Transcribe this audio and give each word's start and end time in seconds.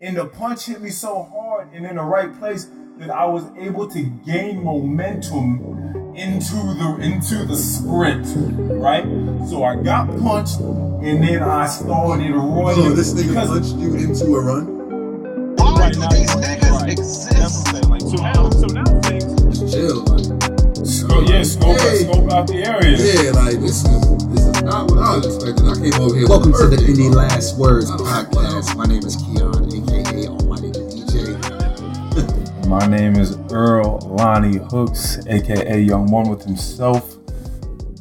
and 0.00 0.16
the 0.16 0.26
punch 0.26 0.66
hit 0.66 0.80
me 0.82 0.90
so 0.90 1.22
hard 1.22 1.72
and 1.72 1.86
in 1.86 1.96
the 1.96 2.02
right 2.02 2.36
place 2.38 2.68
that 2.98 3.10
I 3.10 3.24
was 3.26 3.44
able 3.58 3.88
to 3.90 4.02
gain 4.02 4.62
momentum 4.62 6.14
into 6.14 6.54
the 6.54 6.98
into 7.00 7.44
the 7.46 7.56
sprint, 7.56 8.26
right? 8.78 9.04
So 9.48 9.64
I 9.64 9.76
got 9.82 10.08
punched 10.20 10.58
and 10.60 11.22
then 11.22 11.42
I 11.42 11.66
started 11.66 12.30
running. 12.34 12.76
So 12.84 12.90
this 12.94 13.14
nigga 13.14 13.28
because- 13.28 13.48
punched 13.48 13.76
you 13.76 13.94
into 13.94 14.34
a 14.34 14.40
run? 14.40 15.56
Why 15.56 15.74
Right 15.80 15.92
do 15.94 16.00
now, 16.00 16.08
these 16.08 16.34
right. 16.34 16.44
niggas 16.60 16.70
Right. 16.80 16.90
exist? 16.92 17.30
That's 17.30 17.56
what 17.56 17.68
I'm 17.68 17.74
saying. 17.74 17.88
Like, 17.88 18.00
so 18.02 18.16
now, 18.22 18.50
so 18.50 18.66
now 18.66 19.00
things. 19.00 19.58
Just 19.58 19.72
chill, 19.74 20.04
like. 20.04 20.26
Scope, 20.86 21.28
yeah, 21.28 21.42
scope, 21.42 21.80
Hey. 21.80 22.04
scope 22.04 22.30
out 22.32 22.46
the 22.46 22.56
area. 22.64 22.96
Yeah, 22.96 23.30
like 23.32 23.60
this 23.60 23.82
is 23.84 24.16
this 24.28 24.44
is 24.46 24.62
not 24.62 24.90
what 24.90 24.98
I 25.00 25.16
was 25.16 25.26
expecting. 25.26 25.68
I 25.68 25.74
came 25.74 26.00
over 26.00 26.14
here. 26.14 26.28
Welcome 26.28 26.52
to 26.52 26.66
the 26.68 26.76
birthday 26.76 26.92
Indie. 26.92 27.14
Last 27.14 27.58
Words 27.58 27.90
podcast. 27.90 28.76
My 28.76 28.84
name 28.84 29.02
is 29.04 29.16
Keon, 29.16 29.68
My 32.66 32.84
name 32.84 33.14
is 33.14 33.38
Earl 33.52 34.00
Lonnie 34.00 34.58
Hooks, 34.58 35.24
aka 35.28 35.80
Young 35.80 36.10
One 36.10 36.28
with 36.28 36.42
himself. 36.42 37.16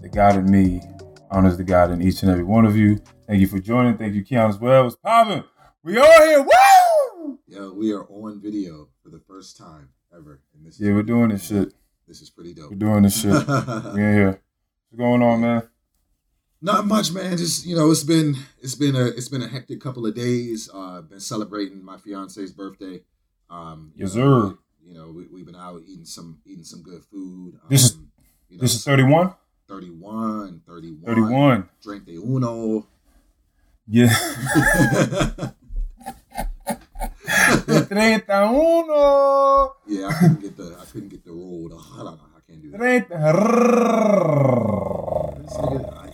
The 0.01 0.09
God 0.11 0.37
in 0.37 0.49
me 0.49 0.81
honors 1.29 1.55
the 1.55 1.63
God 1.63 1.91
in 1.91 2.01
each 2.01 2.23
and 2.23 2.31
every 2.31 2.43
one 2.43 2.65
of 2.65 2.75
you. 2.75 2.97
Thank 3.27 3.41
you 3.41 3.47
for 3.47 3.59
joining. 3.59 3.95
Thank 3.95 4.15
you, 4.15 4.23
Keon, 4.23 4.49
as 4.49 4.57
well. 4.57 4.87
It's 4.87 4.95
popping. 4.95 5.43
We 5.83 5.99
all 5.99 6.21
here. 6.23 6.41
Woo! 6.41 7.39
Yo, 7.47 7.73
we 7.73 7.93
are 7.93 8.05
on 8.05 8.41
video 8.41 8.89
for 9.03 9.09
the 9.09 9.19
first 9.27 9.55
time 9.55 9.89
ever. 10.11 10.41
And 10.55 10.65
this 10.65 10.79
is 10.79 10.87
Yeah, 10.87 10.93
we're 10.93 11.03
doing 11.03 11.29
this 11.29 11.45
shit. 11.45 11.71
This 12.07 12.21
is 12.21 12.31
pretty 12.31 12.55
dope. 12.55 12.71
We're 12.71 12.77
doing 12.77 13.03
this 13.03 13.21
shit. 13.21 13.47
We 13.93 14.01
in 14.01 14.13
here. 14.13 14.41
What's 14.89 14.97
going 14.97 15.21
on, 15.21 15.41
man? 15.41 15.69
Not 16.59 16.87
much, 16.87 17.11
man. 17.11 17.37
Just 17.37 17.67
you 17.67 17.75
know, 17.75 17.91
it's 17.91 18.03
been 18.03 18.35
it's 18.59 18.73
been 18.73 18.95
a 18.95 19.05
it's 19.05 19.29
been 19.29 19.43
a 19.43 19.47
hectic 19.47 19.79
couple 19.79 20.07
of 20.07 20.15
days. 20.15 20.71
Uh, 20.73 21.01
been 21.01 21.19
celebrating 21.19 21.85
my 21.85 21.97
fiance's 21.97 22.51
birthday. 22.51 23.01
Um, 23.49 23.91
you 23.95 24.05
Yes, 24.05 24.15
know, 24.15 24.21
sir. 24.21 24.47
we- 24.47 24.53
You 24.87 24.93
know, 24.93 25.07
we, 25.11 25.25
we've 25.33 25.45
been 25.45 25.55
out 25.55 25.81
eating 25.87 26.05
some 26.05 26.39
eating 26.45 26.63
some 26.63 26.83
good 26.83 27.03
food. 27.05 27.55
Um, 27.55 27.61
This 27.69 27.85
is- 27.85 27.97
you 28.49 28.57
know, 28.57 28.61
This 28.61 28.75
is 28.75 28.83
31? 28.83 29.33
31, 29.67 30.61
31, 30.67 31.03
31. 31.05 31.69
Drink 31.81 32.05
de 32.05 32.17
uno. 32.17 32.85
Yeah. 33.87 34.09
31. 37.65 39.69
Yeah, 39.87 40.07
I 40.07 40.13
couldn't 40.19 40.41
get 40.41 40.57
the 40.57 40.77
I 40.79 40.85
couldn't 40.85 41.09
get 41.09 41.23
the 41.25 41.31
roll. 41.31 41.69
The, 41.69 41.75
I 41.75 41.97
don't 42.03 42.17
know. 42.17 42.23
I 42.35 42.39
can't 42.47 42.61
do 42.61 42.71
that. 42.71 42.77
30. 42.77 43.05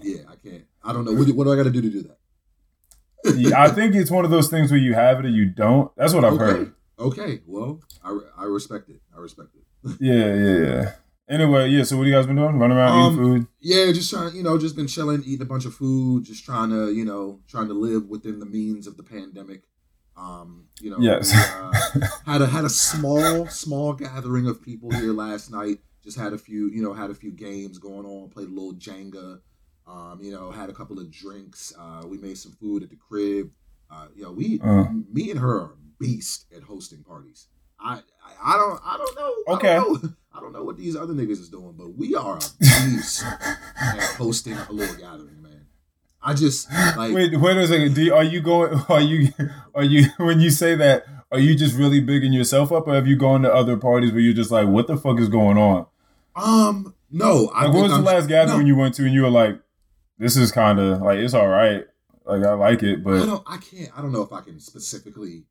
yeah, 0.04 0.22
I 0.30 0.36
can't. 0.36 0.64
I 0.84 0.94
don't 0.94 1.06
know. 1.06 1.14
What 1.14 1.28
do, 1.28 1.34
what 1.36 1.46
do 1.46 1.54
I 1.54 1.56
got 1.56 1.64
to 1.64 1.72
do 1.72 1.82
to 1.82 1.90
do 1.90 2.04
that? 2.04 2.18
Yeah, 3.38 3.62
I 3.62 3.70
think 3.70 3.96
it's 3.96 4.12
one 4.12 4.26
of 4.26 4.32
those 4.32 4.50
things 4.50 4.72
where 4.72 4.80
you 4.80 4.94
have 4.94 5.20
it 5.20 5.26
or 5.26 5.30
you 5.30 5.46
don't. 5.46 5.92
That's 5.96 6.14
what 6.14 6.26
I've 6.26 6.34
okay. 6.34 6.44
heard. 6.44 6.74
Okay. 7.02 7.42
Well, 7.46 7.82
I, 8.04 8.18
I 8.38 8.44
respect 8.46 8.90
it. 8.90 9.02
I 9.16 9.20
respect 9.20 9.50
it. 9.56 9.64
Yeah, 10.00 10.36
yeah, 10.36 10.58
yeah. 10.66 10.92
Anyway, 11.30 11.70
yeah. 11.70 11.84
So 11.84 11.98
what 11.98 12.06
you 12.08 12.14
guys 12.14 12.28
been 12.28 12.36
doing? 12.36 12.60
Running 12.60 12.78
around 12.78 12.92
Um, 12.92 13.14
eating 13.14 13.24
food? 13.24 13.48
Yeah, 13.62 13.92
just 13.92 14.10
trying, 14.12 14.36
you 14.36 14.44
know, 14.44 14.58
just 14.58 14.76
been 14.76 14.88
chilling, 14.88 15.24
eating 15.24 15.42
a 15.42 15.46
bunch 15.46 15.66
of 15.66 15.74
food, 15.74 16.24
just 16.26 16.44
trying 16.46 16.70
to, 16.70 16.92
you 16.92 17.06
know, 17.06 17.40
trying 17.48 17.68
to 17.68 17.74
live 17.74 18.08
within 18.10 18.40
the 18.40 18.46
means 18.46 18.86
of 18.86 18.98
the 18.98 19.04
pandemic. 19.04 19.64
Um, 20.18 20.66
you 20.82 20.92
know, 20.92 20.98
Yes. 21.00 21.32
we, 21.34 21.40
uh, 21.40 22.08
had 22.32 22.42
a 22.42 22.48
had 22.48 22.66
a 22.66 22.70
small 22.70 23.48
small 23.48 23.94
gathering 23.94 24.48
of 24.48 24.62
people 24.62 24.92
here 24.92 25.14
last 25.14 25.52
night. 25.52 25.80
Just 26.04 26.18
had 26.20 26.34
a 26.34 26.38
few, 26.38 26.68
you 26.70 26.82
know, 26.84 26.94
had 26.94 27.10
a 27.12 27.16
few 27.16 27.32
games 27.32 27.78
going 27.80 28.06
on. 28.06 28.30
Played 28.30 28.50
a 28.50 28.52
little 28.52 28.74
Jenga. 28.74 29.40
Um, 29.88 30.20
you 30.22 30.32
know, 30.32 30.52
had 30.52 30.70
a 30.70 30.74
couple 30.74 31.00
of 31.00 31.10
drinks. 31.12 31.74
Uh, 31.80 32.04
we 32.08 32.18
made 32.18 32.38
some 32.38 32.52
food 32.54 32.84
at 32.84 32.90
the 32.90 32.96
crib. 32.98 33.52
Uh, 33.90 34.08
you 34.16 34.24
know, 34.24 34.32
we, 34.32 34.60
Uh. 34.62 34.86
me 35.12 35.32
and 35.32 35.40
her 35.40 35.72
beast 36.02 36.46
at 36.56 36.64
hosting 36.64 37.04
parties. 37.04 37.48
I, 37.80 37.94
I, 37.96 38.54
I 38.54 38.58
don't, 38.58 38.82
I 38.84 38.98
don't 38.98 39.16
know. 39.16 39.54
Okay. 39.56 39.72
I 39.78 39.80
don't 39.80 40.04
know, 40.04 40.10
I 40.34 40.40
don't 40.40 40.54
know 40.54 40.64
what 40.64 40.78
these 40.78 40.96
other 40.96 41.14
niggas 41.14 41.40
is 41.40 41.50
doing, 41.50 41.74
but 41.78 41.96
we 41.98 42.16
are 42.16 42.38
a 42.38 42.42
beast 42.60 43.24
at 43.82 44.00
hosting 44.18 44.54
a 44.58 44.72
little 44.72 44.96
gathering, 44.96 45.42
man. 45.42 45.66
I 46.24 46.34
just 46.36 46.72
like 46.72 47.14
Wait, 47.14 47.36
wait 47.40 47.58
a 47.58 47.68
second. 47.68 47.96
Do 47.96 48.04
you, 48.04 48.14
are 48.14 48.24
you 48.24 48.42
going? 48.42 48.74
Are 48.90 49.02
you? 49.02 49.30
Are 49.74 49.84
you? 49.84 50.06
When 50.18 50.40
you 50.40 50.52
say 50.52 50.76
that, 50.76 51.04
are 51.32 51.40
you 51.40 51.56
just 51.56 51.76
really 51.76 52.00
bigging 52.00 52.32
yourself 52.32 52.72
up, 52.72 52.88
or 52.88 52.94
have 52.94 53.08
you 53.08 53.16
gone 53.16 53.42
to 53.42 53.52
other 53.52 53.76
parties 53.76 54.12
where 54.12 54.22
you're 54.22 54.34
just 54.36 54.52
like, 54.52 54.68
what 54.68 54.86
the 54.86 54.98
fuck 54.98 55.20
is 55.20 55.30
going 55.30 55.58
on? 55.58 55.88
um 56.36 56.94
no. 57.10 57.50
I 57.56 57.64
Like, 57.64 57.74
think 57.74 57.74
what 57.76 57.82
was 57.82 57.92
the 57.92 57.96
I'm- 57.96 58.06
last 58.06 58.28
gathering 58.28 58.60
no, 58.60 58.66
you 58.68 58.76
went 58.76 58.94
to, 58.96 59.04
and 59.06 59.14
you 59.16 59.24
were 59.24 59.30
like, 59.32 59.60
this 60.20 60.38
is 60.38 60.52
kind 60.52 60.80
of 60.80 61.02
like 61.02 61.18
it's 61.18 61.34
all 61.34 61.48
right. 61.48 61.86
Like 62.24 62.44
I 62.44 62.54
like 62.54 62.84
it, 62.84 63.00
I 63.00 63.02
but 63.02 63.26
don't. 63.26 63.44
I 63.48 63.58
can't. 63.58 63.90
I 63.98 64.02
don't 64.04 64.12
know 64.12 64.22
if 64.22 64.32
I 64.32 64.42
can 64.42 64.60
specifically 64.60 65.46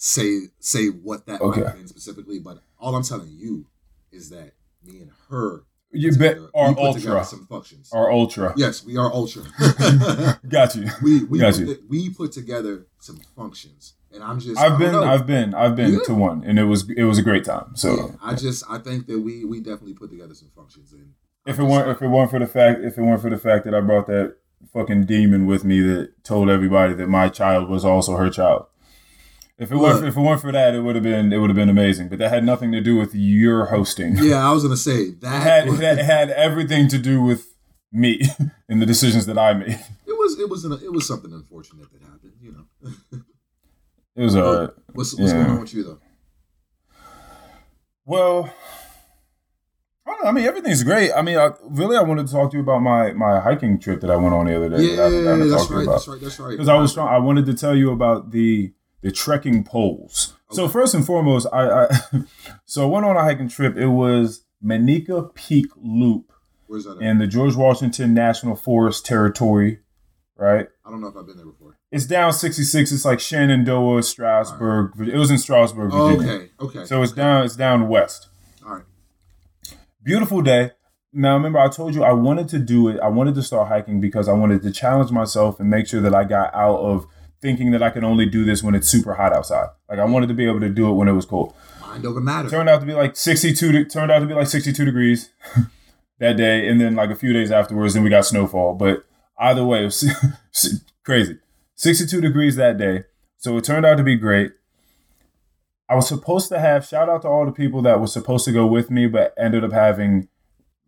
say 0.00 0.42
say 0.60 0.86
what 0.86 1.26
that 1.26 1.40
Okay. 1.42 1.60
might 1.60 1.66
have 1.70 1.76
been 1.76 1.88
specifically, 1.88 2.38
but 2.38 2.62
all 2.78 2.94
I'm 2.94 3.02
telling 3.02 3.28
you 3.30 3.66
is 4.12 4.30
that 4.30 4.52
me 4.84 5.00
and 5.00 5.10
her 5.28 5.64
you 5.90 6.14
bet 6.16 6.36
are 6.54 6.68
we 6.68 6.74
put 6.74 6.92
together 6.94 7.16
ultra, 7.16 7.24
some 7.24 7.46
functions. 7.46 7.90
are 7.92 8.10
ultra. 8.12 8.54
Yes, 8.56 8.84
we 8.84 8.96
are 8.96 9.12
ultra. 9.12 9.42
Got 10.48 10.74
you. 10.76 10.86
we 11.02 11.24
we 11.24 11.38
Got 11.40 11.54
put, 11.54 11.60
you. 11.66 11.84
we 11.88 12.10
put 12.10 12.30
together 12.32 12.86
some 13.00 13.18
functions, 13.34 13.94
and 14.12 14.22
I'm 14.22 14.38
just. 14.38 14.58
I've 14.60 14.78
been. 14.78 14.94
I've 14.94 15.26
been, 15.26 15.54
I've 15.54 15.74
been 15.74 15.94
Yeah. 15.94 15.98
to 16.04 16.14
one, 16.14 16.44
and 16.44 16.58
it 16.58 16.64
was, 16.64 16.88
it 16.90 17.04
was 17.04 17.18
a 17.18 17.22
great 17.22 17.44
time. 17.44 17.74
So 17.74 17.96
yeah, 17.96 18.06
I 18.22 18.34
just 18.34 18.64
I 18.70 18.78
think 18.78 19.06
that 19.06 19.18
we 19.20 19.44
we 19.44 19.60
definitely 19.60 19.94
put 19.94 20.10
together 20.10 20.34
some 20.34 20.50
functions, 20.54 20.92
and 20.92 21.14
if 21.46 21.58
it 21.58 21.64
weren't, 21.64 21.88
if 21.88 22.02
it 22.02 22.08
weren't 22.08 22.30
for 22.30 22.38
the 22.38 22.46
fact, 22.46 22.80
if 22.82 22.98
it 22.98 23.02
weren't 23.02 23.22
for 23.22 23.30
the 23.30 23.38
fact 23.38 23.64
that 23.64 23.74
I 23.74 23.80
brought 23.80 24.06
that 24.08 24.36
fucking 24.74 25.06
demon 25.06 25.46
with 25.46 25.64
me 25.64 25.80
that 25.80 26.22
told 26.22 26.50
everybody 26.50 26.92
that 26.94 27.08
my 27.08 27.28
child 27.30 27.68
was 27.70 27.84
also 27.84 28.16
her 28.16 28.28
child. 28.28 28.66
If 29.58 29.72
it 29.72 29.76
weren't, 29.76 30.04
if 30.04 30.16
it 30.16 30.20
weren't 30.20 30.40
for 30.40 30.52
that, 30.52 30.74
it 30.74 30.82
would 30.82 30.94
have 30.94 31.02
been, 31.02 31.32
it 31.32 31.38
would 31.38 31.50
have 31.50 31.56
been 31.56 31.68
amazing. 31.68 32.08
But 32.08 32.20
that 32.20 32.30
had 32.30 32.44
nothing 32.44 32.70
to 32.72 32.80
do 32.80 32.96
with 32.96 33.12
your 33.14 33.66
hosting. 33.66 34.16
yeah, 34.18 34.48
I 34.48 34.52
was 34.52 34.62
gonna 34.62 34.76
say 34.76 34.98
It 35.00 35.20
that. 35.22 35.42
had, 35.42 35.68
was- 35.68 35.80
it 35.80 35.98
had 35.98 36.30
everything 36.30 36.86
to 36.88 36.98
do 36.98 37.20
with 37.20 37.54
me 37.90 38.20
and 38.68 38.80
the 38.80 38.86
decisions 38.86 39.26
that 39.26 39.36
I 39.36 39.54
made. 39.54 39.80
It 40.06 40.16
was 40.16 40.38
it 40.38 40.48
was 40.48 40.64
an, 40.64 40.72
it 40.72 40.92
was 40.92 41.06
something 41.08 41.32
unfortunate 41.32 41.88
that 41.92 42.02
happened. 42.02 42.32
You 42.40 42.52
know. 42.52 43.20
It 44.14 44.22
was 44.22 44.36
uh, 44.36 44.68
what's 44.92 45.14
what's 45.14 45.32
yeah. 45.32 45.38
going 45.38 45.50
on 45.50 45.60
with 45.60 45.74
you 45.74 45.84
though? 45.84 45.98
well, 48.04 48.52
I 50.06 50.10
don't 50.10 50.24
know. 50.24 50.28
I 50.28 50.32
mean, 50.32 50.44
everything's 50.44 50.82
great. 50.82 51.12
I 51.12 51.22
mean, 51.22 51.36
I, 51.36 51.50
really, 51.62 51.96
I 51.96 52.02
wanted 52.02 52.26
to 52.26 52.32
talk 52.32 52.50
to 52.50 52.56
you 52.56 52.62
about 52.62 52.80
my 52.80 53.12
my 53.12 53.40
hiking 53.40 53.78
trip 53.78 54.00
that 54.00 54.10
I 54.10 54.16
went 54.16 54.34
on 54.34 54.46
the 54.46 54.56
other 54.56 54.70
day. 54.70 54.82
Yeah, 54.82 54.96
that 54.96 55.02
I 55.02 55.30
haven't 55.30 55.50
that's 55.50 55.62
talk 55.62 55.68
to 55.68 55.74
you 55.74 55.78
right, 55.80 55.88
that's 55.88 56.08
right. 56.08 56.20
That's 56.20 56.40
right. 56.40 56.50
because 56.50 56.68
I 56.68 56.78
was 56.78 56.94
trying. 56.94 57.08
I 57.08 57.18
wanted 57.18 57.46
to 57.46 57.54
tell 57.54 57.76
you 57.76 57.90
about 57.90 58.30
the 58.30 58.72
the 59.02 59.10
trekking 59.12 59.64
poles. 59.64 60.34
So 60.50 60.66
first 60.68 60.94
and 60.94 61.04
foremost, 61.04 61.46
I, 61.52 61.84
I 61.84 61.88
so 62.64 62.82
I 62.84 62.86
went 62.90 63.06
on 63.06 63.16
a 63.16 63.22
hiking 63.22 63.48
trip. 63.48 63.76
It 63.76 63.88
was 63.88 64.44
Manica 64.62 65.22
Peak 65.34 65.66
Loop 65.76 66.32
Where's 66.66 66.84
that? 66.84 66.96
At? 66.96 67.02
in 67.02 67.18
the 67.18 67.26
George 67.26 67.54
Washington 67.54 68.14
National 68.14 68.56
Forest 68.56 69.04
territory. 69.06 69.80
Right, 70.36 70.68
I 70.86 70.90
don't 70.90 71.00
know 71.00 71.08
if 71.08 71.16
I've 71.16 71.26
been 71.26 71.36
there 71.36 71.46
before. 71.46 71.76
it's 71.90 72.06
down 72.06 72.32
sixty 72.32 72.62
six. 72.62 72.92
It's 72.92 73.04
like 73.04 73.18
Shenandoah, 73.18 74.04
Strasburg. 74.04 74.92
It 75.00 75.16
was 75.18 75.32
in 75.32 75.38
Strasburg, 75.38 75.90
Oh, 75.92 76.14
Virginia. 76.14 76.32
okay, 76.34 76.50
okay. 76.60 76.84
So 76.84 77.02
it's 77.02 77.10
okay. 77.10 77.22
down. 77.22 77.44
It's 77.44 77.56
down 77.56 77.88
west. 77.88 78.28
All 78.64 78.74
right. 78.76 78.84
Beautiful 80.02 80.42
day. 80.42 80.70
Now, 81.12 81.34
remember, 81.34 81.58
I 81.58 81.68
told 81.68 81.94
you 81.94 82.04
I 82.04 82.12
wanted 82.12 82.48
to 82.50 82.58
do 82.58 82.88
it. 82.88 83.00
I 83.00 83.08
wanted 83.08 83.34
to 83.34 83.42
start 83.42 83.68
hiking 83.68 84.00
because 84.00 84.28
I 84.28 84.32
wanted 84.32 84.62
to 84.62 84.70
challenge 84.70 85.10
myself 85.10 85.58
and 85.58 85.68
make 85.68 85.86
sure 85.88 86.00
that 86.02 86.14
I 86.14 86.22
got 86.24 86.54
out 86.54 86.78
of 86.78 87.06
thinking 87.40 87.70
that 87.70 87.82
I 87.82 87.90
could 87.90 88.04
only 88.04 88.26
do 88.26 88.44
this 88.44 88.62
when 88.62 88.74
it's 88.74 88.88
super 88.88 89.14
hot 89.14 89.32
outside. 89.32 89.68
Like 89.88 89.98
I 89.98 90.04
wanted 90.04 90.28
to 90.28 90.34
be 90.34 90.46
able 90.46 90.60
to 90.60 90.68
do 90.68 90.88
it 90.90 90.94
when 90.94 91.08
it 91.08 91.12
was 91.12 91.24
cold. 91.24 91.54
Mind 91.80 92.04
over 92.04 92.20
matter. 92.20 92.50
Turned 92.50 92.68
out 92.68 92.80
to 92.80 92.86
be 92.86 92.94
like 92.94 93.16
62. 93.16 93.72
De- 93.72 93.84
turned 93.84 94.10
out 94.10 94.20
to 94.20 94.26
be 94.26 94.34
like 94.34 94.48
62 94.48 94.84
degrees 94.84 95.30
that 96.18 96.36
day, 96.36 96.68
and 96.68 96.80
then 96.80 96.94
like 96.94 97.10
a 97.10 97.16
few 97.16 97.32
days 97.32 97.50
afterwards, 97.50 97.94
then 97.94 98.02
we 98.02 98.10
got 98.10 98.26
snowfall. 98.26 98.74
But 98.74 99.04
either 99.38 99.64
way, 99.64 99.82
it 99.82 99.86
was 99.86 100.84
crazy. 101.04 101.38
62 101.76 102.20
degrees 102.20 102.56
that 102.56 102.76
day. 102.76 103.04
So 103.38 103.56
it 103.56 103.64
turned 103.64 103.86
out 103.86 103.96
to 103.96 104.02
be 104.02 104.16
great. 104.16 104.52
I 105.88 105.94
was 105.94 106.08
supposed 106.08 106.48
to 106.50 106.58
have 106.58 106.84
shout 106.84 107.08
out 107.08 107.22
to 107.22 107.28
all 107.28 107.46
the 107.46 107.52
people 107.52 107.80
that 107.82 108.00
were 108.00 108.08
supposed 108.08 108.44
to 108.44 108.52
go 108.52 108.66
with 108.66 108.90
me, 108.90 109.06
but 109.06 109.32
ended 109.38 109.64
up 109.64 109.72
having 109.72 110.28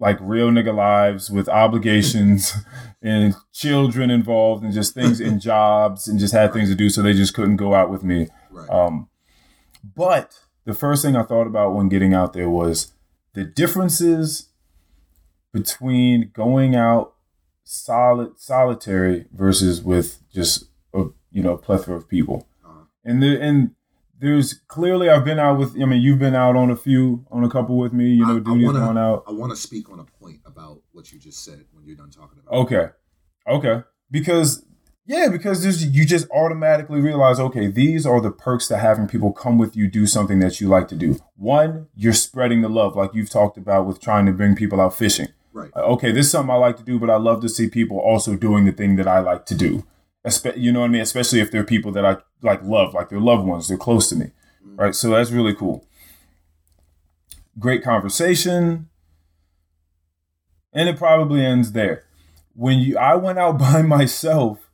like 0.01 0.19
real 0.21 0.51
nigga 0.51 0.75
lives 0.75 1.31
with 1.31 1.49
obligations 1.49 2.55
and 3.03 3.35
children 3.53 4.11
involved 4.11 4.65
and 4.65 4.73
just 4.73 4.95
things 4.95 5.21
and 5.21 5.41
jobs 5.41 6.09
and 6.09 6.19
just 6.19 6.35
had 6.35 6.53
things 6.53 6.69
to 6.71 6.75
do, 6.75 6.91
so 6.91 7.03
they 7.03 7.13
just 7.13 7.35
couldn't 7.35 7.57
go 7.57 7.75
out 7.75 7.91
with 7.91 8.03
me. 8.03 8.27
Right. 8.51 8.69
Um, 8.69 9.09
but 9.95 10.41
the 10.65 10.75
first 10.75 11.03
thing 11.05 11.17
I 11.17 11.23
thought 11.23 11.47
about 11.47 11.75
when 11.75 11.89
getting 11.89 12.15
out 12.15 12.33
there 12.33 12.51
was 12.51 12.93
the 13.35 13.45
differences 13.45 14.49
between 15.53 16.31
going 16.33 16.75
out 16.75 17.15
solid 17.65 18.39
solitary 18.39 19.27
versus 19.33 19.83
with 19.83 20.21
just 20.33 20.65
a 20.95 21.07
you 21.31 21.43
know 21.43 21.57
plethora 21.57 21.97
of 21.97 22.09
people. 22.09 22.49
Uh-huh. 22.65 22.85
And 23.05 23.23
the 23.23 23.41
and 23.41 23.73
there's 24.21 24.55
clearly 24.69 25.09
I've 25.09 25.25
been 25.25 25.39
out 25.39 25.59
with 25.59 25.75
I 25.81 25.85
mean 25.87 26.01
you've 26.03 26.19
been 26.19 26.35
out 26.35 26.55
on 26.57 26.71
a 26.71 26.77
few 26.77 27.25
on 27.31 27.43
a 27.45 27.49
couple 27.51 27.77
with 27.79 27.93
me, 27.93 28.11
you 28.11 28.27
know, 28.27 28.35
I- 28.35 28.37
I 28.37 28.41
Duty's 28.41 28.67
wanna- 28.67 28.79
gone 28.81 28.99
out. 28.99 29.25
I 29.27 29.33
want 29.33 29.51
to 29.51 29.57
speak 29.57 29.91
on 29.91 29.99
a 30.01 30.05
point 30.05 30.41
about 30.45 30.81
what 30.93 31.11
you 31.13 31.19
just 31.19 31.45
said 31.45 31.65
when 31.73 31.85
you're 31.87 31.97
done 31.97 32.11
talking 32.11 32.39
about. 32.39 32.55
Okay. 32.63 32.89
Okay. 33.49 33.83
Because 34.11 34.65
Yeah, 35.07 35.29
because 35.29 35.63
there's 35.63 35.85
you 35.85 36.05
just 36.05 36.29
automatically 36.31 37.01
realize, 37.01 37.41
okay, 37.41 37.67
these 37.67 38.07
are 38.07 38.21
the 38.21 38.31
perks 38.31 38.69
to 38.69 38.77
having 38.77 39.09
people 39.09 39.33
come 39.33 39.59
with 39.59 39.75
you 39.75 39.89
do 39.91 40.07
something 40.07 40.39
that 40.39 40.61
you 40.61 40.69
like 40.69 40.87
to 40.89 40.95
do. 40.95 41.17
One, 41.37 41.87
you're 41.97 42.13
spreading 42.13 42.61
the 42.63 42.69
love, 42.69 42.95
like 42.95 43.13
you've 43.13 43.31
talked 43.31 43.57
about 43.57 43.87
with 43.87 44.01
trying 44.01 44.27
to 44.27 44.33
bring 44.33 44.55
people 44.55 44.81
out 44.81 44.95
fishing. 44.95 45.29
Right. 45.53 45.71
Uh, 45.75 45.81
Okay, 45.95 46.13
this 46.13 46.27
is 46.27 46.33
something 46.33 46.51
I 46.55 46.59
like 46.59 46.77
to 46.77 46.85
do, 46.85 47.01
but 47.01 47.11
I 47.11 47.17
love 47.17 47.41
to 47.43 47.49
see 47.49 47.69
people 47.69 47.99
also 47.99 48.37
doing 48.37 48.67
the 48.67 48.73
thing 48.73 48.95
that 48.97 49.09
I 49.09 49.19
like 49.19 49.47
to 49.47 49.55
do. 49.57 49.85
Espe- 50.27 50.59
you 50.59 50.73
know 50.73 50.81
what 50.81 50.87
I 50.87 50.91
mean? 50.91 51.03
Especially 51.03 51.41
if 51.41 51.51
they're 51.51 51.65
people 51.65 51.93
that 51.93 52.05
I 52.05 52.19
like 52.43 52.63
love, 52.63 52.95
like 52.95 53.09
they're 53.09 53.21
loved 53.21 53.47
ones, 53.47 53.69
they're 53.69 53.79
close 53.79 54.09
to 54.11 54.17
me. 54.17 54.27
Mm-hmm. 54.67 54.77
Right. 54.77 54.95
So 54.95 55.11
that's 55.11 55.31
really 55.31 55.55
cool. 55.55 55.87
Great 57.59 57.83
conversation. 57.83 58.89
And 60.73 60.89
it 60.89 60.97
probably 60.97 61.45
ends 61.45 61.73
there. 61.73 62.05
When 62.55 62.79
you 62.79 62.99
I 62.99 63.15
went 63.15 63.39
out 63.39 63.59
by 63.59 63.83
myself, 63.83 64.71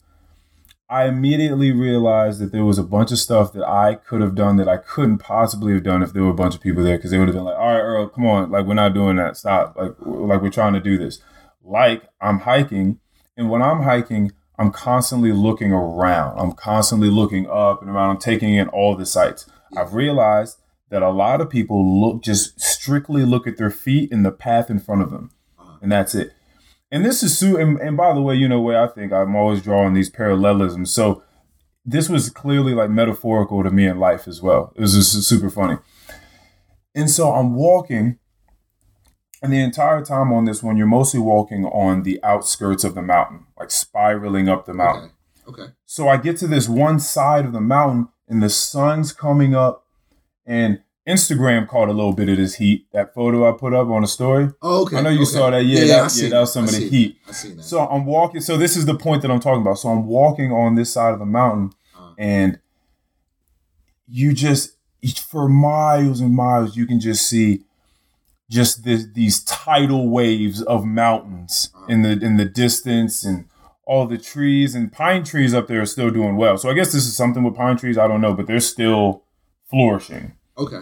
I 0.89 1.07
immediately 1.07 1.73
realized 1.73 2.41
that 2.41 2.53
there 2.53 2.65
was 2.65 2.79
a 2.79 2.85
bunch 2.85 3.11
of 3.11 3.19
stuff 3.19 3.53
that 3.55 3.67
I 3.67 3.97
could 3.97 4.21
have 4.21 4.37
done 4.37 4.57
that 4.57 4.69
I 4.69 4.77
couldn't 4.77 5.19
possibly 5.19 5.73
have 5.73 5.83
done 5.83 6.03
if 6.03 6.13
there 6.13 6.23
were 6.23 6.31
a 6.31 6.35
bunch 6.35 6.55
of 6.55 6.61
people 6.61 6.85
there 6.85 6.97
because 6.97 7.11
they 7.11 7.19
would 7.19 7.27
have 7.27 7.35
been 7.35 7.45
like, 7.45 7.59
"All 7.59 7.73
right, 7.75 7.81
Earl, 7.81 8.09
come 8.09 8.27
on, 8.27 8.51
like 8.51 8.67
we're 8.67 8.75
not 8.75 8.95
doing 8.95 9.17
that. 9.17 9.37
Stop. 9.37 9.77
Like 9.77 9.95
like 10.01 10.43
we're 10.43 10.51
trying 10.51 10.75
to 10.75 10.81
do 10.81 10.97
this." 10.97 11.21
Like 11.65 12.05
I'm 12.21 12.41
hiking, 12.41 13.01
and 13.37 13.51
when 13.51 13.63
I'm 13.63 13.83
hiking, 13.83 14.31
I'm 14.59 14.71
constantly 14.73 15.33
looking 15.33 15.73
around. 15.73 16.39
I'm 16.39 16.53
constantly 16.53 17.11
looking 17.11 17.49
up 17.49 17.83
and 17.83 17.91
around. 17.91 18.11
I'm 18.11 18.19
taking 18.19 18.55
in 18.55 18.69
all 18.69 18.97
the 18.97 19.07
sights. 19.07 19.49
I've 19.77 19.95
realized 19.95 20.59
that 20.91 21.03
a 21.03 21.11
lot 21.11 21.41
of 21.41 21.51
people 21.51 22.01
look 22.01 22.23
just 22.23 22.61
strictly 22.61 23.25
look 23.25 23.47
at 23.47 23.57
their 23.57 23.71
feet 23.71 24.13
and 24.13 24.25
the 24.25 24.33
path 24.33 24.71
in 24.71 24.79
front 24.79 25.03
of 25.03 25.11
them, 25.11 25.31
uh-huh. 25.59 25.79
and 25.83 25.93
that's 25.93 26.15
it. 26.15 26.33
And 26.91 27.05
this 27.05 27.23
is 27.23 27.37
Sue. 27.37 27.57
and, 27.57 27.79
and 27.81 27.97
by 27.97 28.15
the 28.15 28.23
way, 28.23 28.37
you 28.37 28.49
know 28.49 28.61
where 28.61 28.81
I 28.81 28.87
think 28.87 29.13
I'm 29.13 29.35
always 29.35 29.63
drawing 29.63 29.95
these 29.95 30.09
parallelisms. 30.09 30.93
So 30.93 31.23
this 31.85 32.09
was 32.09 32.31
clearly 32.31 32.75
like 32.75 32.91
metaphorical 32.91 33.63
to 33.63 33.71
me 33.71 33.87
in 33.87 33.99
life 33.99 34.29
as 34.29 34.41
well. 34.41 34.73
It 34.77 34.81
was 34.81 34.95
just 34.95 35.29
super 35.29 35.51
funny. 35.51 35.79
And 36.95 37.11
so 37.11 37.33
I'm 37.33 37.55
walking, 37.55 38.19
and 39.43 39.53
the 39.53 39.61
entire 39.63 40.05
time 40.05 40.33
on 40.33 40.45
this 40.45 40.63
one, 40.63 40.77
you're 40.77 40.87
mostly 40.87 41.21
walking 41.21 41.65
on 41.67 42.03
the 42.03 42.23
outskirts 42.23 42.85
of 42.85 42.95
the 42.95 43.03
mountain, 43.03 43.47
like 43.59 43.71
spiraling 43.71 44.49
up 44.49 44.67
the 44.67 44.75
mountain. 44.75 45.11
Okay. 45.47 45.63
Okay. 45.63 45.73
So 45.85 46.09
I 46.09 46.17
get 46.17 46.37
to 46.39 46.47
this 46.49 46.69
one 46.69 46.99
side 46.99 47.45
of 47.45 47.53
the 47.53 47.61
mountain, 47.61 48.09
and 48.29 48.43
the 48.43 48.51
sun's 48.51 49.13
coming 49.13 49.55
up, 49.55 49.85
and 50.45 50.81
Instagram 51.07 51.69
caught 51.69 51.89
a 51.89 51.93
little 51.93 52.13
bit 52.13 52.29
of 52.29 52.37
this 52.37 52.57
heat. 52.57 52.87
That 52.93 53.15
photo 53.15 53.49
I 53.49 53.57
put 53.57 53.73
up 53.73 53.89
on 53.89 54.03
a 54.03 54.09
story. 54.09 54.51
Oh, 54.61 54.83
okay. 54.83 54.97
I 54.97 55.03
know 55.03 55.11
you 55.11 55.19
okay. 55.23 55.25
saw 55.27 55.51
that. 55.51 55.65
Yeah, 55.65 55.83
I 55.83 55.87
that, 55.87 56.11
seen 56.11 56.25
yeah, 56.25 56.31
that 56.31 56.41
was 56.41 56.53
some 56.53 56.65
I 56.65 56.69
of 56.69 56.73
the 56.75 56.89
heat. 56.89 57.11
it. 57.11 57.29
I 57.29 57.33
seen 57.33 57.57
that. 57.59 57.63
So 57.63 57.87
I'm 57.87 58.05
walking. 58.07 58.41
So 58.41 58.57
this 58.57 58.77
is 58.77 58.87
the 58.87 58.97
point 58.97 59.23
that 59.23 59.31
I'm 59.31 59.39
talking 59.39 59.63
about. 59.63 59.79
So 59.79 59.89
I'm 59.89 60.07
walking 60.07 60.51
on 60.51 60.75
this 60.75 60.93
side 60.93 61.13
of 61.13 61.21
the 61.21 61.27
mountain, 61.27 61.71
Uh. 61.97 62.11
and 62.19 62.59
you 64.09 64.33
just 64.33 64.73
for 65.29 65.49
miles 65.49 66.21
and 66.21 66.35
miles 66.35 66.77
you 66.77 66.87
can 66.87 66.99
just 66.99 67.29
see 67.29 67.63
just 68.51 68.85
this, 68.85 69.07
these 69.15 69.43
tidal 69.45 70.09
waves 70.09 70.63
of 70.63 70.85
mountains 70.85 71.71
Uh. 71.75 71.87
in 71.89 72.03
the 72.03 72.13
in 72.13 72.37
the 72.37 72.45
distance 72.45 73.25
and 73.25 73.45
all 73.85 74.07
the 74.07 74.19
trees 74.19 74.75
and 74.75 74.93
pine 74.93 75.23
trees 75.25 75.55
up 75.55 75.69
there 75.69 75.81
are 75.81 75.87
still 75.87 76.11
doing 76.11 76.37
well. 76.37 76.59
So 76.59 76.69
I 76.71 76.75
guess 76.75 76.93
this 76.93 77.07
is 77.07 77.17
something 77.17 77.43
with 77.45 77.55
pine 77.55 77.77
trees. 77.77 77.97
I 77.99 78.09
don't 78.09 78.21
know, 78.21 78.35
but 78.35 78.47
they're 78.47 78.61
still 78.61 79.23
flourishing. 79.71 80.33
okay. 80.59 80.81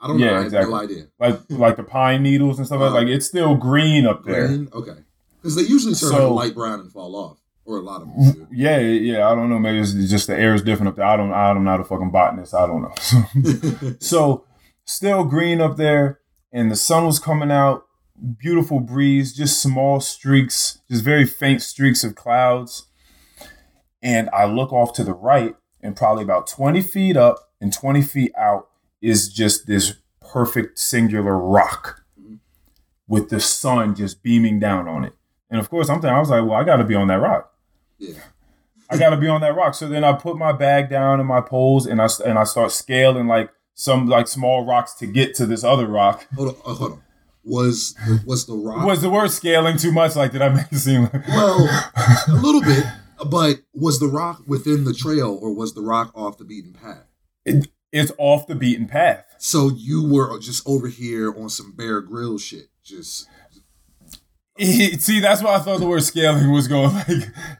I 0.00 0.06
don't 0.06 0.18
Yeah, 0.20 0.26
know. 0.26 0.32
I 0.32 0.36
have 0.36 0.44
exactly. 0.44 0.72
no 0.74 0.80
idea. 0.80 1.04
Like 1.18 1.40
like 1.48 1.76
the 1.76 1.82
pine 1.82 2.22
needles 2.22 2.58
and 2.58 2.66
stuff. 2.66 2.80
like 2.80 2.90
Uh. 2.90 2.94
like 2.94 3.06
it's 3.08 3.26
still 3.26 3.56
green 3.56 4.06
up 4.06 4.24
there. 4.24 4.46
Green? 4.46 4.68
Okay. 4.72 4.94
Because 5.42 5.56
they 5.56 5.62
usually 5.62 5.94
turn 5.94 6.10
So- 6.10 6.34
light 6.34 6.54
brown 6.54 6.78
and 6.80 6.92
fall 6.92 7.16
off, 7.16 7.38
or 7.64 7.78
a 7.78 7.80
lot 7.82 8.02
of 8.02 8.08
them 8.08 8.32
do. 8.32 8.46
Yeah, 8.52 8.78
yeah. 8.78 9.28
I 9.28 9.34
don't 9.34 9.48
know. 9.50 9.58
Maybe 9.58 9.78
it's 9.80 9.92
just 10.10 10.26
the 10.28 10.38
air 10.38 10.54
is 10.54 10.62
different 10.62 10.88
up 10.90 10.96
there. 10.96 11.04
I 11.04 11.16
don't. 11.16 11.32
I'm 11.32 11.64
not 11.64 11.80
a 11.80 11.84
fucking 11.84 12.10
botanist. 12.10 12.54
I 12.54 12.66
don't 12.66 12.82
know. 12.82 13.90
so 14.00 14.44
still 14.84 15.24
green 15.24 15.60
up 15.60 15.76
there, 15.76 16.20
and 16.52 16.70
the 16.70 16.76
sun 16.76 17.06
was 17.06 17.18
coming 17.18 17.50
out. 17.50 17.84
Beautiful 18.38 18.80
breeze, 18.80 19.34
just 19.34 19.62
small 19.62 20.00
streaks, 20.00 20.80
just 20.90 21.04
very 21.04 21.24
faint 21.24 21.62
streaks 21.62 22.02
of 22.02 22.14
clouds. 22.14 22.86
And 24.02 24.28
I 24.32 24.44
look 24.46 24.72
off 24.72 24.92
to 24.94 25.04
the 25.04 25.14
right, 25.14 25.54
and 25.80 25.96
probably 25.96 26.24
about 26.24 26.46
20 26.46 26.82
feet 26.82 27.16
up 27.16 27.50
and 27.60 27.72
20 27.72 28.02
feet 28.02 28.32
out 28.36 28.68
is 29.00 29.32
just 29.32 29.66
this 29.66 29.94
perfect 30.20 30.78
singular 30.78 31.38
rock 31.38 32.02
with 33.06 33.30
the 33.30 33.40
sun 33.40 33.94
just 33.94 34.22
beaming 34.22 34.58
down 34.58 34.88
on 34.88 35.04
it. 35.04 35.14
And 35.50 35.60
of 35.60 35.70
course, 35.70 35.88
I'm 35.88 36.00
thinking, 36.00 36.16
I 36.16 36.18
was 36.18 36.28
like, 36.28 36.42
well, 36.42 36.54
I 36.54 36.64
got 36.64 36.76
to 36.76 36.84
be 36.84 36.94
on 36.94 37.08
that 37.08 37.20
rock. 37.20 37.52
yeah. 37.98 38.20
I 38.90 38.96
got 38.96 39.10
to 39.10 39.16
be 39.16 39.28
on 39.28 39.42
that 39.42 39.54
rock. 39.54 39.74
So 39.74 39.86
then 39.86 40.02
I 40.02 40.12
put 40.14 40.38
my 40.38 40.52
bag 40.52 40.88
down 40.88 41.20
and 41.20 41.28
my 41.28 41.40
poles, 41.42 41.86
and 41.86 42.00
I 42.00 42.08
and 42.24 42.38
I 42.38 42.44
start 42.44 42.72
scaling 42.72 43.26
like 43.26 43.50
some 43.78 44.08
like 44.08 44.26
small 44.26 44.66
rocks 44.66 44.92
to 44.94 45.06
get 45.06 45.36
to 45.36 45.46
this 45.46 45.62
other 45.62 45.86
rock. 45.86 46.26
Hold 46.34 46.48
on. 46.48 46.54
Oh, 46.66 46.74
hold 46.74 46.92
on. 46.92 47.02
Was 47.44 47.94
was 48.26 48.44
the 48.46 48.54
rock? 48.54 48.84
Was 48.84 49.00
the 49.02 49.08
word 49.08 49.30
scaling 49.30 49.78
too 49.78 49.92
much? 49.92 50.16
Like, 50.16 50.32
did 50.32 50.42
I 50.42 50.48
make 50.48 50.66
it 50.72 50.78
seem 50.78 51.04
like? 51.04 51.28
well, 51.28 51.68
a 52.28 52.32
little 52.32 52.60
bit. 52.60 52.84
But 53.30 53.60
was 53.72 54.00
the 54.00 54.08
rock 54.08 54.42
within 54.46 54.84
the 54.84 54.92
trail, 54.92 55.38
or 55.40 55.54
was 55.54 55.74
the 55.74 55.80
rock 55.80 56.10
off 56.14 56.38
the 56.38 56.44
beaten 56.44 56.72
path? 56.72 57.04
It, 57.44 57.68
it's 57.92 58.10
off 58.18 58.48
the 58.48 58.56
beaten 58.56 58.88
path. 58.88 59.24
So 59.38 59.70
you 59.74 60.04
were 60.04 60.38
just 60.40 60.66
over 60.68 60.88
here 60.88 61.32
on 61.40 61.48
some 61.48 61.72
Bear 61.72 62.00
Grylls 62.00 62.42
shit. 62.42 62.66
Just 62.84 63.28
See, 64.60 65.20
that's 65.20 65.40
why 65.40 65.54
I 65.54 65.58
thought 65.60 65.78
the 65.78 65.86
word 65.86 66.02
scaling 66.02 66.50
was 66.50 66.66
going 66.66 66.92
like, 66.92 67.08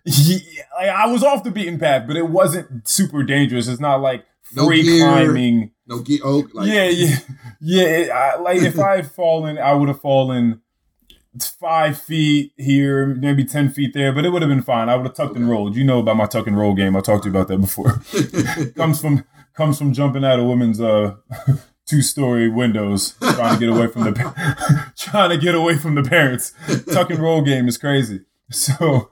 yeah, 0.05 0.39
like 0.77 0.89
I 0.89 1.07
was 1.07 1.23
off 1.23 1.45
the 1.45 1.53
beaten 1.53 1.79
path, 1.79 2.09
but 2.09 2.17
it 2.17 2.29
wasn't 2.29 2.89
super 2.89 3.23
dangerous. 3.23 3.69
It's 3.69 3.81
not 3.81 4.01
like 4.01 4.25
free 4.43 4.83
gear. 4.83 5.07
climbing. 5.07 5.71
No 5.89 6.01
get. 6.01 6.21
Oh, 6.25 6.47
like 6.53 6.69
yeah, 6.69 6.89
yeah, 6.89 7.17
yeah. 7.61 8.33
I, 8.37 8.41
like 8.41 8.63
if 8.63 8.79
I 8.79 8.97
had 8.97 9.11
fallen, 9.13 9.59
I 9.59 9.73
would 9.75 9.89
have 9.89 10.01
fallen 10.01 10.61
five 11.61 12.01
feet 12.01 12.53
here, 12.57 13.07
maybe 13.07 13.45
ten 13.45 13.69
feet 13.71 13.95
there, 13.95 14.13
but 14.13 14.25
it 14.25 14.31
would 14.31 14.43
have 14.43 14.49
been 14.49 14.63
fine. 14.63 14.89
I 14.89 14.97
would 14.97 15.07
have 15.07 15.15
tucked 15.15 15.37
and 15.37 15.45
Okay. 15.45 15.53
rolled. 15.53 15.77
You 15.77 15.85
know 15.85 15.99
about 16.01 16.17
my 16.17 16.27
tuck 16.27 16.47
and 16.47 16.59
roll 16.59 16.75
game. 16.75 16.97
I 16.97 17.01
talked 17.01 17.25
to 17.25 17.31
you 17.31 17.35
about 17.37 17.49
that 17.49 17.59
before. 17.59 18.01
comes 18.77 19.01
from 19.01 19.25
comes 19.55 19.79
from 19.79 19.93
jumping 19.93 20.25
out 20.25 20.39
of 20.41 20.47
women's 20.47 20.81
uh 20.81 21.17
two 21.87 22.03
story 22.03 22.49
windows, 22.49 23.15
trying 23.21 23.55
to 23.55 23.61
get 23.61 23.69
away 23.75 23.87
from 23.87 24.05
the 24.05 24.93
trying 24.97 25.31
to 25.31 25.39
get 25.39 25.55
away 25.55 25.77
from 25.77 25.95
the 25.95 26.03
parents. 26.03 26.53
Tuck 26.93 27.11
and 27.11 27.19
roll 27.21 27.43
game 27.43 27.67
is 27.69 27.79
crazy. 27.79 28.21
So 28.51 29.09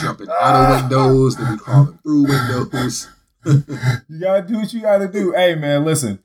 jumping 0.00 0.28
out 0.40 0.54
of 0.54 0.80
windows, 0.82 1.36
then 1.36 1.52
we 1.52 1.58
crawling 1.58 1.98
through 2.02 2.22
windows. 2.28 3.08
you 3.44 4.20
gotta 4.20 4.42
do 4.46 4.56
what 4.56 4.72
you 4.72 4.80
gotta 4.82 5.08
do. 5.08 5.32
Hey 5.32 5.54
man, 5.54 5.84
listen. 5.84 6.20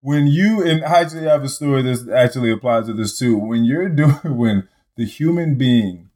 When 0.00 0.26
you 0.26 0.62
and 0.62 0.84
I 0.84 1.00
actually 1.00 1.24
have 1.24 1.42
a 1.42 1.48
story 1.48 1.82
that 1.82 2.08
actually 2.14 2.50
applies 2.50 2.86
to 2.86 2.92
this 2.92 3.18
too. 3.18 3.36
When 3.36 3.64
you're 3.64 3.88
doing 4.02 4.36
when 4.36 4.68
the 4.96 5.04
human 5.04 5.56
being 5.56 6.08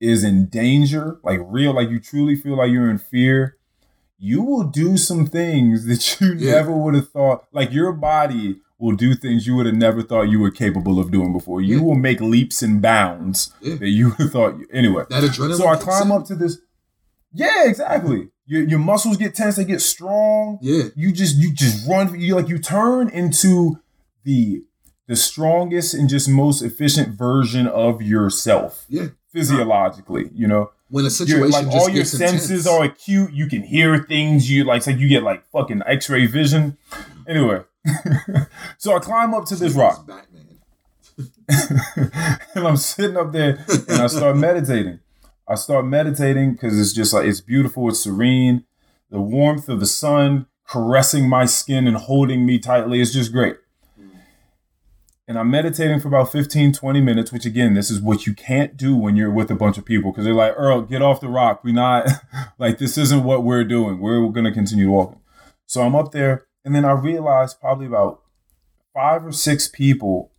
is 0.00 0.22
in 0.24 0.46
danger, 0.46 1.18
like 1.24 1.40
real, 1.42 1.74
like 1.74 1.88
you 1.90 1.98
truly 2.00 2.36
feel 2.36 2.56
like 2.56 2.70
you're 2.70 2.90
in 2.90 2.98
fear, 2.98 3.56
you 4.18 4.42
will 4.42 4.64
do 4.64 4.96
some 4.96 5.26
things 5.26 5.86
that 5.86 6.20
you 6.20 6.34
Yeah. 6.34 6.52
never 6.52 6.72
would 6.72 6.94
have 6.94 7.10
thought. 7.10 7.46
Like 7.52 7.72
your 7.72 7.92
body 7.92 8.60
will 8.78 8.94
do 8.96 9.14
things 9.14 9.46
you 9.46 9.54
would 9.56 9.66
have 9.66 9.74
never 9.74 10.02
thought 10.02 10.22
you 10.22 10.38
were 10.38 10.50
capable 10.50 11.00
of 11.00 11.10
doing 11.10 11.32
before. 11.32 11.60
You 11.60 11.76
Yeah. 11.78 11.82
will 11.82 11.94
make 11.96 12.20
leaps 12.20 12.62
and 12.62 12.80
bounds 12.80 13.52
Yeah. 13.60 13.74
that 13.76 13.88
you 13.88 14.10
thought. 14.34 14.58
You, 14.58 14.66
anyway, 14.72 15.04
That 15.10 15.24
adrenaline. 15.24 15.56
so 15.56 15.66
I 15.68 15.76
climb 15.76 16.12
up 16.12 16.24
to 16.26 16.34
this. 16.36 16.58
Yeah, 17.32 17.64
exactly. 17.66 18.28
Your, 18.46 18.62
your 18.66 18.78
muscles 18.78 19.16
get 19.18 19.34
tense, 19.34 19.56
they 19.56 19.64
get 19.64 19.80
strong. 19.82 20.58
Yeah. 20.62 20.84
You 20.96 21.12
just 21.12 21.36
you 21.36 21.52
just 21.52 21.86
run. 21.88 22.18
You 22.20 22.34
like 22.36 22.48
you 22.48 22.58
turn 22.58 23.08
into 23.10 23.78
the 24.24 24.62
the 25.06 25.16
strongest 25.16 25.92
and 25.94 26.08
just 26.08 26.28
most 26.28 26.62
efficient 26.62 27.08
version 27.16 27.66
of 27.66 28.00
yourself 28.00 28.84
Yeah. 28.88 29.08
physiologically. 29.32 30.30
You 30.34 30.46
know, 30.46 30.70
When 30.88 31.04
a 31.04 31.10
situation 31.10 31.50
like 31.50 31.66
all 31.68 31.88
your 31.88 32.04
senses 32.04 32.50
intense. 32.50 32.66
are 32.66 32.84
acute. 32.84 33.32
You 33.32 33.46
can 33.48 33.62
hear 33.62 33.98
things. 33.98 34.50
You 34.50 34.64
like 34.64 34.78
it's 34.78 34.86
like 34.86 34.98
you 34.98 35.08
get 35.08 35.22
like 35.22 35.44
fucking 35.50 35.82
X 35.86 36.08
ray 36.08 36.26
vision. 36.26 36.76
Anyway, 37.26 37.62
so 38.78 38.96
I 38.96 38.98
climb 38.98 39.34
up 39.34 39.44
to 39.46 39.56
this 39.56 39.74
rock 39.74 40.08
and 41.48 42.66
I'm 42.66 42.76
sitting 42.76 43.16
up 43.16 43.32
there 43.32 43.64
and 43.88 44.02
I 44.02 44.06
start 44.06 44.36
meditating. 44.48 45.00
I 45.48 45.54
start 45.54 45.86
meditating 45.86 46.52
because 46.52 46.78
it's 46.78 46.92
just 46.92 47.12
like 47.12 47.26
it's 47.26 47.40
beautiful, 47.40 47.88
it's 47.88 48.00
serene. 48.00 48.64
The 49.10 49.20
warmth 49.20 49.68
of 49.68 49.80
the 49.80 49.86
sun 49.86 50.46
caressing 50.66 51.28
my 51.28 51.46
skin 51.46 51.86
and 51.86 51.96
holding 51.96 52.44
me 52.44 52.58
tightly 52.58 53.00
is 53.00 53.12
just 53.12 53.32
great. 53.32 53.56
And 55.26 55.38
I'm 55.38 55.50
meditating 55.50 56.00
for 56.00 56.08
about 56.08 56.32
15, 56.32 56.72
20 56.72 57.00
minutes, 57.02 57.30
which 57.30 57.44
again, 57.44 57.74
this 57.74 57.90
is 57.90 58.00
what 58.00 58.26
you 58.26 58.34
can't 58.34 58.78
do 58.78 58.96
when 58.96 59.14
you're 59.14 59.30
with 59.30 59.50
a 59.50 59.54
bunch 59.54 59.76
of 59.76 59.84
people 59.84 60.10
because 60.10 60.24
they're 60.24 60.32
like, 60.32 60.54
Earl, 60.56 60.82
get 60.82 61.02
off 61.02 61.20
the 61.20 61.28
rock. 61.28 61.62
We're 61.62 61.74
not 61.74 62.08
like 62.58 62.78
this 62.78 62.96
isn't 62.96 63.24
what 63.24 63.44
we're 63.44 63.64
doing. 63.64 64.00
We're 64.00 64.26
gonna 64.30 64.52
continue 64.52 64.90
walking. 64.90 65.20
So 65.66 65.82
I'm 65.82 65.94
up 65.94 66.12
there, 66.12 66.46
and 66.68 66.74
then 66.74 66.84
I 66.84 66.90
realized 66.92 67.60
probably 67.62 67.86
about 67.86 68.20
five 68.92 69.24
or 69.24 69.32
six 69.32 69.68
people 69.68 70.32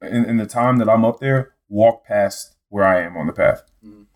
in, 0.00 0.24
in 0.24 0.38
the 0.38 0.46
time 0.46 0.78
that 0.78 0.88
I'm 0.88 1.04
up 1.04 1.20
there 1.20 1.52
walk 1.68 2.06
past 2.06 2.56
where 2.70 2.84
I 2.84 3.02
am 3.02 3.18
on 3.18 3.26
the 3.26 3.34
path. 3.34 3.64
Mhm. 3.84 4.06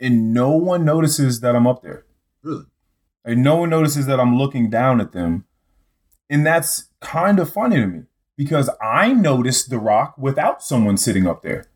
And 0.00 0.32
no 0.32 0.52
one 0.52 0.82
notices 0.82 1.40
that 1.40 1.54
I'm 1.54 1.66
up 1.66 1.82
there. 1.82 2.06
Really? 2.42 2.64
And 3.22 3.42
no 3.42 3.56
one 3.56 3.68
notices 3.68 4.06
that 4.06 4.18
I'm 4.18 4.34
looking 4.38 4.70
down 4.70 4.98
at 4.98 5.12
them. 5.12 5.44
And 6.30 6.46
that's 6.46 6.88
kind 7.02 7.38
of 7.38 7.52
funny 7.52 7.76
to 7.76 7.86
me 7.86 8.02
because 8.34 8.70
I 8.80 9.12
noticed 9.12 9.68
the 9.68 9.78
rock 9.78 10.14
without 10.16 10.62
someone 10.62 10.96
sitting 10.96 11.26
up 11.26 11.42
there. 11.42 11.66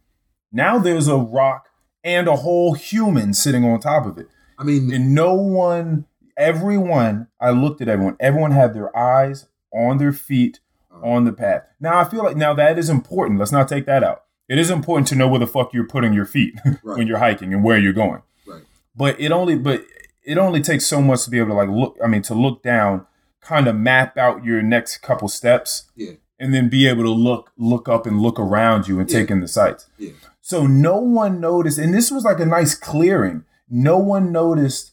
Now 0.50 0.78
there's 0.78 1.06
a 1.06 1.18
rock 1.18 1.66
and 2.02 2.28
a 2.28 2.36
whole 2.36 2.72
human 2.72 3.34
sitting 3.34 3.62
on 3.62 3.78
top 3.78 4.06
of 4.06 4.16
it. 4.16 4.28
I 4.58 4.64
mean, 4.64 4.90
And 4.90 5.14
no 5.14 5.34
one, 5.34 6.06
everyone, 6.36 7.28
I 7.40 7.50
looked 7.50 7.80
at 7.80 7.88
everyone, 7.88 8.16
everyone 8.20 8.50
had 8.52 8.74
their 8.74 8.94
eyes 8.96 9.46
on 9.72 9.98
their 9.98 10.12
feet 10.12 10.60
mm. 10.92 11.04
on 11.04 11.24
the 11.24 11.32
path. 11.32 11.62
Now 11.80 11.98
I 11.98 12.04
feel 12.04 12.22
like 12.22 12.36
now 12.36 12.54
that 12.54 12.78
is 12.78 12.88
important. 12.88 13.38
Let's 13.38 13.52
not 13.52 13.68
take 13.68 13.86
that 13.86 14.04
out. 14.04 14.24
It 14.48 14.58
is 14.58 14.70
important 14.70 15.08
to 15.08 15.14
know 15.14 15.26
where 15.28 15.40
the 15.40 15.46
fuck 15.46 15.72
you're 15.72 15.86
putting 15.86 16.12
your 16.12 16.26
feet 16.26 16.54
right, 16.64 16.98
when 16.98 17.06
you're 17.06 17.18
hiking 17.18 17.54
and 17.54 17.64
where 17.64 17.78
you're 17.78 17.92
going. 17.92 18.22
right. 18.46 18.62
But 18.94 19.20
it 19.20 19.32
only 19.32 19.56
but 19.56 19.84
it 20.22 20.38
only 20.38 20.60
takes 20.62 20.86
so 20.86 21.00
much 21.02 21.24
to 21.24 21.30
be 21.30 21.38
able 21.38 21.48
to 21.50 21.54
like 21.54 21.68
look 21.68 21.96
I 22.02 22.06
mean 22.06 22.22
to 22.22 22.34
look 22.34 22.62
down, 22.62 23.06
kind 23.40 23.66
of 23.66 23.76
map 23.76 24.16
out 24.18 24.44
your 24.44 24.62
next 24.62 24.98
couple 24.98 25.28
steps 25.28 25.90
Yeah, 25.96 26.12
and 26.38 26.52
then 26.54 26.68
be 26.68 26.86
able 26.86 27.02
to 27.04 27.10
look 27.10 27.52
look 27.56 27.88
up 27.88 28.06
and 28.06 28.20
look 28.20 28.38
around 28.38 28.86
you 28.88 29.00
and 29.00 29.10
Yeah. 29.10 29.20
take 29.20 29.30
in 29.30 29.40
the 29.40 29.48
sights. 29.48 29.86
yeah. 29.98 30.12
So 30.40 30.66
no 30.66 30.98
one 30.98 31.40
noticed, 31.40 31.78
and 31.78 31.94
this 31.94 32.10
was 32.10 32.24
like 32.24 32.38
a 32.38 32.44
nice 32.44 32.74
clearing. 32.74 33.44
No 33.70 33.96
one 33.96 34.30
noticed 34.30 34.92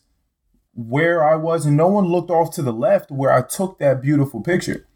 where 0.73 1.23
I 1.23 1.35
was, 1.35 1.65
and 1.65 1.75
no 1.77 1.87
one 1.87 2.05
looked 2.05 2.29
off 2.29 2.53
to 2.55 2.61
the 2.61 2.73
left 2.73 3.11
where 3.11 3.31
I 3.31 3.41
took 3.41 3.79
that 3.79 4.01
beautiful 4.01 4.41
picture. 4.41 4.87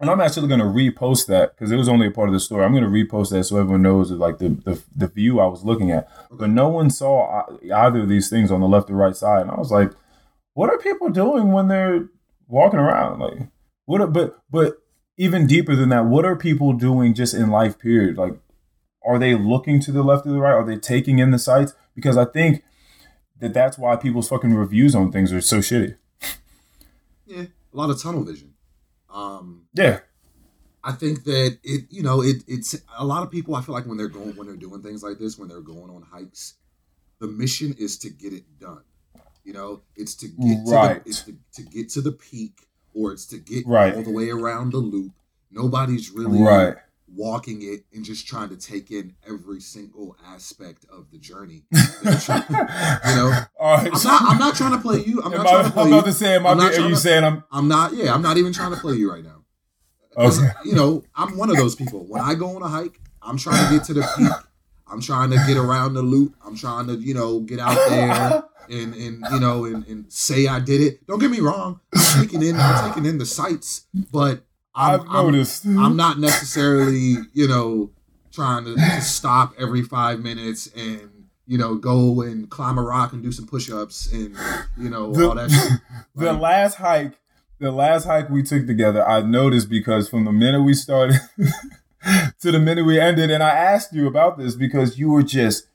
And 0.00 0.10
I'm 0.10 0.20
actually 0.20 0.48
going 0.48 0.60
to 0.60 0.66
repost 0.66 1.26
that 1.28 1.54
because 1.54 1.70
it 1.70 1.76
was 1.76 1.88
only 1.88 2.08
a 2.08 2.10
part 2.10 2.28
of 2.28 2.32
the 2.32 2.40
story. 2.40 2.64
I'm 2.64 2.72
going 2.72 2.82
to 2.82 2.88
repost 2.90 3.30
that 3.30 3.44
so 3.44 3.58
everyone 3.58 3.82
knows 3.82 4.10
like 4.10 4.38
the, 4.38 4.48
the 4.48 4.82
the 4.96 5.06
view 5.06 5.38
I 5.38 5.46
was 5.46 5.62
looking 5.62 5.92
at. 5.92 6.08
But 6.28 6.50
no 6.50 6.68
one 6.68 6.90
saw 6.90 7.44
either 7.72 8.00
of 8.00 8.08
these 8.08 8.28
things 8.28 8.50
on 8.50 8.60
the 8.60 8.66
left 8.66 8.90
or 8.90 8.94
right 8.94 9.14
side, 9.14 9.42
and 9.42 9.50
I 9.52 9.54
was 9.56 9.70
like, 9.70 9.92
"What 10.54 10.70
are 10.70 10.78
people 10.78 11.08
doing 11.10 11.52
when 11.52 11.68
they're 11.68 12.08
walking 12.48 12.80
around? 12.80 13.20
Like, 13.20 13.48
what? 13.84 14.00
Are, 14.00 14.08
but 14.08 14.40
but 14.50 14.78
even 15.16 15.46
deeper 15.46 15.76
than 15.76 15.90
that, 15.90 16.06
what 16.06 16.24
are 16.24 16.34
people 16.34 16.72
doing 16.72 17.14
just 17.14 17.32
in 17.32 17.50
life? 17.50 17.78
Period. 17.78 18.16
Like, 18.16 18.34
are 19.06 19.20
they 19.20 19.36
looking 19.36 19.78
to 19.80 19.92
the 19.92 20.02
left 20.02 20.26
or 20.26 20.32
the 20.32 20.40
right? 20.40 20.52
Are 20.52 20.66
they 20.66 20.78
taking 20.78 21.20
in 21.20 21.30
the 21.30 21.38
sights? 21.38 21.74
Because 21.94 22.16
I 22.16 22.24
think 22.24 22.64
that 23.42 23.52
that's 23.52 23.76
why 23.76 23.96
people's 23.96 24.28
fucking 24.28 24.54
reviews 24.54 24.94
on 24.94 25.12
things 25.12 25.32
are 25.32 25.40
so 25.42 25.58
shitty. 25.58 25.96
Yeah, 27.26 27.42
a 27.72 27.76
lot 27.76 27.90
of 27.90 28.00
tunnel 28.00 28.24
vision. 28.24 28.54
Um, 29.12 29.66
Yeah, 29.74 30.00
I 30.82 30.92
think 30.92 31.24
that 31.24 31.58
it, 31.62 31.84
you 31.90 32.02
know, 32.02 32.22
it, 32.22 32.42
it's 32.48 32.74
a 32.98 33.04
lot 33.04 33.22
of 33.22 33.30
people. 33.30 33.54
I 33.54 33.60
feel 33.62 33.74
like 33.74 33.86
when 33.86 33.96
they're 33.98 34.08
going, 34.08 34.34
when 34.36 34.46
they're 34.46 34.56
doing 34.56 34.82
things 34.82 35.02
like 35.02 35.18
this, 35.18 35.38
when 35.38 35.48
they're 35.48 35.60
going 35.60 35.90
on 35.90 36.02
hikes, 36.02 36.54
the 37.18 37.26
mission 37.26 37.74
is 37.78 37.98
to 37.98 38.10
get 38.10 38.32
it 38.32 38.44
done. 38.58 38.82
You 39.44 39.52
know, 39.52 39.82
it's 39.96 40.14
to 40.16 40.28
get 40.28 40.58
Right. 40.66 40.98
to 40.98 41.04
the, 41.04 41.08
it's 41.10 41.22
to, 41.22 41.36
to 41.54 41.62
get 41.62 41.88
to 41.90 42.00
the 42.00 42.12
peak, 42.12 42.66
or 42.94 43.12
it's 43.12 43.26
to 43.26 43.38
get 43.38 43.66
Right. 43.66 43.94
all 43.94 44.02
the 44.02 44.10
way 44.10 44.30
around 44.30 44.72
the 44.72 44.78
loop. 44.78 45.12
Nobody's 45.50 46.10
really 46.10 46.40
right. 46.40 46.76
Walking 47.14 47.62
it 47.62 47.84
and 47.92 48.04
just 48.04 48.26
trying 48.26 48.48
to 48.48 48.56
take 48.56 48.90
in 48.90 49.14
every 49.26 49.60
single 49.60 50.16
aspect 50.26 50.84
of 50.90 51.10
the 51.10 51.18
journey. 51.18 51.64
Trying- 52.20 52.44
you 52.50 53.16
know, 53.16 53.28
right. 53.60 53.90
I'm 53.92 54.02
not. 54.02 54.22
I'm 54.22 54.38
not 54.38 54.54
trying 54.56 54.72
to 54.72 54.78
play 54.78 55.02
you. 55.04 55.22
I'm 55.22 55.30
not 55.32 55.46
I, 55.46 55.50
trying 55.50 55.64
to 55.64 55.70
play 55.70 55.82
I'm 55.82 55.88
you. 55.88 55.94
about 55.94 56.06
to 56.06 56.12
say, 56.12 56.34
am 56.36 56.46
I, 56.46 56.50
I'm 56.50 56.56
not 56.58 56.72
are 56.74 56.80
you 56.80 56.88
to- 56.90 56.96
saying 56.96 57.24
I'm 57.24 57.44
I'm 57.50 57.68
not. 57.68 57.92
Yeah, 57.94 58.14
I'm 58.14 58.22
not 58.22 58.36
even 58.38 58.52
trying 58.52 58.70
to 58.72 58.76
play 58.78 58.94
you 58.94 59.10
right 59.10 59.24
now. 59.24 59.44
okay? 60.16 60.48
You 60.64 60.74
know, 60.74 61.04
I'm 61.14 61.36
one 61.36 61.50
of 61.50 61.56
those 61.56 61.74
people. 61.74 62.04
When 62.06 62.20
I 62.22 62.34
go 62.34 62.54
on 62.56 62.62
a 62.62 62.68
hike, 62.68 63.00
I'm 63.22 63.38
trying 63.38 63.66
to 63.68 63.74
get 63.76 63.84
to 63.86 63.94
the 63.94 64.08
peak. 64.16 64.28
I'm 64.86 65.00
trying 65.00 65.30
to 65.30 65.36
get 65.46 65.56
around 65.56 65.94
the 65.94 66.02
loop. 66.02 66.34
I'm 66.44 66.54
trying 66.54 66.86
to, 66.88 66.94
you 66.96 67.14
know, 67.14 67.40
get 67.40 67.58
out 67.60 67.78
there 67.88 68.42
and 68.70 68.94
and 68.94 69.24
you 69.32 69.40
know 69.40 69.64
and, 69.64 69.86
and 69.86 70.12
say 70.12 70.46
I 70.46 70.60
did 70.60 70.80
it. 70.82 71.06
Don't 71.06 71.18
get 71.18 71.30
me 71.30 71.40
wrong. 71.40 71.80
I'm 71.94 72.22
taking 72.22 72.42
in 72.42 72.56
I'm 72.56 72.88
taking 72.88 73.06
in 73.06 73.18
the 73.18 73.26
sights, 73.26 73.86
but 74.12 74.44
I'm, 74.74 75.00
I've 75.00 75.06
I'm, 75.08 75.26
noticed. 75.32 75.66
I'm 75.66 75.96
not 75.96 76.18
necessarily, 76.18 77.16
you 77.32 77.46
know, 77.48 77.90
trying 78.32 78.64
to, 78.64 78.74
to 78.74 79.00
stop 79.02 79.52
every 79.58 79.82
five 79.82 80.20
minutes 80.20 80.68
and 80.76 81.10
you 81.46 81.58
know 81.58 81.74
go 81.74 82.22
and 82.22 82.48
climb 82.48 82.78
a 82.78 82.82
rock 82.82 83.12
and 83.12 83.22
do 83.22 83.30
some 83.32 83.46
push-ups 83.46 84.10
and 84.12 84.34
you 84.78 84.88
know 84.88 85.12
The- 85.12 85.28
all 85.28 85.34
that 85.34 85.50
shit. 85.50 85.72
the 86.14 86.32
Like, 86.32 86.40
last 86.40 86.74
hike, 86.76 87.12
the 87.58 87.70
last 87.72 88.04
hike 88.06 88.30
we 88.30 88.42
took 88.42 88.66
together, 88.66 89.06
I 89.06 89.20
noticed 89.22 89.68
because 89.68 90.08
from 90.08 90.24
the 90.24 90.32
minute 90.32 90.62
we 90.62 90.72
started 90.74 91.16
to 92.40 92.50
the 92.52 92.58
minute 92.58 92.84
we 92.84 92.98
ended, 92.98 93.30
and 93.30 93.42
I 93.42 93.50
asked 93.50 93.92
you 93.92 94.06
about 94.06 94.38
this 94.38 94.54
because 94.56 94.98
you 94.98 95.10
were 95.10 95.22
just, 95.22 95.66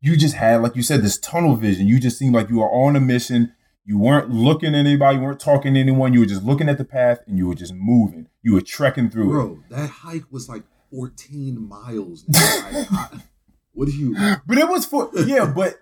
you 0.00 0.16
just 0.16 0.34
had, 0.34 0.62
like 0.62 0.74
you 0.76 0.82
said, 0.82 1.02
this 1.02 1.18
tunnel 1.18 1.54
vision. 1.56 1.86
You 1.86 2.00
just 2.00 2.18
seemed 2.18 2.34
like 2.34 2.48
you 2.50 2.58
were 2.58 2.70
on 2.70 2.96
a 2.96 3.00
mission. 3.00 3.52
You 3.90 3.98
weren't 3.98 4.30
looking 4.30 4.68
at 4.76 4.86
anybody, 4.86 5.18
you 5.18 5.24
weren't 5.24 5.40
talking 5.40 5.74
to 5.74 5.80
anyone. 5.80 6.12
You 6.12 6.20
were 6.20 6.26
just 6.26 6.44
looking 6.44 6.68
at 6.68 6.78
the 6.78 6.84
path 6.84 7.18
and 7.26 7.36
you 7.36 7.48
were 7.48 7.56
just 7.56 7.74
moving. 7.74 8.28
You 8.40 8.54
were 8.54 8.60
trekking 8.60 9.10
through 9.10 9.24
it. 9.24 9.32
bro, 9.32 9.58
that 9.68 9.90
hike 9.90 10.30
was 10.30 10.48
like 10.48 10.62
14 10.92 11.60
miles. 11.68 12.24
I- 12.32 13.08
what 13.72 13.86
do 13.88 13.92
you? 13.92 14.14
But 14.46 14.58
it 14.58 14.68
was 14.68 14.86
for 14.86 15.10
yeah, 15.26 15.44
but 15.44 15.80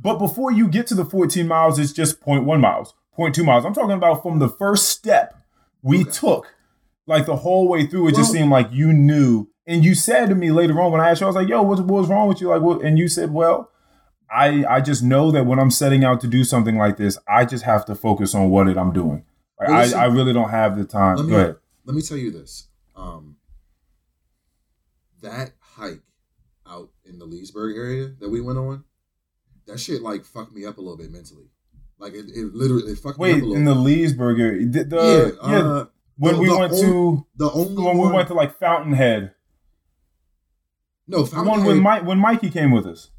but 0.00 0.16
before 0.18 0.52
you 0.52 0.68
get 0.68 0.86
to 0.86 0.94
the 0.94 1.04
14 1.04 1.46
miles, 1.46 1.78
it's 1.78 1.92
just 1.92 2.18
0.1 2.22 2.60
miles, 2.60 2.94
0.2 3.18 3.44
miles. 3.44 3.66
I'm 3.66 3.74
talking 3.74 3.90
about 3.92 4.22
from 4.22 4.38
the 4.38 4.48
first 4.48 4.88
step 4.88 5.34
we 5.82 6.00
Okay. 6.00 6.10
took, 6.12 6.46
like 7.06 7.26
the 7.26 7.36
whole 7.36 7.68
way 7.68 7.86
through. 7.86 8.08
It 8.08 8.14
just 8.14 8.32
seemed 8.32 8.48
like 8.50 8.68
you 8.72 8.90
knew, 8.90 9.48
and 9.66 9.84
you 9.84 9.94
said 9.94 10.30
to 10.30 10.34
me 10.34 10.50
later 10.50 10.80
on 10.80 10.92
when 10.92 11.02
I 11.02 11.10
asked 11.10 11.20
you, 11.20 11.26
I 11.26 11.28
was 11.28 11.36
like, 11.36 11.48
"Yo, 11.48 11.60
what, 11.60 11.78
what 11.80 12.00
was 12.00 12.08
wrong 12.08 12.26
with 12.26 12.40
you?" 12.40 12.48
Like, 12.48 12.62
what? 12.62 12.80
And 12.82 12.98
you 12.98 13.06
said, 13.06 13.34
"Well." 13.34 13.68
I, 14.34 14.64
I 14.76 14.80
just 14.80 15.02
know 15.02 15.30
that 15.30 15.46
when 15.46 15.58
I'm 15.60 15.70
setting 15.70 16.02
out 16.04 16.20
to 16.22 16.26
do 16.26 16.42
something 16.44 16.76
like 16.76 16.96
this, 16.96 17.16
I 17.28 17.44
just 17.44 17.64
have 17.64 17.84
to 17.86 17.94
focus 17.94 18.34
on 18.34 18.50
what 18.50 18.68
it 18.68 18.76
I'm 18.76 18.92
doing. 18.92 19.24
Like 19.60 19.68
Well, 19.68 19.78
listen, 19.80 19.98
I, 19.98 20.02
I 20.02 20.06
really 20.06 20.32
don't 20.32 20.50
have 20.50 20.76
the 20.76 20.84
time. 20.84 21.16
let 21.16 21.24
me- 21.26 21.30
Go 21.30 21.36
ahead. 21.38 21.56
Let 21.84 21.94
me 21.94 22.02
tell 22.02 22.16
you 22.16 22.30
this. 22.30 22.66
Um, 22.96 23.36
that 25.22 25.52
hike 25.60 26.00
out 26.66 26.90
in 27.04 27.18
the 27.18 27.24
Leesburg 27.26 27.76
area 27.76 28.08
that 28.20 28.28
we 28.28 28.40
went 28.40 28.58
on, 28.58 28.84
that 29.66 29.78
shit 29.80 30.02
like 30.02 30.24
fucked 30.24 30.52
me 30.54 30.64
up 30.66 30.78
a 30.78 30.80
little 30.80 30.96
bit 30.96 31.10
mentally. 31.12 31.50
Like 31.98 32.14
it, 32.14 32.26
it 32.34 32.54
literally 32.54 32.92
it 32.92 32.98
fucked 32.98 33.18
me 33.18 33.30
up 33.32 33.36
a 33.36 33.40
little. 33.40 33.54
in 33.56 33.64
the. 33.64 33.74
Leesburg 33.74 34.40
area, 34.40 34.66
the, 34.66 34.84
the- 34.84 35.38
yeah, 35.44 35.50
yeah, 35.50 35.58
uh, 35.58 35.84
when 36.18 36.34
the- 36.34 36.40
we 36.40 36.50
went 36.50 36.72
old- 36.72 36.82
to 36.82 37.26
the 37.36 37.50
only 37.50 37.82
when 37.82 37.98
we 37.98 38.08
went 38.12 38.28
to 38.28 38.34
like 38.34 38.58
Fountainhead, 38.58 39.32
no 41.06 41.22
the 41.22 41.42
one 41.42 41.64
when 41.64 41.80
Mike 41.80 42.04
when 42.04 42.18
Mikey 42.18 42.50
came 42.50 42.70
with 42.70 42.86
us. 42.86 43.10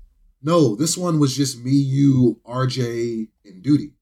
No, 0.42 0.75
this 0.75 0.98
one 0.98 1.20
was 1.20 1.36
just 1.36 1.63
me, 1.63 1.72
you, 1.72 2.39
RJ, 2.46 3.27
and 3.46 3.62
Duty, 3.63 3.94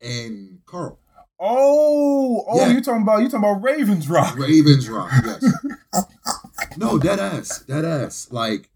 and 0.00 0.60
Carl. 0.66 0.98
Oh, 1.40 2.44
oh, 2.48 2.58
Yeah. 2.60 2.72
you 2.72 2.80
talking 2.82 3.02
about 3.02 3.18
you 3.22 3.28
talking 3.28 3.48
about 3.48 3.62
Ravens 3.62 4.08
Rock? 4.08 4.36
Ravens 4.36 4.88
Rock, 4.88 5.10
yes. 5.24 6.06
no, 6.76 6.98
dead 6.98 7.20
ass, 7.20 7.60
dead 7.60 7.84
ass. 7.84 8.28
Like, 8.32 8.70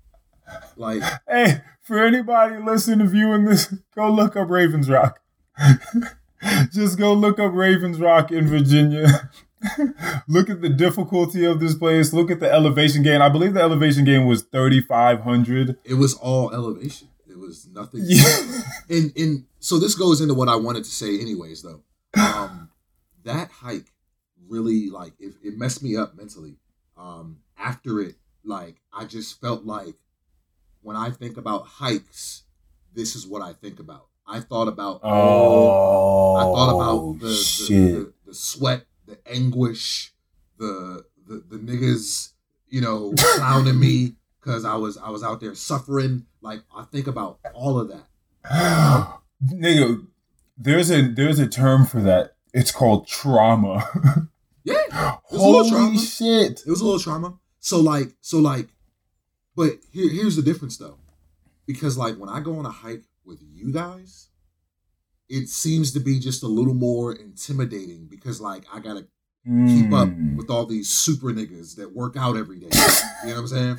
like 0.76 1.02
Hey, 1.28 1.62
for 1.82 1.98
anybody 2.04 2.62
listening, 2.62 3.00
to 3.00 3.06
viewing 3.06 3.44
this, 3.46 3.74
go 3.96 4.10
look 4.12 4.36
up 4.36 4.48
Ravens 4.48 4.88
Rock. 4.88 5.18
Just 6.72 6.98
go 6.98 7.12
look 7.14 7.38
up 7.38 7.52
Ravens 7.52 7.98
Rock 7.98 8.30
in 8.32 8.46
Virginia. 8.46 9.30
look 10.28 10.50
at 10.50 10.60
the 10.60 10.68
difficulty 10.68 11.44
of 11.44 11.60
this 11.60 11.74
place. 11.74 12.12
Look 12.12 12.30
at 12.30 12.40
the 12.40 12.50
elevation 12.50 13.02
gain. 13.02 13.20
I 13.20 13.28
believe 13.28 13.54
the 13.54 13.60
elevation 13.62 14.04
gain 14.04 14.26
was 14.26 14.42
thirty 14.42 14.80
five 14.80 15.20
hundred. 15.22 15.76
it 15.84 15.94
was 15.94 16.14
all 16.14 16.52
elevation. 16.52 17.08
It 17.28 17.38
was 17.38 17.66
nothing. 17.72 18.02
Yeah. 18.04 18.22
and 18.90 19.12
and 19.16 19.44
so 19.60 19.78
this 19.78 19.94
goes 19.94 20.20
into 20.20 20.34
what 20.34 20.48
I 20.48 20.56
wanted 20.56 20.84
to 20.84 20.90
say 20.90 21.18
anyways 21.20 21.62
though. 21.62 21.82
Um 22.14 22.70
that 23.24 23.50
hike 23.50 23.92
really 24.48 24.90
like 24.90 25.14
it, 25.18 25.34
it 25.42 25.56
messed 25.56 25.82
me 25.82 25.96
up 25.96 26.14
mentally. 26.16 26.56
Um 26.96 27.38
after 27.56 28.00
it 28.00 28.16
like 28.44 28.76
I 28.92 29.04
just 29.04 29.40
felt 29.40 29.64
like 29.64 29.94
when 30.82 30.96
I 30.96 31.10
think 31.10 31.36
about 31.36 31.66
hikes 31.66 32.42
this 32.94 33.16
is 33.16 33.26
what 33.26 33.40
I 33.40 33.54
think 33.54 33.78
about. 33.80 34.08
I 34.26 34.40
thought 34.40 34.68
about 34.68 35.00
Oh, 35.02 36.36
I 36.36 36.42
thought 36.42 36.74
about 36.76 37.20
the 37.20 37.26
the, 37.28 37.92
the 37.92 38.12
the 38.26 38.34
sweat, 38.34 38.84
the 39.06 39.18
anguish, 39.26 40.12
the 40.58 41.04
the, 41.26 41.42
the 41.48 41.56
niggas, 41.58 42.30
you 42.68 42.80
know, 42.80 43.14
clowning 43.18 43.78
me 43.78 44.14
because 44.40 44.64
I 44.64 44.74
was 44.76 44.96
I 44.98 45.10
was 45.10 45.22
out 45.22 45.40
there 45.40 45.54
suffering. 45.54 46.26
Like 46.40 46.62
I 46.76 46.84
think 46.84 47.06
about 47.06 47.38
all 47.54 47.78
of 47.78 47.88
that. 47.88 48.06
Nigga, 49.44 50.06
there's 50.56 50.90
a 50.90 51.02
there's 51.02 51.38
a 51.38 51.46
term 51.48 51.86
for 51.86 52.00
that. 52.00 52.34
It's 52.52 52.70
called 52.70 53.06
trauma. 53.08 53.84
Yeah, 54.64 54.76
It's 54.86 55.32
a 55.32 55.34
little 55.34 55.64
Holy 55.64 55.70
trauma. 55.70 55.98
shit. 55.98 56.62
it 56.64 56.70
was 56.70 56.80
a 56.80 56.84
little 56.84 57.00
trauma. 57.00 57.34
So 57.58 57.80
like 57.80 58.14
so 58.20 58.38
like, 58.38 58.68
but 59.56 59.72
here 59.90 60.08
here's 60.08 60.36
the 60.36 60.42
difference 60.42 60.76
though, 60.76 60.98
because 61.66 61.98
like 61.98 62.16
when 62.16 62.28
I 62.28 62.38
go 62.38 62.56
on 62.60 62.64
a 62.64 62.70
hike 62.70 63.02
with 63.24 63.40
you 63.42 63.72
guys, 63.72 64.28
it 65.38 65.48
seems 65.48 65.92
to 65.92 66.00
be 66.00 66.18
just 66.28 66.42
a 66.42 66.46
little 66.58 66.74
more 66.74 67.14
intimidating 67.14 68.06
because 68.14 68.40
like 68.40 68.64
I 68.72 68.78
gotta 68.80 69.06
keep 69.44 69.92
up 69.92 70.08
Mm. 70.08 70.36
with 70.36 70.48
all 70.50 70.66
these 70.66 70.88
super 70.88 71.30
niggas 71.32 71.74
that 71.76 71.88
work 72.00 72.14
out 72.16 72.36
every 72.36 72.58
day. 72.60 72.68
You 73.24 73.30
know 73.30 73.34
what 73.34 73.38
I'm 73.40 73.46
saying? 73.48 73.76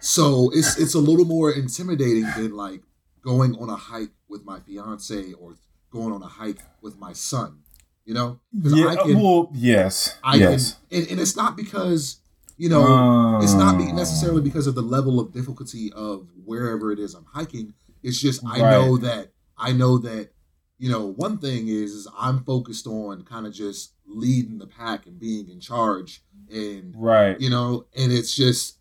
So 0.00 0.50
it's 0.54 0.78
it's 0.78 0.94
a 0.94 0.98
little 0.98 1.24
more 1.26 1.50
intimidating 1.52 2.26
than 2.36 2.54
like 2.56 2.82
going 3.22 3.54
on 3.56 3.68
a 3.68 3.76
hike 3.76 4.12
with 4.28 4.44
my 4.44 4.60
fiance 4.60 5.32
or 5.34 5.56
going 5.90 6.12
on 6.12 6.22
a 6.22 6.26
hike 6.40 6.62
with 6.80 6.96
my 6.98 7.12
son. 7.12 7.58
You 8.06 8.14
know? 8.14 8.40
Yeah, 8.52 8.88
I 8.88 8.96
can, 8.96 9.18
well, 9.20 9.50
yes, 9.54 10.16
I 10.22 10.36
yes. 10.36 10.76
can, 10.90 11.00
and, 11.00 11.10
and 11.12 11.20
it's 11.20 11.36
not 11.36 11.56
because 11.56 12.20
you 12.56 12.68
know 12.68 13.40
it's 13.42 13.54
not 13.54 13.78
be 13.78 13.84
Uh, 13.90 13.94
necessarily 13.94 14.42
because 14.42 14.66
of 14.66 14.74
the 14.74 14.82
level 14.96 15.18
of 15.20 15.32
difficulty 15.32 15.92
of 15.92 16.28
wherever 16.44 16.92
it 16.92 16.98
is 16.98 17.14
I'm 17.14 17.24
hiking. 17.32 17.74
It's 18.02 18.20
just 18.20 18.44
I 18.46 18.60
Right. 18.60 18.70
know 18.72 18.96
that 18.98 19.32
I 19.58 19.72
know 19.72 19.98
that 19.98 20.30
you 20.78 20.90
know 20.90 21.12
one 21.12 21.38
thing 21.38 21.68
is, 21.68 21.92
is 21.92 22.08
I'm 22.18 22.44
focused 22.44 22.86
on 22.86 23.22
kind 23.24 23.46
of 23.46 23.52
just 23.54 23.92
leading 24.06 24.58
the 24.58 24.66
pack 24.66 25.06
and 25.06 25.18
being 25.18 25.48
in 25.48 25.60
charge, 25.60 26.22
and 26.52 26.94
Right. 26.96 27.40
you 27.40 27.50
know, 27.50 27.86
and 27.96 28.12
it's 28.12 28.34
just 28.34 28.78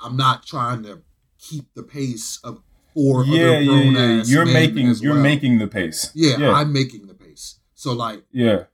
I'm 0.00 0.16
not 0.16 0.44
trying 0.46 0.82
to 0.84 1.02
keep 1.38 1.72
the 1.74 1.82
pace 1.82 2.38
of 2.42 2.62
four 2.94 3.24
yeah, 3.24 3.34
other 3.48 3.60
yeah, 3.60 3.64
grown 3.64 3.94
yeah. 3.94 4.22
You're 4.24 4.46
making 4.46 4.94
you're 5.00 5.14
well. 5.14 5.22
making 5.22 5.58
the 5.58 5.66
pace. 5.68 6.10
yeah, 6.14 6.36
yeah, 6.38 6.52
I'm 6.52 6.72
making 6.72 7.06
the 7.06 7.14
pace. 7.14 7.60
So 7.74 7.92
like 7.92 8.24
yeah. 8.32 8.64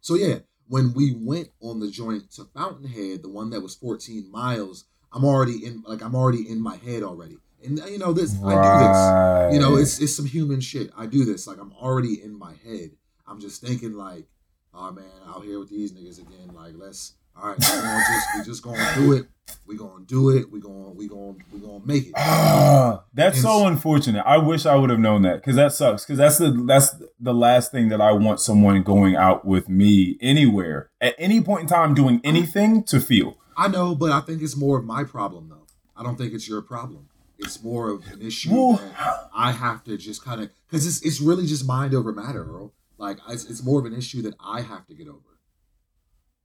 so 0.00 0.14
yeah, 0.16 0.38
when 0.68 0.92
we 0.92 1.14
went 1.16 1.50
on 1.60 1.80
the 1.80 1.90
joint 1.90 2.30
to 2.32 2.44
Fountainhead, 2.54 3.22
the 3.22 3.28
one 3.28 3.50
that 3.50 3.60
was 3.60 3.74
14 3.76 4.30
miles, 4.30 4.84
I'm 5.12 5.24
already 5.24 5.64
in 5.64 5.82
like 5.86 6.02
I'm 6.02 6.14
already 6.14 6.48
in 6.48 6.60
my 6.60 6.76
head 6.76 7.02
already. 7.02 7.38
And 7.64 7.78
you 7.90 7.98
know 7.98 8.12
this 8.12 8.34
I 8.42 8.54
do 8.54 9.50
this. 9.50 9.54
You 9.54 9.60
know, 9.60 9.76
it's 9.76 10.00
it's 10.00 10.14
some 10.14 10.26
human 10.26 10.60
shit. 10.60 10.90
I 10.96 11.06
do 11.06 11.24
this 11.24 11.46
like 11.46 11.58
I'm 11.58 11.72
already 11.72 12.22
in 12.22 12.38
my 12.38 12.54
head. 12.64 12.90
I'm 13.26 13.40
just 13.40 13.62
thinking 13.62 13.94
like, 13.94 14.26
oh 14.74 14.90
man, 14.92 15.04
out 15.26 15.44
here 15.44 15.58
with 15.58 15.70
these 15.70 15.92
niggas 15.92 16.18
again. 16.18 16.54
Like 16.54 16.74
let's 16.76 17.14
all 17.36 17.48
right, 17.48 17.58
we 17.58 17.64
gonna 17.64 18.04
just 18.08 18.26
we 18.36 18.44
just 18.44 18.62
gonna 18.62 18.94
do 18.94 19.12
it. 19.12 19.26
we're 19.66 19.78
gonna 19.78 20.04
do 20.04 20.30
it. 20.30 20.50
we're 20.50 20.60
gonna 20.60 20.90
we're 20.90 21.08
gonna 21.08 21.34
we're 21.52 21.60
gonna 21.60 21.84
make 21.84 22.08
it. 22.08 22.12
That's 23.14 23.36
And 23.36 23.42
so 23.42 23.66
unfortunate. 23.66 24.22
I 24.26 24.36
wish 24.38 24.66
I 24.66 24.74
would 24.74 24.90
have 24.90 24.98
known 24.98 25.22
that 25.22 25.36
because 25.36 25.56
that 25.56 25.72
sucks. 25.72 26.04
Because 26.04 26.18
that's 26.18 26.38
the 26.38 26.50
that's 26.66 26.96
the 27.18 27.32
last 27.32 27.72
thing 27.72 27.88
that 27.88 28.00
I 28.00 28.12
want 28.12 28.40
someone 28.40 28.82
going 28.82 29.16
out 29.16 29.44
with 29.44 29.68
me 29.68 30.18
anywhere 30.20 30.90
at 31.00 31.14
any 31.18 31.40
point 31.40 31.62
in 31.62 31.66
time 31.68 31.94
doing 31.94 32.20
anything 32.24 32.82
to 32.84 33.00
feel. 33.00 33.36
I 33.56 33.68
know, 33.68 33.94
but 33.94 34.12
I 34.12 34.20
think 34.20 34.42
it's 34.42 34.56
more 34.56 34.78
of 34.78 34.84
my 34.84 35.04
problem 35.04 35.48
though. 35.48 35.66
I 35.96 36.02
don't 36.02 36.16
think 36.16 36.32
it's 36.34 36.48
your 36.48 36.62
problem. 36.62 37.08
It's 37.40 37.62
more 37.62 37.90
of 37.90 38.06
an 38.12 38.20
issue 38.22 38.50
that 38.76 39.28
I 39.34 39.52
have 39.52 39.82
to 39.84 39.96
just 39.96 40.24
kind 40.24 40.40
of 40.42 40.50
because 40.68 40.86
it's 40.86 41.00
it's 41.02 41.20
really 41.20 41.46
just 41.46 41.66
mind 41.66 41.94
over 41.94 42.12
matter, 42.12 42.44
Earl. 42.44 42.72
Like 42.98 43.18
it's, 43.28 43.44
it's 43.44 43.62
more 43.64 43.80
of 43.80 43.86
an 43.86 43.94
issue 43.94 44.22
that 44.22 44.34
I 44.38 44.60
have 44.60 44.86
to 44.88 44.94
get 44.94 45.08
over. 45.08 45.18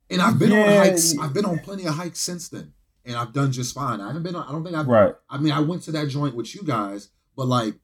And 0.09 0.21
I've 0.21 0.37
been 0.39 0.51
on 0.51 0.67
hikes. 0.67 1.17
I've 1.17 1.33
been 1.33 1.45
on 1.45 1.59
plenty 1.59 1.85
of 1.85 1.95
hikes 1.95 2.19
since 2.19 2.47
then, 2.49 2.73
and 3.05 3.15
I've 3.15 3.33
done 3.33 3.51
just 3.51 3.73
fine. 3.73 3.99
I 3.99 4.07
haven't 4.07 4.23
been. 4.23 4.35
on 4.35 4.47
I 4.47 4.51
don't 4.51 4.63
think 4.63 4.75
I've. 4.75 4.87
Right. 4.87 5.13
I 5.29 5.37
mean, 5.37 5.51
I 5.51 5.59
went 5.59 5.81
to 5.83 5.91
that 5.93 6.07
joint 6.09 6.35
with 6.35 6.53
you 6.55 6.63
guys, 6.63 7.09
but 7.35 7.47
like, 7.47 7.75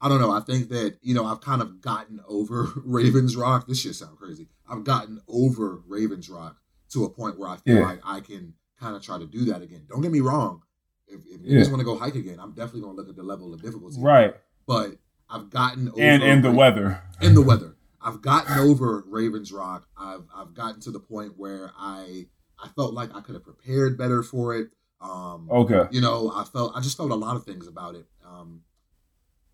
I 0.00 0.08
don't 0.08 0.20
know. 0.20 0.30
I 0.32 0.40
think 0.40 0.68
that 0.70 0.98
you 1.02 1.14
know 1.14 1.24
I've 1.24 1.40
kind 1.40 1.62
of 1.62 1.80
gotten 1.80 2.20
over 2.28 2.68
Ravens 2.84 3.36
Rock. 3.36 3.66
This 3.66 3.80
shit 3.80 3.94
sound 3.94 4.18
crazy. 4.18 4.48
I've 4.68 4.84
gotten 4.84 5.20
over 5.28 5.82
Ravens 5.86 6.28
Rock 6.28 6.56
to 6.90 7.04
a 7.04 7.08
point 7.10 7.38
where 7.38 7.48
I 7.48 7.56
feel 7.58 7.76
Yeah. 7.76 7.82
like 7.86 8.00
I 8.04 8.20
can 8.20 8.54
kind 8.80 8.94
of 8.96 9.02
try 9.02 9.18
to 9.18 9.26
do 9.26 9.44
that 9.46 9.62
again. 9.62 9.86
Don't 9.88 10.00
get 10.02 10.12
me 10.12 10.20
wrong. 10.20 10.62
If, 11.08 11.20
if 11.26 11.40
you 11.42 11.54
Yeah. 11.54 11.58
just 11.60 11.70
want 11.70 11.80
to 11.80 11.84
go 11.84 11.96
hike 11.96 12.14
again, 12.14 12.38
I'm 12.40 12.50
definitely 12.52 12.82
gonna 12.82 12.94
look 12.94 13.08
at 13.08 13.16
the 13.16 13.22
level 13.22 13.52
of 13.54 13.62
difficulty. 13.62 13.96
Right. 14.00 14.34
But 14.66 14.96
I've 15.30 15.50
gotten 15.50 15.88
over 15.88 16.00
And 16.00 16.22
and 16.22 16.44
the 16.44 16.50
weather. 16.52 17.02
and 17.20 17.36
the 17.36 17.42
weather. 17.50 17.74
I've 18.00 18.22
gotten 18.22 18.58
over 18.58 19.04
Ravens 19.08 19.52
Rock. 19.52 19.88
I've 19.96 20.22
I've 20.34 20.54
gotten 20.54 20.80
to 20.82 20.90
the 20.90 21.00
point 21.00 21.34
where 21.36 21.72
I 21.78 22.26
I 22.62 22.68
felt 22.76 22.94
like 22.94 23.14
I 23.14 23.20
could 23.20 23.34
have 23.34 23.44
prepared 23.44 23.96
better 23.98 24.22
for 24.22 24.54
it. 24.56 24.70
Um, 25.00 25.48
Okay. 25.50 25.86
you 25.92 26.00
know, 26.00 26.32
I 26.34 26.44
felt 26.44 26.72
I 26.76 26.80
just 26.80 26.96
felt 26.96 27.10
a 27.10 27.14
lot 27.14 27.36
of 27.36 27.44
things 27.44 27.66
about 27.66 27.94
it. 27.94 28.06
Um, 28.26 28.62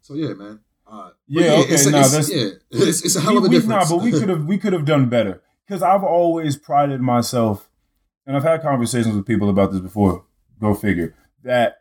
so 0.01 0.15
yeah, 0.15 0.35
man. 0.35 0.61
Uh, 0.87 1.11
but 1.29 1.43
Yeah, 1.43 1.53
okay, 1.53 1.75
it's, 1.75 1.87
no, 1.87 1.99
it's- 1.99 2.11
that's- 2.11 2.31
yeah, 2.31 2.51
it's, 2.71 3.03
it's 3.05 3.17
a 3.17 3.21
hell 3.21 3.39
of 3.39 3.45
a 3.45 3.49
we, 3.49 3.49
we- 3.49 3.55
difference. 3.61 3.91
Nah, 3.91 3.97
but 3.97 4.05
we 4.05 4.11
could 4.11 4.29
have 4.29 4.45
we 4.45 4.59
could 4.59 4.73
have 4.75 4.85
done 4.85 5.09
better 5.09 5.43
because 5.67 5.83
I've 5.83 6.05
always 6.05 6.57
prided 6.57 7.01
myself, 7.01 7.71
and 8.27 8.37
I've 8.37 8.43
had 8.43 8.61
conversations 8.63 9.15
with 9.17 9.27
people 9.27 9.49
about 9.49 9.73
this 9.73 9.81
before. 9.81 10.25
Go 10.61 10.75
figure 10.75 11.15
that 11.45 11.79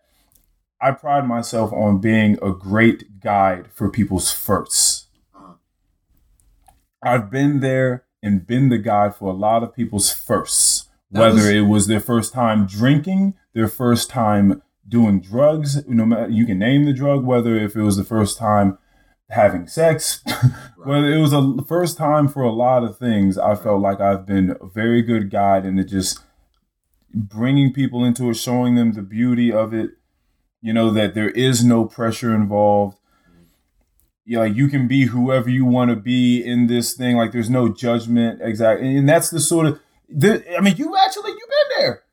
I 0.81 0.91
pride 0.91 1.27
myself 1.27 1.71
on 1.73 1.99
being 1.99 2.37
a 2.41 2.51
great 2.51 3.19
guide 3.21 3.67
for 3.73 3.89
people's 3.89 4.31
firsts. 4.31 5.07
I've 7.01 7.29
been 7.29 7.59
there 7.59 8.05
and 8.21 8.45
been 8.47 8.69
the 8.69 8.77
guide 8.77 9.15
for 9.15 9.29
a 9.29 9.35
lot 9.35 9.63
of 9.63 9.73
people's 9.75 10.11
firsts, 10.11 10.87
That 11.11 11.19
whether 11.21 11.35
was- 11.35 11.47
it 11.49 11.61
was 11.61 11.87
their 11.87 11.99
first 11.99 12.33
time 12.33 12.65
drinking, 12.65 13.33
their 13.53 13.67
first 13.67 14.09
time 14.09 14.61
doing 14.87 15.19
drugs. 15.21 15.85
No 15.87 16.05
matter 16.05 16.29
you 16.29 16.45
can 16.45 16.59
name 16.59 16.85
the 16.85 16.93
drug, 16.93 17.23
whether 17.25 17.55
if 17.55 17.75
it 17.75 17.81
was 17.81 17.97
the 17.97 18.03
first 18.03 18.37
time 18.37 18.77
having 19.29 19.67
sex, 19.67 20.21
whether 20.83 21.11
it 21.11 21.19
was 21.19 21.33
a 21.33 21.55
first 21.67 21.97
time 21.97 22.27
for 22.27 22.43
a 22.43 22.51
lot 22.51 22.83
of 22.83 22.97
things. 22.97 23.37
I 23.37 23.55
felt 23.55 23.81
like 23.81 23.99
I've 23.99 24.25
been 24.25 24.55
a 24.61 24.67
very 24.67 25.01
good 25.01 25.29
guide 25.29 25.65
and 25.65 25.79
it 25.79 25.85
just 25.85 26.19
bringing 27.13 27.73
people 27.73 28.03
into 28.03 28.29
it, 28.29 28.35
showing 28.35 28.75
them 28.75 28.93
the 28.93 29.01
beauty 29.01 29.51
of 29.51 29.73
it. 29.73 29.91
You 30.61 30.73
know 30.73 30.91
that 30.91 31.13
there 31.13 31.29
is 31.29 31.63
no 31.63 31.85
pressure 31.85 32.33
involved 32.33 32.97
yeah, 34.25 34.39
like 34.39 34.55
you 34.55 34.67
can 34.67 34.87
be 34.87 35.05
whoever 35.05 35.49
you 35.49 35.65
want 35.65 35.89
to 35.89 35.95
be 35.95 36.41
in 36.43 36.67
this 36.67 36.93
thing. 36.93 37.17
Like 37.17 37.31
there's 37.31 37.49
no 37.49 37.69
judgment, 37.69 38.39
exactly, 38.41 38.95
and 38.95 39.07
that's 39.07 39.29
the 39.29 39.39
sort 39.39 39.67
of. 39.67 39.79
The, 40.09 40.57
I 40.57 40.61
mean, 40.61 40.75
you 40.77 40.95
actually 40.97 41.31
you've 41.31 41.39
been 41.39 41.77
there. 41.77 42.03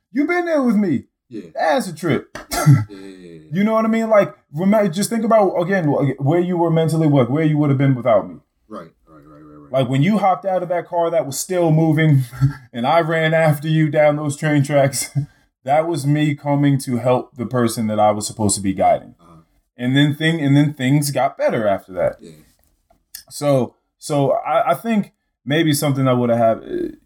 you've 0.12 0.28
been 0.28 0.46
there 0.46 0.62
with 0.62 0.76
me. 0.76 1.04
yeah, 1.28 1.50
That's 1.54 1.88
a 1.88 1.94
trip. 1.94 2.36
yeah, 2.50 2.66
yeah, 2.88 2.96
yeah. 2.98 3.38
You 3.52 3.64
know 3.64 3.74
what 3.74 3.84
I 3.84 3.88
mean? 3.88 4.08
Like, 4.08 4.34
remember, 4.52 4.88
just 4.88 5.10
think 5.10 5.24
about 5.24 5.54
again 5.60 5.86
where 5.86 6.40
you 6.40 6.56
were 6.56 6.70
mentally, 6.70 7.06
what 7.06 7.30
where 7.30 7.44
you 7.44 7.58
would 7.58 7.70
have 7.70 7.78
been 7.78 7.94
without 7.94 8.28
me. 8.28 8.36
right, 8.68 8.90
right, 9.06 9.24
right, 9.24 9.42
right, 9.42 9.56
right. 9.56 9.61
Like 9.72 9.88
when 9.88 10.02
you 10.02 10.18
hopped 10.18 10.44
out 10.44 10.62
of 10.62 10.68
that 10.68 10.86
car 10.86 11.10
that 11.10 11.26
was 11.26 11.40
still 11.40 11.70
moving, 11.70 12.22
and 12.72 12.86
I 12.86 13.00
ran 13.00 13.32
after 13.34 13.68
you 13.68 13.88
down 13.88 14.16
those 14.16 14.36
train 14.36 14.62
tracks. 14.62 15.10
That 15.64 15.86
was 15.86 16.04
me 16.04 16.34
coming 16.34 16.76
to 16.78 16.96
help 16.96 17.36
the 17.36 17.46
person 17.46 17.86
that 17.86 18.00
I 18.00 18.10
was 18.10 18.26
supposed 18.26 18.56
to 18.56 18.60
be 18.60 18.74
guiding. 18.74 19.14
Uh-huh. 19.20 19.42
And 19.76 19.96
then 19.96 20.12
thing, 20.12 20.40
and 20.40 20.56
then 20.56 20.74
things 20.74 21.12
got 21.12 21.38
better 21.38 21.68
after 21.68 21.92
that. 21.92 22.16
yeah, 22.20 22.32
So, 23.30 23.76
so 23.96 24.32
I, 24.32 24.72
I 24.72 24.74
think 24.74 25.12
maybe 25.44 25.72
something 25.72 26.08
I 26.08 26.14
would 26.14 26.30
have 26.30 26.64
uh, 26.64 26.96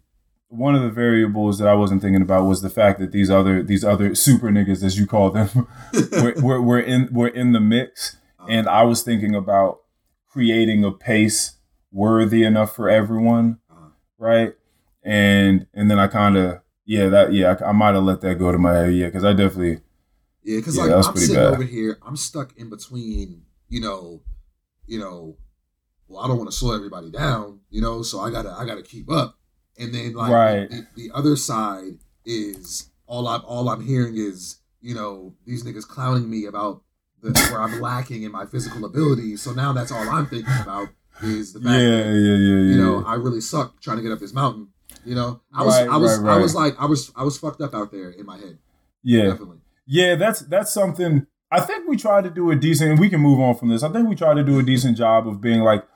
One 0.47 0.73
of 0.73 0.81
the 0.81 0.89
variables 0.89 1.59
that 1.59 1.67
I 1.67 1.75
wasn't 1.75 2.01
thinking 2.01 2.23
about 2.23 2.45
was 2.45 2.63
the 2.63 2.69
fact 2.71 2.99
that 2.99 3.11
these 3.11 3.29
other 3.29 3.61
these 3.61 3.83
other 3.83 4.15
super 4.15 4.49
niggas, 4.49 4.83
as 4.83 4.97
you 4.97 5.05
call 5.05 5.29
them, 5.29 5.67
were, 6.11 6.33
were, 6.41 6.61
were 6.61 6.79
in 6.79 7.09
were 7.11 7.27
in 7.27 7.51
the 7.51 7.59
mix, 7.59 8.17
and 8.49 8.67
I 8.67 8.81
was 8.81 9.03
thinking 9.03 9.35
about 9.35 9.81
creating 10.27 10.83
a 10.83 10.91
pace 10.91 11.56
worthy 11.91 12.43
enough 12.43 12.75
for 12.75 12.89
everyone, 12.89 13.59
Uh-huh. 13.69 13.89
right? 14.17 14.53
And 15.03 15.67
and 15.73 15.89
then 15.89 15.99
I 15.99 16.07
kind 16.07 16.37
of 16.37 16.61
yeah 16.85 17.07
that 17.09 17.33
yeah 17.33 17.55
I, 17.61 17.69
I 17.69 17.71
might 17.71 17.95
have 17.95 18.03
let 18.03 18.21
that 18.21 18.35
go 18.35 18.51
to 18.51 18.57
my 18.57 18.73
head 18.73 18.93
yeah 18.93 19.05
because 19.07 19.23
I 19.23 19.33
definitely 19.33 19.81
yeah. 20.43 20.57
Because 20.57 20.77
Yeah, 20.77 20.83
like 20.83 21.05
I'm 21.07 21.15
sitting 21.17 21.35
bad. 21.35 21.53
over 21.53 21.63
here, 21.63 21.97
I'm 22.05 22.15
stuck 22.15 22.55
in 22.57 22.69
between. 22.69 23.43
You 23.69 23.81
know, 23.81 24.21
you 24.85 24.99
know. 24.99 25.37
Well, 26.07 26.23
I 26.23 26.27
don't 26.29 26.37
want 26.37 26.49
to 26.49 26.55
slow 26.55 26.73
everybody 26.73 27.11
down. 27.11 27.59
You 27.69 27.81
know, 27.81 28.01
so 28.01 28.19
I 28.21 28.31
gotta 28.31 28.51
I 28.51 28.65
gotta 28.65 28.81
keep 28.83 29.11
up. 29.11 29.37
And 29.79 29.93
then 29.93 30.13
like 30.13 30.31
Right. 30.31 30.69
the, 30.69 30.87
the 30.95 31.11
other 31.13 31.35
side 31.35 31.99
is 32.25 32.89
all 33.07 33.27
I'm 33.27 33.41
all 33.45 33.67
I'm 33.69 33.85
hearing 33.85 34.15
is 34.17 34.57
you 34.81 34.95
know 34.95 35.33
these 35.45 35.63
niggas 35.63 35.85
clowning 35.87 36.29
me 36.29 36.45
about 36.45 36.81
the, 37.21 37.31
where 37.51 37.61
I'm 37.61 37.81
lacking 37.81 38.23
in 38.23 38.31
my 38.31 38.45
physical 38.45 38.85
abilities. 38.85 39.41
So 39.41 39.51
now 39.51 39.73
that's 39.73 39.91
all 39.91 40.09
I'm 40.09 40.27
thinking 40.27 40.53
about 40.61 40.89
is 41.21 41.53
the 41.53 41.59
yeah 41.59 41.65
fact 41.69 41.81
yeah 41.81 41.89
that 42.03 42.19
yeah 42.19 42.35
yeah 42.35 42.75
you 42.75 42.77
know 42.77 43.03
I 43.05 43.15
really 43.15 43.41
suck 43.41 43.79
trying 43.81 43.97
to 43.97 44.03
get 44.03 44.11
up 44.11 44.19
this 44.19 44.33
mountain. 44.33 44.69
You 45.05 45.15
know, 45.15 45.41
I 45.53 45.63
was 45.63 45.75
Right, 45.75 45.89
I 45.89 45.97
was 45.97 46.19
right, 46.19 46.33
I 46.33 46.37
was 46.37 46.55
like 46.55 46.75
I 46.79 46.85
was 46.85 47.11
I 47.15 47.23
was 47.23 47.37
fucked 47.37 47.61
up 47.61 47.73
out 47.73 47.91
there 47.91 48.09
in 48.09 48.25
my 48.25 48.37
head. 48.37 48.57
yeah 49.03 49.23
Definitely. 49.29 49.59
Yeah, 49.85 50.15
that's 50.15 50.41
that's 50.41 50.73
something. 50.73 51.27
I 51.49 51.61
think 51.61 51.87
we 51.87 51.95
tried 51.95 52.25
to 52.25 52.29
do 52.29 52.51
a 52.51 52.55
decent. 52.57 52.91
And 52.91 52.99
we 52.99 53.09
can 53.09 53.21
move 53.21 53.39
on 53.39 53.55
from 53.55 53.69
this. 53.69 53.83
I 53.83 53.89
think 53.89 54.09
we 54.09 54.15
tried 54.15 54.33
to 54.33 54.43
do 54.43 54.59
a 54.59 54.63
decent 54.63 54.97
job 54.97 55.27
of 55.29 55.39
being 55.39 55.61
like 55.61 55.87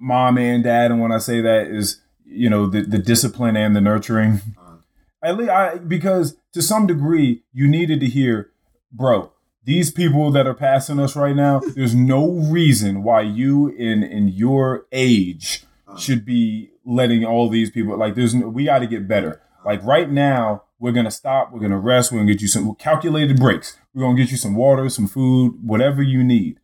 mom 0.00 0.38
and 0.38 0.64
dad. 0.64 0.90
And 0.90 1.00
when 1.02 1.12
I 1.12 1.18
say 1.18 1.42
that 1.42 1.66
is, 1.66 2.00
you 2.24 2.48
know, 2.48 2.66
the 2.66 2.80
the 2.80 2.98
discipline 2.98 3.56
and 3.56 3.76
the 3.76 3.82
nurturing. 3.82 4.40
Uh, 4.58 4.76
At 5.22 5.36
least 5.36 5.50
I 5.50 5.76
because 5.76 6.36
to 6.54 6.62
some 6.62 6.86
degree 6.86 7.42
you 7.52 7.68
needed 7.68 8.00
to 8.00 8.06
hear, 8.06 8.52
bro. 8.90 9.33
These 9.64 9.90
people 9.90 10.30
that 10.32 10.46
are 10.46 10.54
passing 10.54 11.00
us 11.00 11.16
right 11.16 11.34
now, 11.34 11.60
there's 11.74 11.94
no 11.94 12.30
reason 12.30 13.02
why 13.02 13.22
you 13.22 13.68
in 13.68 14.02
in 14.02 14.28
your 14.28 14.86
age 14.92 15.64
uh, 15.88 15.96
should 15.96 16.24
be 16.24 16.70
letting 16.84 17.24
all 17.24 17.48
these 17.48 17.70
people 17.70 17.96
like 17.96 18.14
there's 18.14 18.34
no, 18.34 18.48
we 18.48 18.66
got 18.66 18.80
to 18.80 18.86
get 18.86 19.08
better 19.08 19.40
like 19.64 19.82
right 19.82 20.10
now 20.10 20.62
we're 20.78 20.92
gonna 20.92 21.10
stop 21.10 21.50
we're 21.50 21.58
gonna 21.60 21.78
rest 21.78 22.12
we're 22.12 22.18
gonna 22.18 22.30
get 22.30 22.42
you 22.42 22.48
some 22.48 22.74
calculated 22.74 23.38
breaks 23.38 23.78
we're 23.94 24.02
gonna 24.02 24.14
get 24.14 24.30
you 24.30 24.36
some 24.36 24.54
water 24.54 24.86
some 24.90 25.08
food 25.08 25.54
whatever 25.62 26.02
you 26.02 26.22
need 26.22 26.60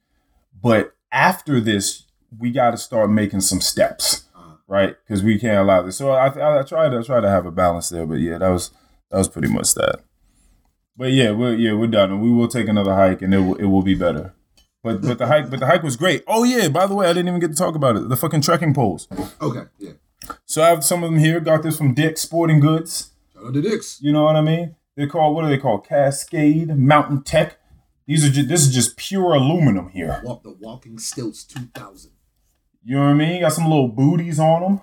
but 0.61 0.95
after 1.11 1.59
this 1.59 2.05
we 2.39 2.51
got 2.51 2.73
to 2.73 2.77
start 2.77 3.11
making 3.11 3.41
some 3.41 3.63
steps 3.63 4.27
uh, 4.37 4.57
right? 4.71 4.97
Because 5.05 5.23
we 5.23 5.39
can't 5.39 5.59
allow 5.59 5.83
this. 5.83 5.97
So 5.97 6.13
I, 6.13 6.29
I, 6.29 6.61
I 6.61 6.63
try 6.63 6.89
to 6.89 6.99
I 6.99 7.03
try 7.03 7.21
to 7.21 7.29
have 7.29 7.45
a 7.45 7.51
balance 7.51 7.89
there. 7.91 8.07
But 8.07 8.21
yeah, 8.21 8.39
that 8.39 8.49
was 8.49 8.71
that 9.11 9.19
was 9.19 9.29
pretty 9.29 9.49
much 9.49 9.75
that. 9.75 10.01
But 11.01 11.13
yeah, 11.13 11.31
we're 11.31 11.55
yeah 11.55 11.73
we're 11.73 11.87
done, 11.87 12.11
and 12.11 12.21
we 12.21 12.31
will 12.31 12.47
take 12.47 12.69
another 12.69 12.95
hike, 12.95 13.23
and 13.23 13.33
it 13.33 13.39
will, 13.39 13.55
it 13.55 13.65
will 13.65 13.81
be 13.81 13.95
better. 13.95 14.35
But 14.83 15.01
but 15.01 15.17
the 15.17 15.29
hike 15.29 15.49
but 15.49 15.59
the 15.59 15.65
hike 15.65 15.83
was 15.83 15.97
great. 15.97 16.23
Oh 16.27 16.45
yeah, 16.45 16.69
by 16.69 16.87
the 16.87 16.95
way, 16.95 17.07
I 17.07 17.15
didn't 17.15 17.29
even 17.29 17.41
get 17.41 17.53
to 17.53 17.57
talk 17.57 17.75
about 17.75 17.97
it. 17.97 18.11
The 18.11 18.19
fucking 18.19 18.43
trekking 18.43 18.75
poles. 18.75 19.09
Okay, 19.41 19.63
yeah. 19.79 19.93
So 20.45 20.63
I 20.63 20.69
have 20.69 20.85
some 20.85 21.03
of 21.03 21.11
them 21.11 21.19
here. 21.19 21.41
Got 21.41 21.63
this 21.63 21.79
from 21.79 21.95
Dick's 21.95 22.21
Sporting 22.21 22.61
Goods. 22.61 23.13
Shout 23.33 23.47
out 23.47 23.55
to 23.55 23.63
Dick's. 23.63 23.99
You 24.03 24.13
know 24.13 24.25
what 24.25 24.37
I 24.37 24.43
mean? 24.43 24.77
They're 24.95 25.07
called 25.07 25.35
what 25.35 25.47
are 25.47 25.49
they 25.49 25.57
called? 25.57 25.87
Cascade 25.89 26.77
Mountain 26.77 27.23
Tech. 27.23 27.59
These 28.07 28.27
are 28.27 28.31
just 28.31 28.49
this 28.49 28.67
is 28.67 28.75
just 28.75 28.99
pure 28.99 29.33
aluminum 29.33 29.89
here. 29.89 30.21
Walk 30.23 30.43
the 30.43 30.53
Walking 30.53 30.99
Stilts 30.99 31.45
2000. 31.45 32.11
You 32.85 32.97
know 32.97 33.05
what 33.05 33.13
I 33.13 33.15
mean? 33.15 33.41
Got 33.41 33.55
some 33.55 33.65
little 33.65 33.89
booties 33.89 34.39
on 34.39 34.61
them. 34.61 34.81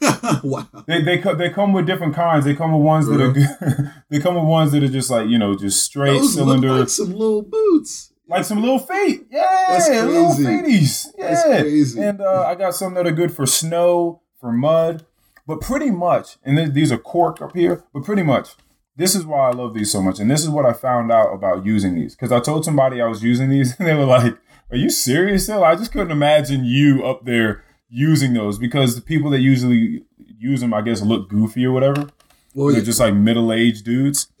wow. 0.44 0.66
They 0.86 1.02
they 1.02 1.18
co- 1.18 1.34
they 1.34 1.50
come 1.50 1.72
with 1.72 1.86
different 1.86 2.14
kinds. 2.14 2.44
They 2.44 2.54
come 2.54 2.72
with 2.72 2.82
ones 2.82 3.06
that 3.06 3.20
are 3.20 3.32
good. 3.32 3.92
they 4.10 4.20
come 4.20 4.34
with 4.34 4.44
ones 4.44 4.72
that 4.72 4.82
are 4.82 4.88
just 4.88 5.10
like 5.10 5.28
you 5.28 5.38
know 5.38 5.56
just 5.56 5.82
straight 5.82 6.18
Those 6.18 6.34
cylinder, 6.34 6.68
look 6.70 6.80
like 6.80 6.88
some 6.88 7.12
little 7.12 7.42
boots. 7.42 8.12
Like 8.28 8.44
some 8.44 8.60
little 8.60 8.80
feet. 8.80 9.26
Yeah, 9.30 9.64
That's 9.68 9.88
little 9.88 10.34
crazy. 10.34 10.44
feeties. 10.44 11.06
Yeah, 11.16 11.30
That's 11.30 11.44
crazy. 11.44 12.00
and 12.02 12.20
uh, 12.20 12.44
I 12.46 12.56
got 12.56 12.74
some 12.74 12.94
that 12.94 13.06
are 13.06 13.12
good 13.12 13.30
for 13.32 13.46
snow, 13.46 14.20
for 14.40 14.50
mud, 14.50 15.06
but 15.46 15.60
pretty 15.60 15.92
much. 15.92 16.36
And 16.42 16.56
th- 16.56 16.70
these 16.72 16.90
are 16.90 16.98
cork 16.98 17.40
up 17.40 17.54
here, 17.54 17.84
but 17.94 18.02
pretty 18.04 18.24
much. 18.24 18.50
This 18.96 19.14
is 19.14 19.24
why 19.24 19.48
I 19.48 19.52
love 19.52 19.74
these 19.74 19.92
so 19.92 20.02
much, 20.02 20.18
and 20.18 20.28
this 20.30 20.42
is 20.42 20.48
what 20.48 20.66
I 20.66 20.72
found 20.72 21.12
out 21.12 21.32
about 21.32 21.64
using 21.64 21.94
these. 21.94 22.16
Because 22.16 22.32
I 22.32 22.40
told 22.40 22.64
somebody 22.64 23.00
I 23.00 23.06
was 23.06 23.22
using 23.22 23.48
these, 23.50 23.74
and 23.78 23.86
they 23.86 23.94
were 23.94 24.06
like, 24.06 24.34
"Are 24.70 24.76
you 24.76 24.90
serious?" 24.90 25.44
Still, 25.44 25.62
I 25.62 25.76
just 25.76 25.92
couldn't 25.92 26.10
imagine 26.10 26.64
you 26.64 27.04
up 27.06 27.24
there 27.26 27.62
using 27.88 28.34
those 28.34 28.58
because 28.58 28.94
the 28.96 29.02
people 29.02 29.30
that 29.30 29.40
usually 29.40 30.04
use 30.18 30.60
them, 30.60 30.74
I 30.74 30.82
guess, 30.82 31.02
look 31.02 31.28
goofy 31.28 31.64
or 31.64 31.72
whatever. 31.72 32.08
Well, 32.54 32.68
They're 32.68 32.78
yeah. 32.78 32.84
just 32.84 33.00
like 33.00 33.14
middle 33.14 33.52
aged 33.52 33.84
dudes. 33.84 34.28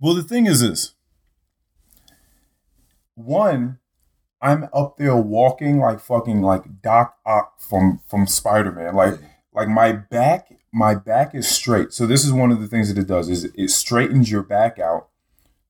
Well, 0.00 0.14
the 0.14 0.22
thing 0.22 0.44
is 0.46 0.60
this. 0.60 0.94
One, 3.14 3.78
I'm 4.42 4.68
up 4.74 4.98
there 4.98 5.16
walking 5.16 5.78
like 5.78 6.00
fucking 6.00 6.42
like 6.42 6.82
Doc 6.82 7.16
Ock 7.24 7.60
from 7.60 8.00
from 8.06 8.26
Spider 8.26 8.72
Man. 8.72 8.94
Like 8.94 9.14
like 9.54 9.68
my 9.68 9.92
back 9.92 10.48
my 10.72 10.94
back 10.94 11.34
is 11.34 11.48
straight. 11.48 11.92
So 11.92 12.06
this 12.06 12.24
is 12.24 12.32
one 12.32 12.50
of 12.50 12.60
the 12.60 12.66
things 12.66 12.92
that 12.92 13.00
it 13.00 13.06
does 13.06 13.30
is 13.30 13.44
it 13.44 13.70
straightens 13.70 14.30
your 14.30 14.42
back 14.42 14.78
out, 14.78 15.08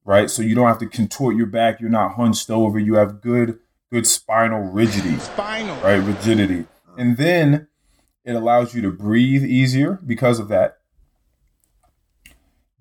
right? 0.04 0.28
So 0.28 0.42
you 0.42 0.54
don't 0.54 0.66
have 0.66 0.78
to 0.78 0.86
contort 0.86 1.36
your 1.36 1.46
back. 1.46 1.80
You're 1.80 1.90
not 1.90 2.14
hunched 2.14 2.50
over. 2.50 2.78
You 2.78 2.94
have 2.94 3.20
good 3.20 3.60
good 3.92 4.06
spinal 4.06 4.62
rigidity 4.62 5.18
Spinal. 5.18 5.76
right? 5.82 5.96
Rigidity. 5.96 6.66
And 6.96 7.16
then 7.16 7.68
it 8.24 8.34
allows 8.34 8.74
you 8.74 8.82
to 8.82 8.90
breathe 8.90 9.44
easier 9.44 10.00
because 10.04 10.38
of 10.38 10.48
that. 10.48 10.78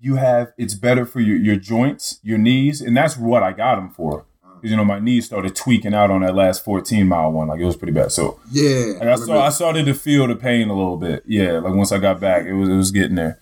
You 0.00 0.16
have 0.16 0.52
it's 0.58 0.74
better 0.74 1.06
for 1.06 1.20
your, 1.20 1.36
your 1.36 1.56
joints, 1.56 2.20
your 2.22 2.38
knees, 2.38 2.80
and 2.80 2.96
that's 2.96 3.16
what 3.16 3.42
I 3.42 3.52
got 3.52 3.76
them 3.76 3.90
for. 3.90 4.26
Uh-huh. 4.42 4.54
Because 4.56 4.70
you 4.70 4.76
know 4.76 4.84
my 4.84 4.98
knees 4.98 5.26
started 5.26 5.56
tweaking 5.56 5.94
out 5.94 6.10
on 6.10 6.20
that 6.22 6.34
last 6.34 6.64
14 6.64 7.06
mile 7.06 7.32
one, 7.32 7.48
like 7.48 7.60
it 7.60 7.64
was 7.64 7.76
pretty 7.76 7.92
bad. 7.92 8.12
So 8.12 8.38
yeah. 8.50 8.94
like, 8.98 9.08
I 9.08 9.14
saw 9.14 9.40
I 9.40 9.48
started 9.48 9.86
to 9.86 9.94
feel 9.94 10.26
the 10.26 10.36
pain 10.36 10.68
a 10.68 10.76
little 10.76 10.98
bit. 10.98 11.22
Yeah, 11.26 11.52
like 11.52 11.74
once 11.74 11.92
I 11.92 11.98
got 11.98 12.20
back, 12.20 12.44
it 12.44 12.54
was 12.54 12.68
it 12.68 12.76
was 12.76 12.90
getting 12.90 13.14
there. 13.14 13.40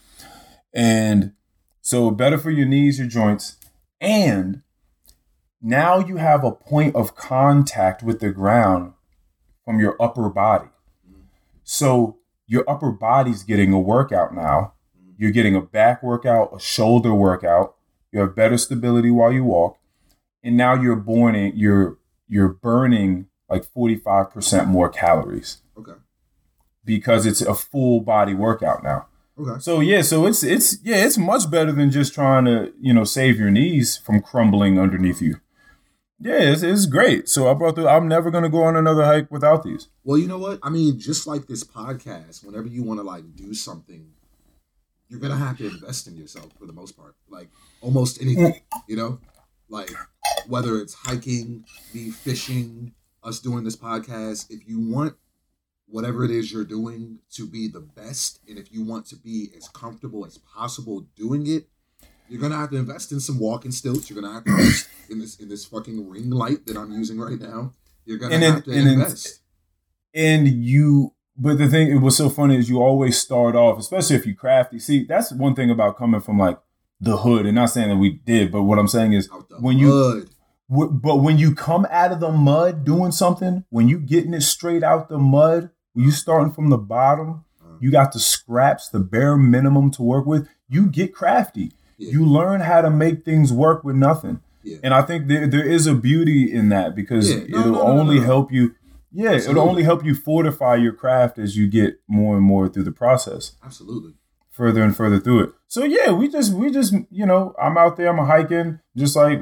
And 0.72 1.33
so 1.81 2.11
better 2.11 2.38
for 2.38 2.51
your 2.51 2.66
knees, 2.66 2.98
your 2.98 3.09
joints, 3.09 3.57
and 4.01 4.62
now 5.62 5.98
you 5.98 6.16
have 6.16 6.42
a 6.44 6.51
point 6.53 6.94
of 6.96 7.14
contact 7.14 8.03
with 8.03 8.20
the 8.20 8.31
ground 8.31 8.94
from 9.64 9.79
your 9.79 9.96
upper 10.01 10.29
body. 10.29 10.68
So 11.64 12.18
your 12.46 12.68
upper 12.68 12.90
body's 12.90 13.42
getting 13.44 13.72
a 13.72 13.79
workout 13.81 14.35
now. 14.35 14.75
You're 15.16 15.31
getting 15.31 15.55
a 15.55 15.61
back 15.61 16.03
workout, 16.03 16.51
a 16.55 16.59
shoulder 16.59 17.14
workout. 17.14 17.77
You 18.11 18.20
have 18.20 18.35
better 18.35 18.59
stability 18.59 19.11
while 19.11 19.33
you 19.33 19.44
walk, 19.44 19.79
and 20.42 20.57
now 20.57 20.75
you're 20.75 20.96
burning 20.96 21.53
you're 21.57 21.98
you're 22.29 22.48
burning 22.48 23.27
like 23.48 23.64
45% 23.66 24.66
more 24.66 24.88
calories 24.88 25.59
Okay. 25.79 25.92
because 26.85 27.27
it's 27.27 27.42
a 27.42 27.55
full 27.55 28.01
body 28.01 28.35
workout 28.35 28.83
now. 28.83 29.07
Okay. 29.38 29.61
So 29.61 29.81
yeah, 29.81 30.03
so 30.03 30.27
it's 30.27 30.42
it's 30.42 30.79
yeah, 30.83 31.05
it's 31.05 31.16
much 31.18 31.51
better 31.51 31.72
than 31.72 31.90
just 31.90 32.12
trying 32.14 32.44
to, 32.46 32.72
you 32.81 32.92
know, 32.92 33.05
save 33.05 33.38
your 33.38 33.51
knees 33.51 33.96
from 33.96 34.20
crumbling 34.20 34.79
underneath 34.79 35.22
you. 35.22 35.37
Yeah, 36.23 36.53
it's, 36.53 36.63
it's 36.63 36.87
great. 36.87 37.29
So 37.29 37.51
I 37.51 37.55
brought 37.55 37.75
the 37.75 37.89
I'm 37.89 38.07
never 38.07 38.31
gonna 38.31 38.49
go 38.49 38.63
on 38.63 38.77
another 38.77 39.05
hike 39.05 39.31
without 39.31 39.65
these. 39.65 39.89
Well, 40.05 40.19
you 40.19 40.29
know 40.29 40.39
what? 40.39 40.61
I 40.63 40.71
mean, 40.71 40.99
just 40.99 41.27
like 41.27 41.49
this 41.49 41.65
podcast, 41.65 42.47
whenever 42.47 42.69
you 42.69 42.85
want 42.85 43.01
to 43.01 43.05
like 43.05 43.35
do 43.35 43.53
something, 43.53 44.09
you're 45.09 45.19
gonna 45.19 45.37
have 45.37 45.59
to 45.59 45.67
invest 45.67 46.07
in 46.07 46.17
yourself 46.17 46.53
for 46.59 46.67
the 46.67 46.73
most 46.73 46.97
part. 46.97 47.17
Like 47.29 47.49
almost 47.81 48.23
anything, 48.23 48.55
you 48.87 48.97
know, 48.97 49.19
like 49.69 49.91
whether 50.47 50.79
it's 50.79 50.95
hiking, 50.95 51.65
me 51.93 52.11
fishing, 52.11 52.95
us 53.25 53.41
doing 53.41 53.65
this 53.65 53.77
podcast. 53.77 54.49
If 54.49 54.69
you 54.69 54.79
want 54.79 55.17
whatever 55.89 56.25
it 56.25 56.31
is 56.31 56.53
you're 56.53 56.65
doing 56.65 57.19
to 57.33 57.49
be 57.49 57.67
the 57.67 57.81
best, 57.81 58.39
and 58.49 58.59
if 58.59 58.73
you 58.73 58.85
want 58.85 59.07
to 59.07 59.17
be 59.17 59.49
as 59.57 59.69
comfortable 59.71 60.25
as 60.25 60.39
possible 60.39 61.05
doing 61.17 61.49
it, 61.49 61.67
you're 62.33 62.40
gonna 62.40 62.57
have 62.57 62.71
to 62.71 62.77
invest 62.77 63.12
in 63.12 63.21
some 63.21 63.38
walking 63.38 63.73
stilts. 63.73 64.09
You're 64.09 64.21
gonna 64.21 64.33
have 64.33 64.45
to 64.45 64.51
invest 64.51 64.88
in 65.11 65.18
this 65.18 65.37
in 65.37 65.49
this 65.49 65.64
fucking 65.66 66.09
ring 66.09 66.31
light 66.31 66.66
that 66.66 66.77
I'm 66.77 66.90
using 66.92 67.21
right 67.21 67.38
now. 67.38 67.75
You're 68.07 68.18
gonna 68.18 68.35
And 68.35 68.42
have 68.42 68.64
to 68.64 68.73
and 68.73 68.88
invest. 68.88 69.40
and 70.14 70.49
you 70.49 71.12
but 71.37 71.59
the 71.59 71.68
thing 71.68 71.90
it 71.90 72.01
was 72.01 72.16
so 72.16 72.29
funny 72.31 72.57
is 72.57 72.68
you 72.68 72.81
always 72.81 73.18
start 73.18 73.55
off 73.55 73.79
especially 73.79 74.16
if 74.16 74.27
you 74.27 74.35
crafty 74.35 74.79
see 74.79 75.05
that's 75.05 75.33
one 75.33 75.55
thing 75.55 75.71
about 75.71 75.97
coming 75.97 76.21
from 76.21 76.38
like 76.38 76.59
the 77.01 77.18
hood 77.18 77.47
and 77.47 77.55
not 77.55 77.71
saying 77.71 77.88
that 77.88 77.97
we 77.97 78.11
did 78.11 78.53
but 78.53 78.64
what 78.64 78.79
i'm 78.79 78.88
saying 78.88 79.12
is 79.12 79.31
when 79.61 79.79
you 79.79 80.27
but 80.68 81.16
when 81.16 81.38
you 81.38 81.55
come 81.55 81.87
out 81.90 82.12
of 82.12 82.21
the 82.21 82.31
mud 82.31 82.85
doing 82.85 83.12
something 83.12 83.64
when 83.71 83.88
you 83.88 83.99
getting 83.99 84.35
it 84.35 84.42
straight 84.42 84.83
out 84.83 85.09
the 85.09 85.18
mud 85.18 85.71
when 85.95 86.05
you 86.05 86.11
uh-huh. 86.11 86.18
starting 86.18 86.53
from 86.53 86.68
the 86.68 86.79
bottom 86.79 87.45
uh-huh. 87.62 87.77
you 87.81 87.90
got 87.90 88.12
the 88.12 88.21
scraps 88.21 88.88
the 88.88 89.01
bare 89.01 89.37
minimum 89.37 89.90
to 89.90 90.03
work 90.03 90.27
with 90.27 90.47
you 90.68 90.87
get 90.87 91.14
crafty 91.14 91.73
Yeah. 92.03 92.12
you 92.12 92.27
learn 92.27 92.61
how 92.61 92.81
to 92.83 92.91
make 92.91 93.25
things 93.25 93.53
work 93.53 93.85
with 93.85 93.97
nothing 93.97 94.41
Yeah. 94.62 94.79
and 94.85 94.93
i 94.95 95.03
think 95.03 95.29
there, 95.29 95.47
there 95.47 95.67
is 95.77 95.87
a 95.87 95.95
beauty 95.95 96.53
in 96.53 96.69
that 96.71 96.95
because 96.95 97.31
Yeah. 97.31 97.45
No, 97.49 97.59
it'll 97.61 97.73
no, 97.73 97.83
no, 97.95 98.01
only 98.01 98.21
help 98.21 98.53
you 98.53 98.75
yeah 99.12 99.31
Absolutely. 99.33 99.51
it'll 99.61 99.69
only 99.71 99.83
help 99.91 100.05
you 100.05 100.15
fortify 100.15 100.75
your 100.77 100.93
craft 101.03 101.38
as 101.38 101.57
you 101.57 101.67
get 101.69 102.01
more 102.09 102.37
and 102.37 102.45
more 102.45 102.69
through 102.69 102.85
the 102.91 102.93
process 103.05 103.53
Absolutely. 103.65 104.12
further 104.51 104.83
and 104.83 104.97
further 104.97 105.19
through 105.21 105.41
it 105.45 105.51
so 105.69 105.85
yeah 105.85 106.11
we 106.12 106.29
just 106.29 106.53
we 106.55 106.71
just 106.71 106.95
you 107.11 107.27
know 107.27 107.55
i'm 107.62 107.77
out 107.79 107.97
there 107.97 108.09
i'm 108.09 108.27
hiking 108.27 108.79
just 108.97 109.15
like 109.17 109.38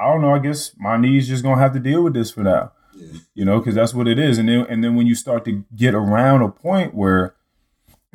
i 0.00 0.04
don't 0.10 0.20
know 0.22 0.34
i 0.34 0.38
guess 0.38 0.72
my 0.78 0.96
knees 0.96 1.26
just 1.28 1.42
gonna 1.42 1.60
have 1.60 1.72
to 1.72 1.80
deal 1.80 2.02
with 2.04 2.14
this 2.14 2.30
for 2.30 2.42
now 2.42 2.72
Yeah. 2.98 3.18
you 3.34 3.44
know, 3.44 3.58
because 3.60 3.74
that's 3.74 3.92
what 3.92 4.08
it 4.08 4.18
is. 4.18 4.38
And 4.38 4.48
then 4.48 4.60
and 4.70 4.82
then 4.82 4.96
when 4.96 5.06
you 5.06 5.14
start 5.14 5.44
to 5.44 5.52
get 5.82 5.94
around 5.94 6.40
a 6.42 6.48
point 6.48 6.94
where 6.94 7.34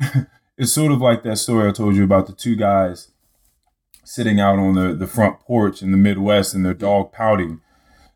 it's 0.58 0.72
sort 0.72 0.90
of 0.92 1.00
like 1.00 1.22
that 1.22 1.38
story 1.38 1.68
I 1.68 1.72
told 1.72 1.94
you 1.96 2.02
about 2.04 2.26
the 2.26 2.32
two 2.32 2.56
guys 2.56 3.11
sitting 4.04 4.40
out 4.40 4.58
on 4.58 4.74
the, 4.74 4.94
the 4.94 5.06
front 5.06 5.40
porch 5.40 5.82
in 5.82 5.90
the 5.90 5.96
Midwest 5.96 6.54
and 6.54 6.64
their 6.64 6.74
dog 6.74 7.12
pouting. 7.12 7.60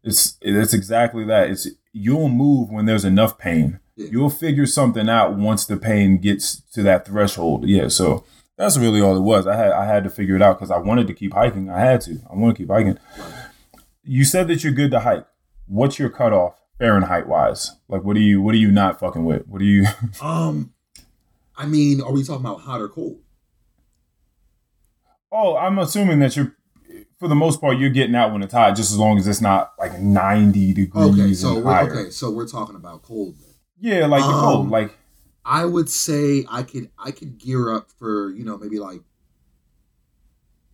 It's 0.03 0.37
it's 0.40 0.72
exactly 0.72 1.25
that. 1.25 1.51
It's 1.51 1.68
you'll 1.92 2.29
move 2.29 2.70
when 2.70 2.87
there's 2.87 3.05
enough 3.05 3.38
pain. 3.38 3.81
Yeah. 3.96 4.09
You'll 4.12 4.31
figure 4.31 4.66
something 4.66 5.09
out 5.09 5.37
once 5.37 5.64
the 5.64 5.77
pain 5.77 6.18
gets 6.18 6.61
to 6.72 6.83
that 6.83 7.07
threshold. 7.07 7.66
Yeah, 7.66 7.88
so 7.88 8.25
that's 8.57 8.77
really 8.79 9.01
all 9.01 9.16
it 9.16 9.22
was. 9.22 9.46
I 9.46 9.57
had 9.57 9.72
I 9.72 9.87
had 9.87 10.05
to 10.05 10.11
figure 10.11 10.37
it 10.37 10.42
out 10.42 10.59
because 10.59 10.70
I 10.70 10.79
wanted 10.79 11.07
to 11.09 11.14
keep 11.14 11.33
hiking. 11.33 11.70
I 11.70 11.81
had 11.81 12.03
to. 12.03 12.20
I 12.31 12.35
want 12.37 12.57
to 12.57 12.62
keep 12.62 12.70
hiking. 12.70 12.99
You 14.05 14.25
said 14.25 14.49
that 14.49 14.62
you're 14.62 14.72
good 14.72 14.90
to 14.92 15.01
hike. 15.01 15.27
What's 15.66 15.99
your 15.99 16.11
cutoff 16.11 16.61
Fahrenheit 16.79 17.27
wise? 17.27 17.72
Like, 17.88 18.05
what 18.05 18.16
are 18.16 18.20
you? 18.20 18.40
What 18.40 18.55
are 18.55 18.59
you 18.59 18.70
not 18.70 19.01
fucking 19.01 19.25
with? 19.25 19.49
What 19.49 19.61
are 19.61 19.64
you? 19.64 19.87
Um, 20.22 20.72
I 21.57 21.66
mean, 21.66 22.01
are 22.03 22.12
we 22.12 22.22
talking 22.22 22.44
about 22.44 22.61
hot 22.61 22.81
or 22.81 22.88
cold? 22.88 23.18
Oh, 25.33 25.57
I'm 25.57 25.79
assuming 25.79 26.19
that 26.21 26.37
you're, 26.37 26.55
for 27.19 27.29
the 27.29 27.35
most 27.35 27.61
part, 27.61 27.79
you're 27.79 27.91
getting 27.91 28.15
out 28.15 28.33
when 28.33 28.43
it's 28.43 28.53
hot, 28.53 28.77
just 28.77 28.91
as 28.93 28.99
long 28.99 29.19
as 29.19 29.27
it's 29.27 29.41
not 29.41 29.73
like 29.79 29.99
90 30.01 30.73
degrees 30.75 31.19
Okay, 31.19 31.35
so 31.35 31.59
we're, 31.61 31.73
higher. 31.73 31.91
okay, 32.01 32.11
so 32.11 32.31
we're 32.31 32.47
talking 32.49 32.77
about 32.77 33.03
cold. 33.03 33.37
Then. 33.39 33.55
Yeah, 33.79 34.07
like 34.07 34.23
the 34.23 34.29
Um, 34.29 34.41
cold. 34.41 34.71
Like, 34.71 34.97
I 35.45 35.65
would 35.65 35.89
say 35.89 36.45
I 36.51 36.62
could 36.65 36.91
I 36.99 37.11
could 37.12 37.39
gear 37.39 37.73
up 37.73 37.91
for 37.99 38.31
you 38.33 38.45
know 38.45 38.59
maybe 38.59 38.81
like 38.81 39.01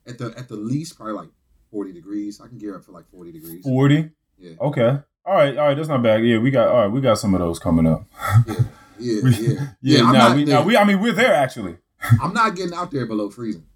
at 0.06 0.18
the 0.18 0.32
at 0.36 0.48
the 0.48 0.56
least 0.56 0.96
probably 0.96 1.12
like 1.14 1.28
forty 1.70 1.92
degrees. 1.92 2.40
I 2.40 2.48
can 2.48 2.58
gear 2.58 2.76
up 2.76 2.84
for 2.84 2.92
like 2.92 3.04
forty 3.10 3.32
degrees. 3.32 3.62
40. 3.64 4.10
Yeah, 4.38 4.52
Okay. 4.60 4.98
All 5.24 5.34
right. 5.34 5.56
All 5.56 5.66
right. 5.66 5.74
That's 5.76 5.88
not 5.88 6.02
bad. 6.02 6.24
Yeah, 6.24 6.38
we 6.38 6.50
got. 6.50 6.68
All 6.68 6.78
right. 6.82 6.86
We 6.90 7.00
got 7.00 7.18
some 7.18 7.34
of 7.34 7.40
those 7.40 7.58
coming 7.58 7.86
up. 7.86 8.04
yeah, 8.46 8.54
yeah, 8.98 9.20
yeah. 9.38 9.66
Yeah. 9.82 9.98
No, 10.02 10.12
not 10.12 10.36
we, 10.36 10.44
no, 10.46 10.62
we. 10.62 10.76
I 10.76 10.84
mean, 10.84 11.00
we're 11.00 11.12
there 11.12 11.34
actually. 11.34 11.76
I'm 12.20 12.32
not 12.32 12.56
getting 12.56 12.74
out 12.74 12.90
there 12.90 13.06
below 13.06 13.30
freezing. 13.30 13.66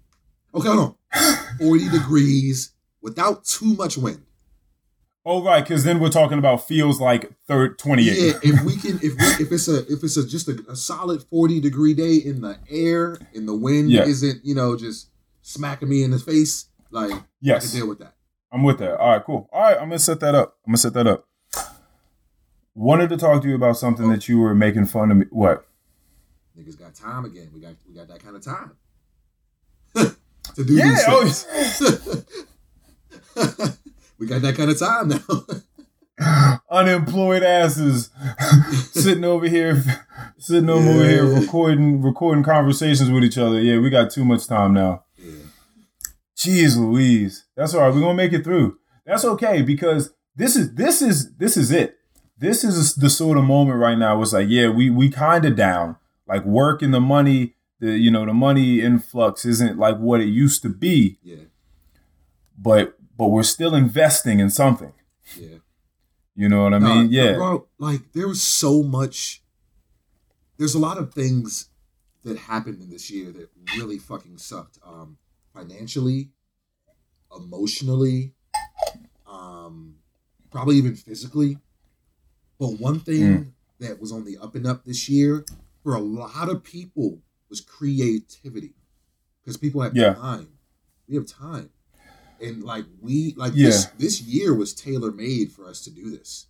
Okay, 0.57 0.67
hold 0.67 0.79
on. 0.79 0.95
Forty 1.59 1.89
degrees 1.89 2.71
without 3.01 3.45
too 3.45 3.73
much 3.75 3.97
wind. 3.97 4.23
Oh 5.29 5.43
right, 5.43 5.61
because 5.61 5.83
then 5.83 5.99
we're 5.99 6.09
talking 6.09 6.37
about 6.39 6.67
feels 6.67 7.01
like 7.01 7.31
third 7.47 7.77
twenty 7.77 8.09
eight. 8.09 8.17
Yeah, 8.17 8.39
if 8.43 8.61
we 8.63 8.77
can, 8.77 8.95
if 9.03 9.13
we, 9.15 9.43
if 9.45 9.51
it's 9.51 9.67
a 9.67 9.79
if 9.91 10.03
it's 10.03 10.15
a 10.17 10.25
just 10.25 10.47
a, 10.47 10.57
a 10.69 10.75
solid 10.75 11.23
forty 11.23 11.59
degree 11.59 11.93
day 11.93 12.15
in 12.15 12.41
the 12.41 12.57
air 12.69 13.17
and 13.35 13.47
the 13.47 13.55
wind 13.55 13.89
Yeah. 13.91 14.03
isn't 14.05 14.45
you 14.45 14.55
know 14.55 14.77
just 14.77 15.09
smacking 15.41 15.89
me 15.89 16.03
in 16.03 16.11
the 16.11 16.19
face, 16.19 16.67
like 16.91 17.11
I 17.11 17.15
can 17.17 17.25
Yes, 17.41 17.71
deal 17.73 17.87
with 17.87 17.99
that. 17.99 18.13
I'm 18.51 18.63
with 18.63 18.79
that. 18.79 18.97
All 18.97 19.11
right, 19.11 19.23
cool. 19.23 19.49
All 19.51 19.61
right, 19.61 19.73
I'm 19.75 19.89
gonna 19.89 19.99
set 19.99 20.21
that 20.21 20.33
up. 20.33 20.57
I'm 20.65 20.71
gonna 20.71 20.77
set 20.77 20.93
that 20.93 21.07
up. 21.07 21.27
Wanted 22.73 23.09
to 23.09 23.17
talk 23.17 23.41
to 23.41 23.47
you 23.49 23.55
about 23.55 23.75
something 23.77 24.09
that 24.09 24.29
you 24.29 24.39
were 24.39 24.53
making 24.55 24.85
fun 24.85 25.11
of 25.11 25.17
me. 25.17 25.25
What? 25.31 25.67
Niggas 26.57 26.79
got 26.79 26.93
time 26.95 27.25
again. 27.25 27.49
We 27.53 27.59
got 27.59 27.73
we 27.87 27.93
got 27.95 28.07
that 28.07 28.23
kind 28.23 28.35
of 28.35 28.43
time 28.43 28.71
to 30.55 30.63
do 30.63 30.73
Yeah. 30.73 30.89
these 30.89 31.03
Oh, 31.07 31.25
things. 31.25 32.25
we 34.19 34.25
got 34.27 34.41
that 34.41 34.55
kind 34.55 34.71
of 34.71 34.79
time 34.79 35.09
now. 35.09 36.59
unemployed 36.71 37.43
asses 37.43 38.09
sitting 38.91 39.23
over 39.23 39.47
here, 39.47 39.83
sitting 40.39 40.69
over 40.69 40.91
here 41.07 41.25
recording 41.25 42.01
recording 42.01 42.43
conversations 42.43 43.11
with 43.11 43.23
each 43.23 43.37
other. 43.37 43.61
Yeah, 43.61 43.79
we 43.79 43.89
got 43.89 44.09
too 44.11 44.25
much 44.25 44.47
time 44.47 44.73
now. 44.73 45.03
yeah. 45.17 45.31
Jeez 46.35 46.77
Louise. 46.77 47.45
That's 47.55 47.73
all 47.73 47.81
right. 47.81 47.93
We're 47.93 48.01
gonna 48.01 48.13
make 48.15 48.33
it 48.33 48.43
through. 48.43 48.77
That's 49.05 49.25
okay 49.25 49.61
because 49.61 50.11
this 50.35 50.55
is 50.55 50.73
this 50.75 51.01
is 51.01 51.35
this 51.37 51.55
is 51.57 51.71
it. 51.71 51.95
This 52.39 52.63
is 52.63 52.95
the 52.95 53.09
sort 53.09 53.37
of 53.37 53.43
moment 53.45 53.79
right 53.79 53.97
now. 53.97 54.21
It's 54.21 54.33
like, 54.33 54.47
yeah, 54.49 54.69
we 54.69 54.89
we 54.89 55.09
kind 55.09 55.45
of 55.45 55.55
down. 55.55 55.97
Like 56.27 56.45
work 56.45 56.81
and 56.81 56.93
the 56.93 56.99
money, 56.99 57.55
the 57.79 57.97
you 57.97 58.09
know 58.11 58.25
the 58.25 58.33
money 58.33 58.81
influx 58.81 59.45
isn't 59.45 59.77
like 59.77 59.97
what 59.97 60.21
it 60.21 60.25
used 60.27 60.61
to 60.63 60.69
be, 60.69 61.17
Yeah, 61.23 61.45
but 62.57 62.97
but 63.17 63.27
we're 63.27 63.43
still 63.43 63.73
investing 63.75 64.39
in 64.39 64.49
something. 64.49 64.93
yeah. 65.37 65.57
You 66.35 66.47
know 66.49 66.63
what 66.63 66.73
I 66.75 66.77
No, 66.79 66.95
mean? 66.95 67.07
Yeah. 67.11 67.33
bro. 67.33 67.67
Like 67.79 68.13
there 68.13 68.27
was 68.27 68.43
so 68.43 68.83
much. 68.83 69.41
There's 70.57 70.75
a 70.75 70.79
lot 70.79 70.97
of 70.99 71.13
things 71.13 71.69
that 72.23 72.37
happened 72.37 72.81
in 72.81 72.89
this 72.89 73.09
year 73.09 73.31
that 73.31 73.49
really 73.77 73.97
fucking 73.97 74.37
sucked. 74.37 74.77
Um, 74.85 75.17
financially, 75.53 76.29
emotionally, 77.35 78.33
um, 79.27 79.95
probably 80.51 80.75
even 80.77 80.95
physically. 80.95 81.57
But 82.59 82.79
one 82.79 82.99
thing 82.99 83.21
Mm. 83.21 83.51
that 83.79 83.99
was 84.01 84.11
on 84.11 84.23
the 84.25 84.37
up 84.37 84.55
and 84.55 84.65
up 84.67 84.85
this 84.85 85.07
year 85.09 85.45
for 85.83 85.95
a 85.95 85.99
lot 86.01 86.49
of 86.49 86.63
people 86.63 87.21
was 87.49 87.61
creativity, 87.61 88.73
because 89.43 89.57
people 89.57 89.81
have 89.81 89.95
Yeah. 89.95 90.13
time. 90.13 90.49
We 91.07 91.15
have 91.15 91.25
time, 91.27 91.69
and 92.41 92.63
like 92.63 92.85
we 93.01 93.33
like 93.37 93.53
Yeah. 93.55 93.67
this. 93.69 93.85
This 93.97 94.21
year 94.21 94.53
was 94.53 94.73
tailor 94.73 95.11
made 95.11 95.51
for 95.51 95.65
us 95.67 95.81
to 95.85 95.89
do 95.91 96.09
this. 96.11 96.47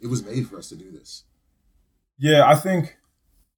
It 0.00 0.08
was 0.08 0.24
made 0.24 0.48
for 0.48 0.58
us 0.58 0.68
to 0.70 0.76
do 0.76 0.90
this. 0.90 1.24
Yeah, 2.18 2.44
I 2.46 2.54
think 2.56 2.96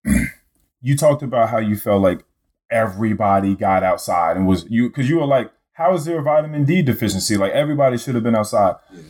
you 0.83 0.97
talked 0.97 1.23
about 1.23 1.49
how 1.51 1.59
you 1.59 1.77
felt 1.77 2.03
like 2.03 2.25
everybody 2.71 3.55
got 3.55 3.83
outside 3.83 4.37
and 4.37 4.47
was 4.47 4.67
you 4.69 4.89
because 4.89 5.09
you 5.09 5.17
were 5.19 5.27
like, 5.27 5.51
how 5.73 5.95
is 5.95 6.05
there 6.05 6.19
a 6.19 6.23
vitamin 6.23 6.65
D 6.65 6.83
deficiency? 6.83 7.37
Like 7.37 7.53
everybody 7.53 7.97
should 7.99 8.15
have 8.15 8.25
been 8.25 8.37
outside. 8.37 8.77
Yeah. 8.93 9.01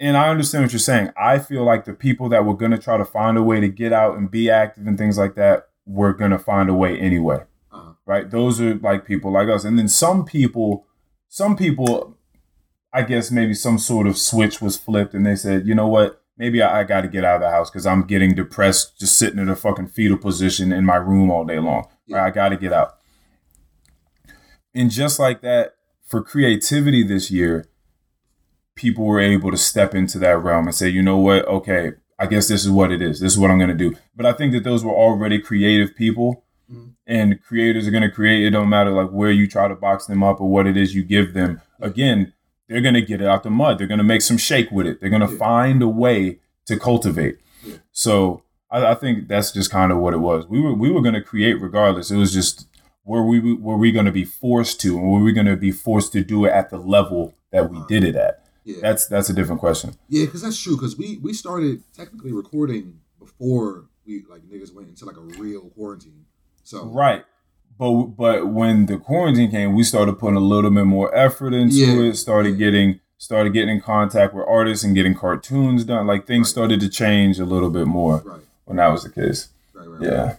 And 0.00 0.16
I 0.16 0.30
understand 0.30 0.64
what 0.64 0.72
you're 0.72 0.80
saying. 0.80 1.10
I 1.16 1.38
feel 1.38 1.64
like 1.64 1.84
the 1.84 1.92
people 1.94 2.28
that 2.30 2.44
were 2.44 2.56
gonna 2.56 2.78
try 2.78 2.96
to 2.96 3.04
find 3.04 3.36
a 3.38 3.42
way 3.42 3.60
to 3.60 3.68
get 3.68 3.92
out 3.92 4.16
and 4.18 4.30
be 4.30 4.50
active 4.50 4.86
and 4.86 4.98
things 4.98 5.16
like 5.16 5.34
that 5.36 5.68
were 5.86 6.12
gonna 6.12 6.38
find 6.38 6.68
a 6.68 6.74
way 6.74 6.98
anyway. 6.98 7.44
Uh-huh. 7.70 7.92
Right? 8.06 8.30
Those 8.30 8.60
are 8.60 8.74
like 8.76 9.06
people 9.06 9.32
like 9.32 9.48
us. 9.48 9.64
And 9.64 9.78
then 9.78 9.88
some 9.88 10.24
people, 10.24 10.86
some 11.28 11.56
people, 11.56 12.16
I 12.92 13.02
guess 13.02 13.30
maybe 13.30 13.54
some 13.54 13.78
sort 13.78 14.06
of 14.06 14.18
switch 14.18 14.60
was 14.60 14.76
flipped 14.76 15.14
and 15.14 15.24
they 15.24 15.36
said, 15.36 15.66
you 15.66 15.74
know 15.74 15.88
what? 15.88 16.22
Maybe 16.36 16.62
I, 16.62 16.80
I 16.80 16.84
got 16.84 17.02
to 17.02 17.08
get 17.08 17.24
out 17.24 17.36
of 17.36 17.40
the 17.42 17.50
house 17.50 17.70
because 17.70 17.86
I'm 17.86 18.02
getting 18.02 18.34
depressed 18.34 18.98
just 18.98 19.18
sitting 19.18 19.38
in 19.38 19.48
a 19.48 19.56
fucking 19.56 19.88
fetal 19.88 20.18
position 20.18 20.72
in 20.72 20.84
my 20.84 20.96
room 20.96 21.30
all 21.30 21.44
day 21.44 21.58
long. 21.58 21.86
Yeah. 22.06 22.18
Right? 22.18 22.26
I 22.26 22.30
got 22.30 22.50
to 22.50 22.56
get 22.56 22.72
out. 22.72 22.98
And 24.74 24.90
just 24.90 25.18
like 25.18 25.42
that, 25.42 25.74
for 26.06 26.22
creativity 26.22 27.02
this 27.02 27.30
year, 27.30 27.66
people 28.74 29.04
were 29.04 29.20
able 29.20 29.50
to 29.50 29.56
step 29.56 29.94
into 29.94 30.18
that 30.18 30.42
realm 30.42 30.66
and 30.66 30.74
say, 30.74 30.88
you 30.88 31.02
know 31.02 31.18
what? 31.18 31.46
Okay, 31.46 31.92
I 32.22 32.26
guess 32.26 32.48
this 32.48 32.64
is 32.64 32.70
what 32.70 32.92
it 32.92 33.02
is. 33.02 33.20
This 33.20 33.32
is 33.32 33.38
what 33.38 33.50
I'm 33.50 33.58
going 33.58 33.76
to 33.76 33.84
do. 33.90 33.96
But 34.16 34.26
I 34.26 34.32
think 34.32 34.52
that 34.52 34.64
those 34.64 34.84
were 34.84 34.92
already 34.92 35.38
creative 35.40 35.94
people. 35.96 36.44
Mhm. 36.72 36.90
And 37.06 37.42
creators 37.42 37.86
are 37.86 37.90
going 37.90 38.02
to 38.08 38.10
create. 38.10 38.44
It 38.46 38.50
don't 38.50 38.68
matter 38.68 38.90
like 38.90 39.10
where 39.10 39.30
you 39.30 39.46
try 39.48 39.66
to 39.68 39.74
box 39.74 40.06
them 40.06 40.22
up 40.22 40.40
or 40.40 40.48
what 40.48 40.66
it 40.66 40.76
is 40.76 40.94
you 40.94 41.02
give 41.02 41.34
them. 41.34 41.60
Again, 41.80 42.32
they're 42.68 42.80
going 42.80 42.94
to 42.94 43.02
get 43.02 43.20
it 43.20 43.26
out 43.26 43.42
the 43.42 43.50
mud. 43.50 43.78
They're 43.78 43.86
going 43.88 43.98
to 43.98 44.04
make 44.04 44.22
some 44.22 44.38
shake 44.38 44.70
with 44.70 44.86
it. 44.86 45.00
They're 45.00 45.10
going 45.10 45.26
to 45.26 45.32
Yeah. 45.32 45.38
find 45.38 45.82
a 45.82 45.88
way 45.88 46.38
to 46.66 46.78
cultivate. 46.78 47.38
Yeah. 47.66 47.74
So 47.90 48.42
I, 48.70 48.92
I 48.92 48.94
think 48.94 49.28
that's 49.28 49.50
just 49.52 49.70
kind 49.70 49.90
of 49.92 49.98
what 49.98 50.14
it 50.14 50.18
was. 50.20 50.46
We 50.48 50.60
were 50.60 50.74
we 50.74 50.90
were 50.90 51.02
going 51.02 51.14
to 51.14 51.20
create 51.20 51.60
regardless. 51.60 52.10
It 52.10 52.16
was 52.16 52.32
just 52.32 52.66
were 53.04 53.24
we 53.26 53.38
were 53.54 53.76
we 53.76 53.90
going 53.90 54.06
to 54.06 54.12
be 54.12 54.24
forced 54.24 54.80
to, 54.82 54.96
and 54.96 55.10
were 55.10 55.20
we 55.20 55.32
going 55.32 55.46
to 55.48 55.56
be 55.56 55.72
forced 55.72 56.12
to 56.12 56.22
do 56.22 56.44
it 56.46 56.50
at 56.52 56.70
the 56.70 56.78
level 56.78 57.34
that 57.50 57.68
we 57.70 57.78
did 57.88 58.04
it 58.04 58.14
at? 58.14 58.44
Yeah, 58.64 58.76
That's 58.80 59.06
that's 59.06 59.28
a 59.28 59.32
different 59.32 59.60
question. 59.60 59.94
yeah, 60.08 60.24
because 60.24 60.42
that's 60.42 60.60
true. 60.60 60.76
Because 60.76 60.96
we 60.96 61.18
we 61.18 61.32
started 61.32 61.82
technically 61.96 62.32
recording 62.32 63.00
before 63.18 63.86
we 64.06 64.24
like 64.30 64.42
niggas 64.42 64.72
went 64.74 64.88
into 64.88 65.04
like 65.04 65.16
a 65.16 65.20
real 65.20 65.62
quarantine. 65.70 66.24
So 66.62 66.84
Right. 66.86 67.24
But 67.78 67.92
but 68.16 68.48
when 68.48 68.86
the 68.86 68.98
quarantine 68.98 69.50
came, 69.50 69.74
we 69.74 69.82
started 69.82 70.18
putting 70.18 70.36
a 70.36 70.40
little 70.40 70.70
bit 70.70 70.84
more 70.84 71.12
effort 71.14 71.52
into 71.54 71.74
Yeah. 71.74 72.08
it. 72.10 72.16
Started 72.16 72.50
Yeah. 72.52 72.66
getting 72.66 73.00
started 73.18 73.52
getting 73.52 73.76
in 73.76 73.80
contact 73.80 74.34
with 74.34 74.44
artists 74.48 74.84
and 74.84 74.94
getting 74.94 75.14
cartoons 75.14 75.84
done. 75.84 76.06
Like 76.06 76.26
things 76.26 76.46
Right. 76.46 76.50
started 76.52 76.80
to 76.80 76.88
change 76.88 77.38
a 77.40 77.44
little 77.44 77.70
bit 77.70 77.86
more 77.86 78.22
right, 78.24 78.40
when 78.64 78.76
that 78.78 78.88
was 78.88 79.02
the 79.04 79.10
case. 79.10 79.48
right, 79.74 79.88
right. 79.88 80.02
Yeah. 80.02 80.36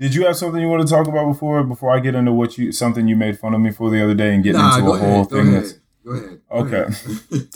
Did 0.00 0.14
you 0.14 0.26
have 0.26 0.36
something 0.36 0.60
you 0.60 0.68
want 0.68 0.86
to 0.86 0.92
talk 0.92 1.06
about 1.06 1.28
before 1.28 1.62
before 1.64 1.90
I 1.94 2.00
get 2.00 2.14
into 2.14 2.32
what 2.32 2.58
you 2.58 2.72
something 2.72 3.06
you 3.08 3.14
made 3.16 3.38
fun 3.38 3.54
of 3.54 3.60
me 3.60 3.70
for 3.70 3.88
the 3.90 4.02
other 4.02 4.14
day 4.14 4.34
and 4.34 4.42
get 4.42 4.54
Nah, 4.54 4.76
into 4.76 4.90
a 4.90 4.98
whole 4.98 5.08
ahead. 5.22 5.28
Go 5.30 5.36
thing 5.36 5.48
ahead. 5.48 5.62
that's 5.64 5.74
Go 6.04 6.10
ahead. 6.12 6.40
Go 6.50 6.56
Okay. 6.58 6.82
ahead. 6.82 7.20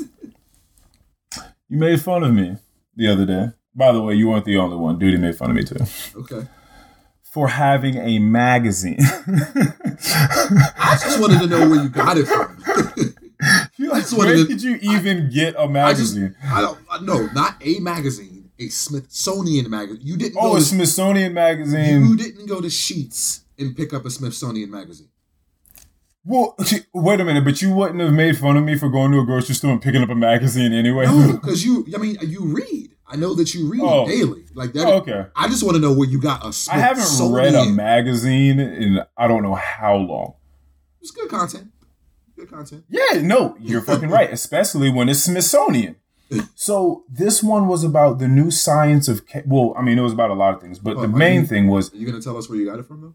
you 1.69 1.79
made 1.79 2.01
fun 2.01 2.23
of 2.23 2.33
me 2.33 2.57
the 2.95 3.09
other 3.09 3.27
day. 3.27 3.49
By 3.75 3.93
the 3.93 4.03
way, 4.03 4.15
you 4.15 4.29
weren't 4.29 4.45
the 4.45 4.57
only 4.57 4.77
one. 4.77 4.99
Duty 4.99 5.17
made 5.19 5.35
fun 5.37 5.51
of 5.51 5.57
me 5.57 5.65
too. 5.65 5.77
okay. 6.17 6.47
For 7.23 7.49
having 7.49 7.97
a 7.99 8.19
magazine. 8.19 8.97
I 9.01 10.97
just 11.03 11.21
wanted 11.21 11.41
to 11.41 11.47
know 11.47 11.69
where 11.69 11.83
you 11.83 11.89
got 11.91 12.17
it 12.19 12.27
from. 12.27 12.63
You 13.77 13.91
like, 13.91 14.11
where 14.13 14.35
did 14.35 14.63
you 14.63 14.77
even 14.81 15.29
get 15.31 15.55
a 15.59 15.69
magazine? 15.69 16.35
I 16.43 16.63
don't, 16.63 16.79
I- 16.91 17.01
no, 17.03 17.27
not 17.35 17.57
a 17.61 17.79
magazine, 17.81 18.51
a 18.59 18.69
Smithsonian 18.69 19.69
magazine. 19.69 20.01
You 20.03 20.17
didn't 20.17 20.39
oh, 20.41 20.57
a 20.57 20.59
to, 20.59 20.65
Smithsonian 20.65 21.35
magazine. 21.35 22.07
you 22.07 22.17
didn't 22.17 22.47
go 22.47 22.63
to 22.63 22.69
Sheetz 22.69 23.43
and 23.59 23.77
pick 23.77 23.93
up 23.93 24.07
a 24.07 24.11
Smithsonian 24.11 24.71
magazine. 24.71 25.11
Well, 26.27 26.57
wait 26.93 27.21
a 27.21 27.25
minute, 27.25 27.45
but 27.45 27.63
you 27.63 27.73
wouldn't 27.73 28.01
have 28.01 28.13
made 28.13 28.37
fun 28.37 28.57
of 28.57 28.65
me 28.65 28.77
for 28.77 28.89
going 28.89 29.13
to 29.13 29.21
a 29.21 29.25
grocery 29.25 29.55
store 29.55 29.71
and 29.73 29.81
picking 29.81 30.03
up 30.03 30.11
a 30.11 30.15
magazine 30.15 30.73
anyway. 30.73 31.07
No, 31.07 31.33
because 31.41 31.65
you, 31.65 31.87
I 31.95 31.99
mean, 31.99 32.17
you 32.23 32.45
read. 32.45 32.91
I 33.09 33.15
know 33.17 33.35
that 33.35 33.55
you 33.55 33.71
read 33.71 33.81
Oh. 33.85 34.05
daily. 34.07 34.45
Like 34.55 34.73
that. 34.73 34.87
Oh, 34.89 34.95
okay. 34.99 35.27
I 35.37 35.47
just 35.49 35.63
want 35.63 35.77
to 35.77 35.81
know 35.81 35.93
where 35.93 36.09
you 36.09 36.21
got 36.21 36.43
a 36.45 36.49
I 36.73 36.79
haven't 36.79 37.33
read 37.33 37.55
a 37.55 37.67
magazine 37.67 38.59
in 38.59 39.01
I 39.17 39.29
don't 39.29 39.43
know 39.45 39.55
how 39.55 39.95
long. 39.97 40.35
It's 41.01 41.13
good 41.13 41.29
content. 41.29 41.71
Good 42.37 42.51
content. 42.51 42.85
Yeah, 42.89 43.21
no, 43.23 43.57
you're 43.61 43.81
fucking 43.81 44.11
right, 44.11 44.31
especially 44.33 44.91
when 44.91 45.09
it's 45.09 45.21
Smithsonian. 45.23 45.97
So 46.57 47.05
this 47.09 47.41
one 47.41 47.69
was 47.69 47.85
about 47.85 48.19
the 48.19 48.27
new 48.27 48.51
science 48.51 49.07
of 49.07 49.29
ca- 49.29 49.43
well, 49.47 49.73
I 49.79 49.83
mean, 49.83 49.97
it 49.97 50.03
was 50.03 50.13
about 50.13 50.31
a 50.31 50.35
lot 50.35 50.55
of 50.55 50.61
things, 50.61 50.81
but 50.81 50.97
Oh, 50.97 51.03
the 51.03 51.07
main 51.09 51.43
you- 51.43 51.47
thing 51.47 51.69
was 51.69 51.95
Are 51.95 51.97
you 51.97 52.05
gonna 52.05 52.21
tell 52.21 52.37
us 52.37 52.49
where 52.49 52.59
you 52.59 52.67
got 52.67 52.81
it 52.81 52.87
from 52.87 53.01
though? 53.01 53.15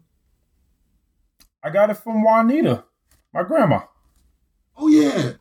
I 1.62 1.68
got 1.68 1.90
it 1.90 1.94
from 1.98 2.22
Juanita, 2.24 2.84
my 3.32 3.42
grandma. 3.42 3.80
Oh 4.76 4.88
yeah, 4.88 5.32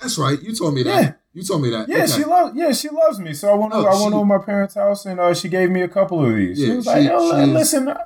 that's 0.00 0.18
right. 0.18 0.40
You 0.42 0.54
told 0.54 0.74
me 0.74 0.82
that. 0.84 1.02
Yeah. 1.02 1.12
You 1.32 1.42
told 1.44 1.62
me 1.62 1.70
that. 1.70 1.88
Yeah, 1.88 1.98
Okay. 1.98 2.06
she 2.08 2.24
loves. 2.24 2.56
Yeah, 2.56 2.72
she 2.72 2.88
loves 2.88 3.20
me. 3.20 3.34
So 3.34 3.50
I 3.50 3.54
went. 3.54 3.72
Oh, 3.72 3.86
I 3.86 3.96
she- 3.96 4.02
went 4.02 4.14
over 4.14 4.24
my 4.26 4.38
parents' 4.38 4.74
house, 4.74 5.06
and 5.06 5.20
uh, 5.20 5.32
she 5.32 5.48
gave 5.48 5.70
me 5.70 5.82
a 5.82 5.88
couple 5.88 6.24
of 6.24 6.34
these. 6.34 6.58
she 6.58 6.66
Yeah, 6.66 6.74
was 6.74 6.86
like, 6.86 7.02
she- 7.02 7.08
"Yo, 7.08 7.30
she 7.44 7.46
listen." 7.52 7.88
uh, 7.88 7.98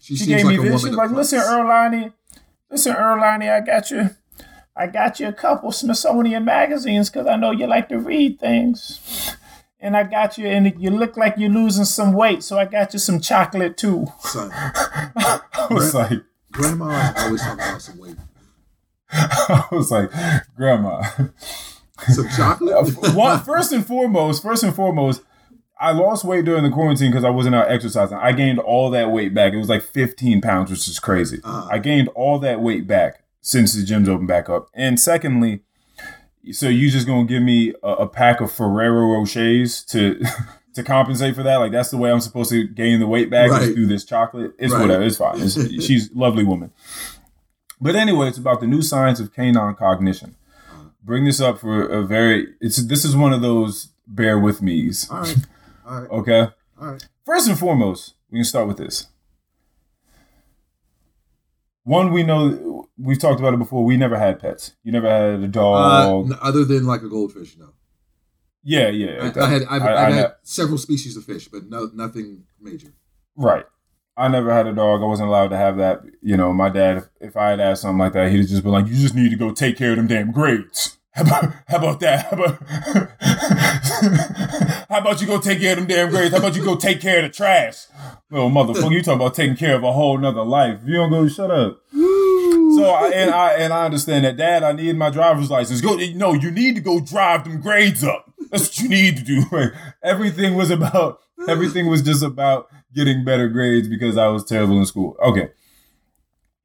She, 0.00 0.16
She 0.16 0.26
gave 0.26 0.46
me 0.46 0.56
like 0.56 0.66
a 0.66 0.70
this. 0.70 0.82
She's 0.82 0.94
like, 0.94 1.10
"Listen. 1.10 1.40
Erlani, 1.40 2.12
listen, 2.70 2.94
Erlani, 2.94 3.50
I 3.52 3.60
got 3.60 3.90
you. 3.90 4.10
I 4.74 4.86
got 4.86 5.20
you 5.20 5.28
a 5.28 5.32
couple 5.34 5.70
Smithsonian 5.70 6.44
magazines 6.46 7.10
because 7.10 7.26
I 7.26 7.36
know 7.36 7.50
you 7.50 7.66
like 7.66 7.88
to 7.90 7.98
read 7.98 8.40
things." 8.40 9.36
And 9.82 9.94
I 9.96 10.04
got 10.04 10.36
you, 10.38 10.46
and 10.46 10.74
you 10.78 10.90
look 10.90 11.16
like 11.18 11.34
you're 11.38 11.50
losing 11.50 11.84
some 11.86 12.12
weight, 12.14 12.42
so 12.42 12.58
I 12.58 12.64
got 12.66 12.92
you 12.94 12.98
some 12.98 13.18
chocolate 13.20 13.76
too. 13.76 14.06
Son, 14.20 14.50
I 14.54 15.40
was 15.70 15.94
like, 15.94 16.20
Grandma 16.52 17.12
always 17.18 17.40
talking 17.42 17.60
about 17.64 17.82
some 17.82 17.98
weight. 17.98 18.16
I 19.12 19.66
was 19.72 19.90
like, 19.90 20.10
Grandma. 20.56 21.02
Some 22.08 22.28
chocolate. 22.36 22.96
One, 23.14 23.40
first 23.40 23.72
and 23.72 23.84
foremost, 23.86 24.42
first 24.42 24.62
and 24.62 24.74
foremost, 24.74 25.22
I 25.78 25.92
lost 25.92 26.24
weight 26.24 26.44
during 26.44 26.62
the 26.64 26.70
quarantine 26.70 27.10
because 27.10 27.24
I 27.24 27.30
wasn't 27.30 27.54
out 27.54 27.70
exercising. 27.70 28.16
I 28.18 28.32
gained 28.32 28.58
all 28.58 28.90
that 28.90 29.10
weight 29.10 29.34
back. 29.34 29.52
It 29.52 29.58
was 29.58 29.68
like 29.68 29.82
15 29.82 30.40
pounds, 30.40 30.70
which 30.70 30.86
is 30.88 30.98
crazy. 30.98 31.40
Uh-huh. 31.42 31.68
I 31.70 31.78
gained 31.78 32.08
all 32.08 32.38
that 32.40 32.60
weight 32.60 32.86
back 32.86 33.22
since 33.40 33.74
the 33.74 33.82
gyms 33.82 34.08
opened 34.08 34.28
back 34.28 34.48
up. 34.48 34.68
And 34.74 34.98
secondly, 35.00 35.62
So 36.52 36.68
you 36.68 36.90
just 36.90 37.06
gonna 37.06 37.26
give 37.26 37.42
me 37.42 37.74
a, 37.82 37.88
a 37.88 38.08
pack 38.08 38.40
of 38.40 38.50
Ferrero 38.52 39.06
Rochers 39.18 39.84
to 39.90 40.22
to 40.74 40.82
compensate 40.82 41.34
for 41.34 41.42
that? 41.42 41.56
Like 41.56 41.72
that's 41.72 41.90
the 41.90 41.96
way 41.98 42.10
I'm 42.12 42.20
supposed 42.20 42.50
to 42.50 42.66
gain 42.66 43.00
the 43.00 43.06
weight 43.06 43.28
back 43.30 43.50
Right. 43.50 43.72
through 43.74 43.86
this 43.86 44.04
chocolate. 44.04 44.52
It's 44.58 44.72
Right. 44.72 44.80
whatever. 44.82 45.02
It's 45.02 45.16
fine. 45.18 45.40
It's, 45.40 45.54
she's 45.84 46.10
a 46.10 46.18
lovely 46.18 46.44
woman. 46.44 46.72
But 47.80 47.96
anyway, 47.96 48.28
it's 48.28 48.38
about 48.38 48.60
the 48.60 48.66
new 48.66 48.82
science 48.82 49.20
of 49.20 49.32
canine 49.32 49.74
cognition. 49.74 50.36
Bring 51.02 51.24
this 51.24 51.40
up 51.40 51.58
for 51.58 51.82
a 51.86 52.02
very. 52.06 52.48
It's 52.60 52.76
this 52.86 53.04
is 53.04 53.16
one 53.16 53.32
of 53.32 53.40
those 53.40 53.88
bear 54.06 54.38
with 54.38 54.60
me's. 54.60 55.08
All 55.10 55.20
right. 55.20 55.36
All 55.86 56.00
right. 56.02 56.10
Okay. 56.10 56.48
All 56.80 56.88
right. 56.92 57.08
First 57.24 57.48
and 57.48 57.58
foremost, 57.58 58.14
we 58.30 58.38
can 58.38 58.44
start 58.44 58.68
with 58.68 58.76
this. 58.76 59.06
One, 61.84 62.12
we 62.12 62.22
know 62.22 62.88
we've 62.98 63.18
talked 63.18 63.40
about 63.40 63.54
it 63.54 63.58
before. 63.58 63.84
We 63.84 63.96
never 63.96 64.18
had 64.18 64.38
pets. 64.38 64.74
You 64.82 64.92
never 64.92 65.08
had 65.08 65.40
a 65.40 65.44
Uh, 65.44 65.46
dog. 65.46 66.30
n- 66.32 66.38
other 66.42 66.64
than 66.64 66.84
like 66.86 67.02
a 67.02 67.08
goldfish, 67.08 67.56
no. 67.58 67.70
yeah, 68.62 68.88
yeah. 68.88 69.22
I, 69.24 69.28
okay. 69.28 69.40
I 69.40 69.46
had 69.48 69.62
I've, 69.64 69.82
I- 69.82 69.86
I've 70.06 70.12
I 70.12 70.16
had 70.16 70.34
several 70.42 70.78
species 70.78 71.16
of 71.16 71.24
fish, 71.24 71.48
but 71.48 71.68
no 71.68 71.90
nothing 71.94 72.44
major. 72.60 72.92
right. 73.36 73.64
I 74.20 74.28
never 74.28 74.52
had 74.52 74.66
a 74.66 74.72
dog. 74.72 75.00
I 75.00 75.06
wasn't 75.06 75.28
allowed 75.28 75.48
to 75.48 75.56
have 75.56 75.78
that. 75.78 76.02
You 76.22 76.36
know, 76.36 76.52
my 76.52 76.68
dad, 76.68 77.08
if, 77.20 77.36
I 77.36 77.50
had 77.50 77.60
asked 77.60 77.82
something 77.82 77.98
like 77.98 78.12
that, 78.12 78.30
he'd 78.30 78.46
just 78.46 78.62
been 78.62 78.72
like, 78.72 78.86
"You 78.86 78.94
just 78.94 79.14
need 79.14 79.30
to 79.30 79.36
go 79.36 79.50
take 79.50 79.78
care 79.78 79.92
of 79.92 79.96
them 79.96 80.06
damn 80.06 80.30
grades." 80.30 80.98
How 81.12 81.22
about, 81.22 81.54
how 81.66 81.78
about 81.78 82.00
that? 82.00 82.26
How 82.26 82.36
about, 82.36 82.58
how 84.88 84.98
about 84.98 85.20
you 85.20 85.26
go 85.26 85.40
take 85.40 85.58
care 85.58 85.72
of 85.72 85.78
them 85.78 85.88
damn 85.88 86.10
grades? 86.10 86.32
How 86.32 86.38
about 86.38 86.54
you 86.54 86.64
go 86.64 86.76
take 86.76 87.00
care 87.00 87.18
of 87.18 87.24
the 87.24 87.36
trash? 87.36 87.86
Well, 88.30 88.48
motherfucker, 88.48 88.92
you 88.92 89.02
talking 89.02 89.20
about 89.20 89.34
taking 89.34 89.56
care 89.56 89.74
of 89.74 89.82
a 89.82 89.92
whole 89.92 90.16
nother 90.18 90.44
life. 90.44 90.80
If 90.82 90.88
you 90.88 90.94
don't 90.94 91.10
go, 91.10 91.26
shut 91.26 91.50
up. 91.50 91.80
So 91.90 92.84
I, 92.84 93.10
and 93.12 93.30
I 93.30 93.52
and 93.54 93.72
I 93.72 93.86
understand 93.86 94.24
that, 94.24 94.36
Dad. 94.36 94.62
I 94.62 94.72
need 94.72 94.96
my 94.96 95.10
driver's 95.10 95.50
license. 95.50 95.80
Go, 95.80 95.96
no, 95.96 96.34
you 96.34 96.50
need 96.50 96.76
to 96.76 96.80
go 96.80 97.00
drive 97.00 97.44
them 97.44 97.60
grades 97.60 98.04
up. 98.04 98.32
That's 98.50 98.68
what 98.68 98.78
you 98.78 98.88
need 98.88 99.16
to 99.16 99.24
do. 99.24 99.44
Like, 99.50 99.72
everything 100.02 100.54
was 100.54 100.70
about 100.70 101.20
everything 101.48 101.88
was 101.88 102.02
just 102.02 102.22
about 102.22 102.68
getting 102.94 103.24
better 103.24 103.48
grades 103.48 103.88
because 103.88 104.16
I 104.16 104.28
was 104.28 104.44
terrible 104.44 104.78
in 104.78 104.86
school. 104.86 105.16
Okay. 105.22 105.50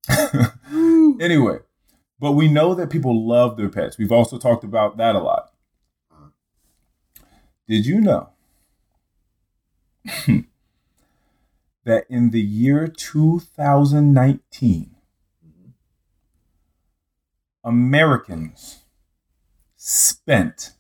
anyway, 1.20 1.58
but 2.20 2.34
we 2.34 2.48
know 2.48 2.76
that 2.76 2.90
people 2.90 3.28
love 3.28 3.58
their 3.58 3.70
pets. 3.70 3.98
We've 3.98 4.12
also 4.12 4.38
talked 4.38 4.64
about 4.64 4.98
that 4.98 5.16
a 5.16 5.20
lot. 5.20 5.52
Did 7.68 7.88
you 7.88 8.00
know 8.00 8.30
that 11.84 12.06
in 12.10 12.30
the 12.30 12.42
year 12.42 12.88
2019, 12.88 14.96
Americans 17.64 18.84
spent 19.76 20.74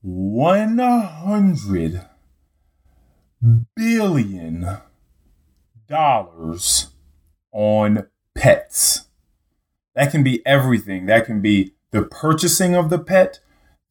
100 0.00 2.07
billion 3.76 4.78
dollars 5.88 6.88
on 7.52 8.06
pets. 8.34 9.06
That 9.94 10.10
can 10.10 10.22
be 10.22 10.44
everything. 10.46 11.06
That 11.06 11.26
can 11.26 11.40
be 11.40 11.74
the 11.90 12.02
purchasing 12.02 12.74
of 12.74 12.90
the 12.90 12.98
pet, 12.98 13.40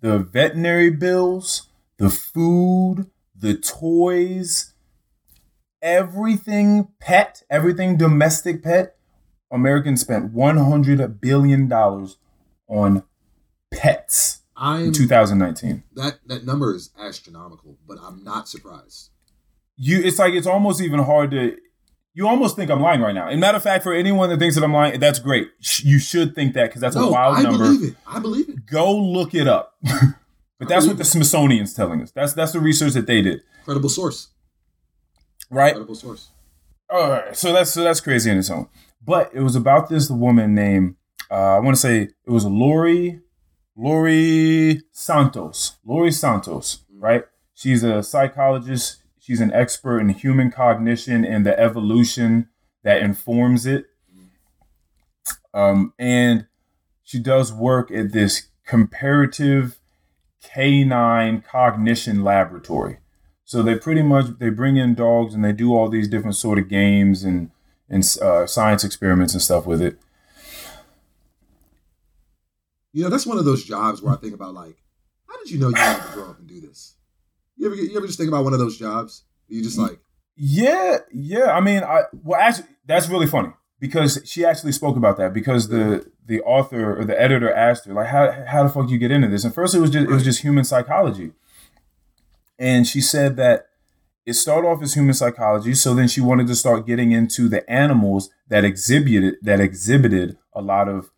the 0.01 0.19
veterinary 0.19 0.89
bills, 0.89 1.67
the 1.97 2.09
food, 2.09 3.09
the 3.35 3.55
toys, 3.55 4.73
everything 5.81 6.89
pet, 6.99 7.43
everything 7.49 7.97
domestic 7.97 8.63
pet. 8.63 8.95
Americans 9.51 10.01
spent 10.01 10.33
$100 10.33 11.21
billion 11.21 11.71
on 11.71 13.03
pets 13.71 14.41
I'm 14.55 14.87
in 14.87 14.93
2019. 14.93 15.83
that 15.93 16.19
that 16.25 16.45
number 16.45 16.75
is 16.75 16.91
astronomical, 16.99 17.77
but 17.87 17.97
I'm 18.01 18.23
not 18.23 18.47
surprised. 18.49 19.11
You, 19.77 20.01
it's 20.03 20.19
like 20.19 20.33
it's 20.33 20.47
almost 20.47 20.81
even 20.81 20.99
hard 20.99 21.31
to. 21.31 21.57
You 22.13 22.27
almost 22.27 22.55
think 22.55 22.71
I'm 22.71 22.81
lying 22.81 22.99
right 23.01 23.13
now. 23.13 23.27
And 23.29 23.39
matter 23.39 23.57
of 23.57 23.63
fact, 23.63 23.83
for 23.83 23.93
anyone 23.93 24.29
that 24.29 24.39
thinks 24.39 24.55
that 24.55 24.63
I'm 24.63 24.73
lying, 24.73 24.99
that's 24.99 25.19
great. 25.19 25.51
You 25.79 25.99
should 25.99 26.33
think 26.33 26.55
that 26.55 26.67
because 26.67 26.81
that's 26.81 26.95
a 26.95 27.07
wild 27.07 27.37
I 27.37 27.43
number. 27.43 27.63
I 27.63 27.67
believe 27.67 27.83
it. 27.91 27.95
I 28.07 28.19
believe 28.19 28.49
it. 28.49 28.65
Go 28.65 28.95
look 28.97 29.35
it 29.35 29.47
up. 29.47 29.77
but 30.59 30.67
that's 30.67 30.87
what 30.87 30.97
the 30.97 31.03
Smithsonian's 31.03 31.75
telling 31.75 32.01
us. 32.01 32.11
That's 32.11 32.33
that's 32.33 32.53
the 32.53 32.59
research 32.59 32.93
that 32.93 33.05
they 33.05 33.21
did, 33.21 33.41
Credible 33.65 33.89
source. 33.89 34.29
right? 35.51 35.73
Credible 35.73 35.95
source. 35.95 36.29
All 36.89 37.09
right, 37.11 37.35
so 37.37 37.53
that's 37.53 37.71
so 37.71 37.83
that's 37.83 37.99
crazy 38.01 38.31
in 38.31 38.37
its 38.37 38.49
own. 38.49 38.67
But 39.05 39.29
it 39.33 39.41
was 39.41 39.55
about 39.55 39.89
this 39.89 40.09
woman 40.09 40.55
named 40.55 40.95
uh, 41.29 41.55
I 41.55 41.59
want 41.59 41.75
to 41.75 41.81
say 41.81 42.01
it 42.01 42.31
was 42.31 42.45
Laurie 42.45 43.19
Laurie 43.75 44.81
Santos. 44.91 45.75
Laurie 45.85 46.11
Santos, 46.11 46.79
right? 46.97 47.25
She's 47.53 47.83
a 47.83 48.01
psychologist. 48.01 49.03
She's 49.27 49.41
an 49.41 49.51
expert 49.51 49.99
in 49.99 50.07
human 50.07 50.51
cognition 50.51 51.25
and 51.25 51.45
the 51.45 51.59
evolution 51.59 52.47
that 52.83 53.01
informs 53.01 53.65
it. 53.65 53.87
Um, 55.53 55.91
and 55.99 56.47
she 57.03 57.19
does 57.19 57.51
work 57.51 57.91
at 57.91 58.13
this 58.13 58.47
comparative 58.65 59.81
canine 60.41 61.41
cognition 61.41 62.23
laboratory. 62.23 62.99
So 63.43 63.61
they 63.61 63.75
pretty 63.75 64.01
much 64.01 64.39
they 64.39 64.49
bring 64.49 64.77
in 64.77 64.95
dogs 64.95 65.33
and 65.33 65.43
they 65.43 65.51
do 65.51 65.75
all 65.75 65.89
these 65.89 66.07
different 66.07 66.37
sort 66.37 66.57
of 66.57 66.69
games 66.69 67.25
and 67.25 67.51
and 67.89 68.05
uh, 68.21 68.47
science 68.47 68.85
experiments 68.85 69.33
and 69.33 69.41
stuff 69.41 69.65
with 69.65 69.81
it. 69.81 69.99
You 72.93 73.03
know, 73.03 73.09
that's 73.09 73.25
one 73.25 73.37
of 73.37 73.43
those 73.43 73.65
jobs 73.65 74.01
where 74.01 74.13
I 74.13 74.15
think 74.15 74.33
about 74.33 74.53
like, 74.53 74.77
how 75.27 75.37
did 75.39 75.51
you 75.51 75.59
know 75.59 75.67
you 75.67 75.75
wanted 75.75 76.03
to 76.03 76.13
grow 76.13 76.29
up 76.29 76.39
and 76.39 76.47
do 76.47 76.61
this? 76.61 76.93
You 77.57 77.67
ever 77.67 77.75
you 77.75 77.97
ever 77.97 78.07
just 78.07 78.17
think 78.17 78.29
about 78.29 78.43
one 78.43 78.53
of 78.53 78.59
those 78.59 78.77
jobs? 78.77 79.23
You 79.47 79.63
just 79.63 79.77
like, 79.77 79.99
Yeah, 80.35 80.99
yeah. 81.11 81.51
I 81.51 81.59
mean, 81.59 81.83
I 81.83 82.03
well 82.23 82.39
actually 82.39 82.67
that's 82.85 83.09
really 83.09 83.27
funny 83.27 83.49
because 83.79 84.21
she 84.25 84.45
actually 84.45 84.71
spoke 84.71 84.95
about 84.95 85.17
that 85.17 85.33
because 85.33 85.69
the 85.69 86.09
the 86.25 86.41
author 86.41 86.99
or 86.99 87.05
the 87.05 87.19
editor 87.19 87.51
asked 87.51 87.85
her 87.85 87.93
like 87.93 88.07
how 88.07 88.31
how 88.45 88.63
the 88.63 88.69
fuck 88.69 88.89
you 88.89 88.97
get 88.97 89.11
into 89.11 89.27
this? 89.27 89.43
And 89.43 89.53
first 89.53 89.75
it 89.75 89.79
was 89.79 89.89
just 89.89 90.09
it 90.09 90.13
was 90.13 90.23
just 90.23 90.41
human 90.41 90.63
psychology. 90.63 91.31
And 92.59 92.87
she 92.87 93.01
said 93.01 93.37
that 93.37 93.67
it 94.25 94.33
started 94.33 94.67
off 94.67 94.81
as 94.81 94.93
human 94.93 95.13
psychology, 95.13 95.73
so 95.73 95.93
then 95.93 96.07
she 96.07 96.21
wanted 96.21 96.47
to 96.47 96.55
start 96.55 96.85
getting 96.85 97.11
into 97.11 97.47
the 97.47 97.67
animals 97.69 98.29
that 98.49 98.65
exhibited 98.65 99.35
that 99.41 99.59
exhibited 99.59 100.37
a 100.53 100.61
lot 100.61 100.89
of 100.89 101.11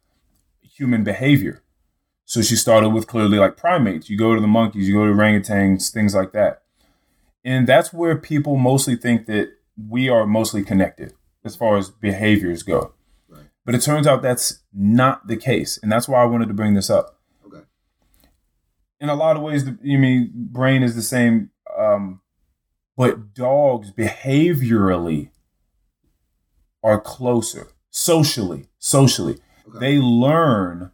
human 0.61 1.03
behavior. 1.03 1.63
So 2.29 2.43
she 2.43 2.55
started 2.55 2.89
with 2.89 3.07
clearly 3.07 3.39
like 3.39 3.57
primates. 3.57 4.07
You 4.07 4.15
go 4.15 4.35
to 4.35 4.39
the 4.39 4.45
monkeys, 4.45 4.87
you 4.87 4.93
go 4.93 5.07
to 5.07 5.11
orangutans, 5.11 5.91
things 5.91 6.13
like 6.13 6.31
that. 6.33 6.61
And 7.43 7.65
that's 7.65 7.91
where 7.91 8.15
people 8.15 8.55
mostly 8.55 8.95
think 8.95 9.25
that 9.25 9.53
we 9.89 10.09
are 10.09 10.27
mostly 10.27 10.63
connected 10.63 11.13
as 11.43 11.55
far 11.55 11.75
as 11.75 11.89
behaviors 11.89 12.61
go. 12.61 12.93
Right. 13.27 13.45
But 13.65 13.73
it 13.73 13.81
turns 13.81 14.05
out 14.05 14.21
that's 14.21 14.59
not 14.71 15.25
the 15.25 15.37
case. 15.37 15.79
And 15.81 15.91
that's 15.91 16.07
why 16.07 16.21
I 16.21 16.25
wanted 16.25 16.49
to 16.49 16.53
bring 16.53 16.75
this 16.75 16.91
up. 16.91 17.19
okay, 17.47 17.63
In 19.01 19.09
a 19.09 19.15
lot 19.15 19.35
of 19.35 19.41
ways, 19.41 19.65
the, 19.65 19.79
you 19.81 19.97
mean 19.97 20.29
brain 20.35 20.83
is 20.83 20.93
the 20.93 21.01
same, 21.01 21.49
um, 21.79 22.21
but 22.95 23.33
dogs 23.33 23.91
behaviorally 23.91 25.31
are 26.83 27.01
closer 27.01 27.69
socially. 27.89 28.67
Socially, 28.77 29.39
okay, 29.67 29.79
they 29.79 29.97
learn 29.97 30.91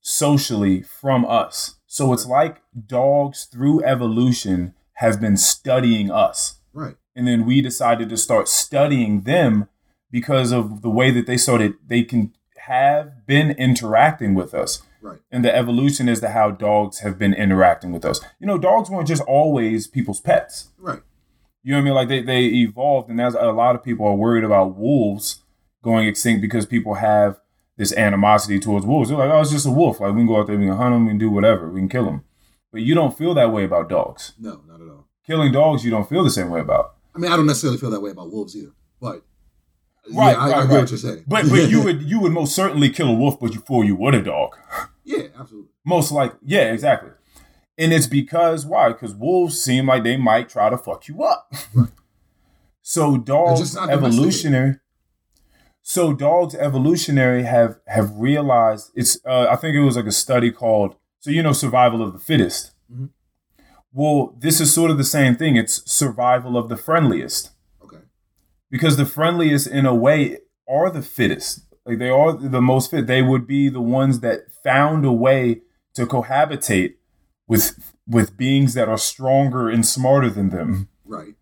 socially 0.00 0.82
from 0.82 1.24
us. 1.26 1.76
So 1.86 2.12
it's 2.12 2.26
like 2.26 2.62
dogs 2.86 3.44
through 3.44 3.84
evolution 3.84 4.74
have 4.94 5.20
been 5.20 5.36
studying 5.36 6.10
us. 6.10 6.60
right, 6.72 6.96
And 7.16 7.26
then 7.26 7.46
we 7.46 7.60
decided 7.60 8.08
to 8.10 8.16
start 8.16 8.48
studying 8.48 9.22
them 9.22 9.68
because 10.10 10.52
of 10.52 10.82
the 10.82 10.90
way 10.90 11.10
that 11.10 11.26
they 11.26 11.36
started, 11.36 11.74
they 11.86 12.02
can 12.02 12.32
have 12.66 13.26
been 13.26 13.52
interacting 13.52 14.34
with 14.34 14.54
us. 14.54 14.82
right, 15.00 15.18
And 15.30 15.44
the 15.44 15.54
evolution 15.54 16.08
as 16.08 16.20
to 16.20 16.30
how 16.30 16.50
dogs 16.50 17.00
have 17.00 17.18
been 17.18 17.32
interacting 17.34 17.92
with 17.92 18.04
us. 18.04 18.20
You 18.38 18.46
know, 18.46 18.58
dogs 18.58 18.90
weren't 18.90 19.08
just 19.08 19.22
always 19.22 19.86
people's 19.86 20.20
pets. 20.20 20.68
right. 20.78 21.00
You 21.62 21.72
know 21.72 21.78
what 21.78 21.82
I 21.82 21.84
mean? 21.84 21.94
Like 21.94 22.08
they, 22.08 22.22
they 22.22 22.44
evolved, 22.46 23.10
and 23.10 23.18
that's 23.18 23.34
a 23.34 23.52
lot 23.52 23.74
of 23.74 23.82
people 23.84 24.06
are 24.06 24.14
worried 24.14 24.44
about 24.44 24.76
wolves 24.76 25.42
going 25.82 26.08
extinct 26.08 26.40
because 26.40 26.64
people 26.64 26.94
have 26.94 27.39
this 27.80 27.94
animosity 27.96 28.60
towards 28.60 28.84
wolves. 28.84 29.08
They're 29.08 29.16
like, 29.16 29.30
oh, 29.30 29.40
it's 29.40 29.50
just 29.50 29.64
a 29.66 29.70
wolf. 29.70 30.00
Like 30.00 30.12
we 30.12 30.20
can 30.20 30.26
go 30.26 30.38
out 30.38 30.46
there, 30.46 30.58
we 30.58 30.66
can 30.66 30.76
hunt 30.76 30.94
them, 30.94 31.06
we 31.06 31.12
can 31.12 31.18
do 31.18 31.30
whatever, 31.30 31.70
we 31.70 31.80
can 31.80 31.88
kill 31.88 32.04
them. 32.04 32.24
But 32.70 32.82
you 32.82 32.94
don't 32.94 33.16
feel 33.16 33.32
that 33.34 33.50
way 33.52 33.64
about 33.64 33.88
dogs. 33.88 34.34
No, 34.38 34.60
not 34.68 34.82
at 34.82 34.88
all. 34.88 35.08
Killing 35.26 35.50
dogs, 35.50 35.82
you 35.82 35.90
don't 35.90 36.06
feel 36.06 36.22
the 36.22 36.30
same 36.30 36.50
way 36.50 36.60
about. 36.60 36.96
I 37.14 37.18
mean, 37.18 37.32
I 37.32 37.36
don't 37.36 37.46
necessarily 37.46 37.78
feel 37.78 37.90
that 37.90 38.00
way 38.00 38.10
about 38.10 38.30
wolves 38.30 38.54
either, 38.54 38.72
but 39.00 39.24
Right, 40.12 40.32
yeah, 40.32 40.38
I, 40.38 40.44
I 40.44 40.50
right, 40.50 40.50
get 40.50 40.74
right. 40.74 40.80
what 40.80 40.90
you're 40.90 40.98
saying. 40.98 41.24
But 41.26 41.48
but 41.48 41.70
you 41.70 41.82
would 41.84 42.02
you 42.02 42.20
would 42.20 42.32
most 42.32 42.54
certainly 42.54 42.90
kill 42.90 43.08
a 43.08 43.14
wolf, 43.14 43.40
but 43.40 43.52
before 43.52 43.84
you 43.84 43.96
would 43.96 44.14
a 44.14 44.22
dog. 44.22 44.56
yeah, 45.04 45.28
absolutely. 45.38 45.70
Most 45.84 46.12
like 46.12 46.34
yeah, 46.44 46.72
exactly. 46.72 47.10
And 47.78 47.94
it's 47.94 48.06
because 48.06 48.66
why? 48.66 48.88
Because 48.88 49.14
wolves 49.14 49.58
seem 49.58 49.86
like 49.86 50.02
they 50.02 50.18
might 50.18 50.50
try 50.50 50.68
to 50.68 50.76
fuck 50.76 51.08
you 51.08 51.22
up. 51.22 51.50
Right. 51.74 51.88
So 52.82 53.16
dogs 53.16 53.60
just 53.60 53.74
not 53.74 53.88
domesticated. 53.88 54.14
evolutionary. 54.18 54.74
So 55.94 56.02
dogs 56.26 56.54
evolutionary 56.68 57.42
have 57.54 57.72
have 57.96 58.08
realized 58.28 58.84
it's 59.00 59.12
uh, 59.32 59.46
i 59.54 59.56
think 59.60 59.72
it 59.74 59.84
was 59.88 59.96
like 59.96 60.10
a 60.14 60.18
study 60.24 60.50
called 60.62 60.90
so 61.22 61.28
you 61.36 61.42
know 61.46 61.52
survival 61.64 62.00
of 62.06 62.10
the 62.12 62.18
fittest 62.30 62.64
Mhm. 62.92 63.08
well 63.92 64.18
this 64.46 64.60
is 64.60 64.72
sort 64.78 64.90
of 64.92 64.98
the 64.98 65.10
same 65.18 65.34
thing 65.40 65.56
it's 65.62 65.76
survival 66.00 66.52
of 66.60 66.68
the 66.68 66.76
friendliest 66.76 67.50
Okay. 67.84 68.02
because 68.74 68.96
the 68.96 69.06
friendliest 69.18 69.66
in 69.78 69.84
a 69.86 69.94
way 70.06 70.20
are 70.76 70.90
the 70.90 71.02
fittest 71.16 71.52
like 71.86 71.98
they 71.98 72.10
are 72.20 72.32
the 72.56 72.62
most 72.72 72.90
fit 72.90 73.06
they 73.06 73.22
would 73.30 73.46
be 73.56 73.62
the 73.68 73.86
ones 74.00 74.20
that 74.20 74.38
found 74.62 75.04
a 75.04 75.12
way 75.26 75.62
to 75.96 76.06
cohabitate 76.06 76.92
with 77.48 77.64
with 78.16 78.36
beings 78.36 78.74
that 78.74 78.88
are 78.88 78.98
stronger 79.12 79.68
and 79.74 79.84
smarter 79.96 80.30
than 80.30 80.50
them 80.50 80.88
Right. 81.04 81.34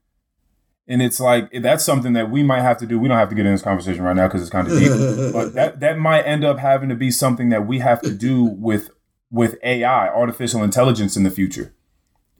And 0.88 1.02
it's 1.02 1.20
like 1.20 1.50
that's 1.62 1.84
something 1.84 2.14
that 2.14 2.30
we 2.30 2.42
might 2.42 2.62
have 2.62 2.78
to 2.78 2.86
do 2.86 2.98
we 2.98 3.08
don't 3.08 3.18
have 3.18 3.28
to 3.28 3.34
get 3.34 3.44
in 3.46 3.52
this 3.52 3.62
conversation 3.62 4.02
right 4.02 4.16
now 4.16 4.26
because 4.26 4.40
it's 4.40 4.50
kind 4.50 4.66
of 4.66 4.78
deep 4.78 4.90
but 5.32 5.52
that 5.54 5.80
that 5.80 5.98
might 5.98 6.22
end 6.22 6.44
up 6.44 6.58
having 6.58 6.88
to 6.88 6.94
be 6.94 7.10
something 7.10 7.50
that 7.50 7.66
we 7.66 7.78
have 7.80 8.00
to 8.02 8.10
do 8.12 8.42
with 8.44 8.90
with 9.30 9.56
ai 9.62 10.08
artificial 10.08 10.62
intelligence 10.62 11.16
in 11.16 11.22
the 11.24 11.30
future 11.30 11.74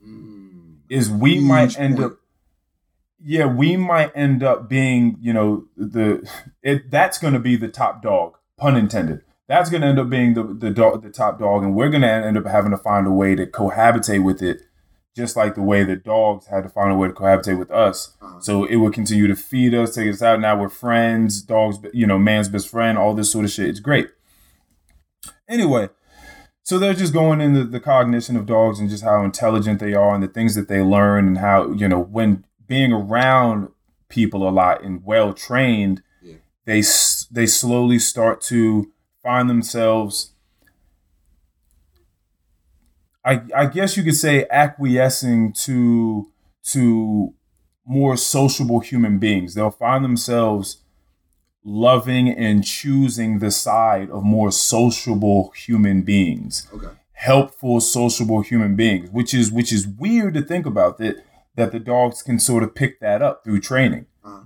Mm. 0.05 0.77
is 0.89 1.09
we 1.11 1.35
Huge 1.35 1.43
might 1.43 1.79
end 1.79 1.97
point. 1.97 2.13
up 2.13 2.19
yeah 3.21 3.45
we 3.45 3.75
might 3.75 4.11
end 4.15 4.41
up 4.43 4.69
being 4.69 5.17
you 5.19 5.33
know 5.33 5.65
the 5.75 6.25
it 6.63 6.89
that's 6.89 7.17
going 7.17 7.33
to 7.33 7.39
be 7.39 7.55
the 7.57 7.67
top 7.67 8.01
dog 8.01 8.37
pun 8.57 8.77
intended 8.77 9.21
that's 9.47 9.69
going 9.69 9.81
to 9.81 9.87
end 9.87 9.99
up 9.99 10.09
being 10.09 10.35
the 10.35 10.43
the 10.43 10.69
dog 10.69 11.03
the 11.03 11.09
top 11.09 11.37
dog 11.39 11.63
and 11.63 11.75
we're 11.75 11.89
going 11.89 12.01
to 12.01 12.07
end 12.09 12.37
up 12.37 12.45
having 12.45 12.71
to 12.71 12.77
find 12.77 13.05
a 13.07 13.11
way 13.11 13.35
to 13.35 13.45
cohabitate 13.45 14.23
with 14.23 14.41
it 14.41 14.61
just 15.21 15.35
like 15.41 15.53
the 15.55 15.61
way 15.71 15.81
that 15.89 16.03
dogs 16.03 16.47
had 16.53 16.63
to 16.63 16.69
find 16.77 16.91
a 16.91 16.95
way 16.99 17.07
to 17.09 17.13
cohabitate 17.13 17.59
with 17.63 17.71
us 17.87 17.97
Uh-huh. 18.21 18.39
so 18.47 18.53
it 18.73 18.77
would 18.81 18.93
continue 18.99 19.27
to 19.27 19.35
feed 19.49 19.73
us 19.81 19.93
take 19.95 20.09
us 20.15 20.21
out 20.27 20.39
now 20.39 20.55
we're 20.59 20.69
friends 20.85 21.31
dogs 21.55 21.75
you 22.01 22.07
know 22.09 22.19
man's 22.29 22.49
best 22.55 22.67
friend 22.75 22.97
all 22.97 23.13
this 23.13 23.31
sort 23.31 23.45
of 23.45 23.51
shit 23.51 23.67
it's 23.71 23.79
great 23.89 24.07
anyway 25.47 25.89
so 26.63 26.77
they're 26.77 26.93
just 26.93 27.13
going 27.13 27.41
into 27.41 27.63
the 27.63 27.79
cognition 27.79 28.35
of 28.37 28.45
dogs 28.45 28.79
and 28.79 28.89
just 28.89 29.03
how 29.03 29.23
intelligent 29.23 29.79
they 29.79 29.93
are 29.93 30.13
and 30.13 30.23
the 30.23 30.27
things 30.27 30.53
that 30.55 30.67
they 30.67 30.81
learn 30.81 31.27
and 31.27 31.37
how 31.39 31.71
you 31.71 31.87
know 31.87 31.99
when 31.99 32.45
being 32.67 32.91
around 32.93 33.69
people 34.07 34.47
a 34.47 34.51
lot 34.51 34.83
and 34.83 35.03
well 35.03 35.33
trained 35.33 36.01
Yeah. 36.21 36.35
they 36.65 36.81
they 37.31 37.45
slowly 37.47 37.99
start 37.99 38.41
to 38.53 38.91
find 39.23 39.49
themselves 39.49 40.33
I, 43.25 43.41
I 43.55 43.65
guess 43.65 43.97
you 43.97 44.03
could 44.03 44.15
say 44.15 44.45
acquiescing 44.49 45.53
to 45.65 46.29
to 46.71 47.33
more 47.85 48.15
sociable 48.17 48.79
human 48.81 49.17
beings. 49.19 49.53
They'll 49.55 49.71
find 49.71 50.03
themselves 50.05 50.77
loving 51.63 52.29
and 52.29 52.63
choosing 52.63 53.39
the 53.39 53.51
side 53.51 54.09
of 54.09 54.23
more 54.23 54.51
sociable 54.51 55.51
human 55.51 56.01
beings 56.03 56.67
Okay. 56.73 56.87
helpful 57.11 57.81
sociable 57.81 58.41
human 58.41 58.75
beings 58.77 59.09
which 59.11 59.33
is 59.33 59.51
which 59.51 59.73
is 59.73 59.85
weird 59.85 60.33
to 60.35 60.41
think 60.41 60.65
about 60.65 60.97
that 60.99 61.17
that 61.55 61.73
the 61.73 61.79
dogs 61.79 62.23
can 62.23 62.39
sort 62.39 62.63
of 62.63 62.73
pick 62.73 63.01
that 63.01 63.21
up 63.21 63.43
through 63.43 63.59
training 63.59 64.05
Uh-huh. 64.23 64.43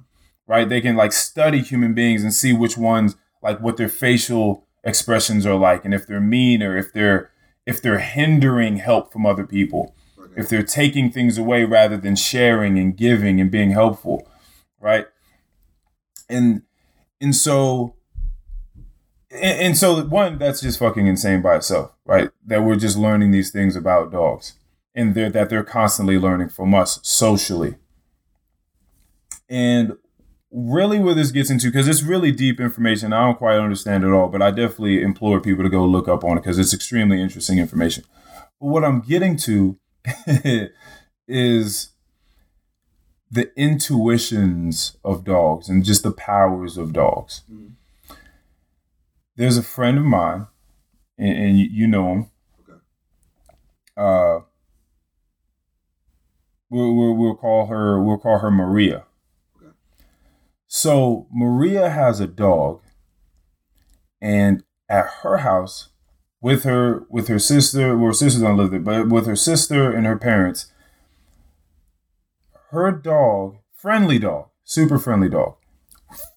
right 0.47 0.67
they 0.69 0.81
can 0.81 0.95
like 0.95 1.11
study 1.13 1.59
human 1.61 1.93
beings 1.93 2.23
and 2.23 2.33
see 2.33 2.51
which 2.51 2.77
ones 2.79 3.15
like 3.43 3.61
what 3.61 3.77
their 3.77 3.89
facial 3.89 4.65
expressions 4.83 5.45
are 5.45 5.55
like 5.55 5.85
and 5.85 5.93
if 5.93 6.07
they're 6.07 6.19
mean 6.19 6.63
or 6.63 6.75
if 6.75 6.91
they're 6.93 7.29
if 7.65 7.81
they're 7.81 7.99
hindering 7.99 8.77
help 8.77 9.11
from 9.11 9.25
other 9.25 9.45
people 9.45 9.95
Okay. 10.19 10.41
if 10.41 10.49
they're 10.49 10.63
taking 10.63 11.11
things 11.11 11.37
away 11.37 11.63
rather 11.65 11.97
than 11.97 12.15
sharing 12.15 12.79
and 12.79 12.95
giving 12.97 13.39
and 13.41 13.51
being 13.51 13.71
helpful 13.71 14.27
right? 14.79 15.07
And 16.29 16.63
and 17.21 17.35
so 17.35 17.95
and, 19.31 19.59
and 19.59 19.77
so 19.77 20.03
one 20.05 20.37
that's 20.37 20.61
just 20.61 20.79
fucking 20.79 21.07
insane 21.07 21.41
by 21.41 21.55
itself 21.57 21.91
right? 22.05 22.29
That 22.45 22.63
we're 22.63 22.75
just 22.75 22.97
learning 22.97 23.31
these 23.31 23.51
things 23.51 23.75
about 23.75 24.11
dogs 24.11 24.53
and 24.95 25.15
they're 25.15 25.29
that 25.29 25.49
they're 25.49 25.63
constantly 25.63 26.17
learning 26.17 26.49
from 26.49 26.73
us 26.73 26.99
socially. 27.03 27.75
And 29.49 29.97
really 30.55 30.99
where 30.99 31.15
this 31.15 31.31
gets 31.31 31.49
into 31.49 31.67
because 31.67 31.87
it's 31.87 32.03
really 32.03 32.31
deep 32.31 32.59
information 32.59 33.11
i 33.11 33.21
don't 33.25 33.39
quite 33.39 33.57
understand 33.57 34.03
it 34.03 34.11
all 34.11 34.27
but 34.27 34.39
i 34.41 34.51
definitely 34.51 35.01
implore 35.01 35.41
people 35.41 35.63
to 35.63 35.69
go 35.69 35.83
look 35.83 36.07
up 36.07 36.23
on 36.23 36.37
it 36.37 36.41
because 36.41 36.59
it's 36.59 36.73
extremely 36.75 37.19
interesting 37.19 37.57
information 37.57 38.03
but 38.61 38.67
what 38.67 38.83
i'm 38.83 39.01
getting 39.01 39.35
to 39.35 39.77
is 41.27 41.89
the 43.31 43.51
intuitions 43.59 44.95
of 45.03 45.23
dogs 45.23 45.67
and 45.69 45.83
just 45.83 46.03
the 46.03 46.11
powers 46.11 46.77
of 46.77 46.93
dogs. 46.93 47.41
Mhm. 47.51 47.71
There's 49.35 49.57
a 49.57 49.63
friend 49.63 49.97
of 49.97 50.03
mine, 50.03 50.45
and, 51.17 51.35
and 51.35 51.57
you, 51.59 51.65
you 51.71 51.87
know 51.87 52.11
him. 52.11 52.29
Okay. 52.59 52.79
Uh, 53.97 54.41
we'll, 56.69 56.93
we'll 56.95 57.15
we'll 57.15 57.35
call 57.35 57.65
her 57.67 57.99
we'll 57.99 58.19
call 58.19 58.37
her 58.37 58.51
Maria. 58.51 59.05
So 60.75 61.27
Maria 61.31 61.91
has 61.91 62.19
a 62.19 62.25
dog, 62.25 62.81
and 64.19 64.63
at 64.89 65.05
her 65.21 65.37
house, 65.37 65.89
with 66.41 66.63
her 66.63 67.05
with 67.11 67.27
her 67.27 67.37
sister, 67.37 67.95
well, 67.95 68.07
her 68.07 68.13
sister 68.13 68.41
don't 68.41 68.57
live 68.57 68.71
there, 68.71 68.79
but 68.79 69.07
with 69.07 69.27
her 69.27 69.35
sister 69.35 69.91
and 69.91 70.07
her 70.07 70.17
parents, 70.17 70.71
her 72.71 72.91
dog, 72.91 73.57
friendly 73.71 74.17
dog, 74.17 74.47
super 74.63 74.97
friendly 74.97 75.29
dog, 75.29 75.57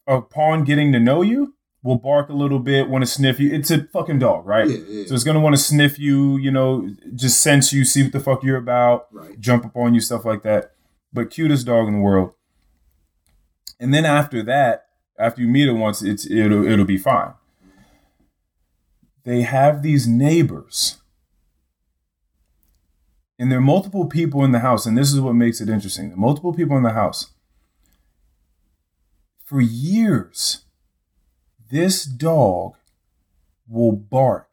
upon 0.07 0.65
getting 0.65 0.93
to 0.93 1.01
know 1.01 1.23
you, 1.23 1.55
will 1.83 1.97
bark 1.97 2.29
a 2.29 2.35
little 2.35 2.59
bit, 2.59 2.91
want 2.91 3.01
to 3.01 3.11
sniff 3.11 3.41
you. 3.41 3.51
It's 3.51 3.71
a 3.71 3.85
fucking 3.85 4.19
dog, 4.19 4.45
right? 4.45 4.69
Yeah, 4.69 4.77
yeah. 4.87 5.07
So 5.07 5.15
it's 5.15 5.25
gonna 5.25 5.41
want 5.41 5.57
to 5.57 5.63
sniff 5.63 5.99
you, 5.99 6.37
you 6.37 6.51
know, 6.51 6.95
just 7.15 7.43
sense 7.43 7.73
you, 7.73 7.87
see 7.87 8.03
what 8.03 8.13
the 8.13 8.21
fuck 8.21 8.45
you're 8.45 8.59
about, 8.59 9.07
right. 9.13 9.41
jump 9.41 9.65
up 9.65 9.77
on 9.77 9.95
you, 9.95 10.01
stuff 10.01 10.27
like 10.27 10.43
that. 10.43 10.73
But 11.11 11.31
cutest 11.31 11.65
dog 11.65 11.89
in 11.89 11.95
the 11.95 12.01
world. 12.01 12.36
And 13.79 13.93
then 13.93 14.05
after 14.05 14.43
that, 14.45 14.87
after 15.19 15.43
you 15.43 15.49
meet 15.49 15.69
it 15.69 15.73
once, 15.73 16.03
it's 16.03 16.29
it'll 16.31 16.67
it'll 16.67 16.85
be 16.85 16.99
fine. 16.99 17.35
They 19.25 19.43
have 19.43 19.83
these 19.83 20.07
neighbors. 20.07 20.99
And 23.39 23.51
there 23.51 23.59
are 23.59 23.63
multiple 23.63 24.07
people 24.07 24.45
in 24.45 24.53
the 24.53 24.61
house, 24.61 24.87
and 24.87 24.97
this 24.97 25.13
is 25.13 25.21
what 25.21 25.35
makes 25.35 25.61
it 25.61 25.69
interesting. 25.69 26.13
Multiple 26.17 26.55
people 26.55 26.77
in 26.77 26.83
the 26.83 26.93
house. 26.93 27.33
For 29.45 29.61
years, 29.61 30.65
this 31.71 32.05
dog 32.05 32.77
will 33.69 33.93
bark 33.93 34.49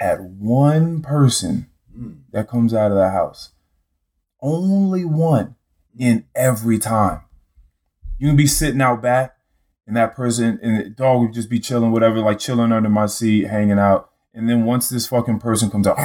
at 0.00 0.20
one 0.22 1.00
person 1.02 1.68
Mm. 1.96 2.22
that 2.30 2.48
comes 2.48 2.72
out 2.72 2.90
of 2.90 2.96
the 2.96 3.10
house. 3.10 3.50
Only 4.40 5.04
one 5.04 5.56
in 5.96 6.24
every 6.34 6.78
time. 6.78 7.20
You 8.22 8.28
can 8.28 8.36
be 8.36 8.46
sitting 8.46 8.80
out 8.80 9.02
back, 9.02 9.34
and 9.84 9.96
that 9.96 10.14
person 10.14 10.60
and 10.62 10.78
the 10.78 10.90
dog 10.90 11.22
would 11.22 11.32
just 11.32 11.50
be 11.50 11.58
chilling, 11.58 11.90
whatever, 11.90 12.20
like 12.20 12.38
chilling 12.38 12.70
under 12.70 12.88
my 12.88 13.06
seat, 13.06 13.48
hanging 13.48 13.80
out. 13.80 14.10
And 14.32 14.48
then 14.48 14.64
once 14.64 14.88
this 14.88 15.08
fucking 15.08 15.40
person 15.40 15.72
comes 15.72 15.88
out, 15.88 15.98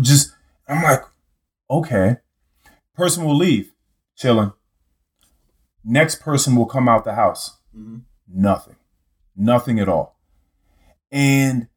just 0.00 0.32
I'm 0.66 0.82
like, 0.82 1.02
okay. 1.70 2.16
Person 2.94 3.26
will 3.26 3.36
leave, 3.36 3.72
chilling. 4.16 4.54
Next 5.84 6.22
person 6.22 6.56
will 6.56 6.64
come 6.64 6.88
out 6.88 7.04
the 7.04 7.14
house 7.14 7.58
Mhm. 7.76 8.04
nothing 8.26 8.76
nothing 9.36 9.78
at 9.78 9.88
all 9.90 10.16
and 11.12 11.68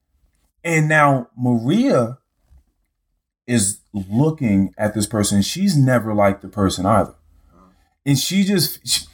and 0.64 0.88
now 0.88 1.28
maria 1.36 2.18
is 3.56 3.80
looking 3.94 4.74
at 4.78 4.94
this 4.94 5.08
person 5.16 5.42
she's 5.42 5.76
never 5.78 6.14
liked 6.14 6.42
the 6.42 6.48
person 6.62 6.86
either 6.86 7.16
and 8.06 8.18
she 8.18 8.44
just 8.44 8.86
she- 8.88 9.06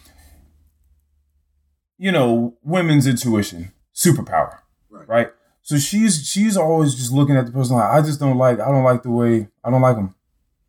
you 1.98 2.12
know 2.12 2.56
women's 2.64 3.08
intuition 3.08 3.72
superpower 3.96 4.60
Right. 4.90 5.08
right 5.08 5.30
so 5.62 5.78
she's 5.78 6.28
she's 6.28 6.56
always 6.58 6.96
just 6.96 7.12
looking 7.12 7.36
at 7.36 7.46
the 7.46 7.52
person 7.52 7.76
like 7.76 7.90
i 7.92 8.02
just 8.02 8.20
don't 8.20 8.38
like 8.38 8.60
i 8.60 8.70
don't 8.72 8.84
like 8.84 9.04
the 9.04 9.12
way 9.12 9.48
i 9.64 9.70
don't 9.72 9.82
like 9.82 9.98
him 9.98 10.14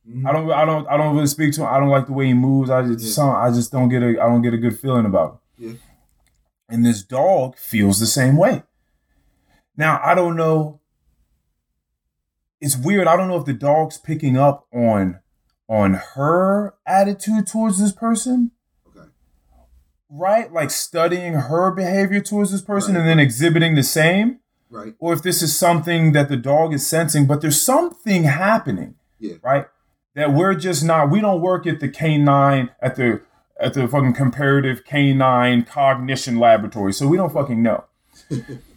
Mhm. 0.09 0.27
I 0.27 0.33
don't, 0.33 0.51
I 0.51 0.65
don't, 0.65 0.89
I 0.89 0.97
don't 0.97 1.15
really 1.15 1.27
speak 1.27 1.53
to 1.53 1.61
him. 1.61 1.67
I 1.67 1.79
don't 1.79 1.91
like 1.91 2.07
the 2.07 2.15
way 2.15 2.29
he 2.29 2.33
moves. 2.33 2.71
I 2.71 2.81
just, 2.81 3.05
Yeah. 3.05 3.13
some, 3.13 3.37
I 3.37 3.51
just 3.51 3.71
don't 3.71 3.91
get 3.91 4.03
a, 4.03 4.07
I 4.23 4.27
don't 4.27 4.41
get 4.41 4.55
a 4.55 4.57
good 4.57 4.79
feeling 4.79 5.05
about 5.05 5.33
him. 5.59 5.69
Yeah. 5.73 5.79
And 6.71 6.83
this 6.87 7.03
dog 7.03 7.59
feels 7.59 8.01
the 8.01 8.07
same 8.07 8.39
way. 8.39 8.63
Now 9.77 10.01
I 10.03 10.15
don't 10.15 10.35
know. 10.35 10.81
It's 12.61 12.77
weird. 12.77 13.07
I 13.07 13.17
don't 13.17 13.29
know 13.29 13.37
if 13.39 13.45
the 13.45 13.53
dog's 13.53 13.99
picking 13.99 14.37
up 14.37 14.67
on, 14.73 15.21
on 15.69 15.95
her 16.15 16.75
attitude 16.87 17.47
towards 17.47 17.79
this 17.81 17.93
person, 17.93 18.51
Okay. 18.89 19.09
right? 20.11 20.53
Like 20.53 20.71
studying 20.71 21.35
her 21.35 21.71
behavior 21.71 22.21
towards 22.21 22.51
this 22.51 22.63
person 22.63 22.95
Right. 22.95 23.01
and 23.01 23.09
then 23.09 23.19
exhibiting 23.21 23.75
the 23.75 23.83
same, 23.83 24.41
Right. 24.71 24.95
or 24.99 25.13
if 25.13 25.23
this 25.23 25.41
is 25.43 25.57
something 25.57 26.13
that 26.13 26.29
the 26.29 26.37
dog 26.37 26.75
is 26.75 26.87
sensing. 26.87 27.27
But 27.27 27.41
there's 27.41 27.61
something 27.61 28.25
happening 28.25 28.95
Yeah. 29.19 29.35
right? 29.43 29.67
that 30.15 30.33
we're 30.33 30.55
just 30.55 30.83
not. 30.85 31.11
We 31.11 31.21
don't 31.21 31.41
work 31.41 31.65
at 31.67 31.79
the 31.79 31.89
canine 31.89 32.71
at 32.83 32.97
the 32.97 33.21
at 33.61 33.75
the 33.75 33.87
fucking 33.87 34.13
comparative 34.15 34.85
canine 34.85 35.63
cognition 35.65 36.39
laboratory, 36.39 36.93
so 36.93 37.07
we 37.07 37.17
don't 37.17 37.33
fucking 37.33 37.63
know. 37.63 37.85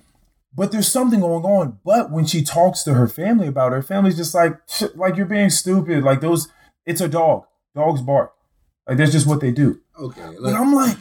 but 0.54 0.72
there's 0.72 0.88
something 0.91 1.20
going 1.22 1.43
on. 1.45 1.80
But 1.86 2.12
when 2.12 2.26
she 2.26 2.43
talks 2.43 2.84
to 2.84 2.93
her 2.93 3.08
family 3.08 3.47
about 3.47 3.72
it, 3.72 3.76
her 3.76 3.82
family's 3.82 4.18
just 4.18 4.34
like, 4.36 4.60
like 4.95 5.16
you're 5.16 5.26
being 5.26 5.49
stupid. 5.49 6.04
Like 6.04 6.22
those, 6.22 6.49
it's 6.86 7.02
a 7.02 7.08
dog. 7.08 7.45
Dogs 7.76 8.02
bark. 8.02 8.34
Like 8.88 8.97
that's 8.97 9.12
just 9.12 9.28
what 9.28 9.39
they 9.39 9.52
do. 9.52 9.80
Okay. 9.99 10.22
But 10.22 10.41
Like, 10.41 10.56
I'm 10.56 10.74
like, 10.74 10.97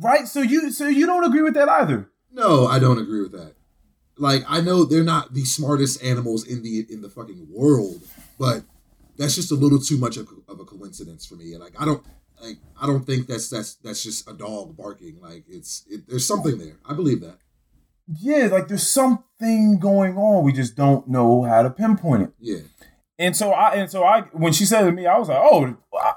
right? 0.00 0.28
So 0.28 0.40
you, 0.40 0.70
so 0.70 0.86
you 0.88 1.06
don't 1.06 1.24
agree 1.24 1.42
with 1.42 1.54
that 1.54 1.68
either? 1.68 2.10
no, 2.32 2.66
I 2.66 2.78
don't 2.78 2.98
agree 2.98 3.22
with 3.22 3.32
that. 3.32 3.54
Like, 4.16 4.42
I 4.48 4.60
know 4.60 4.84
they're 4.84 5.02
not 5.04 5.34
the 5.34 5.44
smartest 5.44 6.02
animals 6.02 6.46
in 6.46 6.62
the 6.62 6.86
in 6.88 7.00
the 7.00 7.08
fucking 7.10 7.48
world, 7.50 8.02
but 8.38 8.62
that's 9.16 9.34
just 9.34 9.50
a 9.50 9.56
little 9.56 9.80
too 9.80 9.96
much 9.98 10.16
of, 10.16 10.28
of 10.48 10.60
a 10.60 10.64
coincidence 10.64 11.26
for 11.26 11.34
me. 11.34 11.52
And 11.52 11.60
like, 11.62 11.80
I 11.80 11.84
don't. 11.84 12.04
Like, 12.42 12.58
I 12.80 12.86
don't 12.86 13.04
think 13.04 13.26
that's 13.26 13.48
that's 13.48 13.74
that's 13.76 14.02
just 14.02 14.28
a 14.28 14.34
dog 14.34 14.76
barking. 14.76 15.20
Like 15.20 15.44
it's 15.48 15.84
it, 15.88 16.08
there's 16.08 16.26
something 16.26 16.58
there. 16.58 16.76
I 16.88 16.94
believe 16.94 17.20
that. 17.22 17.38
Yeah, 18.06 18.48
like 18.50 18.68
there's 18.68 18.86
something 18.86 19.78
going 19.78 20.16
on. 20.16 20.44
We 20.44 20.52
just 20.52 20.76
don't 20.76 21.08
know 21.08 21.42
how 21.42 21.62
to 21.62 21.70
pinpoint 21.70 22.24
it. 22.24 22.32
Yeah. 22.38 22.58
And 23.18 23.36
so 23.36 23.52
I 23.52 23.74
and 23.74 23.90
so 23.90 24.04
I 24.04 24.22
when 24.32 24.52
she 24.52 24.64
said 24.64 24.82
to 24.84 24.92
me, 24.92 25.06
I 25.06 25.18
was 25.18 25.28
like, 25.28 25.40
oh, 25.40 25.76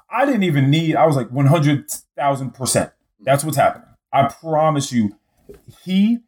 I, 0.09 0.25
didn't 0.25 0.43
even 0.43 0.69
need. 0.69 0.95
I 0.95 1.05
was 1.05 1.15
like 1.15 1.31
one 1.31 1.45
hundred 1.45 1.89
thousand 2.17 2.53
percent. 2.55 2.91
That's 3.19 3.43
what's 3.43 3.57
happening. 3.57 3.87
I 4.11 4.27
promise 4.27 4.91
you, 4.91 5.15
he 5.83 6.19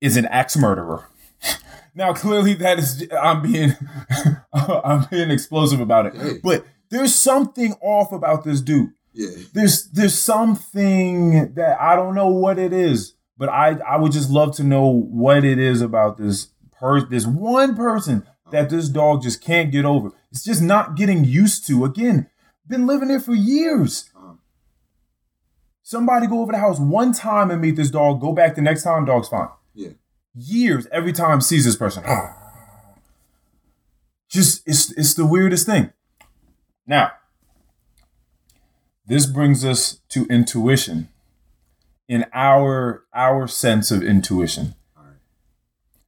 is 0.00 0.16
an 0.16 0.26
axe 0.26 0.56
murderer. 0.56 1.08
now 1.94 2.12
clearly 2.12 2.54
that 2.54 2.78
is 2.78 3.06
I'm 3.20 3.42
being 3.42 3.74
I'm 4.52 5.06
being 5.10 5.30
explosive 5.30 5.80
about 5.80 6.06
it, 6.06 6.42
but 6.42 6.64
there's 6.90 7.14
something 7.14 7.74
off 7.82 8.12
about 8.12 8.44
this 8.44 8.60
dude. 8.60 8.92
Yeah. 9.12 9.30
There's 9.52 9.88
there's 9.90 10.18
something 10.18 11.54
that 11.54 11.80
I 11.80 11.96
don't 11.96 12.14
know 12.14 12.28
what 12.28 12.58
it 12.58 12.72
is, 12.72 13.14
but 13.42 13.48
I 13.48 13.70
I 13.84 13.96
would 13.96 14.12
just 14.12 14.30
love 14.30 14.54
to 14.54 14.62
know 14.62 14.86
what 14.86 15.44
it 15.44 15.58
is 15.58 15.80
about 15.82 16.16
this 16.16 16.50
per 16.78 17.04
this 17.04 17.26
one 17.26 17.74
person 17.74 18.24
that 18.52 18.70
this 18.70 18.88
dog 18.88 19.24
just 19.24 19.42
can't 19.42 19.72
get 19.72 19.84
over. 19.84 20.12
It's 20.30 20.44
just 20.44 20.62
not 20.62 20.94
getting 20.94 21.24
used 21.24 21.66
to. 21.66 21.84
Again, 21.84 22.30
been 22.68 22.86
living 22.86 23.08
there 23.08 23.18
for 23.18 23.34
years. 23.34 24.08
Somebody 25.82 26.28
go 26.28 26.40
over 26.40 26.52
the 26.52 26.58
house 26.58 26.78
one 26.78 27.12
time 27.12 27.50
and 27.50 27.60
meet 27.60 27.74
this 27.74 27.90
dog. 27.90 28.20
Go 28.20 28.32
back 28.32 28.54
the 28.54 28.62
next 28.62 28.84
time, 28.84 29.06
dog's 29.06 29.26
fine. 29.26 29.48
yeah. 29.74 29.88
Years 30.36 30.86
every 30.92 31.12
time 31.12 31.40
sees 31.40 31.64
this 31.64 31.74
person. 31.74 32.04
Just 34.28 34.62
it's 34.66 34.92
it's 34.92 35.14
the 35.14 35.26
weirdest 35.26 35.66
thing. 35.66 35.92
Now, 36.86 37.10
this 39.04 39.26
brings 39.26 39.64
us 39.64 39.98
to 40.10 40.26
intuition. 40.26 41.08
In 42.12 42.26
our 42.34 43.04
our 43.14 43.46
sense 43.48 43.90
of 43.90 44.02
intuition. 44.02 44.74
Right. 44.94 45.16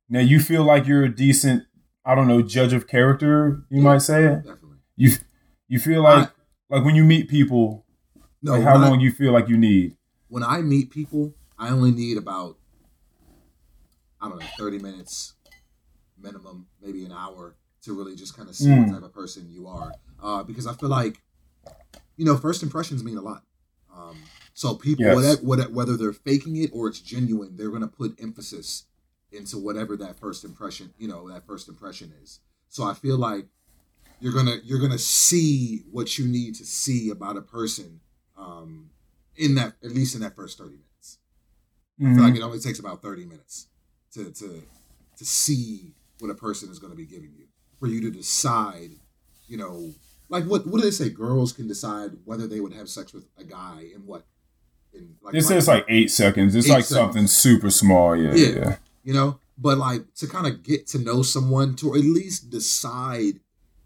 Now 0.09 0.21
you 0.21 0.39
feel 0.39 0.63
like 0.63 0.87
you're 0.87 1.05
a 1.05 1.09
decent, 1.15 1.65
I 2.05 2.15
don't 2.15 2.29
know, 2.29 2.43
judge 2.43 2.75
of 2.75 2.87
character, 2.87 3.65
you 3.71 3.79
Yeah. 3.79 3.85
might 3.85 4.03
say 4.03 4.25
it. 4.25 4.37
Definitely. 4.45 4.79
You 4.97 5.09
you 5.69 5.79
feel 5.79 6.03
like 6.03 6.31
like 6.69 6.85
when 6.85 6.95
you 6.95 7.05
meet 7.05 7.29
people, 7.29 7.87
No. 8.43 8.53
like 8.53 8.63
how 8.65 8.75
when 8.75 8.83
I- 8.85 8.89
long 8.91 9.01
you 9.01 9.13
feel 9.13 9.33
like 9.33 9.49
you 9.49 9.57
need. 9.57 9.97
when 10.29 10.43
I 10.43 10.61
meet 10.61 10.91
people, 10.91 11.35
I 11.59 11.71
only 11.71 11.91
need 11.91 12.19
about 12.19 12.59
I 14.21 14.29
don't 14.29 14.39
know, 14.41 14.47
thirty 14.59 14.79
minutes 14.79 15.35
minimum, 16.19 16.67
maybe 16.83 17.05
an 17.05 17.13
hour 17.13 17.57
to 17.83 17.93
really 17.97 18.15
just 18.17 18.37
kind 18.37 18.49
of 18.51 18.55
see 18.57 18.69
Mm. 18.69 18.87
what 18.89 18.95
type 18.95 19.03
of 19.05 19.13
person 19.15 19.49
you 19.51 19.67
are. 19.69 19.93
Uh, 20.23 20.43
because 20.43 20.67
I 20.67 20.75
feel 20.75 20.89
like, 20.89 21.23
you 22.17 22.25
know, 22.27 22.37
first 22.37 22.63
impressions 22.63 23.03
mean 23.05 23.17
a 23.19 23.23
lot. 23.23 23.43
Um, 23.95 24.17
so 24.55 24.75
people, 24.75 25.05
Yes. 25.05 25.15
whatever, 25.15 25.43
whatever, 25.43 25.71
whether 25.73 25.97
they're 25.97 26.13
faking 26.13 26.57
it 26.57 26.71
or 26.73 26.89
it's 26.89 27.01
genuine, 27.01 27.57
they're 27.57 27.71
gonna 27.71 27.89
put 27.89 28.19
emphasis 28.23 28.85
into 29.33 29.59
whatever 29.59 29.97
that 29.97 30.19
first 30.19 30.45
impression, 30.45 30.95
you 30.97 31.09
know, 31.09 31.29
that 31.29 31.45
first 31.47 31.69
impression 31.69 32.13
is. 32.23 32.41
So 32.69 32.85
I 32.85 32.95
feel 32.95 33.19
like 33.19 33.47
you're 34.21 34.33
gonna 34.33 34.57
you're 34.65 34.81
gonna 34.81 34.99
see 34.99 35.85
what 35.91 36.19
you 36.19 36.27
need 36.27 36.55
to 36.57 36.65
see 36.65 37.11
about 37.11 37.37
a 37.37 37.43
person 37.43 38.01
um, 38.37 38.91
in 39.37 39.57
that 39.57 39.75
at 39.83 39.91
least 39.91 40.15
in 40.15 40.21
that 40.23 40.37
first 40.37 40.57
30 40.57 40.71
minutes. 40.77 41.19
I 42.01 42.05
Mhm. 42.05 42.15
feel 42.15 42.25
like 42.25 42.37
it 42.37 42.43
only 42.43 42.59
takes 42.61 42.79
about 42.79 43.03
30 43.03 43.25
minutes 43.27 43.69
to 44.13 44.31
to 44.33 44.63
to 45.17 45.25
see 45.25 45.95
what 46.21 46.31
a 46.31 46.35
person 46.35 46.71
is 46.71 46.79
going 46.79 46.93
to 46.93 46.97
be 46.97 47.07
giving 47.07 47.33
you 47.37 47.47
for 47.79 47.87
you 47.89 48.01
to 48.01 48.11
decide, 48.11 48.91
you 49.49 49.57
know, 49.57 49.93
like 50.29 50.45
what 50.45 50.65
what 50.67 50.79
do 50.81 50.83
they 50.85 50.91
say? 50.93 51.11
Girls 51.11 51.53
can 51.53 51.67
decide 51.69 52.13
whether 52.25 52.47
they 52.47 52.61
would 52.61 52.73
have 52.73 52.89
sex 52.89 53.13
with 53.13 53.27
a 53.37 53.45
guy 53.45 53.87
in 53.95 54.07
what 54.07 54.27
in 54.95 55.17
like, 55.23 55.35
It 55.35 55.43
says 55.43 55.69
like 55.69 55.85
eight 55.89 56.11
seconds. 56.11 56.55
It's 56.55 56.67
Eight 56.69 56.73
like 56.73 56.85
seconds. 56.85 57.07
something 57.07 57.27
super 57.27 57.71
small. 57.71 58.17
Yeah, 58.17 58.35
Yeah. 58.35 58.49
yeah. 58.57 58.77
you 59.03 59.13
know, 59.15 59.39
but 59.59 59.79
like 59.79 60.13
to 60.17 60.27
kind 60.27 60.47
of 60.47 60.63
get 60.63 60.87
to 60.89 60.99
know 60.99 61.23
someone 61.23 61.75
to 61.77 61.95
at 61.95 62.01
least 62.03 62.51
decide 62.51 63.41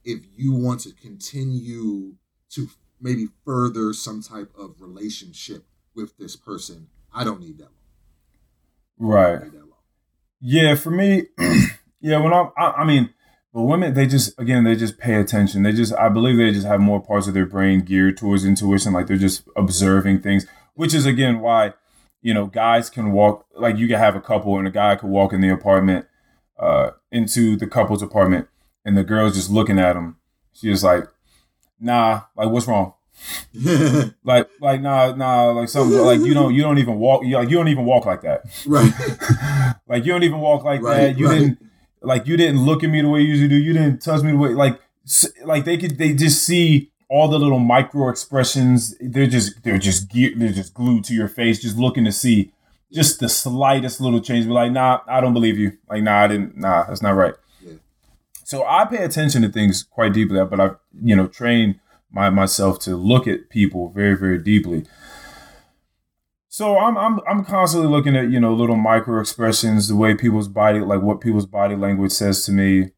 if 0.05 0.21
you 0.37 0.53
want 0.53 0.81
to 0.81 0.93
continue 0.95 2.15
to 2.51 2.69
maybe 3.01 3.29
further 3.45 3.93
some 3.93 4.23
type 4.23 4.51
of 4.59 4.81
relationship 4.81 5.65
with 5.95 6.17
this 6.19 6.35
person. 6.37 6.89
I 7.13 7.25
don't 7.25 7.41
need 7.41 7.59
that 7.59 7.65
long. 7.65 9.13
I 9.13 9.15
Right. 9.15 9.41
that 9.53 9.55
long. 9.55 9.73
Yeah, 10.41 10.75
for 10.77 10.91
me, 10.91 11.25
yeah. 12.01 12.19
When 12.19 12.33
I'm, 12.33 12.51
I, 12.57 12.71
I 12.79 12.85
mean, 12.85 13.11
but 13.53 13.63
women, 13.63 13.95
they 13.95 14.07
just 14.07 14.39
again, 14.39 14.65
they 14.65 14.77
just 14.77 14.99
pay 14.99 15.15
attention. 15.17 15.63
They 15.63 15.73
just, 15.73 15.93
I 15.95 16.09
believe, 16.09 16.37
they 16.37 16.53
just 16.53 16.67
have 16.67 16.81
more 16.81 17.01
parts 17.03 17.27
of 17.27 17.35
their 17.35 17.47
brain 17.47 17.81
geared 17.81 18.17
towards 18.17 18.45
intuition. 18.45 18.93
Like 18.93 19.07
they're 19.09 19.17
just 19.17 19.43
observing 19.57 20.21
things, 20.23 20.47
which 20.79 20.95
is 20.95 21.05
again 21.07 21.41
why, 21.41 21.75
you 22.23 22.33
know, 22.33 22.47
guys 22.47 22.89
can 22.89 23.11
walk. 23.13 23.45
Like 23.57 23.77
you 23.77 23.89
can 23.89 23.99
have 23.99 24.15
a 24.15 24.21
couple, 24.21 24.57
and 24.59 24.67
a 24.69 24.71
guy 24.71 24.95
could 24.97 25.11
walk 25.11 25.33
in 25.33 25.41
the 25.41 25.49
apartment, 25.51 26.07
uh, 26.59 26.91
into 27.11 27.57
the 27.57 27.67
couple's 27.67 28.01
apartment, 28.03 28.47
and 28.85 28.97
the 28.97 29.03
girl's 29.03 29.35
just 29.35 29.51
looking 29.51 29.79
at 29.79 29.97
him. 29.97 30.17
She's 30.53 30.85
like, 30.85 31.05
"Nah, 31.81 32.23
like 32.37 32.51
what's 32.51 32.67
wrong?" 32.69 32.95
Like, 34.25 34.49
like 34.61 34.81
nah, 34.81 35.15
nah, 35.17 35.51
like 35.51 35.69
something 35.69 35.99
like 35.99 36.21
you 36.21 36.35
don't, 36.35 36.55
you 36.55 36.63
don't 36.63 36.79
even 36.79 36.99
walk. 37.01 37.25
You 37.25 37.37
like 37.39 37.51
you 37.51 37.57
don't 37.57 37.69
even 37.69 37.85
walk 37.85 38.07
like 38.07 38.23
that. 38.23 38.43
right. 38.67 38.93
like 39.89 40.05
you 40.05 40.13
don't 40.13 40.23
even 40.23 40.39
walk 40.39 40.63
like 40.65 40.81
Right, 40.83 40.97
that. 40.99 41.19
You 41.19 41.27
right. 41.27 41.39
didn't 41.41 41.59
like 42.03 42.27
you 42.29 42.37
didn't 42.37 42.65
look 42.65 42.85
at 42.85 42.91
me 42.91 43.03
the 43.03 43.09
way 43.09 43.21
you 43.23 43.29
usually 43.29 43.49
do. 43.49 43.57
You 43.57 43.73
didn't 43.73 44.01
touch 44.03 44.23
me 44.23 44.31
the 44.33 44.39
way 44.39 44.51
like 44.51 44.79
like 45.45 45.65
they 45.65 45.77
could 45.77 45.99
they 45.99 46.15
just 46.15 46.45
see 46.45 46.93
all 47.09 47.29
the 47.29 47.39
little 47.39 47.59
micro 47.59 48.09
expressions. 48.09 48.95
They're 49.01 49.27
just 49.27 49.63
they're 49.63 49.79
just 49.79 50.09
geared, 50.11 50.39
they're 50.39 50.53
just 50.53 50.75
glued 50.75 51.05
to 51.05 51.15
your 51.15 51.29
face, 51.29 51.61
just 51.61 51.77
looking 51.77 52.05
to 52.05 52.13
see 52.13 52.53
just 52.93 53.21
the 53.21 53.29
slightest 53.29 54.01
little 54.01 54.21
change. 54.21 54.47
Be 54.47 54.53
like, 54.53 54.73
nah, 54.73 55.01
I 55.07 55.21
don't 55.21 55.35
believe 55.35 55.59
you. 55.59 55.77
Like, 55.89 56.03
nah, 56.03 56.23
I 56.23 56.29
didn't. 56.29 56.57
Nah, 56.57 56.85
that's 56.85 57.03
not 57.03 57.15
right. 57.15 57.35
Yeah. 57.63 57.75
So 58.45 58.65
I 58.67 58.85
pay 58.85 59.05
attention 59.05 59.43
to 59.43 59.49
things 59.49 59.83
quite 59.83 60.13
deeply, 60.13 60.43
but 60.45 60.61
I've 60.61 60.77
you 61.03 61.17
know 61.17 61.27
trained 61.27 61.81
my 62.11 62.31
myself 62.31 62.79
to 62.81 62.97
look 62.97 63.27
at 63.27 63.51
people 63.51 63.91
very 63.91 64.17
very 64.17 64.39
deeply. 64.39 64.85
So 66.49 66.79
I'm 66.79 66.97
I'm 66.99 67.21
I'm 67.29 67.45
constantly 67.45 67.89
looking 67.89 68.17
at 68.17 68.31
you 68.31 68.41
know 68.41 68.53
little 68.53 68.77
micro 68.77 69.21
expressions, 69.21 69.89
the 69.89 69.97
way 69.97 70.15
people's 70.15 70.49
body 70.49 70.81
like 70.81 71.03
what 71.03 71.21
people's 71.21 71.47
body 71.47 71.77
language 71.77 72.13
says 72.13 72.45
to 72.47 72.53
me, 72.53 72.91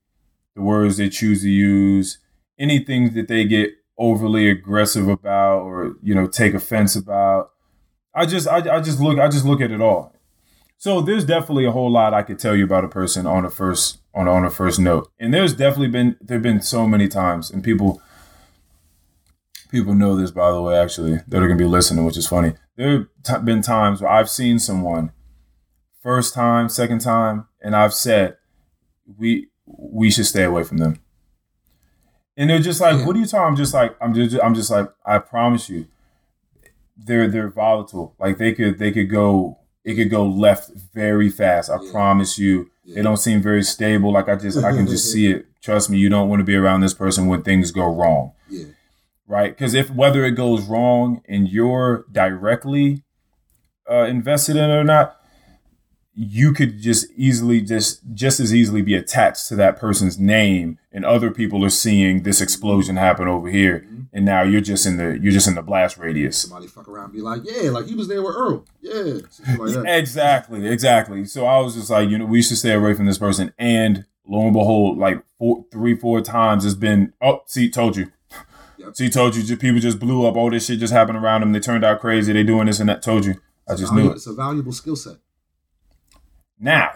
the 0.54 0.62
words 0.62 0.96
they 0.96 1.08
choose 1.08 1.42
to 1.42 1.50
use, 1.50 2.18
anything 2.58 3.12
that 3.14 3.28
they 3.28 3.44
get 3.44 3.74
overly 4.00 4.48
aggressive 4.50 5.06
about 5.06 5.60
or 5.60 5.94
you 6.02 6.14
know 6.14 6.26
take 6.26 6.54
offense 6.54 6.96
about. 6.96 7.52
I 8.12 8.26
just 8.26 8.48
I, 8.48 8.76
I 8.76 8.80
just 8.80 8.98
look 8.98 9.20
I 9.20 9.28
just 9.28 9.44
look 9.44 9.60
at 9.60 9.70
it 9.70 9.80
all. 9.80 10.16
So 10.78 11.02
there's 11.02 11.26
definitely 11.26 11.66
a 11.66 11.72
whole 11.72 11.92
lot 11.92 12.14
I 12.14 12.22
could 12.22 12.38
tell 12.38 12.56
you 12.56 12.64
about 12.64 12.84
a 12.84 12.88
person 12.88 13.26
on 13.26 13.44
a 13.44 13.50
first 13.50 13.98
on 14.14 14.26
on 14.26 14.44
a 14.44 14.50
first 14.50 14.80
note, 14.80 15.12
and 15.20 15.32
there's 15.32 15.52
definitely 15.52 15.88
been 15.88 16.16
there've 16.20 16.42
been 16.42 16.62
so 16.62 16.88
many 16.88 17.06
times, 17.06 17.50
and 17.50 17.62
people 17.62 18.02
people 19.70 19.94
know 19.94 20.16
this 20.16 20.32
by 20.32 20.50
the 20.50 20.60
way 20.60 20.76
actually 20.76 21.20
that 21.28 21.42
are 21.42 21.46
gonna 21.46 21.58
be 21.58 21.64
listening, 21.64 22.04
which 22.04 22.16
is 22.16 22.26
funny. 22.26 22.54
There 22.76 22.90
have 22.90 23.06
t- 23.22 23.44
been 23.44 23.62
times 23.62 24.00
where 24.00 24.10
I've 24.10 24.30
seen 24.30 24.58
someone 24.58 25.12
first 26.02 26.32
time, 26.34 26.70
second 26.70 27.00
time, 27.00 27.46
and 27.60 27.76
I've 27.76 27.94
said 27.94 28.38
we 29.18 29.48
we 29.66 30.10
should 30.10 30.26
stay 30.26 30.44
away 30.44 30.64
from 30.64 30.78
them. 30.78 30.98
And 32.36 32.48
they're 32.48 32.58
just 32.60 32.80
like, 32.80 32.96
Yeah. 32.98 33.06
"What 33.06 33.16
are 33.16 33.18
you 33.18 33.26
talking?" 33.26 33.46
I'm 33.48 33.56
just 33.56 33.74
like, 33.74 33.96
I'm 34.00 34.14
just, 34.14 34.36
I'm 34.42 34.54
just 34.54 34.70
like, 34.70 34.88
I 35.04 35.18
promise 35.18 35.68
you, 35.68 35.86
they're 36.96 37.28
they're 37.28 37.48
volatile. 37.50 38.14
Like 38.18 38.38
they 38.38 38.52
could 38.52 38.78
they 38.78 38.92
could 38.92 39.10
go 39.10 39.58
it 39.84 39.94
could 39.94 40.10
go 40.10 40.26
left 40.26 40.70
very 40.94 41.28
fast. 41.28 41.70
I 41.70 41.78
Yeah. 41.82 41.90
promise 41.92 42.38
you. 42.38 42.70
Yeah. 42.84 42.96
They 42.96 43.02
don't 43.02 43.16
seem 43.16 43.40
very 43.42 43.62
stable. 43.62 44.12
Like 44.12 44.28
I 44.28 44.36
just 44.36 44.58
I 44.58 44.72
can 44.72 44.86
just 44.86 45.10
see 45.12 45.28
it. 45.28 45.46
Trust 45.62 45.90
me, 45.90 45.98
you 45.98 46.08
don't 46.08 46.28
want 46.28 46.40
to 46.40 46.44
be 46.44 46.56
around 46.56 46.80
this 46.80 46.94
person 46.94 47.26
when 47.26 47.42
things 47.42 47.70
go 47.70 47.84
wrong 47.84 48.32
Yeah. 48.48 48.64
right? 49.26 49.50
Because 49.54 49.74
if 49.74 49.90
whether 49.90 50.24
it 50.24 50.32
goes 50.32 50.62
wrong 50.66 51.22
and 51.28 51.48
you're 51.48 52.04
directly 52.10 53.02
uh, 53.90 54.04
invested 54.04 54.56
in 54.56 54.70
it 54.70 54.74
or 54.74 54.84
not, 54.84 55.19
you 56.22 56.52
could 56.52 56.78
just 56.80 57.06
easily 57.16 57.62
just 57.62 58.00
just 58.12 58.40
as 58.40 58.54
easily 58.54 58.82
be 58.82 58.94
attached 58.94 59.48
to 59.48 59.56
that 59.56 59.78
person's 59.78 60.18
name 60.18 60.78
and 60.92 61.02
other 61.04 61.30
people 61.30 61.64
are 61.64 61.70
seeing 61.70 62.24
this 62.24 62.42
explosion 62.42 62.96
happen 62.96 63.26
over 63.26 63.48
here 63.48 63.86
Mhm. 63.90 64.06
and 64.12 64.24
now 64.26 64.42
you're 64.42 64.60
just 64.60 64.84
in 64.84 64.98
the 64.98 65.18
you're 65.22 65.32
just 65.32 65.48
in 65.48 65.54
the 65.54 65.62
blast 65.62 65.96
radius 65.96 66.36
Somebody 66.38 66.66
fuck 66.66 66.88
around 66.88 67.12
be 67.14 67.22
like, 67.22 67.40
yeah, 67.44 67.70
like 67.70 67.86
he 67.86 67.94
was 67.94 68.08
there 68.08 68.22
with 68.22 68.34
Earl. 68.36 68.66
Yeah. 68.82 69.20
Like 69.56 69.72
that. 69.72 69.84
exactly 69.86 70.66
exactly 70.66 71.24
so 71.24 71.46
i 71.46 71.58
was 71.60 71.74
just 71.74 71.88
like 71.90 72.10
you 72.10 72.18
know 72.18 72.26
we 72.26 72.42
should 72.42 72.58
stay 72.58 72.74
away 72.74 72.92
from 72.92 73.06
this 73.06 73.18
person 73.18 73.52
and 73.58 74.04
lo 74.28 74.42
and 74.42 74.52
behold 74.52 74.98
like 74.98 75.22
four 75.38 75.64
three 75.72 75.96
four 75.96 76.20
times 76.20 76.64
it's 76.66 76.74
been 76.74 77.12
oh 77.22 77.40
see 77.46 77.70
told 77.70 77.96
you 77.96 78.12
Yep. 78.78 78.96
see 78.96 79.08
told 79.10 79.36
you 79.36 79.56
people 79.56 79.80
just 79.80 79.98
blew 79.98 80.26
up 80.26 80.36
all 80.36 80.50
this 80.50 80.66
shit 80.66 80.78
just 80.80 80.92
happened 80.92 81.18
around 81.18 81.40
them 81.42 81.52
they 81.52 81.60
turned 81.60 81.84
out 81.84 82.00
crazy 82.00 82.32
they 82.32 82.42
doing 82.42 82.66
this 82.66 82.80
and 82.80 82.88
that 82.88 83.00
told 83.02 83.24
you 83.26 83.34
i 83.68 83.74
just 83.74 83.92
knew 83.94 84.10
it 84.10 84.16
It's 84.16 84.26
a 84.26 84.32
valuable 84.34 84.72
skill 84.72 84.96
set. 84.96 85.16
Now, 86.62 86.92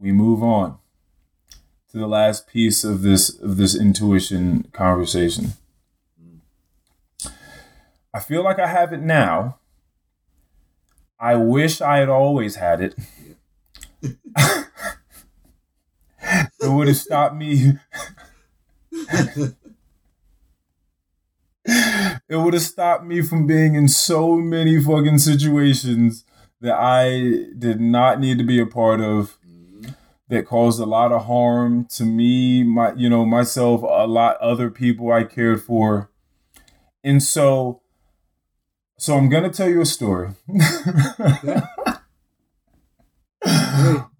we 0.00 0.10
move 0.10 0.42
on 0.42 0.78
to 1.92 1.96
the 1.96 2.08
last 2.08 2.48
piece 2.48 2.82
of 2.82 3.02
this 3.02 3.30
of 3.38 3.56
this 3.56 3.78
intuition 3.78 4.64
conversation. 4.72 5.52
I 8.12 8.18
feel 8.18 8.42
like 8.42 8.58
I 8.58 8.66
have 8.66 8.92
it 8.92 9.00
now. 9.00 9.58
I 11.20 11.36
wish 11.36 11.80
I 11.80 11.98
had 11.98 12.08
always 12.08 12.56
had 12.56 12.80
it. 12.80 12.96
it 14.02 14.16
would 16.62 16.88
have 16.88 16.96
stopped 16.96 17.36
me. 17.36 17.74
it 18.92 19.54
would 22.30 22.54
have 22.54 22.62
stopped 22.62 23.04
me 23.04 23.22
from 23.22 23.46
being 23.46 23.76
in 23.76 23.86
so 23.86 24.38
many 24.38 24.82
fucking 24.82 25.18
situations 25.18 26.24
that 26.60 26.74
I 26.78 27.46
did 27.56 27.80
not 27.80 28.20
need 28.20 28.38
to 28.38 28.44
be 28.44 28.60
a 28.60 28.66
part 28.66 29.00
of 29.00 29.36
Mhm. 29.46 29.94
that 30.28 30.46
caused 30.46 30.80
a 30.80 30.86
lot 30.86 31.12
of 31.12 31.26
harm 31.26 31.86
to 31.96 32.04
me, 32.04 32.62
my 32.64 32.92
you 32.94 33.08
know, 33.08 33.24
myself, 33.24 33.82
a 33.82 34.06
lot 34.06 34.36
other 34.40 34.70
people 34.70 35.12
I 35.12 35.24
cared 35.24 35.62
for. 35.62 36.10
And 37.04 37.22
so 37.22 37.80
so 38.98 39.16
I'm 39.16 39.28
gonna 39.28 39.50
tell 39.50 39.68
you 39.68 39.80
a 39.80 39.86
story. 39.86 40.30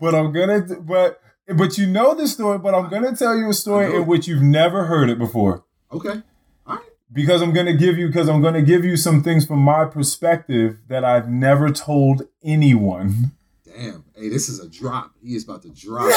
but 0.01 0.15
I'm 0.15 0.33
gonna 0.33 0.61
but 0.81 1.21
but 1.57 1.79
you 1.79 1.87
know 1.87 2.15
the 2.15 2.29
story, 2.29 2.59
but 2.59 2.75
I'm 2.75 2.89
gonna 2.89 3.17
tell 3.17 3.37
you 3.37 3.49
a 3.51 3.55
story 3.55 3.95
in 3.97 4.07
which 4.07 4.29
you've 4.29 4.43
never 4.43 4.85
heard 4.85 5.11
it 5.11 5.19
before 5.19 5.65
Okay. 5.93 6.23
Because 7.13 7.41
I'm 7.41 7.55
gonna 7.55 7.77
give 7.77 7.97
you 7.97 8.09
because 8.09 8.29
I'm 8.29 8.43
gonna 8.43 8.63
give 8.63 8.85
you 8.85 8.97
some 8.97 9.23
things 9.23 9.47
from 9.47 9.61
my 9.61 9.87
perspective 9.87 10.77
that 10.89 11.05
I've 11.05 11.29
never 11.29 11.71
told 11.71 12.23
anyone. 12.45 13.33
Damn. 13.65 14.05
Hey, 14.15 14.29
this 14.29 14.49
is 14.49 14.61
a 14.61 14.69
drop. 14.69 15.13
He 15.23 15.35
is 15.35 15.45
about 15.45 15.63
to 15.63 15.71
drop. 15.71 16.11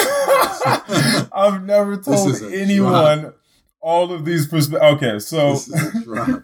I've 1.34 1.64
never 1.64 1.98
told 1.98 2.42
anyone 2.42 3.34
all 3.80 4.12
of 4.12 4.26
these 4.26 4.48
perspectives. 4.48 4.96
Okay, 4.96 5.20
so 5.20 5.54
this 5.54 5.68
is 5.68 5.96
a 5.96 6.04
drop. 6.04 6.44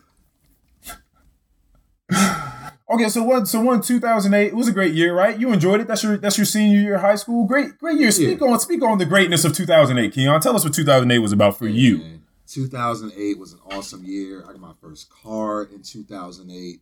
okay, 2.91 3.09
so 3.09 3.23
what? 3.23 3.47
So 3.47 3.61
one 3.61 3.81
2008. 3.81 4.47
It 4.47 4.55
was 4.55 4.67
a 4.67 4.71
great 4.71 4.93
year, 4.93 5.13
right? 5.13 5.39
You 5.39 5.51
enjoyed 5.51 5.81
it. 5.81 5.87
That's 5.87 6.03
your 6.03 6.17
that's 6.17 6.37
your 6.37 6.45
senior 6.45 6.79
year 6.79 6.95
of 6.95 7.01
high 7.01 7.15
school. 7.15 7.45
Great, 7.45 7.77
great 7.79 7.99
year. 7.99 8.11
Speak 8.11 8.41
on 8.41 8.59
speak 8.59 8.83
on 8.83 8.97
the 8.97 9.05
greatness 9.05 9.45
of 9.45 9.53
2008, 9.53 10.13
Keon. 10.13 10.41
Tell 10.41 10.55
us 10.55 10.63
what 10.63 10.73
2008 10.73 11.19
was 11.19 11.31
about 11.31 11.57
for 11.57 11.67
you. 11.67 12.16
Man, 12.47 12.65
2008 12.65 13.37
was 13.39 13.53
an 13.53 13.59
awesome 13.71 14.03
year. 14.03 14.43
I 14.47 14.51
got 14.53 14.59
my 14.59 14.73
first 14.81 15.09
car 15.09 15.63
in 15.63 15.81
2008. 15.81 16.81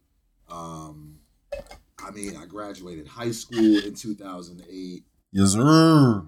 Um, 0.49 1.19
I 1.99 2.11
mean, 2.11 2.37
I 2.37 2.45
graduated 2.45 3.07
high 3.07 3.31
school 3.31 3.79
in 3.83 3.95
2008. 3.95 5.03
Yes, 5.31 5.51
sir. 5.51 6.23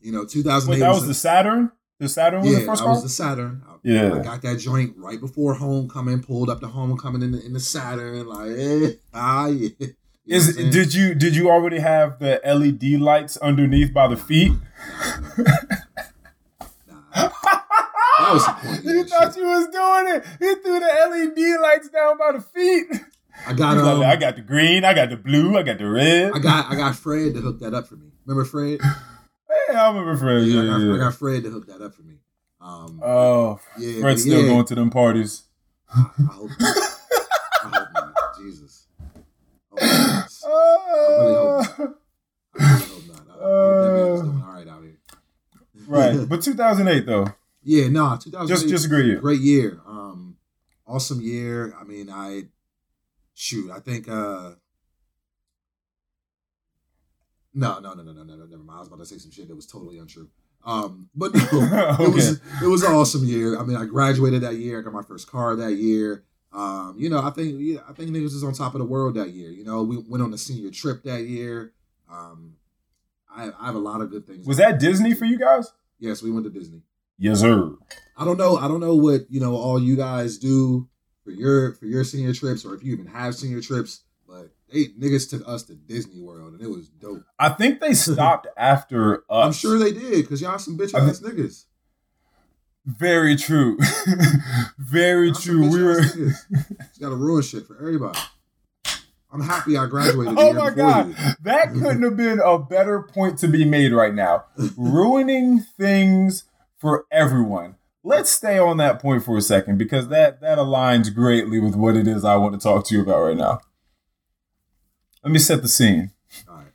You 0.00 0.12
know, 0.12 0.24
2008 0.24 0.70
Wait, 0.70 0.80
that 0.80 0.92
was 0.94 1.04
a- 1.04 1.08
the 1.08 1.14
Saturn. 1.14 1.70
The 1.98 2.10
Saturn 2.10 2.42
was 2.42 2.52
yeah, 2.52 2.58
the 2.58 2.64
first 2.66 2.82
that 2.82 2.88
was 2.90 3.02
the 3.02 3.08
Saturn. 3.08 3.62
I, 3.66 3.76
Yeah. 3.82 4.14
I 4.14 4.18
got 4.18 4.42
that 4.42 4.58
joint 4.58 4.94
right 4.98 5.18
before 5.18 5.54
homecoming. 5.54 6.20
Pulled 6.22 6.50
up 6.50 6.60
to 6.60 6.66
homecoming 6.66 7.22
in 7.22 7.32
the, 7.32 7.46
in 7.46 7.54
the 7.54 7.60
Saturn. 7.60 8.26
Like, 8.26 8.50
eh, 8.50 8.90
ah, 9.14 9.46
yeah. 9.46 9.70
You 9.78 9.86
know 10.40 10.44
what 10.44 10.56
Is 10.56 10.56
did 10.56 10.92
you 10.92 11.14
did 11.14 11.34
you 11.36 11.48
already 11.48 11.78
have 11.78 12.18
the 12.18 12.40
LED 12.44 13.00
lights 13.00 13.36
underneath 13.38 13.94
by 13.94 14.08
the 14.08 14.16
feet? 14.16 14.52
That 18.26 18.32
was 18.34 18.84
you 18.84 19.04
thought 19.04 19.34
shit. 19.34 19.42
you 19.42 19.48
was 19.48 19.66
doing 19.68 20.16
it. 20.16 20.24
He 20.40 20.54
threw 20.60 20.80
the 20.80 20.86
LED 21.10 21.60
lights 21.60 21.88
down 21.90 22.18
by 22.18 22.32
the 22.32 22.40
feet. 22.40 22.86
I 23.46 23.52
got 23.52 23.78
um, 23.78 24.02
I 24.02 24.16
got 24.16 24.34
the 24.34 24.42
green, 24.42 24.84
I 24.84 24.94
got 24.94 25.10
the 25.10 25.16
blue, 25.16 25.56
I 25.56 25.62
got 25.62 25.78
the 25.78 25.88
red. 25.88 26.32
I 26.34 26.38
got 26.40 26.72
I 26.72 26.74
got 26.74 26.96
Fred 26.96 27.34
to 27.34 27.40
hook 27.40 27.60
that 27.60 27.72
up 27.74 27.86
for 27.86 27.94
me. 27.96 28.08
Remember 28.24 28.44
Fred? 28.44 28.80
Hey, 29.68 29.74
I 29.76 29.88
remember 29.88 30.16
Fred. 30.16 30.42
Yeah, 30.46 30.62
I, 30.62 30.66
got, 30.66 30.78
yeah. 30.80 30.94
I 30.94 30.98
got 30.98 31.14
Fred 31.14 31.42
to 31.44 31.50
hook 31.50 31.66
that 31.68 31.80
up 31.80 31.94
for 31.94 32.02
me. 32.02 32.16
Um, 32.60 33.00
Oh, 33.02 33.60
yeah, 33.78 34.00
Fred's 34.00 34.22
still 34.22 34.42
yeah, 34.42 34.48
going 34.48 34.64
to 34.64 34.74
them 34.74 34.90
parties. 34.90 35.44
I 35.88 36.02
hope 36.30 36.50
not. 36.58 36.76
I 37.64 37.68
hope 37.68 37.88
not. 37.94 38.14
Jesus. 38.38 38.86
Oh, 39.80 41.64
I 41.78 41.82
really 41.82 42.84
hope 42.84 43.08
not. 43.08 43.22
I, 43.28 43.34
I 43.34 43.46
hope 43.46 43.82
that 43.82 43.92
man 43.92 44.12
is 44.12 44.20
doing 44.22 44.42
all 44.46 44.52
right 44.52 44.68
out 44.68 44.82
here. 44.82 44.98
right, 45.86 46.16
but 46.28 46.42
2008 46.42 47.06
though, 47.06 47.26
Yeah, 47.68 47.88
no, 47.88 48.16
2008. 48.16 48.48
just 48.48 48.68
just 48.68 48.86
a 48.86 48.88
great 48.88 49.06
year. 49.06 49.18
great 49.20 49.40
year. 49.40 49.80
Um, 49.88 50.36
awesome 50.86 51.20
year. 51.20 51.74
I 51.78 51.82
mean, 51.82 52.08
I 52.08 52.44
shoot. 53.34 53.72
I 53.72 53.80
think. 53.80 54.08
uh 54.08 54.52
No, 57.52 57.80
no, 57.80 57.94
no, 57.94 58.02
no, 58.04 58.12
no, 58.12 58.22
no. 58.22 58.44
Never 58.44 58.62
mind. 58.62 58.76
I 58.76 58.80
was 58.80 58.88
about 58.88 59.00
to 59.00 59.06
say 59.06 59.18
some 59.18 59.32
shit 59.32 59.48
that 59.48 59.56
was 59.56 59.66
totally 59.66 59.98
untrue. 59.98 60.28
Um, 60.64 61.08
but 61.14 61.34
no, 61.34 61.40
it 62.00 62.14
was 62.14 62.40
it 62.62 62.66
was 62.66 62.84
an 62.84 62.92
awesome 62.92 63.24
year. 63.24 63.58
I 63.58 63.64
mean, 63.64 63.76
I 63.76 63.84
graduated 63.84 64.42
that 64.42 64.56
year. 64.56 64.78
I 64.78 64.82
got 64.82 64.92
my 64.92 65.02
first 65.02 65.28
car 65.28 65.56
that 65.56 65.72
year. 65.72 66.22
Um, 66.52 66.94
you 66.96 67.10
know, 67.10 67.20
I 67.20 67.30
think 67.30 67.56
yeah, 67.58 67.80
I 67.88 67.94
think 67.94 68.10
niggas 68.10 68.34
was 68.34 68.44
on 68.44 68.52
top 68.52 68.74
of 68.74 68.78
the 68.78 68.84
world 68.86 69.14
that 69.14 69.30
year. 69.30 69.50
You 69.50 69.64
know, 69.64 69.82
we 69.82 69.96
went 69.96 70.22
on 70.22 70.32
a 70.32 70.38
senior 70.38 70.70
trip 70.70 71.02
that 71.02 71.22
year. 71.22 71.72
Um, 72.08 72.54
I, 73.28 73.50
I 73.58 73.66
have 73.66 73.74
a 73.74 73.78
lot 73.80 74.00
of 74.02 74.10
good 74.10 74.24
things. 74.24 74.46
Was 74.46 74.58
that 74.58 74.78
Disney 74.78 75.14
for 75.14 75.24
you 75.24 75.38
guys? 75.38 75.72
Yes, 75.98 76.22
we 76.22 76.30
went 76.30 76.44
to 76.44 76.50
Disney. 76.50 76.82
Yes, 77.18 77.40
sir. 77.40 77.72
I 78.16 78.24
don't 78.24 78.38
know. 78.38 78.56
I 78.56 78.68
don't 78.68 78.80
know 78.80 78.94
what 78.94 79.22
you 79.30 79.40
know. 79.40 79.56
All 79.56 79.80
you 79.80 79.96
guys 79.96 80.38
do 80.38 80.88
for 81.24 81.30
your 81.30 81.74
for 81.74 81.86
your 81.86 82.04
senior 82.04 82.32
trips, 82.32 82.64
or 82.64 82.74
if 82.74 82.82
you 82.82 82.92
even 82.92 83.06
have 83.06 83.34
senior 83.34 83.60
trips. 83.60 84.02
But 84.28 84.50
they 84.72 84.86
niggas 84.86 85.30
took 85.30 85.46
us 85.46 85.62
to 85.64 85.74
Disney 85.74 86.20
World, 86.20 86.54
and 86.54 86.62
it 86.62 86.68
was 86.68 86.88
dope. 86.88 87.22
I 87.38 87.50
think 87.50 87.80
they 87.80 87.94
stopped 87.94 88.46
after 88.56 89.24
us. 89.30 89.46
I'm 89.46 89.52
sure 89.52 89.78
they 89.78 89.92
did, 89.92 90.22
because 90.22 90.40
y'all 90.40 90.58
some 90.58 90.78
bitch 90.78 90.94
I 90.94 91.08
ass 91.08 91.20
niggas. 91.20 91.64
Very 92.84 93.34
true. 93.34 93.76
Very 94.78 95.28
Y'all 95.28 95.40
true. 95.40 95.70
We 95.70 95.82
were. 95.82 96.00
Gotta 97.00 97.16
ruin 97.16 97.42
shit 97.42 97.66
for 97.66 97.76
everybody. 97.78 98.18
I'm 99.32 99.40
happy 99.42 99.76
I 99.76 99.86
graduated. 99.86 100.34
Oh 100.36 100.52
my 100.52 100.70
god, 100.70 101.08
you. 101.08 101.14
that 101.42 101.72
couldn't 101.72 102.02
have 102.02 102.16
been 102.16 102.40
a 102.40 102.58
better 102.58 103.02
point 103.02 103.38
to 103.40 103.48
be 103.48 103.64
made 103.64 103.92
right 103.92 104.14
now. 104.14 104.44
Ruining 104.76 105.60
things 105.60 106.44
for 106.86 107.04
everyone. 107.10 107.74
Let's 108.04 108.30
stay 108.30 108.60
on 108.60 108.76
that 108.76 109.02
point 109.02 109.24
for 109.24 109.36
a 109.36 109.40
second 109.40 109.76
because 109.76 110.06
that 110.06 110.40
that 110.40 110.56
aligns 110.56 111.12
greatly 111.12 111.58
with 111.58 111.74
what 111.74 111.96
it 111.96 112.06
is 112.06 112.24
I 112.24 112.36
want 112.36 112.54
to 112.54 112.60
talk 112.60 112.86
to 112.86 112.94
you 112.94 113.02
about 113.02 113.24
right 113.24 113.36
now. 113.36 113.58
Let 115.24 115.32
me 115.32 115.40
set 115.40 115.62
the 115.62 115.68
scene. 115.68 116.12
All 116.48 116.58
right. 116.58 116.66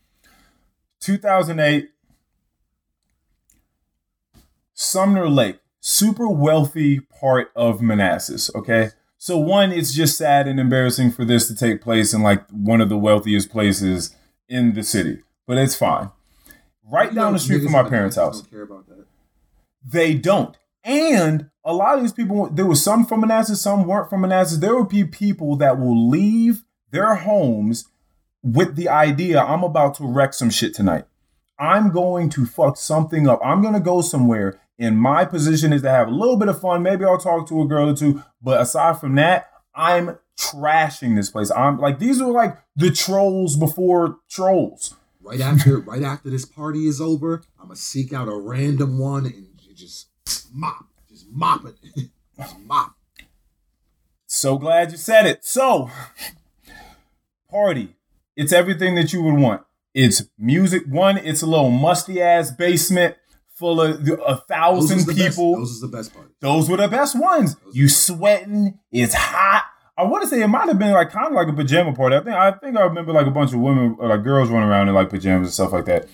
2008, 0.99 1.91
Sumner 4.74 5.30
Lake, 5.30 5.59
super 5.80 6.28
wealthy 6.28 6.99
part 6.99 7.53
of 7.55 7.82
Manassas. 7.82 8.53
Okay. 8.53 8.89
So, 9.18 9.38
one, 9.38 9.72
it's 9.72 9.93
just 9.93 10.18
sad 10.18 10.45
and 10.45 10.59
embarrassing 10.59 11.12
for 11.12 11.24
this 11.24 11.47
to 11.47 11.55
take 11.55 11.82
place 11.82 12.14
in 12.14 12.22
like 12.22 12.45
one 12.49 12.82
of 12.82 12.89
the 12.89 12.97
wealthiest 12.97 13.49
places 13.49 14.14
in 14.49 14.74
the 14.74 14.84
city, 14.84 15.22
but 15.47 15.57
it's 15.57 15.76
fine. 15.76 16.09
Right 16.84 17.12
You 17.12 17.16
down 17.16 17.32
know 17.32 17.38
the 17.38 17.39
street 17.39 17.64
from 17.64 17.72
my 17.72 17.88
parents' 17.88 18.18
house. 18.18 18.41
Don't 18.41 18.51
care 18.51 18.64
about 18.64 18.86
that. 18.89 19.05
They 19.84 20.14
don't. 20.14 20.58
And 20.84 21.50
a 21.64 21.74
lot 21.74 21.96
of 21.96 22.02
these 22.02 22.14
people, 22.14 22.50
there 22.50 22.66
was 22.66 22.84
some 22.84 23.06
from 23.06 23.22
Manassas, 23.22 23.62
some 23.62 23.86
weren't 23.86 24.10
from 24.10 24.22
Manassas. 24.22 24.58
There 24.58 24.76
will 24.76 24.86
be 24.86 25.04
people 25.04 25.56
that 25.58 25.80
will 25.80 26.10
leave 26.10 26.64
their 26.92 27.16
homes 27.16 27.86
with 28.44 28.76
the 28.76 28.90
idea 28.90 29.40
I'm 29.40 29.64
about 29.64 29.96
to 29.96 30.06
wreck 30.06 30.34
some 30.34 30.50
shit 30.50 30.74
tonight. 30.74 31.06
I'm 31.60 31.92
going 31.92 32.30
to 32.32 32.46
fuck 32.46 32.78
something 32.78 33.28
up. 33.28 33.40
I'm 33.44 33.62
going 33.62 33.76
to 33.76 33.80
go 33.80 34.02
somewhere. 34.02 34.60
And 34.80 34.98
my 34.98 35.26
position 35.26 35.72
is 35.72 35.84
to 35.84 35.92
have 35.92 36.08
a 36.08 36.12
little 36.12 36.38
bit 36.38 36.48
of 36.48 36.60
fun. 36.60 36.82
Maybe 36.82 37.06
I'll 37.06 37.20
talk 37.20 37.48
to 37.50 37.62
a 37.62 37.68
girl 37.68 37.90
or 37.90 37.96
two. 37.96 38.24
But 38.42 38.60
aside 38.60 39.00
from 39.00 39.14
that, 39.16 39.52
I'm 39.76 40.18
trashing 40.40 41.16
this 41.16 41.30
place. 41.30 41.52
I'm 41.52 41.78
like, 41.78 42.00
these 42.00 42.20
are 42.20 42.32
like 42.32 42.58
the 42.76 42.90
trolls 42.90 43.56
before 43.58 44.18
trolls. 44.28 44.96
Right 45.22 45.40
after, 45.40 45.78
right 45.80 46.02
after 46.02 46.32
this 46.32 46.46
party 46.46 46.88
is 46.88 47.00
over, 47.00 47.44
I'm 47.60 47.68
gonna 47.68 47.76
seek 47.76 48.12
out 48.12 48.28
a 48.28 48.36
random 48.36 48.98
one 48.98 49.28
and 49.28 49.48
just 49.82 50.08
mop, 50.54 50.86
just 51.10 51.26
mop 51.32 51.66
it, 51.66 51.76
just 52.38 52.60
mop. 52.60 52.96
So 54.28 54.58
glad 54.58 54.92
you 54.92 54.98
said 54.98 55.26
it. 55.26 55.44
So, 55.44 55.90
party. 57.50 57.96
It's 58.36 58.54
everything 58.54 58.96
that 58.96 59.12
you 59.12 59.22
would 59.24 59.36
want. 59.36 59.62
It's 59.94 60.24
music. 60.38 60.84
One, 60.88 61.18
it's 61.18 61.42
a 61.42 61.46
little 61.46 61.70
musty 61.70 62.22
ass 62.22 62.50
basement 62.52 63.16
full 63.56 63.82
of 63.82 64.08
a 64.26 64.38
thousand 64.38 65.00
is 65.00 65.06
the 65.06 65.14
best- 65.14 65.30
people. 65.38 65.58
Those 65.58 65.72
is 65.72 65.82
the 65.82 65.88
best 65.90 66.14
part. 66.14 66.32
Those 66.40 66.70
were 66.70 66.78
the 66.78 66.88
best 66.88 67.20
ones. 67.20 67.56
Those 67.56 67.76
You 67.76 67.90
sweating. 67.90 68.80
It's 68.92 69.14
hot. 69.14 69.66
I 69.98 70.04
want 70.04 70.24
to 70.24 70.30
say 70.30 70.42
it 70.42 70.48
might 70.48 70.68
have 70.68 70.80
been 70.80 70.94
like 70.94 71.12
kind 71.12 71.28
of 71.28 71.34
like 71.34 71.50
a 71.50 71.54
pajama 71.54 71.94
party. 71.94 72.16
I 72.16 72.22
think 72.22 72.36
I 72.36 72.52
think 72.54 72.78
I 72.78 72.82
remember 72.84 73.12
like 73.12 73.28
a 73.28 73.32
bunch 73.32 73.54
of 73.54 73.60
women 73.60 73.98
or 74.00 74.08
like 74.08 74.24
girls 74.24 74.50
running 74.50 74.70
around 74.70 74.88
in 74.88 74.96
like 74.96 75.10
pajamas 75.10 75.48
and 75.48 75.54
stuff 75.54 75.74
like 75.74 75.86
that, 75.86 76.08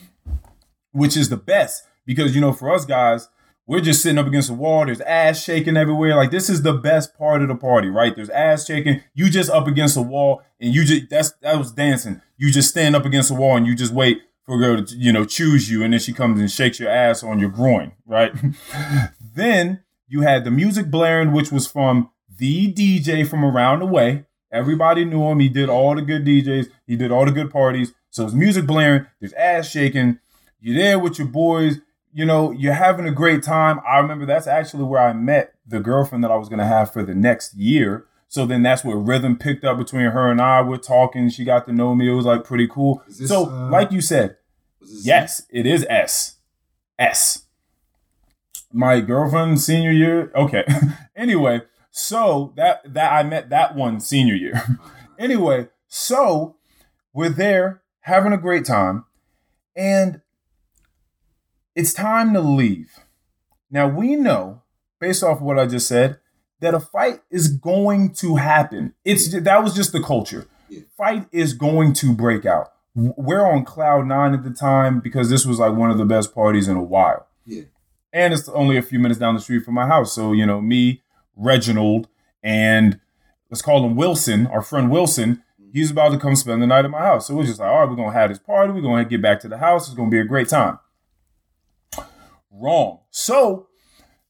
which 0.92 1.16
is 1.16 1.30
the 1.30 1.38
best 1.38 1.84
because 2.06 2.34
you 2.34 2.42
know 2.42 2.52
for 2.52 2.74
us 2.74 2.84
guys 2.84 3.30
we're 3.68 3.82
just 3.82 4.02
sitting 4.02 4.18
up 4.18 4.26
against 4.26 4.48
the 4.48 4.54
wall. 4.54 4.86
There's 4.86 5.02
ass 5.02 5.44
shaking 5.44 5.76
everywhere. 5.78 6.16
Like 6.16 6.32
this 6.32 6.50
is 6.50 6.62
the 6.64 6.74
best 6.74 7.16
part 7.18 7.42
of 7.42 7.50
the 7.50 7.56
party, 7.56 7.90
right? 7.90 8.16
There's 8.16 8.30
ass 8.30 8.66
shaking. 8.66 9.04
You 9.14 9.30
just 9.30 9.52
up 9.52 9.68
against 9.68 9.96
the 9.96 10.02
wall 10.02 10.42
and 10.60 10.74
you 10.74 10.86
just 10.86 11.10
that's 11.10 11.34
that 11.42 11.58
was 11.58 11.72
dancing. 11.72 12.22
You 12.38 12.50
just 12.52 12.70
stand 12.70 12.96
up 12.96 13.06
against 13.06 13.30
the 13.30 13.36
wall 13.36 13.58
and 13.58 13.68
you 13.68 13.76
just 13.76 13.94
wait 13.94 14.22
for 14.46 14.56
a 14.56 14.58
girl 14.58 14.84
to 14.84 14.96
you 14.96 15.12
know 15.12 15.26
choose 15.26 15.70
you 15.70 15.84
and 15.84 15.92
then 15.94 16.00
she 16.00 16.14
comes 16.14 16.40
and 16.40 16.50
shakes 16.50 16.80
your 16.80 16.90
ass 16.90 17.24
on 17.24 17.40
your 17.40 17.50
groin, 17.50 17.92
right? 18.06 18.34
then 19.36 19.84
you 20.08 20.22
had 20.22 20.46
the 20.46 20.52
music 20.52 20.90
blaring, 20.90 21.34
which 21.34 21.52
was 21.52 21.68
from 21.68 22.10
the 22.38 22.74
DJ 22.74 23.28
from 23.28 23.44
around 23.44 23.80
the 23.80 23.86
way. 23.86 24.26
Everybody 24.50 25.04
knew 25.04 25.24
him. 25.24 25.40
He 25.40 25.50
did 25.50 25.68
all 25.68 25.94
the 25.94 26.02
good 26.02 26.24
DJs. 26.24 26.68
He 26.86 26.96
did 26.96 27.12
all 27.12 27.26
the 27.26 27.32
good 27.32 27.52
parties. 27.52 27.92
So 28.12 28.24
it's 28.24 28.34
music 28.34 28.66
blaring. 28.66 29.06
There's 29.20 29.34
ass 29.34 29.70
shaking. 29.70 30.20
You're 30.62 30.78
there 30.78 31.00
with 31.00 31.20
your 31.20 31.28
boys. 31.28 31.80
You 32.18 32.26
know, 32.26 32.52
you're 32.52 32.74
having 32.74 33.06
a 33.06 33.12
great 33.12 33.44
time. 33.44 33.80
I 33.88 34.00
remember 34.00 34.26
that's 34.26 34.48
actually 34.48 34.84
where 34.86 35.02
I 35.02 35.14
met 35.14 35.54
the 35.68 35.80
girlfriend 35.80 36.24
that 36.24 36.32
I 36.32 36.36
was 36.36 36.50
going 36.50 36.60
to 36.60 36.66
have 36.66 36.92
for 36.92 37.04
the 37.04 37.14
next 37.14 37.56
year. 37.56 38.08
So 38.28 38.46
then 38.46 38.64
that's 38.64 38.84
where 38.84 38.98
rhythm 38.98 39.38
picked 39.38 39.64
up 39.64 39.78
between 39.78 40.06
her 40.06 40.32
and 40.32 40.42
I. 40.42 40.62
We're 40.62 40.78
talking. 40.78 41.30
She 41.30 41.46
got 41.46 41.68
to 41.68 41.72
know 41.72 41.94
me. 41.94 42.10
It 42.10 42.14
was 42.14 42.26
like 42.26 42.44
pretty 42.44 42.68
cool. 42.68 43.04
This, 43.08 43.30
so, 43.30 43.46
uh, 43.46 43.70
like 43.70 43.92
you 43.92 44.02
said, 44.02 44.38
Yes, 44.82 45.44
it 45.50 45.66
is 45.66 45.86
S. 45.90 46.38
S. 46.98 47.46
My 48.72 49.00
girlfriend 49.00 49.60
senior 49.60 49.92
year. 49.92 50.32
Okay. 50.36 50.64
anyway, 51.16 51.62
so 51.92 52.54
that 52.56 52.94
that 52.94 53.12
I 53.12 53.24
met 53.24 53.50
that 53.50 53.76
one 53.76 54.00
senior 54.00 54.36
year. 54.36 54.80
anyway, 55.20 55.68
so 55.88 56.56
we're 57.14 57.30
there 57.30 57.82
having 58.02 58.34
a 58.34 58.38
great 58.38 58.66
time 58.66 59.06
and 59.76 60.22
it's 61.78 61.94
time 61.94 62.34
to 62.34 62.42
leave. 62.42 63.00
Now 63.70 63.88
we 63.88 64.16
know 64.16 64.64
based 65.00 65.24
off 65.24 65.38
of 65.38 65.44
what 65.44 65.60
I 65.60 65.66
just 65.68 65.88
said 65.88 66.20
that 66.60 66.74
a 66.74 66.80
fight 66.80 67.22
is 67.30 67.50
going 67.50 68.14
to 68.16 68.36
happen. 68.38 68.94
It's 69.06 69.32
that 69.32 69.64
was 69.64 69.76
just 69.76 69.92
the 69.92 70.02
culture. 70.02 70.48
Yeah. 70.70 70.82
Fight 70.98 71.28
is 71.32 71.54
going 71.54 71.94
to 71.94 72.14
break 72.14 72.46
out. 72.46 72.74
We're 72.96 73.46
on 73.46 73.64
cloud 73.64 74.08
9 74.08 74.34
at 74.34 74.44
the 74.44 74.50
time 74.50 75.00
because 75.02 75.30
this 75.30 75.46
was 75.46 75.60
like 75.60 75.74
one 75.74 75.92
of 75.92 76.00
the 76.00 76.06
best 76.06 76.34
parties 76.34 76.68
in 76.68 76.76
a 76.76 76.82
while 76.84 77.28
Yeah. 77.46 77.64
and 78.12 78.34
it's 78.34 78.50
only 78.50 78.76
a 78.76 78.82
few 78.82 78.98
minutes 78.98 79.20
down 79.20 79.36
the 79.36 79.40
street 79.42 79.64
from 79.64 79.76
my 79.76 79.86
house. 79.86 80.14
So 80.14 80.32
you 80.34 80.46
know, 80.48 80.60
me, 80.60 81.04
Reginald, 81.36 82.08
and 82.42 83.00
let's 83.52 83.62
call 83.62 83.86
him 83.86 83.96
Wilson, 83.96 84.48
our 84.48 84.64
friend 84.64 84.90
Wilson. 84.90 85.44
Mm-hmm. 85.62 85.70
He's 85.74 85.92
about 85.92 86.10
to 86.14 86.18
come 86.18 86.36
spend 86.36 86.62
the 86.64 86.68
night 86.68 86.86
at 86.86 86.92
my 86.92 87.02
house. 87.02 87.28
So 87.28 87.36
we're 87.36 87.44
just 87.44 87.60
like, 87.60 87.70
all 87.70 87.82
right, 87.82 87.90
we're 87.90 87.96
gonna 87.96 88.14
have 88.14 88.30
this 88.32 88.40
party. 88.40 88.74
We're 88.74 88.82
gonna 88.82 89.06
get 89.06 89.22
back 89.22 89.40
to 89.42 89.48
the 89.48 89.60
house. 89.60 89.88
It's 89.88 89.96
gonna 89.96 90.10
be 90.10 90.20
a 90.20 90.26
great 90.26 90.50
time. 90.50 90.80
Wrong. 92.60 93.00
So 93.12 93.68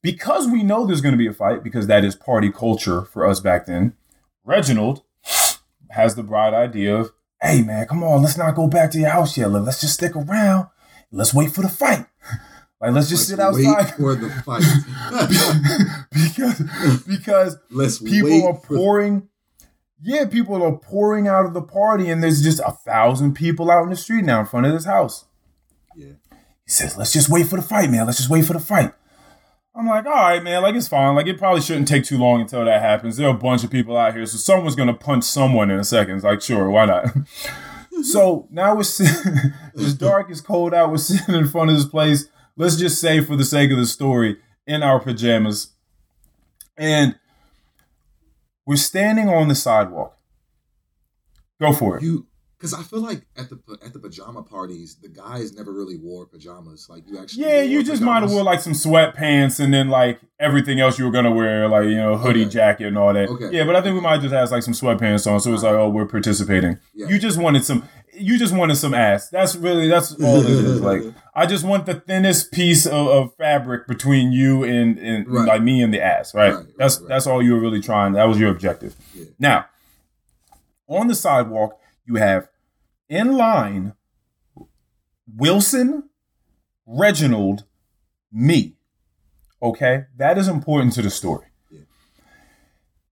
because 0.01 0.47
we 0.47 0.63
know 0.63 0.85
there's 0.85 1.01
gonna 1.01 1.17
be 1.17 1.27
a 1.27 1.33
fight, 1.33 1.63
because 1.63 1.87
that 1.87 2.03
is 2.03 2.15
party 2.15 2.51
culture 2.51 3.03
for 3.05 3.25
us 3.25 3.39
back 3.39 3.65
then, 3.65 3.95
Reginald 4.43 5.03
has 5.91 6.15
the 6.15 6.23
bright 6.23 6.53
idea 6.53 6.95
of, 6.95 7.11
hey 7.41 7.61
man, 7.63 7.87
come 7.87 8.03
on, 8.03 8.21
let's 8.21 8.37
not 8.37 8.55
go 8.55 8.67
back 8.67 8.91
to 8.91 8.99
your 8.99 9.09
house 9.09 9.37
yet. 9.37 9.51
Let's 9.51 9.81
just 9.81 9.93
stick 9.95 10.15
around. 10.15 10.67
Let's 11.11 11.33
wait 11.33 11.51
for 11.51 11.61
the 11.61 11.69
fight. 11.69 12.05
Like 12.79 12.91
let's 12.91 13.09
just 13.09 13.27
sit 13.27 13.39
Let's 13.39 13.57
outside 13.57 13.85
Wait 13.85 13.95
for 13.95 14.13
the 14.13 14.29
fight. 14.45 14.61
because 16.13 16.59
because 17.07 17.57
Let's 17.71 17.97
people 17.97 18.47
are 18.47 18.53
for- 18.53 18.75
pouring. 18.75 19.29
Yeah, 19.99 20.25
people 20.27 20.61
are 20.61 20.77
pouring 20.77 21.27
out 21.27 21.47
of 21.47 21.55
the 21.55 21.61
party, 21.63 22.11
and 22.11 22.21
there's 22.21 22.43
just 22.43 22.59
a 22.59 22.71
thousand 22.71 23.33
people 23.33 23.71
out 23.71 23.81
in 23.83 23.89
the 23.89 23.95
street 23.95 24.25
now 24.25 24.41
in 24.41 24.45
front 24.45 24.67
of 24.67 24.73
this 24.73 24.85
house. 24.85 25.25
He 26.67 26.71
says, 26.71 26.97
"Let's 26.97 27.13
just 27.13 27.29
wait 27.29 27.47
for 27.47 27.55
the 27.55 27.61
fight, 27.61 27.89
man. 27.89 28.05
Let's 28.05 28.17
just 28.17 28.29
wait 28.29 28.43
for 28.43 28.51
the 28.51 28.59
fight." 28.59 28.93
I'm 29.73 29.87
like, 29.87 30.05
"All 30.05 30.11
right, 30.11 30.43
man. 30.43 30.61
Like 30.61 30.75
it's 30.75 30.89
fine. 30.89 31.15
Like 31.15 31.27
it 31.27 31.37
probably 31.37 31.61
shouldn't 31.61 31.87
take 31.87 32.03
too 32.03 32.17
long 32.17 32.41
until 32.41 32.65
that 32.65 32.81
happens. 32.81 33.15
There 33.15 33.27
are 33.27 33.35
a 33.35 33.37
bunch 33.37 33.63
of 33.63 33.71
people 33.71 33.95
out 33.95 34.13
here, 34.13 34.25
so 34.25 34.37
someone's 34.37 34.75
gonna 34.75 34.93
punch 34.93 35.23
someone 35.23 35.71
in 35.71 35.79
a 35.79 35.85
second. 35.85 36.15
It's 36.15 36.25
like, 36.25 36.41
sure, 36.41 36.69
why 36.69 36.85
not?" 36.85 37.05
so 38.03 38.49
now 38.51 38.75
we're 38.75 38.83
sitting. 38.83 39.33
it's 39.75 39.93
dark. 39.93 40.29
It's 40.29 40.41
cold 40.41 40.73
out. 40.73 40.91
We're 40.91 40.97
sitting 40.97 41.35
in 41.35 41.47
front 41.47 41.69
of 41.69 41.77
this 41.77 41.85
place. 41.85 42.27
Let's 42.57 42.75
just 42.75 42.99
say, 42.99 43.21
for 43.21 43.37
the 43.37 43.45
sake 43.45 43.71
of 43.71 43.77
the 43.77 43.85
story, 43.85 44.37
in 44.65 44.83
our 44.83 44.99
pajamas, 44.99 45.69
and 46.75 47.17
we're 48.65 48.75
standing 48.75 49.29
on 49.29 49.47
the 49.47 49.55
sidewalk. 49.55 50.17
Go 51.61 51.71
for 51.71 51.97
it. 51.97 52.03
You, 52.03 52.27
because 52.57 52.73
I 52.73 52.81
feel 52.81 53.01
like 53.01 53.21
at 53.37 53.49
the 53.49 53.59
at 53.85 53.93
the 53.93 53.99
pajama 53.99 54.41
parties, 54.43 54.95
the 55.01 55.09
guys 55.09 55.53
never 55.53 55.71
really 55.71 55.97
wore 55.97 56.25
pajamas. 56.25 56.87
Like 56.89 57.03
you 57.07 57.19
actually. 57.19 57.43
Yeah, 57.43 57.61
you 57.61 57.83
just 57.83 58.01
might 58.01 58.21
have 58.21 58.31
wore 58.31 58.43
like 58.43 58.59
some 58.61 58.73
sweatpants 58.73 59.59
and 59.59 59.73
then 59.73 59.89
like 59.89 60.19
everything 60.39 60.79
else 60.79 60.97
you 60.97 61.05
were 61.05 61.11
gonna 61.11 61.31
wear, 61.31 61.67
like 61.67 61.85
you 61.85 61.95
know, 61.95 62.17
hoodie, 62.17 62.41
Okay. 62.41 62.49
jacket, 62.51 62.87
and 62.87 62.97
all 62.97 63.13
that. 63.13 63.29
Okay. 63.29 63.49
Yeah, 63.51 63.63
but 63.65 63.75
I 63.75 63.81
think 63.81 63.93
we 63.95 64.01
might 64.01 64.21
just 64.21 64.33
have 64.33 64.49
like 64.51 64.63
some 64.63 64.73
sweatpants 64.73 65.31
on, 65.31 65.39
so 65.39 65.53
it's 65.53 65.63
like, 65.63 65.73
oh, 65.73 65.89
we're 65.89 66.05
participating. 66.07 66.79
Yeah. 66.95 67.07
You 67.09 67.19
just 67.19 67.37
wanted 67.37 67.63
some. 67.63 67.87
You 68.19 68.39
just 68.39 68.55
wanted 68.55 68.77
some 68.77 68.95
ass. 68.95 69.29
That's 69.29 69.55
really 69.55 69.87
that's 69.87 70.13
all 70.23 70.39
it 70.41 70.49
is. 70.49 70.81
Like 70.81 71.03
I 71.35 71.45
just 71.45 71.63
want 71.63 71.85
the 71.85 71.93
thinnest 71.99 72.51
piece 72.51 72.87
of, 72.87 73.07
of 73.07 73.35
fabric 73.35 73.85
between 73.85 74.31
you 74.31 74.63
and, 74.63 74.97
and 74.97 75.27
Right. 75.27 75.47
like 75.47 75.61
me 75.61 75.83
and 75.83 75.93
the 75.93 76.01
ass. 76.01 76.33
Right. 76.33 76.47
Right, 76.49 76.55
right, 76.55 76.65
that's 76.79 76.99
right. 76.99 77.09
that's 77.09 77.27
all 77.27 77.43
you 77.43 77.53
were 77.53 77.59
really 77.59 77.81
trying. 77.81 78.13
That 78.13 78.23
was 78.27 78.39
your 78.39 78.49
objective. 78.49 78.95
Yeah. 79.13 79.25
Now, 79.37 79.65
on 80.87 81.07
the 81.07 81.13
sidewalk, 81.15 81.79
you 82.07 82.15
have 82.15 82.49
in 83.09 83.33
line 83.37 83.93
Wilson, 85.35 86.09
Reginald, 86.85 87.65
me. 88.31 88.77
Okay, 89.61 90.05
that 90.15 90.37
is 90.37 90.47
important 90.47 90.93
to 90.93 91.01
the 91.01 91.09
story. 91.09 91.47
Yeah. 91.69 91.81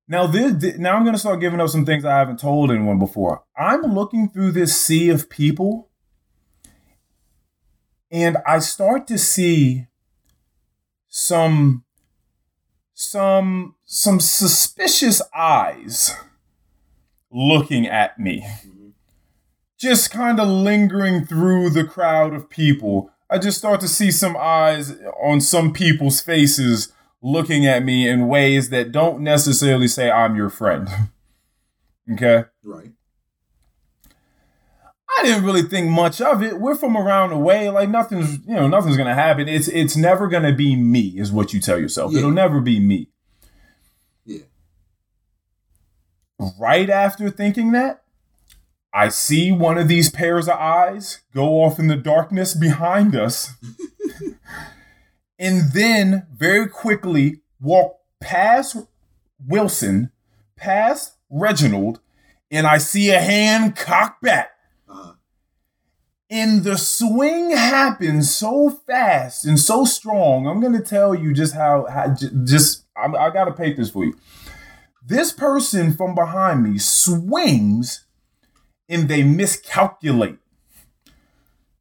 Now, 0.08 0.28
this, 0.28 0.78
now 0.78 0.96
I'm 0.96 1.04
going 1.04 1.16
to 1.16 1.20
start 1.20 1.42
giving 1.42 1.60
up 1.60 1.70
some 1.70 1.86
things 1.86 2.06
I 2.06 2.18
haven't 2.18 2.40
told 2.40 2.72
anyone 2.72 3.00
before. 3.00 3.44
I'm 3.58 3.82
looking 3.82 4.30
through 4.30 4.52
this 4.52 4.82
sea 4.82 5.10
of 5.10 5.30
people, 5.30 5.90
and 8.12 8.38
I 8.48 8.60
start 8.60 9.08
to 9.08 9.18
see 9.18 9.88
some 11.08 11.84
some 12.94 13.76
some 13.84 14.22
suspicious 14.22 15.22
eyes 15.36 16.16
looking 17.30 17.88
at 17.88 18.18
me 18.18 18.42
Mhm. 18.42 18.75
Just 19.78 20.12
kind 20.12 20.40
of 20.40 20.48
lingering 20.48 21.26
through 21.26 21.70
the 21.70 21.84
crowd 21.84 22.34
of 22.34 22.50
people. 22.50 23.12
I 23.30 23.38
just 23.38 23.58
start 23.58 23.82
to 23.82 23.88
see 23.88 24.12
some 24.12 24.38
eyes 24.38 24.94
on 25.22 25.42
some 25.42 25.74
people's 25.74 26.22
faces 26.22 26.94
looking 27.22 27.66
at 27.66 27.84
me 27.84 28.08
in 28.08 28.28
ways 28.28 28.70
that 28.70 28.92
don't 28.92 29.22
necessarily 29.22 29.88
say 29.88 30.12
I'm 30.12 30.36
your 30.36 30.50
friend. 30.50 30.88
okay? 32.14 32.46
Right. 32.64 32.92
I 35.18 35.24
didn't 35.24 35.46
really 35.46 35.64
think 35.64 35.90
much 35.90 36.20
of 36.20 36.44
it. 36.44 36.60
We're 36.60 36.76
from 36.76 36.98
around 36.98 37.30
the 37.30 37.38
way. 37.38 37.70
Like 37.70 37.90
nothing's, 37.90 38.40
you 38.46 38.56
know, 38.56 38.68
nothing's 38.68 38.98
gonna 38.98 39.16
happen. 39.16 39.48
It's 39.48 39.68
it's 39.70 39.96
never 39.96 40.28
gonna 40.28 40.54
be 40.54 40.76
me, 40.76 41.14
is 41.18 41.32
what 41.32 41.54
you 41.54 41.62
tell 41.62 41.80
yourself. 41.80 42.12
Yeah. 42.12 42.20
It'll 42.20 42.32
never 42.32 42.60
be 42.60 42.80
me. 42.80 43.08
Yeah. 44.26 44.44
Right 46.60 46.90
after 46.90 47.30
thinking 47.30 47.72
that, 47.72 48.04
I 48.96 49.10
see 49.10 49.52
one 49.52 49.78
of 49.78 49.90
these 49.90 50.10
pairs 50.10 50.48
of 50.48 50.58
eyes 50.58 51.20
go 51.34 51.62
off 51.64 51.80
in 51.80 51.88
the 51.88 51.98
darkness 51.98 52.54
behind 52.54 53.14
us. 53.14 53.52
and 55.38 55.74
then 55.74 56.26
very 56.34 56.70
quickly 56.70 57.42
walk 57.60 57.98
past 58.22 58.78
Wilson, 59.46 60.12
past 60.56 61.18
Reginald, 61.30 62.00
and 62.50 62.66
I 62.66 62.78
see 62.78 63.10
a 63.10 63.20
hand 63.20 63.76
cock 63.76 64.22
back. 64.22 64.52
Uh, 64.88 65.14
And 66.30 66.64
the 66.64 66.78
swing 66.78 67.52
happens 67.52 68.34
so 68.34 68.70
fast 68.70 69.46
and 69.46 69.60
so 69.60 69.84
strong. 69.84 70.48
I'm 70.48 70.62
gonna 70.62 70.82
tell 70.82 71.14
you 71.14 71.34
just 71.34 71.54
how, 71.54 71.86
how 71.88 72.16
just 72.46 72.86
I'm, 72.96 73.14
I 73.14 73.30
gotta 73.30 73.52
paint 73.52 73.76
this 73.76 73.90
for 73.90 74.06
you. 74.06 74.18
This 75.06 75.34
person 75.34 75.92
from 75.94 76.16
behind 76.16 76.64
me 76.64 76.78
swings, 76.78 78.05
and 78.90 79.08
they 79.08 79.24
miscalculate. 79.24 80.38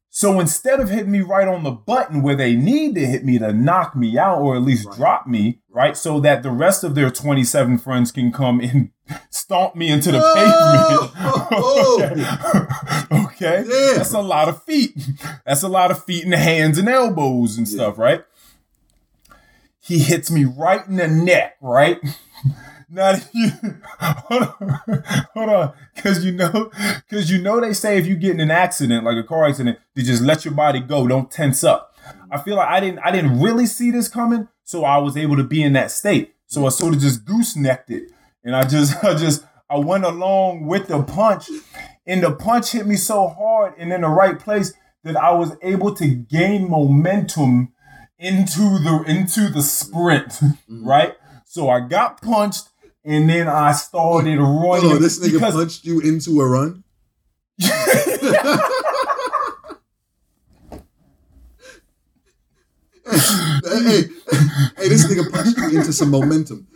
So 0.09 0.39
instead 0.39 0.79
of 0.79 0.89
hitting 0.89 1.11
me 1.11 1.19
right 1.19 1.45
on 1.47 1.63
the 1.63 1.71
button 1.71 2.21
where 2.21 2.37
they 2.37 2.55
need 2.55 2.95
to 2.95 3.05
hit 3.05 3.25
me 3.25 3.37
to 3.37 3.51
knock 3.51 3.97
me 3.97 4.17
out 4.17 4.39
or 4.39 4.55
at 4.55 4.61
least 4.61 4.85
Right. 4.87 4.95
drop 4.97 5.27
me, 5.27 5.59
right? 5.69 5.97
So 5.97 6.21
that 6.21 6.41
the 6.41 6.51
rest 6.51 6.85
of 6.85 6.95
their 6.95 7.09
27 7.11 7.77
friends 7.79 8.13
can 8.13 8.31
come 8.31 8.61
and 8.61 8.91
stomp 9.29 9.75
me 9.75 9.89
into 9.91 10.13
the 10.13 10.21
Oh! 10.23 11.97
pavement. 13.11 13.25
okay. 13.25 13.65
Yeah. 13.67 13.97
That's 13.97 14.13
a 14.13 14.21
lot 14.21 14.47
of 14.47 14.63
feet. 14.63 14.95
That's 15.45 15.63
a 15.63 15.67
lot 15.67 15.91
of 15.91 16.03
feet 16.05 16.23
and 16.23 16.33
hands 16.33 16.77
and 16.77 16.87
elbows 16.87 17.57
and 17.57 17.67
Yeah. 17.67 17.73
stuff, 17.75 17.97
right? 17.97 18.23
He 19.81 19.99
hits 19.99 20.31
me 20.31 20.45
right 20.45 20.87
in 20.87 20.95
the 20.95 21.07
neck, 21.09 21.57
right? 21.61 21.99
Now, 22.89 23.13
that 23.13 23.29
you, 23.33 23.51
hold 23.99 24.43
on, 24.43 25.03
hold 25.33 25.49
on, 25.49 25.73
because 25.95 26.23
you 26.23 26.31
know, 26.31 26.71
because 27.07 27.31
you 27.31 27.41
know 27.41 27.59
they 27.59 27.73
say 27.73 27.97
if 27.97 28.05
you 28.05 28.15
get 28.15 28.31
in 28.31 28.39
an 28.39 28.51
accident, 28.51 29.03
like 29.03 29.17
a 29.17 29.23
car 29.23 29.45
accident, 29.45 29.79
to 29.95 30.03
just 30.03 30.21
let 30.21 30.45
your 30.45 30.53
body 30.53 30.79
go, 30.79 31.07
don't 31.07 31.31
tense 31.31 31.63
up. 31.63 31.95
Mm-hmm. 31.97 32.33
I 32.33 32.37
feel 32.41 32.55
like 32.55 32.67
I 32.67 32.79
didn't, 32.79 32.99
I 32.99 33.11
didn't 33.11 33.39
really 33.39 33.65
see 33.65 33.91
this 33.91 34.07
coming, 34.07 34.47
so 34.63 34.85
I 34.85 34.97
was 34.97 35.17
able 35.17 35.35
to 35.37 35.43
be 35.43 35.63
in 35.63 35.73
that 35.73 35.91
state. 35.91 36.35
So 36.47 36.65
I 36.65 36.69
sort 36.69 36.93
of 36.93 37.01
just 37.01 37.25
goosenecked 37.25 37.89
it, 37.89 38.11
and 38.43 38.55
I 38.55 38.67
just, 38.67 39.03
I 39.03 39.15
just, 39.15 39.45
I 39.69 39.77
went 39.77 40.05
along 40.05 40.67
with 40.67 40.87
the 40.87 41.01
punch, 41.01 41.49
and 42.05 42.21
the 42.21 42.31
punch 42.31 42.71
hit 42.71 42.85
me 42.85 42.95
so 42.95 43.27
hard 43.27 43.73
and 43.77 43.91
in 43.91 44.01
the 44.01 44.09
right 44.09 44.39
place 44.39 44.73
that 45.03 45.15
I 45.15 45.31
was 45.31 45.55
able 45.61 45.93
to 45.95 46.07
gain 46.07 46.69
momentum 46.69 47.71
into 48.17 48.79
the 48.79 49.03
into 49.07 49.49
the 49.49 49.61
sprint, 49.61 50.29
mm-hmm. 50.33 50.87
right? 50.87 51.15
So 51.45 51.69
I 51.69 51.87
got 51.87 52.21
punched 52.21 52.69
and 53.05 53.29
then 53.29 53.47
I 53.47 53.71
started 53.73 54.39
oh, 54.39 54.43
running. 54.43 54.89
Hold 54.89 54.93
on, 54.95 55.01
this 55.01 55.19
nigga 55.19 55.33
because- 55.33 55.53
punched 55.53 55.85
you 55.85 55.99
into 56.01 56.41
a 56.41 56.47
run. 56.47 56.83
hey, 57.57 57.69
hey, 63.71 64.01
hey, 64.77 64.89
this 64.89 65.05
nigga 65.07 65.31
punched 65.31 65.57
you 65.57 65.79
into 65.79 65.93
some 65.93 66.09
momentum. 66.09 66.67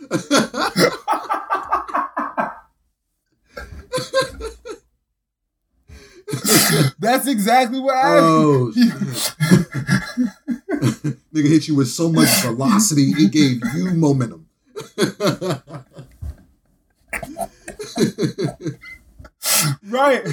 That's 7.00 7.26
exactly 7.26 7.80
what 7.80 7.96
oh, 7.96 8.72
happened. 8.72 9.14
Oh, 10.68 11.12
nigga 11.34 11.48
hit 11.48 11.66
you 11.66 11.74
with 11.74 11.88
so 11.88 12.10
much 12.10 12.28
velocity, 12.42 13.12
it 13.16 13.32
gave 13.32 13.60
you 13.74 13.90
momentum. 13.94 14.46
Right. 19.88 20.26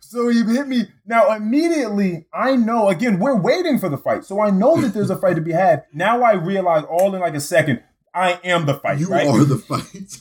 So 0.00 0.28
he 0.28 0.42
hit 0.42 0.68
me. 0.68 0.86
Now 1.06 1.32
immediately 1.34 2.26
I 2.32 2.56
know 2.56 2.88
again, 2.88 3.18
we're 3.18 3.38
waiting 3.38 3.78
for 3.78 3.88
the 3.88 3.98
fight. 3.98 4.24
So 4.24 4.40
I 4.40 4.50
know 4.50 4.80
that 4.80 4.94
there's 4.94 5.10
a 5.10 5.16
fight 5.16 5.36
to 5.36 5.42
be 5.42 5.52
had. 5.52 5.84
Now 5.92 6.22
I 6.22 6.32
realize 6.32 6.84
all 6.84 7.14
in 7.14 7.20
like 7.20 7.34
a 7.34 7.40
second, 7.40 7.82
I 8.14 8.40
am 8.44 8.66
the 8.66 8.74
fight. 8.74 8.98
You 8.98 9.06
right? 9.08 9.26
are 9.26 9.44
the 9.44 9.58
fight. 9.58 10.18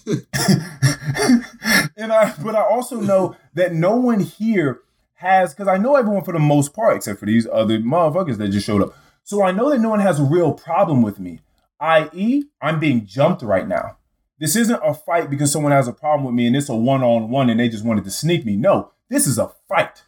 and 1.97 2.11
I 2.11 2.33
but 2.43 2.55
I 2.55 2.61
also 2.61 2.99
know 2.99 3.35
that 3.53 3.73
no 3.73 3.95
one 3.95 4.19
here 4.19 4.81
has 5.15 5.53
because 5.53 5.67
I 5.67 5.77
know 5.77 5.95
everyone 5.95 6.23
for 6.23 6.33
the 6.33 6.39
most 6.39 6.73
part, 6.73 6.97
except 6.97 7.19
for 7.19 7.25
these 7.25 7.47
other 7.51 7.79
motherfuckers 7.79 8.37
that 8.37 8.49
just 8.49 8.65
showed 8.65 8.83
up. 8.83 8.93
So 9.23 9.43
I 9.43 9.51
know 9.51 9.69
that 9.69 9.79
no 9.79 9.89
one 9.89 9.99
has 9.99 10.19
a 10.19 10.23
real 10.23 10.53
problem 10.53 11.01
with 11.01 11.19
me. 11.19 11.39
I.e., 11.79 12.45
I'm 12.61 12.79
being 12.79 13.05
jumped 13.05 13.41
right 13.41 13.67
now. 13.67 13.96
This 14.39 14.55
isn't 14.55 14.79
a 14.83 14.93
fight 14.93 15.29
because 15.29 15.51
someone 15.51 15.71
has 15.71 15.87
a 15.87 15.93
problem 15.93 16.25
with 16.25 16.35
me 16.35 16.45
and 16.47 16.55
it's 16.55 16.69
a 16.69 16.75
one-on-one 16.75 17.49
and 17.49 17.59
they 17.59 17.69
just 17.69 17.85
wanted 17.85 18.03
to 18.03 18.11
sneak 18.11 18.45
me. 18.45 18.55
No, 18.55 18.91
this 19.09 19.25
is 19.27 19.37
a 19.37 19.49
fight. 19.67 20.03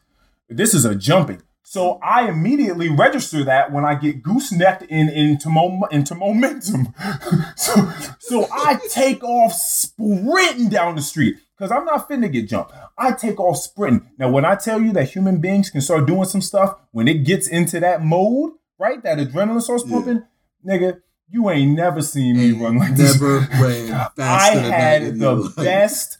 This 0.47 0.73
is 0.73 0.85
a 0.85 0.93
jumping. 0.95 1.41
So 1.63 1.99
I 2.03 2.27
immediately 2.27 2.89
register 2.89 3.43
that 3.43 3.71
when 3.71 3.85
I 3.85 3.93
get 3.93 4.23
goosenecked 4.23 4.83
in 4.83 5.07
into 5.09 5.49
mom, 5.49 5.83
into 5.91 6.15
momentum. 6.15 6.93
so 7.55 7.91
so 8.19 8.47
I 8.51 8.79
take 8.89 9.23
off 9.23 9.53
sprinting 9.53 10.69
down 10.69 10.95
the 10.95 11.01
street 11.01 11.35
because 11.57 11.71
I'm 11.71 11.85
not 11.85 12.09
finna 12.09 12.31
get 12.31 12.49
jumped. 12.49 12.73
I 12.97 13.11
take 13.11 13.39
off 13.39 13.57
sprinting. 13.57 14.09
Now 14.17 14.29
when 14.31 14.45
I 14.45 14.55
tell 14.55 14.81
you 14.81 14.91
that 14.93 15.09
human 15.09 15.41
beings 15.41 15.69
can 15.69 15.81
start 15.81 16.07
doing 16.07 16.25
some 16.25 16.41
stuff 16.41 16.75
when 16.91 17.07
it 17.07 17.23
gets 17.23 17.47
into 17.47 17.79
that 17.81 18.03
mode, 18.03 18.53
right? 18.79 19.01
That 19.03 19.19
adrenaline 19.19 19.61
starts 19.61 19.83
Yeah. 19.85 19.93
pumping, 19.93 20.23
nigga. 20.65 21.01
You 21.31 21.49
ain't 21.49 21.75
never 21.75 22.01
seen 22.01 22.37
me 22.37 22.51
run 22.51 22.77
like 22.77 22.95
this. 22.95 23.13
Never 23.13 23.39
ran 23.61 23.91
I 23.93 24.07
faster 24.15 24.59
that 24.61 24.71
had 24.71 25.19
the 25.19 25.53
best, 25.55 26.17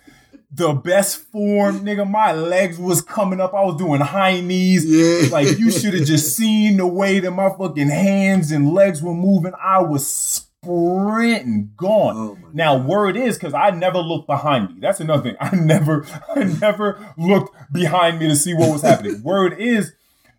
the 0.52 0.74
best 0.74 1.18
form, 1.32 1.80
nigga. 1.80 2.08
My 2.08 2.32
legs 2.32 2.78
was 2.78 3.02
coming 3.02 3.42
up. 3.42 3.56
I 3.56 3.64
was 3.64 3.76
doing 3.78 4.02
high 4.02 4.40
knees. 4.40 4.86
Yeah. 4.86 5.30
Like 5.32 5.58
you 5.58 5.72
should 5.72 5.96
have 5.96 6.06
just 6.06 6.36
seen 6.38 6.78
the 6.78 6.86
way 6.86 7.20
that 7.20 7.32
my 7.32 7.50
fucking 7.50 7.90
hands 7.90 8.52
and 8.52 8.72
legs 8.72 9.02
were 9.02 9.16
moving. 9.16 9.54
I 9.60 9.82
was 9.82 10.06
sprinting, 10.06 11.72
gone. 11.76 12.16
Oh 12.16 12.38
now, 12.54 12.78
word 12.78 13.18
is 13.18 13.36
because 13.38 13.54
I 13.54 13.72
never 13.72 14.00
looked 14.00 14.28
behind 14.28 14.76
me. 14.76 14.80
That's 14.80 15.00
another 15.00 15.24
thing. 15.24 15.36
I 15.40 15.56
never, 15.56 16.06
I 16.36 16.44
never 16.44 17.14
looked 17.18 17.56
behind 17.72 18.20
me 18.20 18.28
to 18.28 18.36
see 18.36 18.54
what 18.54 18.72
was 18.72 18.82
happening. 18.82 19.24
word 19.24 19.60
is 19.60 19.94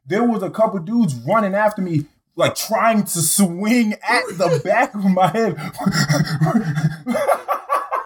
there 0.06 0.24
was 0.24 0.42
a 0.42 0.50
couple 0.50 0.78
dudes 0.80 1.14
running 1.26 1.54
after 1.54 1.82
me. 1.82 2.06
Like 2.40 2.54
trying 2.54 3.02
to 3.04 3.20
swing 3.20 3.92
at 4.02 4.22
the 4.38 4.62
back 4.64 4.94
of 4.94 5.04
my 5.04 5.26
head. 5.28 5.58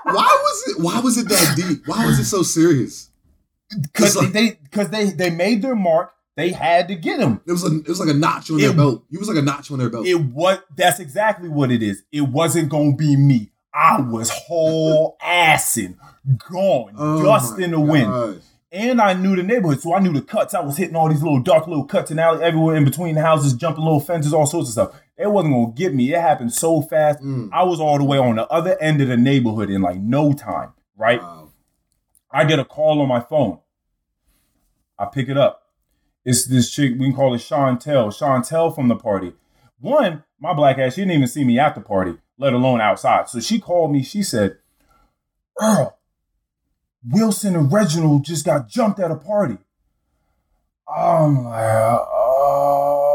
Why 0.05 0.39
was 0.43 0.65
it? 0.69 0.83
Why 0.83 0.99
was 0.99 1.19
it 1.19 1.29
that 1.29 1.55
deep? 1.57 1.87
Why 1.87 2.05
was 2.05 2.19
it 2.19 2.25
so 2.25 2.43
serious? 2.43 3.11
Because 3.81 4.17
like- 4.17 4.33
they 4.33 4.59
because 4.65 4.89
they 4.91 5.11
they 5.11 5.31
made 5.31 5.63
their 5.63 5.77
mark. 5.77 6.11
They 6.37 6.51
had 6.51 6.89
to 6.89 6.97
get 6.97 7.21
him. 7.21 7.41
It 7.47 7.53
was 7.53 7.63
a, 7.63 7.79
it 7.79 7.87
was 7.87 8.01
like 8.01 8.09
a 8.09 8.15
notch 8.15 8.51
on 8.51 8.59
their 8.59 8.73
belt. 8.73 9.05
He 9.09 9.19
was 9.19 9.29
like 9.29 9.37
a 9.37 9.43
notch 9.43 9.71
on 9.71 9.79
their 9.79 9.89
belt. 9.89 10.05
It 10.05 10.17
was 10.17 10.59
that's 10.77 10.99
exactly 10.99 11.49
what 11.49 11.71
it 11.71 11.81
is. 11.81 12.03
It 12.11 12.23
wasn't 12.23 12.71
gonna 12.71 12.97
be 12.97 13.15
me. 13.15 13.53
I 13.73 14.01
was 14.01 14.31
whole 14.31 15.17
assing, 15.25 15.97
gone, 16.51 16.95
Oh 16.99 17.23
dust 17.23 17.61
in 17.61 17.71
the 17.71 17.79
wind. 17.79 18.43
And 18.75 19.01
I 19.01 19.13
knew 19.13 19.37
the 19.37 19.45
neighborhood, 19.45 19.81
so 19.81 19.95
I 19.95 20.01
knew 20.01 20.13
the 20.13 20.21
cuts. 20.21 20.53
I 20.53 20.61
was 20.61 20.77
hitting 20.77 20.97
all 20.97 21.09
these 21.09 21.23
little 21.23 21.39
dark 21.39 21.69
little 21.69 21.85
cuts 21.85 22.11
and 22.11 22.19
alley 22.19 22.43
everywhere 22.43 22.75
in 22.75 22.85
between 22.85 23.15
the 23.15 23.21
houses, 23.21 23.53
jumping 23.53 23.85
little 23.85 24.01
fences, 24.01 24.35
all 24.35 24.47
sorts 24.47 24.69
of 24.69 24.73
stuff. 24.73 25.01
It 25.17 25.31
wasn't 25.31 25.55
gonna 25.55 25.73
get 25.73 25.95
me. 25.95 26.13
It 26.13 26.21
happened 26.21 26.53
so 26.53 26.83
fast. 26.83 27.21
Mm. 27.23 27.51
I 27.53 27.63
was 27.63 27.79
all 27.79 27.99
the 27.99 28.05
way 28.05 28.19
on 28.19 28.35
the 28.35 28.49
other 28.49 28.77
end 28.83 29.01
of 29.01 29.07
the 29.07 29.17
neighborhood 29.17 29.71
in 29.71 29.81
like 29.81 29.99
no 30.01 30.33
time. 30.33 30.73
Right? 30.97 31.23
Wow. 31.23 31.53
I 32.33 32.45
get 32.45 32.59
a 32.59 32.65
call 32.65 33.01
on 33.01 33.07
my 33.07 33.21
phone. 33.21 33.61
I 34.99 35.05
pick 35.07 35.29
it 35.29 35.39
up. 35.39 35.63
It's 36.25 36.45
this 36.45 36.69
chick, 36.75 36.95
we 36.99 37.07
can 37.07 37.15
call 37.15 37.33
it 37.35 37.39
Chantel. 37.39 38.09
Chantel 38.09 38.75
from 38.75 38.89
the 38.89 38.97
party. 38.97 39.35
One, 39.79 40.25
my 40.41 40.53
black 40.53 40.79
ass, 40.79 40.95
she 40.95 41.03
didn't 41.03 41.13
even 41.13 41.29
see 41.29 41.45
me 41.45 41.61
at 41.61 41.77
the 41.77 41.81
party, 41.81 42.17
let 42.39 42.55
alone 42.55 42.81
outside. 42.81 43.29
So 43.29 43.39
she 43.39 43.61
called 43.61 43.93
me. 43.93 44.03
She 44.03 44.25
said, 44.25 44.59
Earl, 45.61 45.97
Wilson 47.09 47.55
and 47.57 47.71
Reginald 47.73 48.25
just 48.25 48.45
got 48.45 48.69
jumped 48.69 48.99
at 49.01 49.11
a 49.11 49.17
party. 49.17 49.59
I'm 50.89 51.45
like, 51.45 51.99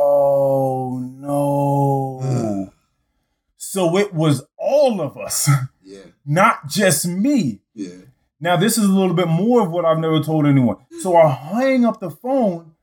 oh 0.10 1.00
no. 1.18 2.20
Hmm. 2.24 2.64
so 3.58 3.98
it 3.98 4.14
was 4.14 4.44
all 4.58 5.02
of 5.02 5.18
us, 5.18 5.50
Yeah. 5.84 6.00
not 6.26 6.68
just 6.68 7.06
me. 7.08 7.62
Yeah. 7.74 7.90
Now, 8.42 8.56
this 8.56 8.78
is 8.78 8.86
a 8.86 8.92
little 8.94 9.14
bit 9.14 9.28
more 9.28 9.62
of 9.62 9.70
what 9.72 9.84
I've 9.86 10.00
never 10.00 10.22
told 10.24 10.46
anyone. 10.46 10.78
So 11.02 11.16
I 11.18 11.30
hang 11.30 11.84
up 11.86 12.00
the 12.00 12.10
phone. 12.10 12.74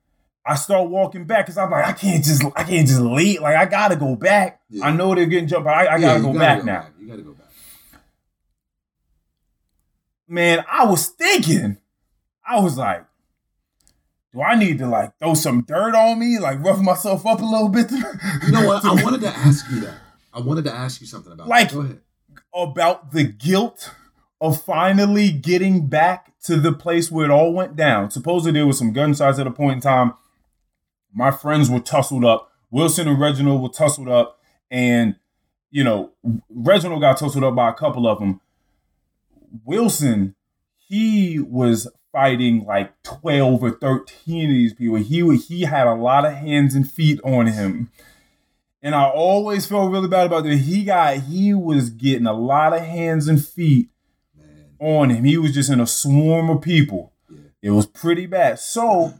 I 0.44 0.54
start 0.54 0.90
walking 0.90 1.24
back 1.24 1.46
because 1.46 1.56
I'm 1.58 1.70
like, 1.70 1.86
I 1.86 1.92
can't 1.92 2.22
just, 2.22 2.44
I 2.54 2.62
can't 2.62 2.86
just 2.86 3.00
leave. 3.00 3.40
Like, 3.40 3.56
I 3.56 3.64
gotta 3.64 3.96
go 3.96 4.14
back. 4.16 4.60
Yeah. 4.68 4.84
I 4.86 4.92
know 4.92 5.14
they're 5.14 5.24
getting 5.26 5.48
jumped, 5.48 5.64
but 5.64 5.74
I, 5.74 5.86
I 5.86 5.96
Yeah, 5.96 6.06
gotta 6.08 6.20
go 6.20 6.26
gotta 6.28 6.38
back 6.38 6.58
go 6.60 6.64
now. 6.66 6.86
You 7.00 7.08
gotta 7.08 7.22
go 7.22 7.32
back. 7.32 7.45
Man, 10.28 10.64
I 10.70 10.84
was 10.86 11.06
thinking, 11.08 11.78
I 12.46 12.60
was 12.60 12.76
like, 12.76 13.04
do 14.32 14.42
I 14.42 14.54
need 14.54 14.78
to 14.78 14.88
like 14.88 15.18
throw 15.18 15.34
some 15.34 15.62
dirt 15.62 15.94
on 15.94 16.18
me, 16.18 16.38
like 16.38 16.62
rough 16.62 16.80
myself 16.80 17.24
up 17.26 17.40
a 17.40 17.44
little 17.44 17.68
bit? 17.68 17.90
You 17.90 18.52
know 18.52 18.66
what? 18.66 18.84
I 18.84 19.02
wanted 19.02 19.20
to 19.22 19.28
ask 19.28 19.70
you 19.70 19.80
that. 19.80 19.98
I 20.32 20.40
wanted 20.40 20.64
to 20.64 20.72
ask 20.72 21.00
you 21.00 21.06
something 21.06 21.32
about. 21.32 21.48
Like- 21.48 21.70
that. 21.70 21.74
go 21.74 21.80
ahead. 21.82 22.00
about 22.54 23.12
the 23.12 23.24
guilt 23.24 23.92
of 24.40 24.62
finally 24.62 25.30
getting 25.32 25.86
back 25.86 26.32
to 26.42 26.56
the 26.60 26.72
place 26.72 27.10
where 27.10 27.24
it 27.24 27.30
all 27.30 27.52
went 27.52 27.76
down. 27.76 28.10
Supposedly 28.10 28.52
there 28.52 28.66
was 28.66 28.78
some 28.78 28.92
gunshots 28.92 29.38
at 29.38 29.46
a 29.46 29.50
point 29.50 29.76
in 29.76 29.80
time. 29.80 30.12
My 31.12 31.30
friends 31.30 31.70
were 31.70 31.80
tussled 31.80 32.24
up. 32.24 32.50
Wilson 32.70 33.08
and 33.08 33.18
Reginald 33.18 33.62
were 33.62 33.70
tussled 33.70 34.08
up, 34.08 34.38
and 34.70 35.16
you 35.70 35.82
know 35.82 36.10
Reginald 36.50 37.00
got 37.00 37.16
tussled 37.16 37.44
up 37.44 37.54
by 37.54 37.70
a 37.70 37.74
couple 37.74 38.06
of 38.06 38.18
them. 38.18 38.40
Wilson, 39.64 40.34
he 40.76 41.38
was 41.38 41.88
fighting 42.12 42.64
like 42.64 42.92
twelve 43.02 43.62
or 43.62 43.72
thirteen 43.72 44.50
of 44.50 44.54
these 44.54 44.74
people. 44.74 44.96
He 44.96 45.36
he 45.36 45.62
had 45.62 45.86
a 45.86 45.94
lot 45.94 46.24
of 46.24 46.32
hands 46.32 46.74
and 46.74 46.90
feet 46.90 47.20
on 47.24 47.46
him. 47.46 47.90
And 48.82 48.94
I 48.94 49.04
always 49.04 49.66
felt 49.66 49.90
really 49.90 50.08
bad 50.08 50.26
about 50.26 50.44
that. 50.44 50.56
He 50.58 50.84
got 50.84 51.16
he 51.16 51.54
was 51.54 51.90
getting 51.90 52.26
a 52.26 52.32
lot 52.32 52.72
of 52.72 52.80
hands 52.82 53.26
and 53.26 53.44
feet 53.44 53.88
Man. 54.38 54.66
on 54.78 55.10
him. 55.10 55.24
He 55.24 55.36
was 55.38 55.54
just 55.54 55.70
in 55.70 55.80
a 55.80 55.86
swarm 55.86 56.50
of 56.50 56.62
people. 56.62 57.12
Yeah. 57.28 57.38
It 57.62 57.70
was 57.70 57.86
pretty 57.86 58.26
bad. 58.26 58.60
So 58.60 59.14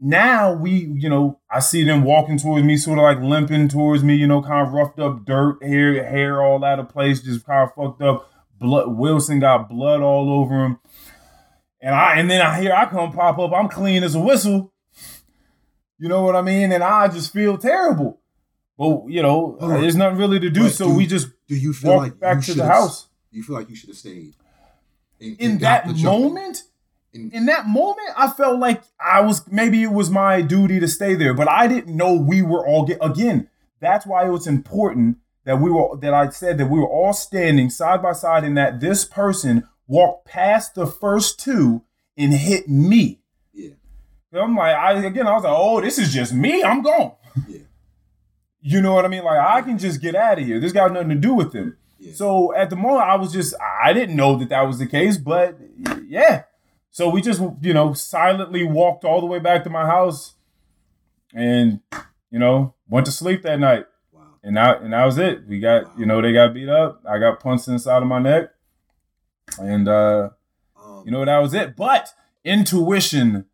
now 0.00 0.54
we, 0.54 0.70
you 0.70 1.10
know, 1.10 1.38
I 1.50 1.60
see 1.60 1.84
them 1.84 2.02
walking 2.04 2.38
towards 2.38 2.64
me, 2.64 2.76
sort 2.78 2.98
of 2.98 3.02
like 3.02 3.20
limping 3.20 3.68
towards 3.68 4.02
me, 4.02 4.14
you 4.14 4.26
know, 4.26 4.40
kind 4.40 4.66
of 4.66 4.72
roughed 4.72 4.98
up, 4.98 5.26
dirt, 5.26 5.62
hair, 5.62 6.02
hair 6.02 6.42
all 6.42 6.64
out 6.64 6.78
of 6.78 6.88
place, 6.88 7.20
just 7.20 7.44
kind 7.44 7.68
of 7.68 7.74
fucked 7.74 8.00
up. 8.00 8.29
Blood. 8.60 8.94
Wilson 8.96 9.40
got 9.40 9.68
blood 9.68 10.00
all 10.02 10.30
over 10.40 10.64
him, 10.66 10.78
and 11.80 11.94
I, 11.94 12.16
and 12.16 12.30
then 12.30 12.42
I 12.42 12.60
hear 12.60 12.72
I 12.72 12.84
come 12.86 13.10
pop 13.12 13.38
up. 13.38 13.52
I'm 13.52 13.68
clean 13.68 14.02
as 14.04 14.14
a 14.14 14.20
whistle. 14.20 14.72
You 15.98 16.08
know 16.08 16.22
what 16.22 16.36
I 16.36 16.42
mean? 16.42 16.72
And 16.72 16.82
I 16.84 17.08
just 17.08 17.32
feel 17.32 17.58
terrible. 17.58 18.20
But 18.78 19.04
you 19.08 19.22
know, 19.22 19.56
on. 19.60 19.80
there's 19.80 19.96
nothing 19.96 20.18
really 20.18 20.40
to 20.40 20.50
do, 20.50 20.68
so 20.68 20.86
do- 20.88 20.94
we 20.94 21.06
just 21.06 21.28
Do 21.48 21.56
you 21.56 21.72
feel 21.72 21.92
walk 21.92 22.02
like 22.02 22.20
back 22.20 22.36
you 22.36 22.54
to 22.54 22.60
the 22.60 22.66
house. 22.66 23.08
You 23.30 23.42
feel 23.42 23.56
like 23.56 23.68
you 23.70 23.76
should 23.76 23.90
have 23.90 23.98
stayed? 23.98 24.34
and- 25.20 25.36
In 25.40 25.50
and 25.52 25.60
got 25.60 25.86
that 25.86 25.96
moment, 25.98 26.62
In- 27.12 27.30
in 27.32 27.46
that 27.46 27.66
moment, 27.66 28.08
I 28.16 28.28
felt 28.30 28.58
like 28.58 28.82
I 28.98 29.20
was 29.20 29.50
maybe 29.50 29.82
it 29.82 29.92
was 29.92 30.10
my 30.10 30.40
duty 30.42 30.80
to 30.80 30.88
stay 30.88 31.14
there, 31.14 31.34
but 31.34 31.48
I 31.48 31.66
didn't 31.66 31.94
know 31.96 32.14
we 32.14 32.40
were 32.42 32.66
all 32.66 32.84
get 32.86 32.98
again. 33.02 33.48
That's 33.80 34.06
why 34.06 34.26
it 34.26 34.30
was 34.30 34.46
important 34.46 35.18
that 35.44 35.60
we 35.60 35.70
were 35.70 35.96
that 36.00 36.12
I 36.14 36.28
said 36.30 36.58
that 36.58 36.66
we 36.66 36.78
were 36.78 36.88
all 36.88 37.12
standing 37.12 37.70
side 37.70 38.02
by 38.02 38.12
side, 38.12 38.44
and 38.44 38.56
that 38.56 38.80
this 38.80 39.04
person 39.04 39.66
walked 39.86 40.26
past 40.26 40.74
the 40.74 40.86
first 40.86 41.40
two 41.40 41.82
and 42.16 42.32
hit 42.32 42.68
me. 42.68 43.20
yeah, 43.52 43.70
And 44.32 44.40
I'm 44.42 44.56
like, 44.56 44.74
I 44.76 44.92
again, 45.04 45.26
I 45.26 45.32
was 45.32 45.44
like, 45.44 45.54
oh, 45.56 45.80
this 45.80 45.98
is 45.98 46.12
just 46.12 46.32
me. 46.34 46.62
I'm 46.62 46.82
gone. 46.82 47.12
yeah, 47.48 47.60
You 48.62 48.82
know 48.82 48.92
what 48.92 49.04
I 49.04 49.08
mean? 49.08 49.24
Like 49.24 49.38
I 49.40 49.62
can 49.62 49.78
just 49.78 50.00
get 50.02 50.14
out 50.14 50.38
of 50.38 50.44
here. 50.46 50.60
This 50.60 50.72
got 50.72 50.92
nothing 50.92 51.08
to 51.10 51.14
do 51.16 51.32
with 51.34 51.52
them. 51.52 51.76
yeah. 51.98 52.12
So 52.14 52.54
at 52.54 52.68
the 52.70 52.76
moment, 52.76 53.08
I 53.08 53.16
was 53.16 53.32
just, 53.32 53.54
I 53.82 53.92
didn't 53.94 54.16
know 54.16 54.36
that 54.36 54.50
that 54.50 54.62
was 54.62 54.78
the 54.78 54.86
case, 54.86 55.16
but 55.16 55.58
yeah. 56.06 56.42
So 56.90 57.08
we 57.08 57.22
just, 57.22 57.40
you 57.62 57.72
know, 57.72 57.94
silently 57.94 58.64
walked 58.64 59.04
all 59.04 59.20
the 59.20 59.26
way 59.26 59.38
back 59.38 59.64
to 59.64 59.70
my 59.70 59.86
house 59.86 60.34
and, 61.32 61.80
you 62.30 62.38
know, 62.38 62.74
went 62.88 63.06
to 63.06 63.12
sleep 63.12 63.42
that 63.42 63.60
night. 63.60 63.86
And 64.42 64.56
that, 64.56 64.80
and 64.82 64.92
that 64.92 65.04
was 65.04 65.18
it. 65.18 65.46
We 65.46 65.60
got, 65.60 65.98
you 65.98 66.06
know, 66.06 66.22
they 66.22 66.32
got 66.32 66.54
beat 66.54 66.68
up. 66.68 67.02
I 67.08 67.18
got 67.18 67.40
punched 67.40 67.68
inside 67.68 68.02
of 68.02 68.08
my 68.08 68.18
neck. 68.18 68.50
And, 69.58 69.88
uh, 69.88 70.30
Um, 70.82 71.02
you 71.04 71.12
know, 71.12 71.24
that 71.24 71.38
was 71.38 71.52
it. 71.52 71.76
But 71.76 72.14
intuition 72.44 73.44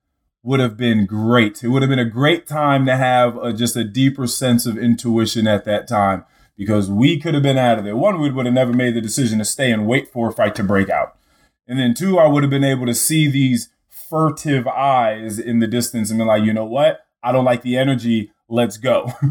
would 0.43 0.61
have 0.61 0.76
been 0.76 1.07
great. 1.07 1.64
It 1.64 1.68
would 1.68 1.82
have 1.82 1.89
been 1.89 1.99
a 1.99 2.05
great 2.05 2.47
time 2.47 2.87
to 2.87 2.97
have 2.97 3.37
a, 3.37 3.53
just 3.53 3.76
a 3.76 3.82
deeper 3.82 4.28
sense 4.28 4.64
of 4.64 4.78
intuition 4.78 5.49
at 5.49 5.64
that 5.64 5.89
time 5.89 6.24
because 6.57 6.89
we 6.89 7.18
could 7.18 7.34
have 7.34 7.43
been 7.43 7.59
out 7.59 7.78
of 7.78 7.84
there. 7.84 7.97
One, 7.97 8.20
we 8.20 8.30
would 8.30 8.47
have 8.47 8.55
never 8.55 8.72
made 8.72 8.95
the 8.95 9.01
decision 9.01 9.39
to 9.41 9.45
stay 9.45 9.72
and 9.72 9.89
wait 9.89 10.12
for 10.12 10.28
a 10.28 10.32
fight 10.32 10.55
to 10.55 10.62
break 10.62 10.89
out. 10.89 11.16
And 11.66 11.78
then 11.80 11.95
two, 11.95 12.18
I 12.18 12.28
would 12.28 12.45
have 12.45 12.51
been 12.51 12.62
able 12.62 12.87
to 12.87 12.95
see 12.95 13.26
these 13.26 13.70
furtive 13.89 14.68
eyes 14.68 15.41
in 15.41 15.59
the 15.59 15.66
distance 15.66 16.11
and 16.11 16.18
be 16.20 16.24
like, 16.24 16.45
you 16.45 16.53
know 16.53 16.64
what? 16.64 17.01
I 17.24 17.32
don't 17.32 17.45
like 17.45 17.62
the 17.62 17.76
energy. 17.76 18.30
Let's 18.49 18.76
go. 18.76 19.12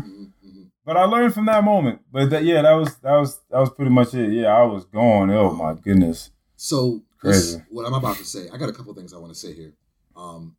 but 0.85 0.97
I 0.97 1.05
learned 1.05 1.33
from 1.33 1.45
that 1.47 1.63
moment. 1.63 2.01
But 2.11 2.29
that, 2.29 2.43
yeah, 2.43 2.61
that 2.61 2.73
was 2.73 2.95
that 2.97 3.15
was 3.15 3.39
that 3.49 3.59
was 3.59 3.71
pretty 3.71 3.91
much 3.91 4.13
it. 4.13 4.31
Yeah, 4.31 4.55
I 4.55 4.63
was 4.63 4.85
gone. 4.85 5.31
Oh 5.31 5.51
my 5.51 5.73
goodness. 5.73 6.31
So 6.55 7.01
Crazy. 7.17 7.61
what 7.69 7.85
I'm 7.85 7.93
about 7.93 8.17
to 8.17 8.23
say, 8.23 8.47
I 8.53 8.57
got 8.57 8.69
a 8.69 8.73
couple 8.73 8.93
things 8.93 9.13
I 9.13 9.17
want 9.17 9.33
to 9.33 9.39
say 9.39 9.53
here. 9.53 9.73
Um, 10.15 10.55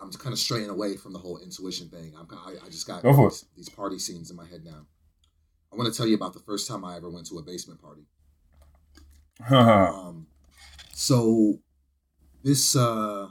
I'm 0.00 0.10
kind 0.12 0.32
of 0.32 0.38
straying 0.38 0.68
away 0.68 0.96
from 0.96 1.12
the 1.12 1.18
whole 1.18 1.38
intuition 1.38 1.88
thing. 1.88 2.12
I'm, 2.18 2.28
I, 2.30 2.66
I 2.66 2.68
just 2.68 2.86
got 2.86 3.02
Go 3.02 3.14
these, 3.28 3.46
these 3.56 3.68
party 3.68 3.98
scenes 3.98 4.30
in 4.30 4.36
my 4.36 4.46
head 4.46 4.64
now. 4.64 4.86
I 5.72 5.76
want 5.76 5.92
to 5.92 5.96
tell 5.96 6.06
you 6.06 6.14
about 6.14 6.34
the 6.34 6.40
first 6.40 6.68
time 6.68 6.84
I 6.84 6.96
ever 6.96 7.10
went 7.10 7.26
to 7.28 7.38
a 7.38 7.42
basement 7.42 7.80
party. 7.80 8.02
Um, 9.50 10.28
so 10.92 11.58
this 12.44 12.76
uh, 12.76 13.28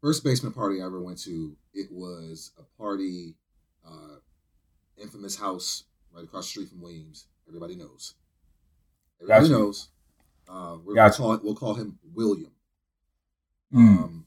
first 0.00 0.24
basement 0.24 0.56
party 0.56 0.82
I 0.82 0.86
ever 0.86 1.00
went 1.00 1.22
to, 1.22 1.56
it 1.76 1.92
was 1.92 2.52
a 2.58 2.62
party, 2.80 3.34
uh, 3.86 4.16
infamous 4.96 5.36
house 5.36 5.84
right 6.12 6.24
across 6.24 6.44
the 6.46 6.50
street 6.50 6.68
from 6.70 6.80
Williams. 6.80 7.26
Everybody 7.46 7.76
knows. 7.76 8.14
Everybody 9.20 9.48
Gotcha. 9.48 9.58
knows. 9.60 9.88
Uh, 10.48 10.78
we're 10.84 10.94
Gotcha. 10.94 11.22
we'll, 11.22 11.36
call, 11.36 11.44
we'll 11.44 11.54
call 11.54 11.74
him 11.74 11.98
William. 12.14 12.52
Mm. 13.72 13.78
Um, 14.04 14.26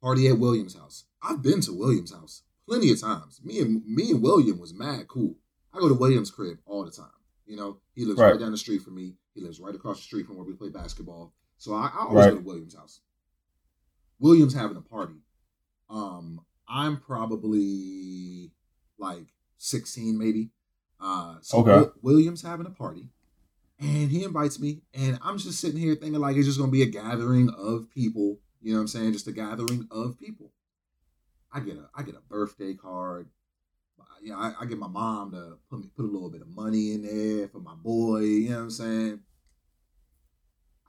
party 0.00 0.28
at 0.28 0.38
Williams' 0.38 0.74
house. 0.76 1.04
I've 1.22 1.42
been 1.42 1.60
to 1.62 1.72
Williams' 1.72 2.12
house 2.12 2.42
plenty 2.68 2.90
of 2.90 3.00
times. 3.00 3.40
Me 3.44 3.60
and 3.60 3.84
me 3.86 4.10
and 4.10 4.22
William 4.22 4.58
was 4.58 4.74
mad 4.74 5.08
cool. 5.08 5.36
I 5.72 5.78
go 5.78 5.88
to 5.88 5.94
Williams' 5.94 6.30
crib 6.30 6.58
all 6.66 6.84
the 6.84 6.90
time. 6.90 7.06
You 7.46 7.56
know, 7.56 7.78
he 7.94 8.04
lives 8.04 8.18
right, 8.20 8.32
Right. 8.32 8.40
down 8.40 8.50
the 8.52 8.58
street 8.58 8.82
from 8.82 8.94
me. 8.96 9.14
He 9.34 9.40
lives 9.40 9.58
right 9.60 9.74
across 9.74 9.96
the 9.98 10.02
street 10.02 10.26
from 10.26 10.36
where 10.36 10.44
we 10.44 10.52
play 10.54 10.68
basketball. 10.68 11.32
So 11.58 11.72
I, 11.74 11.86
I 11.94 12.00
always 12.08 12.24
Right. 12.26 12.30
go 12.32 12.36
to 12.38 12.44
Williams' 12.44 12.74
house. 12.74 13.00
Williams 14.18 14.54
having 14.54 14.76
a 14.76 14.80
party. 14.82 15.14
Um, 15.92 16.40
I'm 16.68 16.96
probably 17.00 18.50
like 18.98 19.26
16, 19.58 20.18
maybe. 20.18 20.50
Uh, 21.00 21.36
so 21.42 21.58
Okay. 21.58 21.70
Wi- 21.70 21.92
Williams 22.02 22.42
having 22.42 22.66
a 22.66 22.70
party, 22.70 23.08
and 23.78 24.10
he 24.10 24.24
invites 24.24 24.58
me, 24.60 24.82
and 24.94 25.18
I'm 25.22 25.36
just 25.38 25.60
sitting 25.60 25.78
here 25.80 25.94
thinking 25.96 26.20
like 26.20 26.36
it's 26.36 26.46
just 26.46 26.58
gonna 26.58 26.70
be 26.70 26.82
a 26.82 26.86
gathering 26.86 27.50
of 27.50 27.90
people. 27.90 28.38
You 28.60 28.72
know 28.72 28.78
what 28.78 28.82
I'm 28.82 28.88
saying? 28.88 29.12
Just 29.12 29.26
a 29.26 29.32
gathering 29.32 29.88
of 29.90 30.18
people. 30.18 30.52
I 31.52 31.60
get 31.60 31.76
a 31.76 31.90
I 31.94 32.02
get 32.04 32.14
a 32.14 32.20
birthday 32.20 32.74
card. 32.74 33.28
Yeah, 34.22 34.36
I, 34.36 34.52
I 34.60 34.64
get 34.66 34.78
my 34.78 34.86
mom 34.86 35.32
to 35.32 35.58
put 35.68 35.80
me 35.80 35.88
put 35.96 36.04
a 36.04 36.08
little 36.08 36.30
bit 36.30 36.42
of 36.42 36.48
money 36.48 36.92
in 36.92 37.02
there 37.02 37.48
for 37.48 37.58
my 37.58 37.74
boy. 37.74 38.20
You 38.20 38.50
know 38.50 38.56
what 38.58 38.62
I'm 38.62 38.70
saying? 38.70 39.20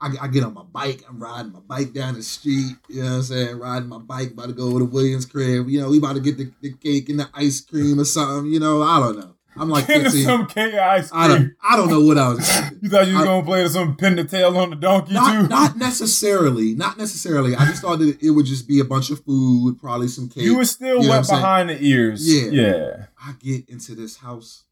I, 0.00 0.12
I 0.22 0.28
get 0.28 0.44
on 0.44 0.52
my 0.54 0.64
bike. 0.64 1.02
I'm 1.08 1.22
riding 1.22 1.52
my 1.52 1.60
bike 1.60 1.92
down 1.94 2.14
the 2.14 2.22
street. 2.22 2.76
You 2.88 3.02
know 3.02 3.10
what 3.10 3.16
I'm 3.16 3.22
saying? 3.22 3.58
Riding 3.58 3.88
my 3.88 3.98
bike, 3.98 4.32
about 4.32 4.46
to 4.48 4.52
go 4.52 4.78
to 4.78 4.84
Williams' 4.84 5.24
crib. 5.24 5.68
You 5.68 5.80
know, 5.80 5.88
we 5.90 5.98
about 5.98 6.14
to 6.14 6.20
get 6.20 6.36
the, 6.36 6.50
the 6.60 6.72
cake 6.74 7.08
and 7.08 7.20
the 7.20 7.28
ice 7.32 7.60
cream 7.60 7.98
or 8.00 8.04
something. 8.04 8.52
You 8.52 8.60
know, 8.60 8.82
I 8.82 8.98
don't 9.00 9.18
know. 9.18 9.30
I'm 9.56 9.68
like 9.70 9.88
Into 9.88 10.06
15. 10.10 10.24
some 10.24 10.46
K 10.48 10.76
ice 10.76 11.10
I 11.12 11.28
don't 11.28 11.36
cream. 11.38 11.56
I 11.62 11.76
don't 11.76 11.88
know 11.88 12.00
what 12.00 12.18
I 12.18 12.28
was 12.30 12.38
expecting. 12.40 12.78
You 12.82 12.88
thought 12.90 13.06
you 13.06 13.12
was 13.14 13.22
I- 13.22 13.26
gonna 13.26 13.46
play 13.46 13.68
some 13.68 13.96
pin 13.96 14.16
the 14.16 14.24
tail 14.24 14.58
on 14.58 14.70
the 14.70 14.76
donkey 14.76 15.14
Not, 15.14 15.32
too? 15.42 15.46
not 15.48 15.76
necessarily. 15.76 16.74
Not 16.74 16.98
necessarily. 16.98 17.54
I 17.54 17.64
just 17.66 17.80
thought 17.80 18.00
that 18.00 18.20
it 18.20 18.30
would 18.30 18.46
just 18.46 18.66
be 18.66 18.80
a 18.80 18.84
bunch 18.84 19.10
of 19.10 19.24
food, 19.24 19.78
probably 19.78 20.08
some 20.08 20.28
cake. 20.28 20.42
you 20.42 20.56
were 20.56 20.64
still 20.64 20.96
You 21.00 21.02
know 21.04 21.08
what 21.08 21.10
I'm 21.14 21.18
wet 21.18 21.26
saying? 21.26 21.40
behind 21.40 21.68
the 21.70 21.78
ears. 21.84 22.28
Yeah. 22.28 22.50
Yeah. 22.50 23.06
I 23.24 23.34
get 23.38 23.68
into 23.68 23.94
this 23.94 24.16
house. 24.16 24.64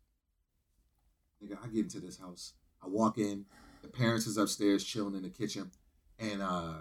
Nigga, 1.45 1.59
I 1.63 1.69
get 1.69 1.85
into 1.85 2.01
this 2.01 2.19
house. 2.19 2.55
I 2.83 2.89
walk 2.89 3.19
in. 3.19 3.45
The 3.83 3.89
parents 3.89 4.27
is 4.27 4.37
upstairs 4.37 4.85
chilling 4.85 5.15
in 5.15 5.23
the 5.23 5.29
kitchen. 5.29 5.71
And 6.19 6.41
uh, 6.43 6.75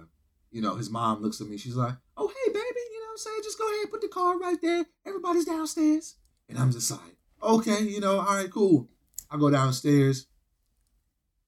you 0.52 0.62
know, 0.62 0.76
his 0.76 0.90
mom 0.90 1.22
looks 1.22 1.42
at 1.42 1.48
me. 1.48 1.58
She's 1.58 1.76
like, 1.76 1.96
Oh, 2.18 2.28
hey, 2.28 2.52
baby, 2.52 2.60
you 2.60 3.00
know 3.00 3.06
what 3.08 3.12
I'm 3.12 3.18
saying? 3.18 3.40
Just 3.44 3.58
go 3.58 3.68
ahead, 3.68 3.82
and 3.84 3.92
put 3.92 4.02
the 4.02 4.08
car 4.08 4.38
right 4.38 4.62
there. 4.62 4.86
Everybody's 5.06 5.46
downstairs. 5.46 6.16
And 6.50 6.60
I'm 6.60 6.72
just 6.72 6.92
like, 6.92 7.18
okay, 7.42 7.82
you 7.84 8.00
know, 8.02 8.20
all 8.20 8.36
right, 8.36 8.52
cool. 8.52 8.90
I 9.30 9.38
go 9.38 9.50
downstairs. 9.50 10.28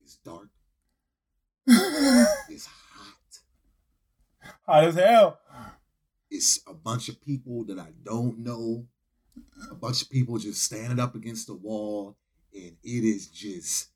It's 0.02 0.16
dark. 0.18 0.48
It's 2.50 2.66
hot. 2.68 3.40
Hot 4.66 4.84
as 4.86 4.96
hell. 4.96 5.40
it's 6.32 6.62
a 6.68 6.74
bunch 6.74 7.10
of 7.10 7.22
people 7.22 7.64
that 7.66 7.80
I 7.80 7.90
don't 8.04 8.40
know, 8.40 8.86
a 9.72 9.76
bunch 9.76 10.02
of 10.02 10.10
people 10.10 10.38
just 10.38 10.64
standing 10.64 11.00
up 11.00 11.16
against 11.16 11.48
the 11.48 11.54
wall, 11.56 12.18
and 12.54 12.78
it 12.84 13.04
is 13.04 13.28
just 13.28 13.90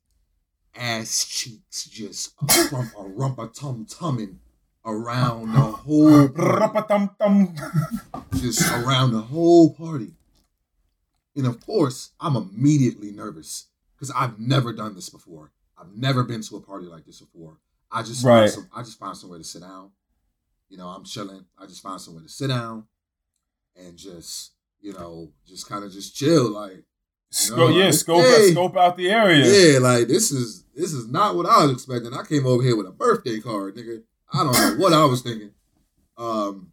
ass 0.78 1.24
cheeks, 1.24 1.84
just 1.86 2.34
a, 2.40 2.68
rump, 2.74 2.92
a 2.96 3.02
rumpa 3.02 3.52
tum 3.52 3.86
tumming 3.88 4.40
around 4.84 5.52
the 5.52 5.60
whole 5.60 6.28
party, 6.28 6.40
Rapa-tum-tum. 6.40 7.54
just 8.36 8.62
around 8.72 9.12
the 9.12 9.20
whole 9.20 9.74
party. 9.74 10.12
And 11.36 11.46
of 11.46 11.64
course, 11.64 12.12
I'm 12.20 12.36
immediately 12.36 13.10
nervous 13.12 13.66
because 13.94 14.10
I've 14.16 14.38
never 14.38 14.72
done 14.72 14.94
this 14.94 15.08
before. 15.08 15.52
I've 15.76 15.94
never 15.94 16.24
been 16.24 16.42
to 16.42 16.56
a 16.56 16.60
party 16.60 16.86
like 16.86 17.04
this 17.04 17.20
before. 17.20 17.58
I 17.92 18.02
just 18.02 18.24
Right. 18.24 18.40
find 18.40 18.50
some, 18.50 18.68
I 18.74 18.82
just 18.82 18.98
find 18.98 19.16
somewhere 19.16 19.38
to 19.38 19.44
sit 19.44 19.62
down. 19.62 19.90
You 20.68 20.76
know, 20.78 20.88
I'm 20.88 21.04
chilling. 21.04 21.44
I 21.58 21.66
just 21.66 21.82
find 21.82 22.00
somewhere 22.00 22.22
to 22.22 22.28
sit 22.28 22.48
down 22.48 22.86
and 23.76 23.96
just, 23.96 24.52
you 24.80 24.92
know, 24.92 25.32
just 25.46 25.68
kind 25.68 25.84
of 25.84 25.92
just 25.92 26.14
chill. 26.14 26.50
Like, 26.50 26.84
Scope, 27.30 27.74
yeah, 27.74 27.84
like, 27.86 27.94
scope, 27.94 28.22
hey. 28.24 28.50
scope 28.52 28.76
out 28.76 28.96
the 28.96 29.10
area. 29.10 29.44
yeah. 29.44 29.78
like 29.80 30.08
this 30.08 30.30
is 30.32 30.64
this 30.74 30.92
is 30.92 31.08
not 31.08 31.36
what 31.36 31.46
I 31.46 31.64
was 31.64 31.72
expecting. 31.72 32.14
I 32.14 32.22
came 32.24 32.46
over 32.46 32.62
here 32.62 32.76
with 32.76 32.86
a 32.86 32.90
birthday 32.92 33.38
card, 33.40 33.76
nigga. 33.76 34.02
I 34.32 34.44
don't 34.44 34.52
know 34.52 34.82
what 34.82 34.92
I 34.92 35.04
was 35.04 35.22
thinking. 35.22 35.50
Um, 36.16 36.72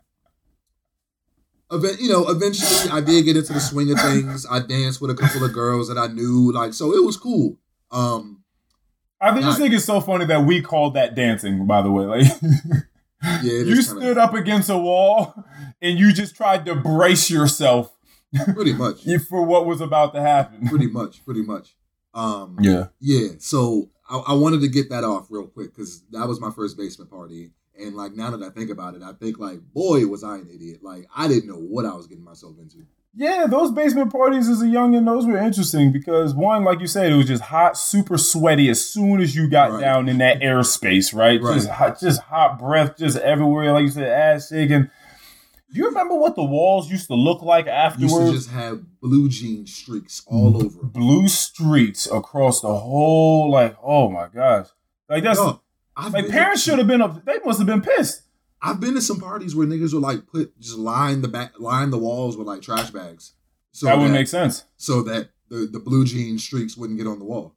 event, 1.71 1.99
you 1.99 2.09
know, 2.09 2.27
eventually 2.29 2.89
I 2.91 3.01
did 3.01 3.25
get 3.25 3.37
into 3.37 3.53
the 3.53 3.59
swing 3.59 3.91
of 3.91 3.99
things. 3.99 4.45
I 4.49 4.59
danced 4.59 5.01
with 5.01 5.11
a 5.11 5.15
couple 5.15 5.43
of 5.43 5.53
girls 5.53 5.87
that 5.87 5.97
I 5.97 6.07
knew, 6.07 6.51
like, 6.53 6.73
so 6.73 6.93
it 6.93 7.03
was 7.03 7.17
cool. 7.17 7.57
Um, 7.91 8.43
I 9.19 9.31
think 9.31 9.45
this 9.45 9.53
Not- 9.53 9.59
thing 9.59 9.73
is 9.73 9.85
so 9.85 10.01
funny 10.01 10.25
that 10.25 10.45
we 10.45 10.61
called 10.61 10.93
that 10.95 11.15
dancing. 11.15 11.65
By 11.65 11.81
the 11.81 11.91
way, 11.91 12.05
like 12.05 12.27
yeah, 13.23 13.39
you 13.41 13.65
kinda- 13.65 13.83
stood 13.83 14.17
up 14.17 14.33
against 14.33 14.69
a 14.69 14.77
wall 14.77 15.33
and 15.81 15.97
you 15.97 16.13
just 16.13 16.35
tried 16.35 16.65
to 16.65 16.75
brace 16.75 17.29
yourself 17.29 17.94
pretty 18.53 18.73
much, 18.77 19.05
for 19.29 19.43
what 19.43 19.65
was 19.65 19.81
about 19.81 20.13
to 20.13 20.21
happen. 20.21 20.67
pretty 20.69 20.87
much, 20.87 21.23
pretty 21.25 21.41
much. 21.41 21.75
Um, 22.13 22.57
Yeah. 22.61 22.87
Yeah, 22.99 23.29
so 23.39 23.89
I, 24.09 24.17
I 24.27 24.33
wanted 24.33 24.61
to 24.61 24.67
get 24.67 24.89
that 24.89 25.03
off 25.03 25.27
real 25.29 25.47
quick 25.47 25.75
because 25.75 26.03
that 26.11 26.27
was 26.27 26.39
my 26.39 26.51
first 26.51 26.77
basement 26.77 27.09
party, 27.11 27.51
And 27.79 27.95
like 27.95 28.13
now 28.13 28.31
that 28.31 28.41
I 28.43 28.49
think 28.51 28.69
about 28.69 28.95
it, 28.95 29.01
I 29.03 29.13
think 29.13 29.37
like, 29.39 29.59
boy, 29.73 30.05
was 30.07 30.23
I 30.23 30.37
an 30.37 30.49
idiot. 30.53 30.79
Like 30.83 31.07
I 31.15 31.27
didn't 31.27 31.49
know 31.49 31.59
what 31.59 31.85
I 31.85 31.93
was 31.93 32.07
getting 32.07 32.23
myself 32.23 32.55
into. 32.59 32.85
Yeah, 33.17 33.47
those 33.47 33.71
basement 33.71 34.11
parties 34.11 34.49
as 34.49 34.61
a 34.61 34.65
youngin, 34.65 35.05
those 35.05 35.25
were 35.25 35.37
interesting 35.37 35.93
because 35.93 36.33
one, 36.35 36.65
like 36.65 36.81
you 36.81 36.87
said, 36.87 37.13
it 37.13 37.15
was 37.15 37.27
just 37.27 37.43
hot, 37.43 37.77
super 37.77 38.17
sweaty 38.17 38.69
as 38.69 38.85
soon 38.85 39.21
as 39.21 39.33
you 39.33 39.49
got 39.49 39.71
Right. 39.71 39.79
down 39.79 40.09
in 40.09 40.17
that 40.17 40.41
airspace, 40.41 41.15
right? 41.15 41.41
Right. 41.41 41.53
Just 41.55 41.69
hot, 41.69 41.97
just 41.99 42.21
hot 42.23 42.59
breath, 42.59 42.97
just 42.97 43.17
everywhere. 43.17 43.71
Like 43.71 43.83
you 43.83 43.91
said, 43.91 44.09
ass 44.09 44.49
shaking. 44.49 44.89
Do 45.75 45.81
you 45.81 45.87
remember 45.87 46.15
what 46.15 46.37
the 46.37 46.43
walls 46.43 46.89
used 46.89 47.07
to 47.07 47.15
look 47.15 47.41
like 47.41 47.67
afterwards? 47.67 48.13
Used 48.13 48.27
to 48.27 48.31
just 48.31 48.49
have 48.51 49.01
blue 49.01 49.27
jean 49.27 49.67
streaks 49.67 50.23
all 50.25 50.55
over. 50.55 50.79
Blue 50.81 51.27
streaks 51.27 52.07
across 52.09 52.61
the 52.61 52.73
whole, 52.73 53.51
like, 53.51 53.75
oh 53.83 54.09
my 54.09 54.29
gosh, 54.33 54.67
like 55.09 55.25
that's 55.25 55.37
Yo, 55.37 55.59
like 56.13 56.29
parents 56.29 56.63
should 56.63 56.77
have 56.77 56.87
been 56.87 57.01
up. 57.01 57.25
They 57.25 57.39
must 57.43 57.59
have 57.59 57.67
been 57.67 57.81
pissed. 57.81 58.21
I've 58.61 58.79
been 58.79 58.93
to 58.93 59.01
some 59.01 59.19
parties 59.19 59.53
where 59.53 59.67
niggas 59.67 59.91
would 59.93 60.01
like 60.01 60.27
put 60.27 60.57
just 60.61 60.77
line 60.77 61.21
the 61.21 61.27
back 61.27 61.59
line 61.59 61.89
the 61.89 61.97
walls 61.97 62.37
with 62.37 62.47
like 62.47 62.61
trash 62.61 62.91
bags. 62.91 63.33
So 63.73 63.87
that 63.87 63.97
would 63.97 64.11
make 64.11 64.27
sense. 64.29 64.63
so 64.77 65.01
that 65.03 65.31
the, 65.49 65.67
the 65.69 65.79
blue 65.79 66.05
jean 66.05 66.37
streaks 66.37 66.77
wouldn't 66.77 66.97
get 66.97 67.05
on 67.05 67.19
the 67.19 67.25
wall. 67.25 67.53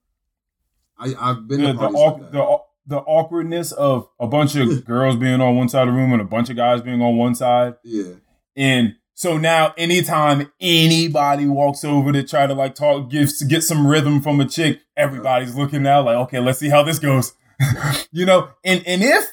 I 0.99 1.15
I've 1.17 1.47
been 1.47 1.61
the 1.61 1.69
to 1.69 1.79
the, 1.79 1.89
like 1.89 2.33
the 2.33 2.59
the 2.89 2.99
awkwardness 2.99 3.71
of 3.73 4.09
a 4.19 4.27
bunch 4.27 4.57
of 4.57 4.85
girls 4.87 5.15
being 5.15 5.41
on 5.41 5.57
one 5.57 5.69
side 5.69 5.87
of 5.87 5.95
the 5.95 6.01
room 6.01 6.13
and 6.13 6.21
a 6.21 6.25
bunch 6.25 6.51
of 6.51 6.57
guys 6.57 6.81
being 6.81 7.01
on 7.01 7.17
one 7.17 7.35
side, 7.35 7.77
yeah, 7.85 8.15
and 8.57 8.97
so 9.15 9.37
now 9.37 9.75
anytime 9.77 10.51
anybody 10.61 11.47
walks 11.47 11.85
over 11.85 12.13
to 12.13 12.23
try 12.23 12.47
to 12.47 12.55
like 12.55 12.75
talk, 12.75 13.11
give 13.11 13.31
get 13.49 13.63
some 13.63 13.87
rhythm 13.87 14.21
from 14.21 14.41
a 14.41 14.49
chick, 14.49 14.81
everybody's 14.97 15.55
looking 15.55 15.83
now 15.83 16.03
like, 16.03 16.17
okay, 16.17 16.41
let's 16.41 16.59
see 16.59 16.69
how 16.69 16.83
this 16.83 16.99
goes, 16.99 17.35
you 18.13 18.25
know. 18.25 18.51
And 18.65 18.83
and 18.87 19.03
if 19.03 19.25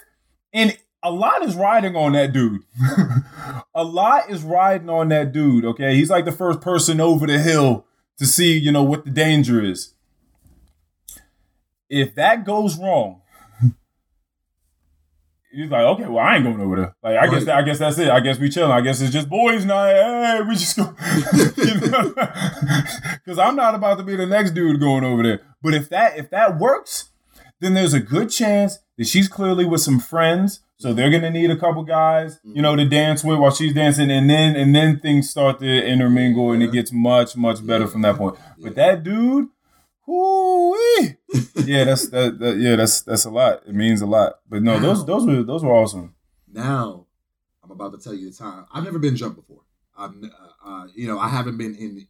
and 0.54 0.78
a 1.04 1.12
lot 1.12 1.44
is 1.44 1.56
riding 1.56 1.96
on 1.96 2.14
that 2.14 2.34
dude. 2.34 2.62
a 3.76 3.84
lot 3.84 4.28
is 4.30 4.42
riding 4.42 4.90
on 4.90 5.10
that 5.10 5.32
dude. 5.32 5.64
Okay, 5.64 5.94
he's 5.96 6.10
like 6.10 6.26
the 6.26 6.32
first 6.32 6.62
person 6.62 7.00
over 7.00 7.28
the 7.28 7.38
hill 7.38 7.86
to 8.18 8.26
see, 8.26 8.58
you 8.58 8.72
know, 8.72 8.84
what 8.84 9.06
the 9.06 9.12
danger 9.12 9.64
is. 9.64 9.94
If 11.90 12.16
that 12.16 12.44
goes 12.44 12.76
wrong, 12.80 13.22
he's 15.56 15.72
like, 15.72 15.84
okay, 15.84 16.08
well, 16.08 16.24
I 16.24 16.36
ain't 16.36 16.44
going 16.44 16.60
over 16.60 16.76
there. 16.76 16.96
Like, 17.02 17.18
I 17.18 17.26
guess 17.26 17.34
Right. 17.34 17.46
that, 17.46 17.58
I 17.58 17.62
guess 17.64 17.80
that's 17.80 17.98
it. 17.98 18.10
I 18.10 18.20
guess 18.20 18.40
we 18.40 18.50
chilling. 18.50 18.72
I 18.72 18.82
guess 18.82 19.02
it's 19.02 19.12
just 19.12 19.30
boys' 19.30 19.66
night. 19.66 19.94
Hey, 19.94 20.42
we 20.42 20.56
just 20.56 20.76
go, 20.76 20.86
because 23.26 23.40
I'm 23.40 23.56
not 23.56 23.76
about 23.76 23.98
to 23.98 24.04
be 24.04 24.16
the 24.16 24.26
next 24.26 24.52
dude 24.52 24.80
going 24.80 25.04
over 25.04 25.24
there. 25.24 25.42
But 25.62 25.74
if 25.74 25.90
that 25.90 26.18
if 26.18 26.30
that 26.30 26.60
works, 26.60 27.10
then 27.60 27.74
there's 27.74 27.94
a 27.94 28.00
good 28.00 28.30
chance 28.30 28.80
that 28.98 29.08
she's 29.08 29.28
clearly 29.28 29.66
with 29.66 29.82
some 29.82 30.00
friends. 30.00 30.62
So 30.78 30.94
they're 30.94 31.10
gonna 31.10 31.30
need 31.30 31.52
a 31.52 31.58
couple 31.58 31.84
guys, 31.84 32.40
you 32.44 32.62
know, 32.62 32.76
to 32.76 32.82
mm-hmm. 32.82 32.90
dance 32.90 33.24
with 33.24 33.40
while 33.40 33.52
she's 33.52 33.74
dancing, 33.74 34.12
and 34.12 34.30
then 34.30 34.58
and 34.58 34.76
then 34.76 35.00
things 35.00 35.30
start 35.30 35.60
to 35.60 35.66
intermingle, 35.66 36.52
and 36.52 36.62
it 36.62 36.74
gets 36.74 36.92
much 36.92 37.38
much 37.38 37.66
better 37.66 37.88
from 37.88 38.02
that 38.02 38.18
point. 38.18 38.36
But 38.60 38.76
that 38.76 39.04
dude, 39.04 39.48
yeah, 40.08 41.84
that's 41.84 42.10
that, 42.10 42.38
that. 42.40 42.58
Yeah, 42.58 42.76
that's 42.76 43.02
that's 43.02 43.26
a 43.26 43.32
lot. 43.32 43.64
It 43.68 43.74
means 43.74 44.02
a 44.02 44.06
lot. 44.06 44.40
But 44.48 44.62
no, 44.62 44.80
those 44.80 45.06
those 45.06 45.26
were 45.26 45.44
those 45.44 45.64
were 45.64 45.74
awesome. 45.74 46.14
now 46.52 47.08
I'm 47.64 47.72
about 47.72 47.94
to 47.94 47.98
tell 47.98 48.14
you 48.14 48.30
the 48.30 48.38
time. 48.38 48.66
I've 48.72 48.84
never 48.84 49.00
been 49.00 49.16
jumped 49.16 49.38
before. 49.38 49.62
I'm, 49.98 50.24
uh, 50.24 50.70
uh, 50.70 50.88
you 50.94 51.08
know 51.08 51.20
I 51.20 51.30
haven't 51.30 51.58
been 51.58 51.76
in. 51.76 52.08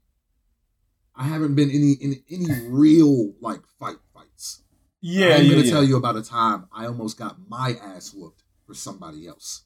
I 1.16 1.24
haven't 1.24 1.56
been 1.56 1.70
any 1.70 1.94
in 1.94 2.22
any 2.30 2.48
real 2.68 3.34
like 3.40 3.62
fight 3.80 3.98
fights. 4.14 4.64
Yeah, 5.00 5.36
I'm 5.36 5.44
yeah, 5.46 5.52
gonna 5.52 5.64
yeah. 5.64 5.72
tell 5.72 5.84
you 5.84 5.96
about 5.96 6.18
a 6.18 6.24
time 6.24 6.68
I 6.74 6.88
almost 6.88 7.18
got 7.18 7.38
my 7.48 7.76
ass 7.82 8.14
whooped 8.14 8.44
for 8.68 8.74
somebody 8.74 9.26
else. 9.26 9.64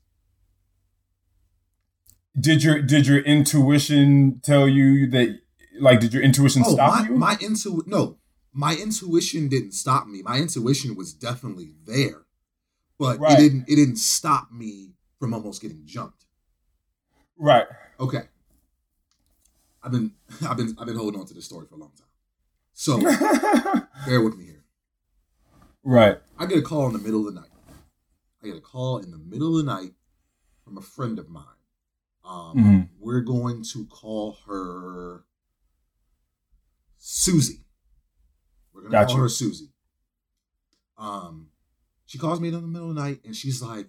Did 2.39 2.63
your 2.63 2.81
did 2.81 3.07
your 3.07 3.19
intuition 3.19 4.39
tell 4.43 4.67
you 4.67 5.09
that? 5.09 5.39
Like, 5.79 5.99
did 5.99 6.13
your 6.13 6.23
intuition 6.23 6.63
Oh, 6.65 6.73
stop 6.73 7.01
my, 7.01 7.07
you? 7.07 7.15
my 7.15 7.37
intu 7.41 7.81
no, 7.85 8.17
my 8.53 8.75
intuition 8.75 9.47
didn't 9.47 9.71
stop 9.73 10.07
me. 10.07 10.21
My 10.21 10.37
intuition 10.37 10.95
was 10.95 11.13
definitely 11.13 11.73
there, 11.85 12.25
but 12.97 13.19
Right. 13.19 13.33
it 13.33 13.41
didn't. 13.41 13.65
It 13.69 13.75
didn't 13.75 13.97
stop 13.97 14.51
me 14.51 14.93
from 15.19 15.33
almost 15.33 15.61
getting 15.61 15.81
jumped. 15.85 16.25
right. 17.37 17.67
Okay, 17.99 18.23
I've 19.83 19.91
been 19.91 20.13
I've 20.47 20.57
been 20.57 20.75
I've 20.79 20.87
been 20.87 20.95
holding 20.97 21.19
on 21.19 21.25
to 21.27 21.33
this 21.33 21.45
story 21.45 21.65
for 21.67 21.75
a 21.75 21.77
long 21.79 21.91
time. 21.97 22.07
So 22.73 22.99
bear 24.05 24.21
with 24.21 24.37
me 24.37 24.45
here. 24.45 24.63
right. 25.83 26.17
I 26.37 26.45
get 26.45 26.57
a 26.59 26.61
call 26.61 26.87
in 26.87 26.93
the 26.93 26.99
middle 26.99 27.27
of 27.27 27.33
the 27.33 27.39
night. 27.41 27.49
I 28.41 28.47
get 28.47 28.55
a 28.55 28.61
call 28.61 28.99
in 28.99 29.11
the 29.11 29.17
middle 29.17 29.57
of 29.59 29.65
the 29.65 29.71
night 29.71 29.93
from 30.63 30.77
a 30.77 30.81
friend 30.81 31.19
of 31.19 31.27
mine. 31.29 31.43
Um, 32.23 32.55
Mhm. 32.57 32.89
We're 32.99 33.21
going 33.21 33.63
to 33.73 33.85
call 33.87 34.37
her 34.47 35.25
Susie. 36.99 37.65
We're 38.73 38.81
gonna 38.81 38.91
Gotcha. 38.91 39.13
call 39.13 39.23
her 39.23 39.29
Susie. 39.29 39.71
Um, 40.97 41.49
she 42.05 42.17
calls 42.17 42.39
me 42.39 42.49
in 42.49 42.53
the 42.53 42.61
middle 42.61 42.89
of 42.89 42.95
the 42.95 43.01
night 43.01 43.21
and 43.25 43.35
she's 43.35 43.61
like, 43.61 43.87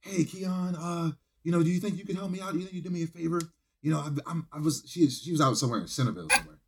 "Hey, 0.00 0.24
Keon, 0.24 0.76
uh, 0.76 1.12
you 1.42 1.52
know, 1.52 1.62
do 1.62 1.70
you 1.70 1.80
think 1.80 1.98
you 1.98 2.04
could 2.04 2.16
help 2.16 2.30
me 2.30 2.40
out? 2.40 2.52
Do 2.52 2.58
you 2.58 2.64
think 2.64 2.74
you 2.74 2.82
do 2.82 2.90
me 2.90 3.02
a 3.02 3.06
favor? 3.06 3.40
You 3.82 3.90
know, 3.90 3.98
I, 3.98 4.30
I'm, 4.30 4.46
I 4.52 4.60
was, 4.60 4.84
she, 4.86 5.08
she 5.10 5.32
was 5.32 5.40
out 5.40 5.56
somewhere 5.56 5.80
in 5.80 5.88
Centerville 5.88 6.28
somewhere. 6.30 6.58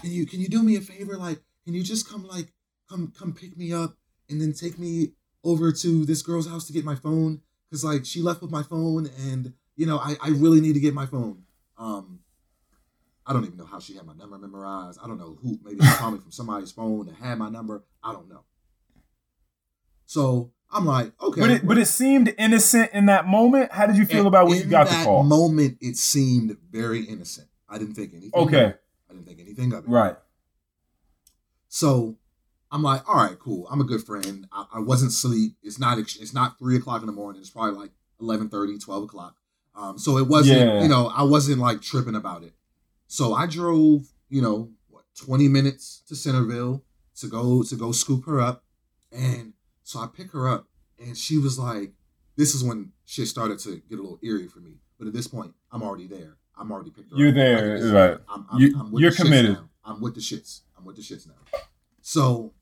Can 0.00 0.10
you, 0.10 0.26
can 0.26 0.40
you 0.40 0.48
do 0.48 0.62
me 0.62 0.76
a 0.76 0.80
favor? 0.80 1.16
Like, 1.16 1.40
can 1.64 1.74
you 1.74 1.82
just 1.82 2.08
come, 2.08 2.26
like, 2.26 2.52
come, 2.88 3.12
come 3.16 3.32
pick 3.32 3.56
me 3.56 3.72
up 3.72 3.96
and 4.28 4.40
then 4.40 4.52
take 4.52 4.78
me 4.78 5.12
over 5.44 5.70
to 5.70 6.04
this 6.04 6.22
girl's 6.22 6.48
house 6.48 6.66
to 6.66 6.72
get 6.72 6.84
my 6.84 6.96
phone? 6.96 7.40
Cause 7.70 7.84
like 7.84 8.04
she 8.04 8.22
left 8.22 8.42
with 8.42 8.52
my 8.52 8.62
phone 8.62 9.10
and 9.28 9.52
you 9.76 9.86
know, 9.86 9.98
I, 9.98 10.16
I 10.22 10.28
really 10.30 10.60
need 10.60 10.74
to 10.74 10.80
get 10.80 10.94
my 10.94 11.06
phone. 11.06 11.42
Um, 11.76 12.20
I 13.26 13.32
don't 13.32 13.44
even 13.44 13.56
know 13.56 13.64
how 13.66 13.80
she 13.80 13.94
had 13.94 14.06
my 14.06 14.14
number 14.14 14.38
memorized. 14.38 15.00
I 15.02 15.06
don't 15.08 15.18
know 15.18 15.36
who. 15.42 15.58
Maybe 15.64 15.84
she 15.84 15.92
called 15.94 16.14
me 16.14 16.20
from 16.20 16.30
somebody's 16.30 16.70
phone 16.72 17.06
that 17.06 17.16
had 17.16 17.38
my 17.38 17.48
number. 17.48 17.84
I 18.02 18.12
don't 18.12 18.28
know. 18.28 18.44
So 20.06 20.52
I'm 20.70 20.84
like, 20.84 21.12
okay. 21.20 21.40
But 21.40 21.50
it 21.50 21.66
but 21.66 21.78
it 21.78 21.86
seemed 21.86 22.32
innocent 22.38 22.90
in 22.92 23.06
that 23.06 23.26
moment. 23.26 23.72
How 23.72 23.86
did 23.86 23.96
you 23.96 24.06
feel 24.06 24.18
And 24.18 24.28
about 24.28 24.46
when 24.48 24.58
you 24.58 24.64
got 24.64 24.86
the 24.86 24.92
that 24.94 25.04
call? 25.04 25.24
moment, 25.24 25.78
it 25.80 25.96
seemed 25.96 26.56
very 26.70 27.02
innocent. 27.02 27.48
I 27.68 27.78
didn't 27.78 27.94
think 27.94 28.12
anything. 28.12 28.30
Okay. 28.34 28.64
Of 28.64 28.70
it. 28.70 28.82
I 29.10 29.12
didn't 29.14 29.26
think 29.26 29.40
anything 29.40 29.72
of 29.72 29.84
it. 29.84 29.88
right. 29.90 30.16
So 31.68 32.16
I'm 32.70 32.82
like, 32.82 33.08
all 33.08 33.16
right, 33.16 33.38
cool. 33.38 33.66
I'm 33.70 33.80
a 33.80 33.84
good 33.84 34.02
friend. 34.04 34.46
I, 34.52 34.66
I 34.74 34.80
wasn't 34.80 35.10
asleep. 35.10 35.56
It's 35.62 35.78
not. 35.78 35.98
It's 35.98 36.32
not 36.34 36.58
three 36.58 36.76
o'clock 36.76 37.00
in 37.02 37.06
the 37.06 37.12
morning. 37.12 37.40
It's 37.40 37.50
probably 37.50 37.78
like 37.78 37.90
11, 38.20 38.48
12 38.50 39.02
o'clock. 39.02 39.36
Um, 39.74 39.98
so 39.98 40.16
it 40.18 40.26
wasn't. 40.26 40.58
Yeah. 40.60 40.82
You 40.82 40.88
know, 40.88 41.08
I 41.14 41.22
wasn't 41.24 41.58
like 41.60 41.82
tripping 41.82 42.14
about 42.14 42.44
it. 42.44 42.54
So 43.06 43.34
I 43.34 43.46
drove. 43.46 44.06
You 44.28 44.42
know, 44.42 44.70
what, 44.88 45.04
20 45.24 45.46
minutes 45.48 46.02
to 46.08 46.16
Centerville 46.16 46.82
to 47.20 47.28
go 47.28 47.62
to 47.62 47.76
go 47.76 47.92
scoop 47.92 48.24
her 48.26 48.40
up, 48.40 48.64
and 49.12 49.52
so 49.84 50.00
I 50.00 50.08
pick 50.08 50.32
her 50.32 50.48
up, 50.48 50.66
and 50.98 51.16
she 51.16 51.38
was 51.38 51.58
like, 51.60 51.92
"This 52.34 52.54
is 52.56 52.64
when 52.64 52.90
shit 53.04 53.28
started 53.28 53.60
to 53.60 53.76
get 53.88 54.00
a 54.00 54.02
little 54.02 54.18
eerie 54.22 54.48
for 54.48 54.58
me." 54.58 54.80
But 54.98 55.06
at 55.06 55.12
this 55.14 55.28
point, 55.28 55.52
I'm 55.70 55.82
already 55.84 56.08
there. 56.08 56.38
I'm 56.58 56.72
already 56.72 56.90
picked 56.90 57.10
her 57.10 57.14
up. 57.14 57.20
You're 57.20 57.28
up. 57.28 57.34
there, 57.36 57.92
right. 57.92 58.18
I'm, 58.28 58.46
I'm, 58.50 58.60
You- 58.60 58.74
I'm 58.80 58.90
with 58.90 59.00
you're 59.02 59.10
the 59.12 59.16
committed. 59.16 59.52
now. 59.52 59.68
I'm 59.84 60.00
with 60.00 60.14
the 60.16 60.20
shits. 60.20 60.62
I'm 60.76 60.84
with 60.84 60.96
the 60.96 61.02
shits 61.02 61.28
now. 61.28 61.58
So 62.02 62.52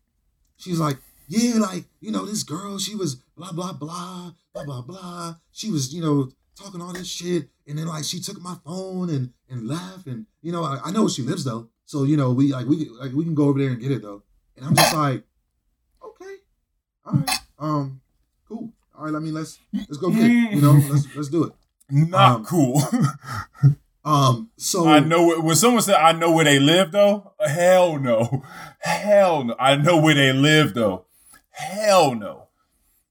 she's 0.57 0.79
like, 0.79 0.99
yeah, 1.29 1.55
like, 1.59 1.85
you 2.01 2.11
know, 2.11 2.27
this 2.27 2.43
girl, 2.43 2.79
she 2.79 2.95
was 2.95 3.15
blah, 3.37 3.53
blah, 3.53 3.73
blah, 3.73 4.33
blah, 4.53 4.65
blah, 4.65 4.83
blah. 4.83 5.37
She 5.53 5.71
was, 5.71 5.95
you 5.95 6.03
know, 6.03 6.29
talking 6.57 6.83
all 6.83 6.93
this 6.93 7.07
shit. 7.09 7.49
And 7.67 7.79
then 7.79 7.87
like 7.87 8.05
she 8.05 8.21
took 8.21 8.41
my 8.41 8.57
phone 8.65 9.09
and 9.11 9.33
and 9.49 9.67
left. 9.67 10.07
And, 10.07 10.27
you 10.43 10.53
know, 10.53 10.65
I, 10.65 10.79
I 10.85 10.91
know 10.91 11.03
where 11.03 11.11
she 11.11 11.23
lives 11.23 11.45
though. 11.45 11.69
So, 11.87 12.05
you 12.05 12.17
know, 12.17 12.33
we 12.33 12.53
like 12.53 12.67
we 12.67 12.89
like 12.91 13.13
we 13.13 13.25
can 13.25 13.35
go 13.35 13.45
over 13.45 13.59
there 13.59 13.71
and 13.71 13.81
get 13.81 13.91
it 13.91 14.03
though. 14.03 14.23
And 14.57 14.67
I'm 14.67 14.75
just 14.75 14.95
like, 14.95 15.25
okay. 16.03 16.35
All 17.05 17.13
right. 17.15 17.31
Um, 17.59 18.01
cool. 18.49 18.73
All 18.97 19.07
right, 19.07 19.15
I 19.15 19.19
mean 19.19 19.35
let's 19.35 19.59
let's 19.73 19.97
go 19.97 20.11
get 20.11 20.25
it. 20.25 20.53
You 20.53 20.61
know, 20.63 20.73
let's 20.91 21.17
let's 21.17 21.29
do 21.29 21.45
it. 21.45 21.53
Not 21.91 22.37
Um, 22.37 22.45
cool. 22.45 22.81
Um, 24.07 24.51
so 24.59 24.87
I 24.87 25.01
know 25.01 25.41
when 25.41 25.57
someone 25.57 25.81
said 25.81 25.95
I 25.95 26.13
know 26.13 26.31
where 26.31 26.45
they 26.45 26.59
live 26.59 26.93
though. 26.93 27.33
Hell 27.41 27.99
no. 27.99 28.43
Hell 28.81 29.45
no. 29.45 29.57
I 29.59 29.77
know 29.77 29.97
where 29.97 30.15
they 30.15 30.31
live 30.31 30.75
though. 30.75 31.07
Hell 31.49 32.15
no. 32.15 32.49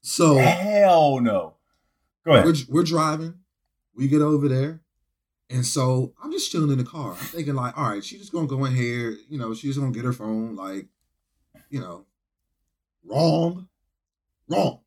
so 0.02 0.36
Hell 0.38 1.20
no. 1.20 1.56
Go 2.24 2.34
ahead. 2.34 2.46
we're, 2.46 2.54
we're 2.70 2.84
driving. 2.84 3.34
We 3.96 4.08
get 4.08 4.22
over 4.22 4.48
there. 4.48 4.82
And 5.50 5.66
so 5.66 6.14
I'm 6.24 6.32
just 6.32 6.52
chilling 6.52 6.72
in 6.72 6.78
the 6.78 6.84
car. 6.84 7.12
I'm 7.12 7.18
thinking, 7.18 7.54
like, 7.54 7.78
all 7.78 7.90
right, 7.90 8.04
she's 8.04 8.20
just 8.20 8.32
going 8.32 8.48
to 8.48 8.56
go 8.56 8.66
in 8.66 8.76
here. 8.76 9.18
You 9.30 9.38
know, 9.38 9.54
she's 9.54 9.78
going 9.78 9.94
to 9.94 9.98
get 9.98 10.06
her 10.06 10.14
phone. 10.14 10.56
Like, 10.56 10.88
you 11.70 11.80
know, 11.80 12.06
wrong. 13.06 13.68
Wrong. 14.48 14.80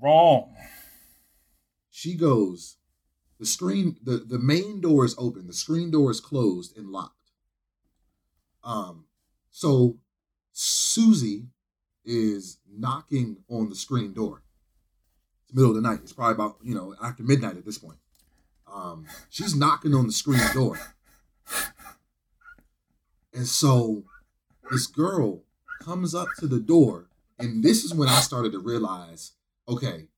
Wrong. 0.00 0.54
She 1.90 2.14
goes, 2.14 2.76
the 3.38 3.46
screen, 3.46 3.96
the, 4.02 4.18
the 4.18 4.38
main 4.38 4.80
door 4.80 5.04
is 5.04 5.14
open. 5.18 5.46
The 5.46 5.52
screen 5.52 5.90
door 5.90 6.10
is 6.10 6.20
closed 6.20 6.76
and 6.76 6.88
locked. 6.88 7.32
Um, 8.64 9.06
so 9.50 9.98
Susie 10.52 11.48
is 12.04 12.58
knocking 12.70 13.38
on 13.48 13.68
the 13.68 13.74
screen 13.74 14.12
door. 14.12 14.42
It's 15.42 15.52
the 15.52 15.56
middle 15.56 15.76
of 15.76 15.82
the 15.82 15.88
night. 15.88 16.00
It's 16.02 16.12
probably 16.12 16.34
about 16.34 16.56
you 16.62 16.74
know 16.74 16.94
after 17.02 17.22
midnight 17.22 17.56
at 17.56 17.64
this 17.64 17.78
point. 17.78 17.98
Um, 18.72 19.06
she's 19.30 19.54
knocking 19.54 19.94
on 19.94 20.06
the 20.06 20.12
screen 20.12 20.40
door, 20.52 20.78
and 23.32 23.46
so 23.46 24.04
this 24.70 24.86
girl 24.86 25.42
comes 25.80 26.14
up 26.14 26.28
to 26.38 26.46
the 26.46 26.58
door, 26.58 27.06
and 27.38 27.62
this 27.62 27.84
is 27.84 27.94
when 27.94 28.08
I 28.08 28.20
started 28.20 28.52
to 28.52 28.58
realize, 28.58 29.32
okay, 29.68 30.08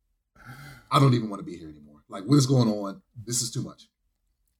I 0.90 0.98
don't 0.98 1.14
even 1.14 1.28
want 1.28 1.40
to 1.40 1.44
be 1.44 1.56
here 1.56 1.68
anymore. 1.68 2.00
Like, 2.08 2.24
what 2.24 2.36
is 2.36 2.46
going 2.46 2.68
on? 2.68 3.02
This 3.26 3.42
is 3.42 3.50
too 3.50 3.62
much. 3.62 3.88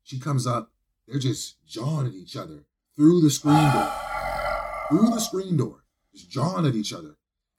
She 0.02 0.20
comes 0.20 0.46
up, 0.46 0.70
they're 1.06 1.18
just 1.18 1.56
jawing 1.66 2.06
at 2.06 2.14
each 2.14 2.36
other 2.36 2.64
through 2.94 3.22
the 3.22 3.30
screen 3.30 3.72
door, 3.72 3.92
through 4.90 5.10
the 5.10 5.20
screen 5.20 5.56
door, 5.56 5.82
just 6.12 6.30
jawing 6.30 6.66
at 6.66 6.74
each 6.74 6.92
other, 6.92 7.16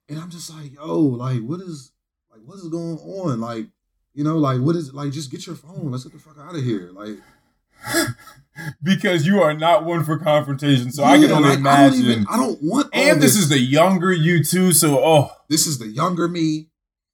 and 0.08 0.20
I'm 0.20 0.30
just 0.30 0.54
like, 0.54 0.76
yo, 0.76 1.00
like, 1.00 1.42
what 1.42 1.60
is, 1.60 1.92
like, 2.32 2.42
what 2.46 2.58
is 2.58 2.68
going 2.70 2.98
on? 2.98 3.42
Like, 3.42 3.68
you 4.20 4.26
know, 4.26 4.38
like, 4.38 4.60
what 4.60 4.76
is, 4.76 4.90
it, 4.90 4.94
like, 4.96 5.14
just 5.14 5.32
get 5.32 5.48
your 5.48 5.56
phone. 5.56 5.92
Let's 5.92 6.04
get 6.04 6.12
the 6.12 6.20
fuck 6.20 6.38
out 6.38 6.54
of 6.54 6.62
here. 6.62 6.90
Like, 6.92 7.16
because 8.84 9.26
you 9.26 9.42
are 9.42 9.54
not 9.54 9.86
one 9.86 10.04
for 10.04 10.20
confrontation. 10.20 10.92
So 10.92 11.06
I 11.06 11.18
can 11.18 11.32
only 11.32 11.56
like, 11.56 11.60
I 11.60 11.88
don't, 11.88 11.94
imagine. 11.94 12.00
even, 12.06 12.26
I 12.30 12.36
don't 12.36 12.62
want. 12.62 12.90
and 12.92 13.22
this 13.22 13.38
is 13.38 13.48
the 13.48 13.58
younger 13.58 14.12
you 14.12 14.44
too. 14.44 14.74
So 14.74 15.00
oh, 15.02 15.32
this 15.48 15.66
is 15.66 15.80
the 15.80 15.88
younger 15.88 16.28
me. 16.28 16.68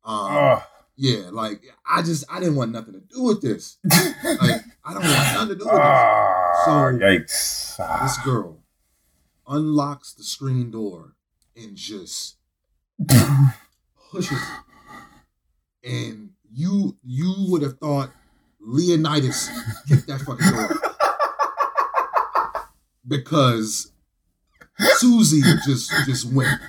Um, 0.04 0.18
oh. 0.32 0.64
Yeah, 0.96 1.30
like 1.32 1.62
I 1.88 2.02
just 2.02 2.24
I 2.28 2.40
didn't 2.40 2.56
want 2.56 2.72
nothing 2.72 2.94
to 2.96 3.02
do 3.02 3.22
with 3.22 3.40
this. 3.44 3.78
like 3.84 4.62
I 4.84 4.94
don't 4.94 5.04
want 5.04 5.34
nothing 5.34 5.50
to 5.50 5.56
do 5.56 5.66
with 5.66 5.74
this. 5.74 5.80
Ah, 5.80 6.64
So- 6.66 6.72
yikes! 6.98 8.02
This 8.02 8.18
girl 8.26 8.58
unlocks 9.48 10.14
the 10.16 10.24
screen 10.24 10.72
door 10.72 11.14
and 11.56 11.76
just 11.76 12.38
pushes 14.12 14.32
it. 14.42 14.60
And 15.84 16.25
you 16.56 16.98
you 17.04 17.36
would 17.50 17.62
have 17.62 17.78
thought 17.80 18.12
Leonidas 18.62 19.50
kicked 19.88 20.08
that 20.08 20.22
fucking 20.22 20.50
door. 20.50 20.82
Because 23.08 23.92
Susie 24.98 25.42
just 25.66 25.92
just 26.06 26.32
went. 26.32 26.60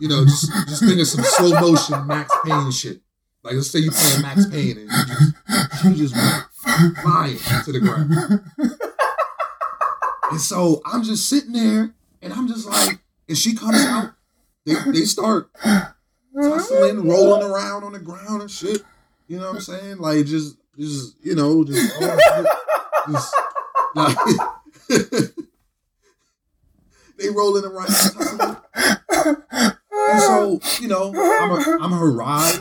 You 0.00 0.08
know, 0.08 0.24
just 0.24 0.52
just 0.68 0.84
think 0.84 1.00
of 1.00 1.06
some 1.06 1.24
slow 1.24 1.58
motion 1.60 2.06
Max 2.06 2.32
Payne 2.44 2.70
shit. 2.70 3.00
Like 3.42 3.54
let's 3.54 3.70
say 3.70 3.80
you 3.80 3.90
playing 3.90 4.22
Max 4.22 4.46
Payne 4.46 4.78
and 4.78 4.90
you 4.90 5.04
just 5.06 5.82
she 5.82 5.94
just 5.94 6.14
went 6.14 6.96
flying 7.02 7.38
to 7.64 7.72
the 7.72 7.80
ground. 7.80 8.12
And 10.30 10.40
so 10.40 10.82
I'm 10.84 11.02
just 11.02 11.28
sitting 11.28 11.52
there 11.52 11.94
and 12.22 12.32
I'm 12.32 12.48
just 12.48 12.66
like, 12.66 12.98
and 13.28 13.36
she 13.36 13.54
comes 13.54 13.84
out, 13.84 14.14
they, 14.64 14.74
they 14.86 15.02
start 15.02 15.50
tussling, 15.62 17.06
rolling 17.08 17.42
around 17.42 17.84
on 17.84 17.92
the 17.92 18.00
ground 18.00 18.42
and 18.42 18.50
shit. 18.50 18.82
You 19.26 19.38
know 19.38 19.46
what 19.48 19.54
I'm 19.56 19.60
saying? 19.62 19.98
Like 19.98 20.26
just 20.26 20.56
just 20.78 21.16
you 21.22 21.34
know, 21.34 21.64
just, 21.64 22.00
just 23.10 23.34
like 23.94 24.16
they 27.18 27.30
rolling 27.30 27.64
around. 27.64 27.88
And 30.06 30.20
so, 30.20 30.60
you 30.80 30.88
know, 30.88 31.08
I'm 31.14 31.50
a, 31.52 31.78
I'm 31.84 31.92
her 31.92 32.10
ride. 32.10 32.60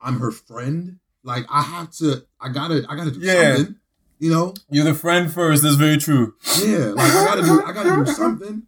I'm 0.00 0.18
her 0.20 0.30
friend. 0.30 0.98
Like 1.24 1.46
I 1.50 1.62
have 1.62 1.90
to 1.98 2.24
I 2.40 2.48
gotta 2.50 2.84
I 2.88 2.96
gotta 2.96 3.10
do 3.10 3.20
Yeah. 3.20 3.56
something. 3.56 3.76
You 4.20 4.30
know? 4.30 4.54
You're 4.70 4.84
the 4.84 4.94
friend 4.94 5.32
first. 5.32 5.62
That's 5.62 5.76
very 5.76 5.96
true. 5.96 6.34
Yeah, 6.60 6.86
like 6.88 7.12
I 7.12 7.24
gotta 7.24 7.42
do 7.42 7.62
I 7.64 7.72
gotta 7.72 8.04
do 8.04 8.12
something. 8.12 8.64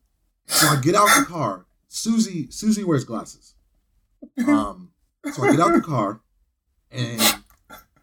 So 0.47 0.67
I 0.69 0.81
get 0.81 0.95
out 0.95 1.09
the 1.19 1.25
car. 1.27 1.67
Susie 1.89 2.49
Susie 2.51 2.85
wears 2.85 3.05
glasses. 3.05 3.55
Um 4.47 4.91
so 5.33 5.43
I 5.45 5.51
get 5.51 5.61
out 5.61 5.73
the 5.73 5.81
car 5.81 6.21
and 6.91 7.21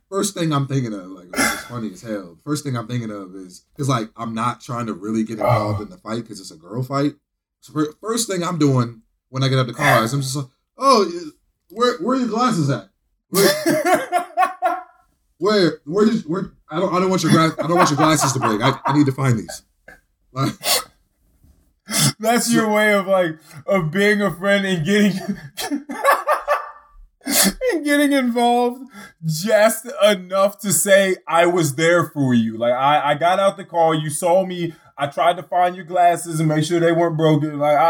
first 0.09 0.33
thing 0.33 0.53
I'm 0.53 0.67
thinking 0.67 0.93
of, 0.93 1.07
like 1.07 1.27
is 1.35 1.61
funny 1.65 1.91
as 1.93 2.01
hell. 2.01 2.37
First 2.43 2.63
thing 2.63 2.75
I'm 2.77 2.87
thinking 2.87 3.11
of 3.11 3.35
is 3.35 3.65
because 3.73 3.89
like 3.89 4.09
I'm 4.15 4.33
not 4.33 4.61
trying 4.61 4.85
to 4.87 4.93
really 4.93 5.23
get 5.23 5.39
involved 5.39 5.81
in 5.81 5.89
the 5.89 5.97
fight 5.97 6.23
because 6.23 6.39
it's 6.39 6.51
a 6.51 6.55
girl 6.55 6.83
fight. 6.83 7.15
So 7.61 7.73
first 8.01 8.29
thing 8.29 8.43
I'm 8.43 8.57
doing 8.57 9.01
when 9.29 9.43
I 9.43 9.49
get 9.49 9.59
out 9.59 9.67
the 9.67 9.73
car 9.73 10.03
is 10.03 10.13
I'm 10.13 10.21
just 10.21 10.35
like, 10.35 10.47
oh, 10.77 11.11
where 11.69 11.97
where 11.99 12.17
are 12.17 12.19
your 12.19 12.29
glasses 12.29 12.69
at? 12.69 12.89
Where 13.29 14.09
where 15.37 15.81
where 15.85 16.05
did 16.05 16.21
where 16.23 16.53
I 16.69 16.79
don't 16.79 16.93
I 16.93 16.99
don't 16.99 17.09
want 17.09 17.23
your 17.23 17.31
glass 17.31 17.53
I 17.59 17.67
don't 17.67 17.77
want 17.77 17.89
your 17.89 17.97
glasses 17.97 18.33
to 18.33 18.39
break. 18.39 18.61
I, 18.61 18.79
I 18.85 18.97
need 18.97 19.05
to 19.05 19.11
find 19.11 19.37
these. 19.37 19.63
Like, 20.31 20.53
That's 22.19 22.51
your 22.51 22.69
way 22.71 22.93
of 22.93 23.07
like 23.07 23.37
of 23.65 23.91
being 23.91 24.21
a 24.21 24.33
friend 24.33 24.65
and 24.65 24.85
getting 24.85 25.13
and 27.73 27.83
getting 27.85 28.13
involved 28.13 28.89
just 29.25 29.85
enough 30.03 30.59
to 30.59 30.71
say 30.71 31.17
I 31.27 31.45
was 31.45 31.75
there 31.75 32.05
for 32.09 32.33
you. 32.33 32.57
Like 32.57 32.73
I, 32.73 33.11
I 33.11 33.15
got 33.15 33.39
out 33.39 33.57
the 33.57 33.65
car, 33.65 33.93
you 33.93 34.09
saw 34.09 34.45
me, 34.45 34.73
I 34.97 35.07
tried 35.07 35.37
to 35.37 35.43
find 35.43 35.75
your 35.75 35.85
glasses 35.85 36.39
and 36.39 36.47
make 36.49 36.63
sure 36.63 36.79
they 36.79 36.91
weren't 36.91 37.17
broken. 37.17 37.59
Like 37.59 37.77
I 37.77 37.89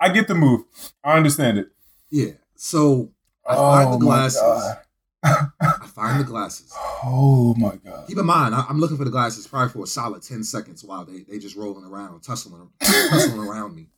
I, 0.00 0.06
I 0.06 0.08
get 0.12 0.28
the 0.28 0.34
move. 0.34 0.62
I 1.04 1.16
understand 1.16 1.58
it. 1.58 1.68
yeah. 2.10 2.32
So 2.56 3.10
I 3.46 3.54
Oh 3.56 3.70
find 3.72 3.92
the 3.92 3.96
oh 3.96 3.98
glasses. 3.98 4.76
I 5.24 5.86
find 5.94 6.20
the 6.20 6.24
glasses. 6.24 6.72
Oh 7.04 7.52
my 7.56 7.74
god. 7.84 8.06
Keep 8.06 8.18
in 8.18 8.26
mind, 8.26 8.54
I, 8.54 8.64
I'm 8.68 8.78
looking 8.78 8.96
for 8.96 9.04
the 9.04 9.10
glasses 9.10 9.44
probably 9.48 9.70
for 9.72 9.82
a 9.82 9.86
solid 9.88 10.22
ten 10.22 10.44
seconds 10.44 10.84
while 10.84 11.04
they 11.04 11.22
they 11.28 11.38
just 11.40 11.56
rolling 11.56 11.84
around, 11.84 12.20
tussling, 12.22 12.68
tussling 12.80 13.40
around 13.40 13.74
me. 13.74 13.88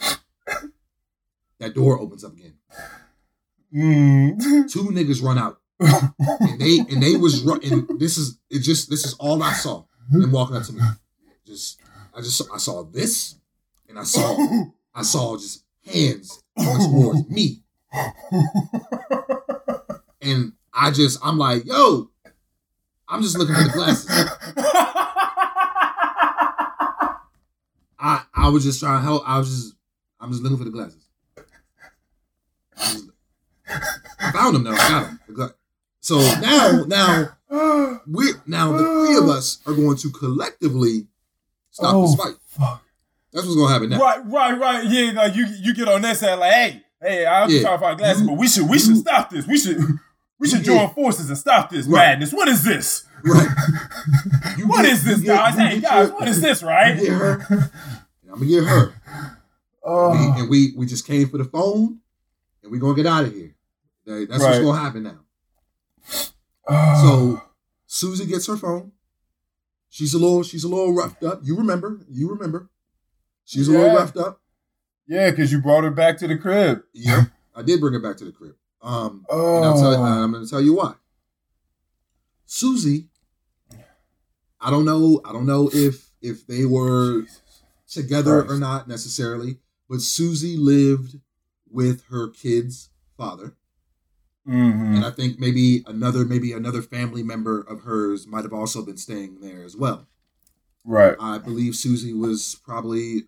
That 1.58 1.74
door 1.74 1.98
opens 1.98 2.22
up 2.22 2.34
again. 2.34 2.54
Mm. 3.76 4.70
Two 4.72 4.84
niggas 4.84 5.22
run 5.22 5.36
out, 5.36 5.60
and 5.80 6.58
they 6.58 6.78
and 6.78 7.02
they 7.02 7.16
was 7.16 7.42
run. 7.42 7.60
And 7.62 8.00
this 8.00 8.16
is 8.16 8.38
it. 8.48 8.60
Just 8.60 8.88
this 8.88 9.04
is 9.04 9.14
all 9.14 9.42
I 9.42 9.52
saw. 9.52 9.84
Them 10.10 10.32
walking 10.32 10.56
up 10.56 10.62
to 10.62 10.72
me. 10.72 10.80
Just 11.46 11.80
I 12.14 12.20
just 12.20 12.38
saw, 12.38 12.54
I 12.54 12.58
saw 12.58 12.84
this, 12.84 13.34
and 13.88 13.98
I 13.98 14.04
saw 14.04 14.64
I 14.94 15.02
saw 15.02 15.36
just 15.36 15.64
hands 15.84 16.42
towards 16.58 17.28
me, 17.28 17.62
and 20.22 20.52
I 20.72 20.90
just 20.90 21.18
I'm 21.22 21.36
like, 21.36 21.66
yo, 21.66 22.08
I'm 23.08 23.20
just 23.20 23.36
looking 23.36 23.54
for 23.54 23.64
the 23.64 23.70
glasses. 23.70 24.08
I 27.98 28.22
I 28.32 28.48
was 28.48 28.64
just 28.64 28.80
trying 28.80 29.00
to 29.00 29.02
help. 29.02 29.22
I 29.28 29.38
was 29.38 29.50
just 29.50 29.74
I'm 30.18 30.30
just 30.30 30.42
looking 30.42 30.56
for 30.56 30.64
the 30.64 30.70
glasses. 30.70 31.02
I 33.68 34.32
found 34.32 34.56
him 34.56 34.64
though. 34.64 34.72
I 34.72 34.76
got 34.76 35.02
them. 35.06 35.20
The 35.28 35.32
gla- 35.32 35.54
So 36.00 36.18
now 36.40 36.84
now 36.86 38.00
we 38.06 38.32
now 38.46 38.72
the 38.72 38.84
three 39.06 39.16
of 39.16 39.28
us 39.28 39.58
are 39.66 39.74
going 39.74 39.96
to 39.98 40.10
collectively 40.10 41.06
stop 41.70 41.94
Oh, 41.94 42.02
this 42.06 42.14
fight. 42.16 42.34
fuck. 42.46 42.82
That's 43.32 43.46
what's 43.46 43.56
gonna 43.56 43.72
happen 43.72 43.90
now. 43.90 43.98
Right, 43.98 44.24
right, 44.26 44.58
right. 44.58 44.84
Yeah, 44.86 45.12
like 45.12 45.34
you 45.36 45.46
you 45.60 45.74
get 45.74 45.88
on 45.88 46.02
that 46.02 46.16
side 46.16 46.34
like, 46.38 46.52
hey, 46.52 46.82
hey, 47.02 47.26
I'm 47.26 47.50
Yeah. 47.50 47.60
trying 47.62 47.78
to 47.78 47.84
find 47.84 47.98
glasses, 47.98 48.22
You- 48.22 48.28
but 48.28 48.34
we 48.38 48.48
should 48.48 48.68
we 48.68 48.78
should 48.78 48.96
stop 48.96 49.30
this. 49.30 49.46
We 49.46 49.58
should 49.58 49.78
we 50.38 50.48
should 50.48 50.60
Yeah. 50.66 50.86
join 50.86 50.94
forces 50.94 51.28
and 51.28 51.38
stop 51.38 51.70
this 51.70 51.86
Right. 51.86 52.06
madness. 52.12 52.32
What 52.32 52.48
is 52.48 52.62
this? 52.64 53.04
Right. 53.24 53.48
You 54.58 54.68
What 54.68 54.82
get- 54.82 54.92
is 54.92 55.04
this, 55.04 55.18
you 55.18 55.24
get- 55.24 55.36
guys? 55.36 55.54
Hey 55.56 55.80
guys, 55.80 56.08
your- 56.08 56.16
what 56.16 56.28
is 56.28 56.40
this, 56.40 56.62
right? 56.62 56.98
Get 56.98 57.08
her. 57.12 57.46
I'm 58.30 58.38
gonna 58.40 58.46
get 58.46 58.64
her. 58.64 58.94
Oh, 59.84 60.10
We- 60.34 60.40
and 60.40 60.48
we 60.50 60.72
we 60.76 60.86
just 60.86 61.06
came 61.06 61.28
for 61.28 61.38
the 61.38 61.44
phone, 61.44 61.98
and 62.62 62.70
we're 62.72 62.80
gonna 62.80 62.94
get 62.94 63.06
out 63.06 63.24
of 63.24 63.32
here. 63.34 63.54
That- 64.06 64.26
That's 64.30 64.42
what's 64.42 64.58
gonna 64.60 64.78
happen 64.80 65.02
now. 65.02 65.20
So 67.02 67.42
Susie 67.86 68.26
gets 68.26 68.46
her 68.48 68.56
phone. 68.56 68.92
She's 69.88 70.14
a 70.14 70.18
little 70.18 70.42
she's 70.42 70.64
a 70.64 70.68
little 70.68 70.92
roughed 70.94 71.22
up. 71.22 71.40
You 71.44 71.56
remember? 71.56 72.00
You 72.10 72.28
remember? 72.30 72.68
She's 73.44 73.68
a 73.68 73.72
little 73.72 73.94
roughed 73.96 74.16
up. 74.16 74.40
yeah, 75.06 75.30
because 75.30 75.52
you 75.52 75.62
brought 75.62 75.84
her 75.84 75.90
back 75.92 76.18
to 76.18 76.26
the 76.28 76.36
crib. 76.36 76.82
Yeah, 76.92 77.24
I 77.54 77.62
did 77.62 77.80
bring 77.80 77.92
her 77.94 78.00
back 78.00 78.16
to 78.18 78.24
the 78.24 78.32
crib. 78.32 78.56
Um, 78.82 79.24
Oh, 79.28 79.56
and 79.56 79.64
I'll 79.64 79.78
tell, 79.80 80.02
I'm 80.04 80.32
going 80.32 80.44
to 80.44 80.50
tell 80.50 80.60
you 80.60 80.74
why. 80.74 80.94
Susie, 82.44 83.08
I 84.60 84.70
don't 84.70 84.84
know. 84.84 85.20
I 85.24 85.32
don't 85.32 85.46
know 85.46 85.70
if 85.72 86.10
if 86.20 86.46
they 86.46 86.64
were 86.64 87.22
together 87.88 88.44
or 88.44 88.58
not 88.58 88.88
necessarily, 88.88 89.58
but 89.88 90.00
Susie 90.00 90.56
lived 90.56 91.20
with 91.70 92.04
her 92.10 92.28
kid's 92.28 92.90
father, 93.16 93.56
Mhm. 94.46 94.96
and 94.96 95.04
I 95.04 95.10
think 95.10 95.38
maybe 95.40 95.82
another 95.86 96.24
maybe 96.24 96.52
another 96.52 96.80
family 96.82 97.22
member 97.22 97.60
of 97.62 97.80
hers 97.82 98.26
might 98.26 98.44
have 98.44 98.52
also 98.52 98.84
been 98.84 98.96
staying 98.96 99.40
there 99.40 99.64
as 99.64 99.76
well. 99.76 100.06
right. 100.84 101.16
I 101.18 101.38
believe 101.38 101.74
Susie 101.74 102.12
was 102.14 102.54
probably 102.64 103.24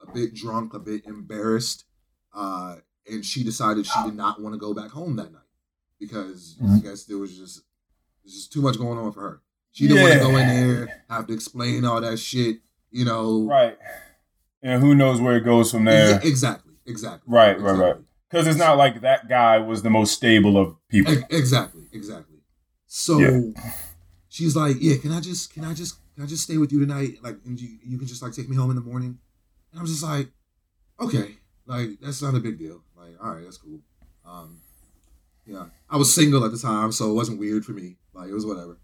a 0.00 0.10
bit 0.10 0.32
drunk, 0.32 0.72
a 0.72 0.78
bit 0.78 1.04
embarrassed, 1.04 1.84
uh, 2.32 2.76
and 3.10 3.22
she 3.26 3.44
decided 3.44 3.84
she 3.84 4.02
did 4.04 4.14
not 4.16 4.40
want 4.40 4.54
to 4.54 4.58
go 4.58 4.72
back 4.72 4.90
home 4.90 5.16
that 5.16 5.30
night 5.30 5.42
because 6.00 6.56
I 6.62 6.64
Mhm. 6.64 6.82
guess 6.82 7.04
there 7.04 7.18
was 7.18 7.36
just 7.36 7.60
there's 8.22 8.34
just 8.36 8.52
too 8.54 8.62
much 8.62 8.78
going 8.78 8.98
on 8.98 9.12
for 9.12 9.20
her. 9.20 9.42
She 9.72 9.86
didn't 9.86 10.02
want 10.02 10.14
to 10.14 10.18
go 10.20 10.30
in 10.36 10.48
Yeah. 10.48 10.60
there, 10.66 11.04
have 11.10 11.26
to 11.26 11.34
explain 11.34 11.84
all 11.84 12.00
that 12.00 12.18
shit, 12.18 12.60
you 12.90 13.04
know. 13.04 13.46
Right. 13.46 13.76
And 14.62 14.80
who 14.80 14.94
knows 14.94 15.20
where 15.20 15.36
it 15.36 15.44
goes 15.44 15.70
from 15.72 15.84
there? 15.84 16.08
Yeah, 16.12 16.20
exactly, 16.22 16.72
exactly. 16.86 17.30
Right, 17.30 17.60
right, 17.60 17.76
right. 17.78 17.96
Because 18.34 18.48
it's 18.48 18.58
not 18.58 18.76
like 18.76 19.00
that 19.02 19.28
guy 19.28 19.58
was 19.58 19.82
the 19.82 19.90
most 19.90 20.12
stable 20.14 20.56
of 20.58 20.76
people. 20.88 21.14
Exactly, 21.30 21.84
exactly. 21.92 22.38
So 22.86 23.18
Yeah. 23.18 23.40
she's 24.28 24.54
like, 24.56 24.76
"Yeah, 24.80 24.96
can 24.96 25.12
I 25.12 25.20
just, 25.20 25.52
can 25.52 25.64
I 25.64 25.74
just, 25.74 25.96
can 26.14 26.24
I 26.24 26.26
just 26.26 26.42
stay 26.44 26.56
with 26.58 26.72
you 26.72 26.80
tonight? 26.80 27.18
Like, 27.22 27.38
and 27.46 27.60
you, 27.60 27.78
you 27.84 27.98
can 27.98 28.06
just 28.06 28.22
like 28.22 28.32
take 28.32 28.48
me 28.48 28.56
home 28.56 28.70
in 28.70 28.76
the 28.76 28.82
morning." 28.82 29.18
And 29.72 29.80
I'm 29.80 29.86
just 29.86 30.02
like, 30.02 30.28
"Okay, 31.00 31.36
like 31.66 31.98
that's 32.00 32.22
not 32.22 32.34
a 32.34 32.40
big 32.40 32.58
deal. 32.58 32.82
Like, 32.96 33.14
all 33.22 33.34
right, 33.34 33.44
that's 33.44 33.58
cool." 33.58 33.80
Um, 34.24 34.60
yeah, 35.46 35.66
I 35.90 35.96
was 35.96 36.14
single 36.14 36.44
at 36.44 36.52
the 36.52 36.58
time, 36.58 36.92
so 36.92 37.10
it 37.10 37.14
wasn't 37.14 37.38
weird 37.38 37.64
for 37.64 37.72
me. 37.72 37.96
Like, 38.14 38.28
it 38.30 38.34
was 38.34 38.46
whatever. 38.46 38.78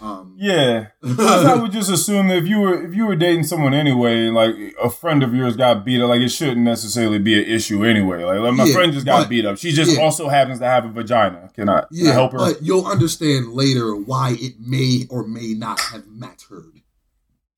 Um, 0.00 0.34
Yeah. 0.38 0.88
I 1.02 1.54
would 1.60 1.72
just 1.72 1.90
assume 1.90 2.28
that 2.28 2.36
if 2.38 2.46
you 2.46 2.58
were 2.60 2.82
if 2.86 2.94
you 2.94 3.06
were 3.06 3.16
dating 3.16 3.44
someone 3.44 3.72
anyway, 3.74 4.28
like 4.28 4.54
a 4.82 4.90
friend 4.90 5.22
of 5.22 5.34
yours 5.34 5.56
got 5.56 5.84
beat 5.84 6.02
up, 6.02 6.08
like 6.10 6.20
it 6.20 6.28
shouldn't 6.28 6.58
necessarily 6.58 7.18
be 7.18 7.34
an 7.40 7.46
issue 7.48 7.84
anyway. 7.84 8.22
Like, 8.24 8.40
like 8.40 8.54
my 8.54 8.64
Yeah, 8.64 8.74
friend 8.74 8.92
just 8.92 9.06
got 9.06 9.22
but- 9.22 9.28
beat 9.30 9.44
up. 9.46 9.58
She 9.58 9.72
just 9.72 9.96
yeah. 9.96 10.02
also 10.02 10.28
happens 10.28 10.58
to 10.58 10.66
have 10.66 10.84
a 10.84 10.88
vagina. 10.88 11.50
Can 11.54 11.68
I, 11.68 11.80
can 11.80 11.84
I 11.84 11.86
yeah, 11.90 12.12
help 12.12 12.32
her? 12.32 12.38
but 12.38 12.62
you'll 12.62 12.86
understand 12.86 13.52
later 13.54 13.94
why 13.96 14.36
it 14.38 14.54
may 14.60 15.06
or 15.10 15.26
may 15.26 15.54
not 15.54 15.80
have 15.80 16.06
mattered. 16.06 16.82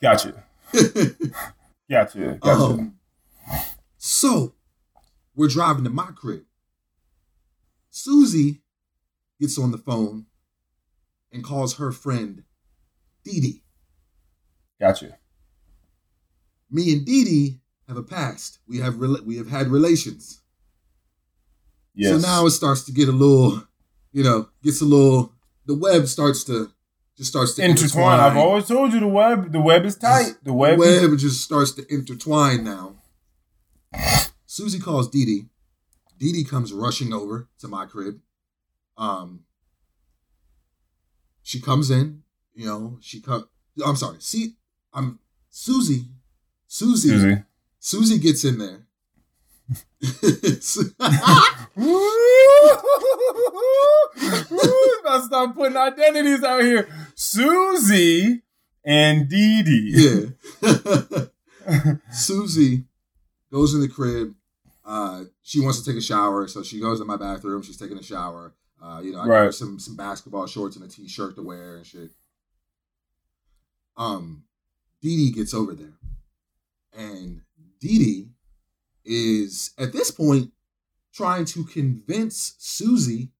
Gotcha. 0.01 0.45
Gotcha. 1.91 2.39
Gotcha. 2.41 2.51
Um, 2.65 2.95
so 3.97 4.55
we're 5.35 5.49
driving 5.49 5.85
to 5.85 5.91
my 5.91 6.11
crib. 6.15 6.43
Susie 7.91 8.63
gets 9.41 9.59
on 9.59 9.71
the 9.73 9.79
phone 9.79 10.27
and 11.33 11.45
calls 11.45 11.77
her 11.77 11.93
friend 11.93 12.45
Dee 13.25 13.41
Dee. 13.41 13.63
gotcha. 14.81 15.19
Me 16.71 16.93
and 16.93 17.05
Dee 17.07 17.25
Dee 17.25 17.61
have 17.87 17.97
a 17.97 18.03
past. 18.03 18.59
We 18.67 18.79
have 18.79 18.95
rela- 18.95 19.25
we 19.25 19.37
have 19.37 19.49
had 19.49 19.69
relations. 19.69 20.43
Yes. 21.95 22.11
So 22.13 22.19
now 22.29 22.47
it 22.47 22.51
starts 22.51 22.85
to 22.85 22.93
get 22.93 23.09
a 23.09 23.13
little, 23.13 23.63
you 24.13 24.23
know, 24.23 24.49
gets 24.63 24.81
a 24.81 24.85
little. 24.85 25.33
The 25.67 25.75
web 25.75 26.07
starts 26.07 26.45
to 26.45 26.71
just 27.17 27.31
starts 27.31 27.55
to 27.55 27.65
intertwine. 27.65 28.21
I've 28.21 28.37
always 28.37 28.67
told 28.67 28.93
you 28.93 29.01
the 29.01 29.09
web. 29.09 29.51
The 29.53 29.61
web 29.61 29.85
is 29.85 29.97
tight. 29.97 30.35
The 30.45 30.53
web. 30.53 30.79
The 30.79 30.85
is- 30.85 31.09
web 31.09 31.19
just 31.19 31.43
starts 31.43 31.73
to 31.73 31.93
intertwine 31.93 32.63
now. 32.65 32.95
Susie 34.47 34.79
calls 34.79 35.09
Dee 35.11 35.25
Dee. 35.25 35.45
Dee 36.19 36.33
Dee 36.33 36.45
comes 36.45 36.73
rushing 36.73 37.13
over 37.13 37.49
to 37.61 37.69
my 37.69 37.87
crib. 37.87 38.21
Um, 38.97 39.45
she 41.49 41.61
comes 41.63 41.91
in, 41.91 42.23
you 42.53 42.67
know, 42.67 42.99
she 43.01 43.23
come. 43.23 43.49
I'm 43.83 43.97
sorry. 43.97 44.19
See, 44.21 44.57
I'm 44.93 45.19
Susie. 45.49 46.05
Susie. 46.67 47.09
Susie, 47.09 47.43
Susie. 47.79 48.19
gets 48.19 48.45
in 48.45 48.59
there. 48.59 48.87
About 55.01 55.17
to 55.17 55.23
start 55.25 55.55
putting 55.55 55.79
identities 55.79 56.45
out 56.45 56.61
here. 56.61 56.87
Susie 57.15 58.43
and 58.85 59.27
Dee 59.31 59.63
Dee. 59.63 60.35
yeah. 60.61 61.25
Susie 62.13 62.85
goes 63.51 63.73
in 63.73 63.81
the 63.81 63.89
crib. 63.89 64.35
Uh, 64.85 65.25
she 65.43 65.61
wants 65.63 65.81
to 65.81 65.91
take 65.91 65.99
a 65.99 66.05
shower, 66.05 66.47
so 66.47 66.63
she 66.63 66.79
goes 66.79 67.01
in 67.01 67.07
my 67.07 67.17
bathroom. 67.17 67.63
She's 67.63 67.79
taking 67.79 67.97
a 67.97 68.03
shower. 68.03 68.53
Uh, 68.81 69.01
you 69.03 69.13
know, 69.13 69.21
I 69.21 69.27
Right. 69.27 69.55
some 69.55 69.79
some 69.79 69.97
basketball 69.97 70.47
shorts 70.47 70.77
and 70.77 70.85
a 70.85 70.89
t-shirt 70.89 71.35
to 71.37 71.43
wear 71.43 71.77
and 71.77 71.87
shit. 71.87 72.11
Um, 73.97 74.45
Dee 75.03 75.17
Dee 75.17 75.33
gets 75.33 75.53
over 75.53 75.75
there, 75.75 75.99
and 76.93 77.43
Dee 77.81 77.99
Dee 77.99 78.29
is 79.05 79.73
at 79.79 79.93
this 79.93 80.11
point 80.11 80.53
trying 81.13 81.45
to 81.47 81.65
convince 81.65 82.55
Susie 82.59 83.33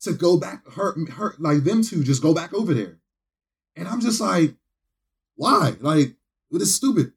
to 0.00 0.12
go 0.12 0.36
back. 0.36 0.64
Her, 0.72 0.94
her, 1.12 1.34
like 1.38 1.64
them 1.64 1.82
two, 1.82 2.04
just 2.04 2.22
go 2.22 2.32
back 2.32 2.54
over 2.54 2.72
there, 2.74 3.00
and 3.74 3.88
I'm 3.88 4.00
just 4.00 4.20
like, 4.20 4.54
why? 5.34 5.76
Like, 5.80 6.14
it 6.52 6.62
is 6.62 6.74
stupid. 6.74 7.12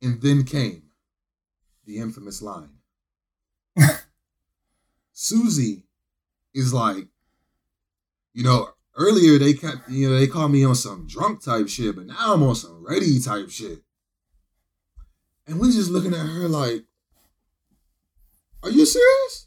And 0.00 0.20
then 0.22 0.44
came 0.44 0.84
the 1.84 1.98
infamous 1.98 2.40
line. 2.40 2.75
Susie 5.18 5.82
is 6.52 6.74
like, 6.74 7.08
you 8.34 8.44
know, 8.44 8.68
earlier 8.96 9.38
they 9.38 9.54
kept, 9.54 9.88
you 9.88 10.10
know, 10.10 10.18
they 10.18 10.26
called 10.26 10.52
me 10.52 10.62
on 10.62 10.74
some 10.74 11.06
drunk 11.06 11.42
type 11.42 11.70
shit, 11.70 11.96
but 11.96 12.04
now 12.04 12.34
I'm 12.34 12.42
on 12.42 12.54
some 12.54 12.84
ready 12.86 13.18
type 13.18 13.48
shit. 13.48 13.78
And 15.46 15.58
we 15.58 15.72
just 15.72 15.90
looking 15.90 16.12
at 16.12 16.26
her 16.26 16.48
like, 16.48 16.84
are 18.62 18.70
you 18.70 18.84
serious? 18.84 19.46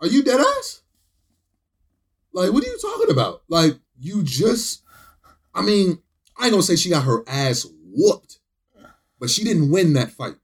Are 0.00 0.06
you 0.06 0.22
dead 0.22 0.38
ass? 0.38 0.82
Like, 2.32 2.52
what 2.52 2.62
are 2.62 2.68
you 2.68 2.78
talking 2.80 3.10
about? 3.10 3.42
Like, 3.48 3.74
you 3.98 4.22
just, 4.22 4.84
I 5.52 5.62
mean, 5.62 6.00
I 6.38 6.44
ain't 6.44 6.52
gonna 6.52 6.62
say 6.62 6.76
she 6.76 6.90
got 6.90 7.06
her 7.06 7.24
ass 7.26 7.66
whooped, 7.92 8.38
but 9.18 9.30
she 9.30 9.42
didn't 9.42 9.72
win 9.72 9.94
that 9.94 10.12
fight. 10.12 10.36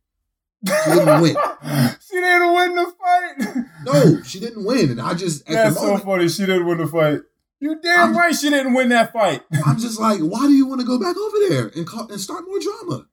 She 0.67 0.73
didn't 0.91 1.21
win. 1.21 1.37
she 2.09 2.17
didn't 2.17 2.55
win 2.55 2.75
the 2.75 2.93
fight. 2.99 3.65
No, 3.85 4.23
she 4.23 4.41
didn't 4.41 4.65
win. 4.65 4.91
And 4.91 5.01
I 5.01 5.15
just, 5.15 5.49
at 5.49 5.55
That's 5.55 5.75
the 5.77 5.81
so 5.81 5.99
funny. 5.99 6.29
She 6.29 6.47
didn't 6.47 6.67
win 6.67 6.79
the 6.79 6.87
fight. 6.87 7.21
You 7.61 7.81
damn 7.81 7.99
I'm- 8.01 8.17
right 8.17 8.35
she 8.35 8.51
didn't 8.51 8.75
win 8.75 8.89
that 8.91 9.13
fight. 9.13 9.43
I'm 9.67 9.79
just 9.79 10.01
like, 10.01 10.21
why 10.21 10.47
do 10.47 10.53
you 10.53 10.67
want 10.67 10.81
to 10.81 10.87
go 10.87 10.99
back 10.99 11.17
over 11.17 11.37
there 11.49 11.69
and 11.75 11.87
call, 11.87 12.09
and 12.11 12.21
start 12.21 12.45
more 12.47 12.59
drama? 12.61 13.07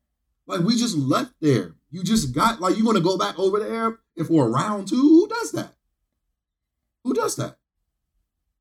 Like 0.47 0.61
we 0.61 0.76
just 0.76 0.97
left 0.97 1.34
there. 1.41 1.73
You 1.91 2.03
just 2.03 2.34
got 2.34 2.59
like 2.61 2.77
you 2.77 2.85
want 2.85 2.97
to 2.97 3.03
go 3.03 3.17
back 3.17 3.39
over 3.39 3.59
there 3.59 3.99
if 4.15 4.27
for 4.27 4.45
a 4.47 4.49
round 4.49 4.88
two. 4.88 4.95
Who 4.95 5.27
does 5.27 5.51
that? 5.53 5.73
Who 7.03 7.13
does 7.13 7.35
that? 7.38 7.57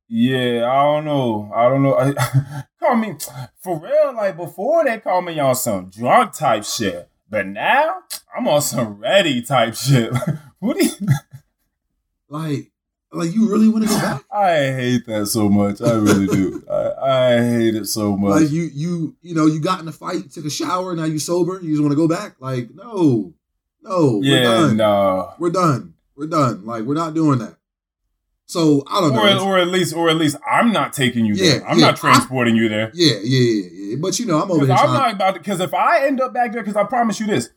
Yeah, 0.08 0.70
I 0.70 0.82
don't 0.84 1.04
know. 1.04 1.50
I 1.54 1.68
don't 1.68 1.82
know. 1.82 1.94
I, 1.96 2.64
call 2.80 2.96
me 2.96 3.16
for 3.60 3.78
real. 3.80 4.14
Like 4.14 4.36
before, 4.36 4.84
they 4.84 4.98
call 4.98 5.20
me 5.22 5.38
on 5.38 5.54
some 5.54 5.90
drunk 5.90 6.32
type 6.34 6.64
shit, 6.64 7.08
but 7.34 7.46
now 7.46 7.96
I'm 8.36 8.48
on 8.48 8.62
some 8.62 8.98
ready 8.98 9.42
type 9.42 9.74
shit. 9.74 10.12
what 10.58 10.78
do 10.78 10.84
you? 10.84 10.92
Like, 12.28 12.70
like 13.12 13.34
you 13.34 13.50
really 13.50 13.68
want 13.68 13.84
to 13.84 13.90
go 13.90 13.98
back? 13.98 14.24
I 14.32 14.54
hate 14.72 15.06
that 15.06 15.26
so 15.26 15.48
much. 15.48 15.80
I 15.80 15.92
really 15.92 16.26
do. 16.26 16.64
I, 16.70 17.36
I 17.36 17.42
hate 17.42 17.74
it 17.74 17.86
so 17.86 18.16
much. 18.16 18.42
Like 18.42 18.50
you, 18.50 18.70
you, 18.72 19.16
you 19.22 19.34
know, 19.34 19.46
you 19.46 19.60
got 19.60 19.80
in 19.80 19.88
a 19.88 19.92
fight, 19.92 20.30
took 20.32 20.44
a 20.44 20.50
shower, 20.50 20.94
now 20.96 21.04
you 21.04 21.18
sober. 21.18 21.60
You 21.60 21.70
just 21.70 21.82
want 21.82 21.92
to 21.92 21.96
go 21.96 22.08
back? 22.08 22.36
Like, 22.40 22.70
no, 22.74 23.34
no, 23.82 24.16
we're 24.16 24.22
yeah, 24.22 24.42
done. 24.42 24.76
no. 24.76 25.34
We're 25.38 25.50
done. 25.50 25.94
We're 26.16 26.26
done. 26.26 26.64
Like, 26.64 26.84
we're 26.84 26.94
not 26.94 27.14
doing 27.14 27.38
that. 27.40 27.56
So 28.46 28.84
I 28.90 29.00
don't 29.00 29.14
know. 29.14 29.22
Or, 29.22 29.26
It's- 29.28 29.42
or 29.42 29.58
at 29.58 29.68
least, 29.68 29.94
or 29.94 30.10
at 30.10 30.16
least, 30.16 30.36
I'm 30.50 30.70
not 30.70 30.92
taking 30.92 31.24
you 31.24 31.34
there. 31.34 31.66
I'm 31.66 31.78
yeah, 31.78 31.86
not 31.86 31.96
transporting 31.96 32.56
you 32.56 32.68
there. 32.68 32.90
yeah, 32.94 33.14
yeah, 33.22 33.40
yeah, 33.40 33.68
yeah. 33.90 33.96
But 33.96 34.18
you 34.18 34.26
know, 34.26 34.42
I'm 34.42 34.50
over 34.50 34.66
here 34.66 34.74
I'm 34.74 34.92
not 34.92 35.14
about 35.14 35.34
to. 35.34 35.40
Because 35.40 35.60
if 35.60 35.72
I 35.72 36.06
end 36.06 36.20
up 36.20 36.34
back 36.34 36.52
there, 36.52 36.62
because 36.62 36.76
I 36.76 36.84
promise 36.84 37.18
you 37.20 37.26
this, 37.26 37.48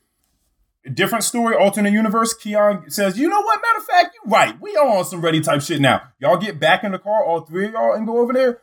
different 0.93 1.23
story, 1.25 1.55
alternate 1.55 1.91
universe. 1.91 2.33
Keon 2.33 2.89
says, 2.89 3.17
"You 3.19 3.27
know 3.27 3.41
what? 3.41 3.59
Matter 3.61 3.79
of 3.79 3.83
fact, 3.85 4.15
you're 4.15 4.31
right. 4.31 4.59
We 4.61 4.75
are 4.77 4.87
on 4.87 5.03
some 5.05 5.19
ready 5.21 5.41
type 5.41 5.61
shit 5.61 5.81
now. 5.81 6.03
Y'all 6.19 6.37
get 6.37 6.59
back 6.59 6.83
in 6.85 6.93
the 6.93 6.99
car, 6.99 7.23
all 7.23 7.41
three 7.41 7.65
of 7.67 7.73
y'all, 7.73 7.93
and 7.93 8.07
go 8.07 8.19
over 8.19 8.31
there. 8.31 8.61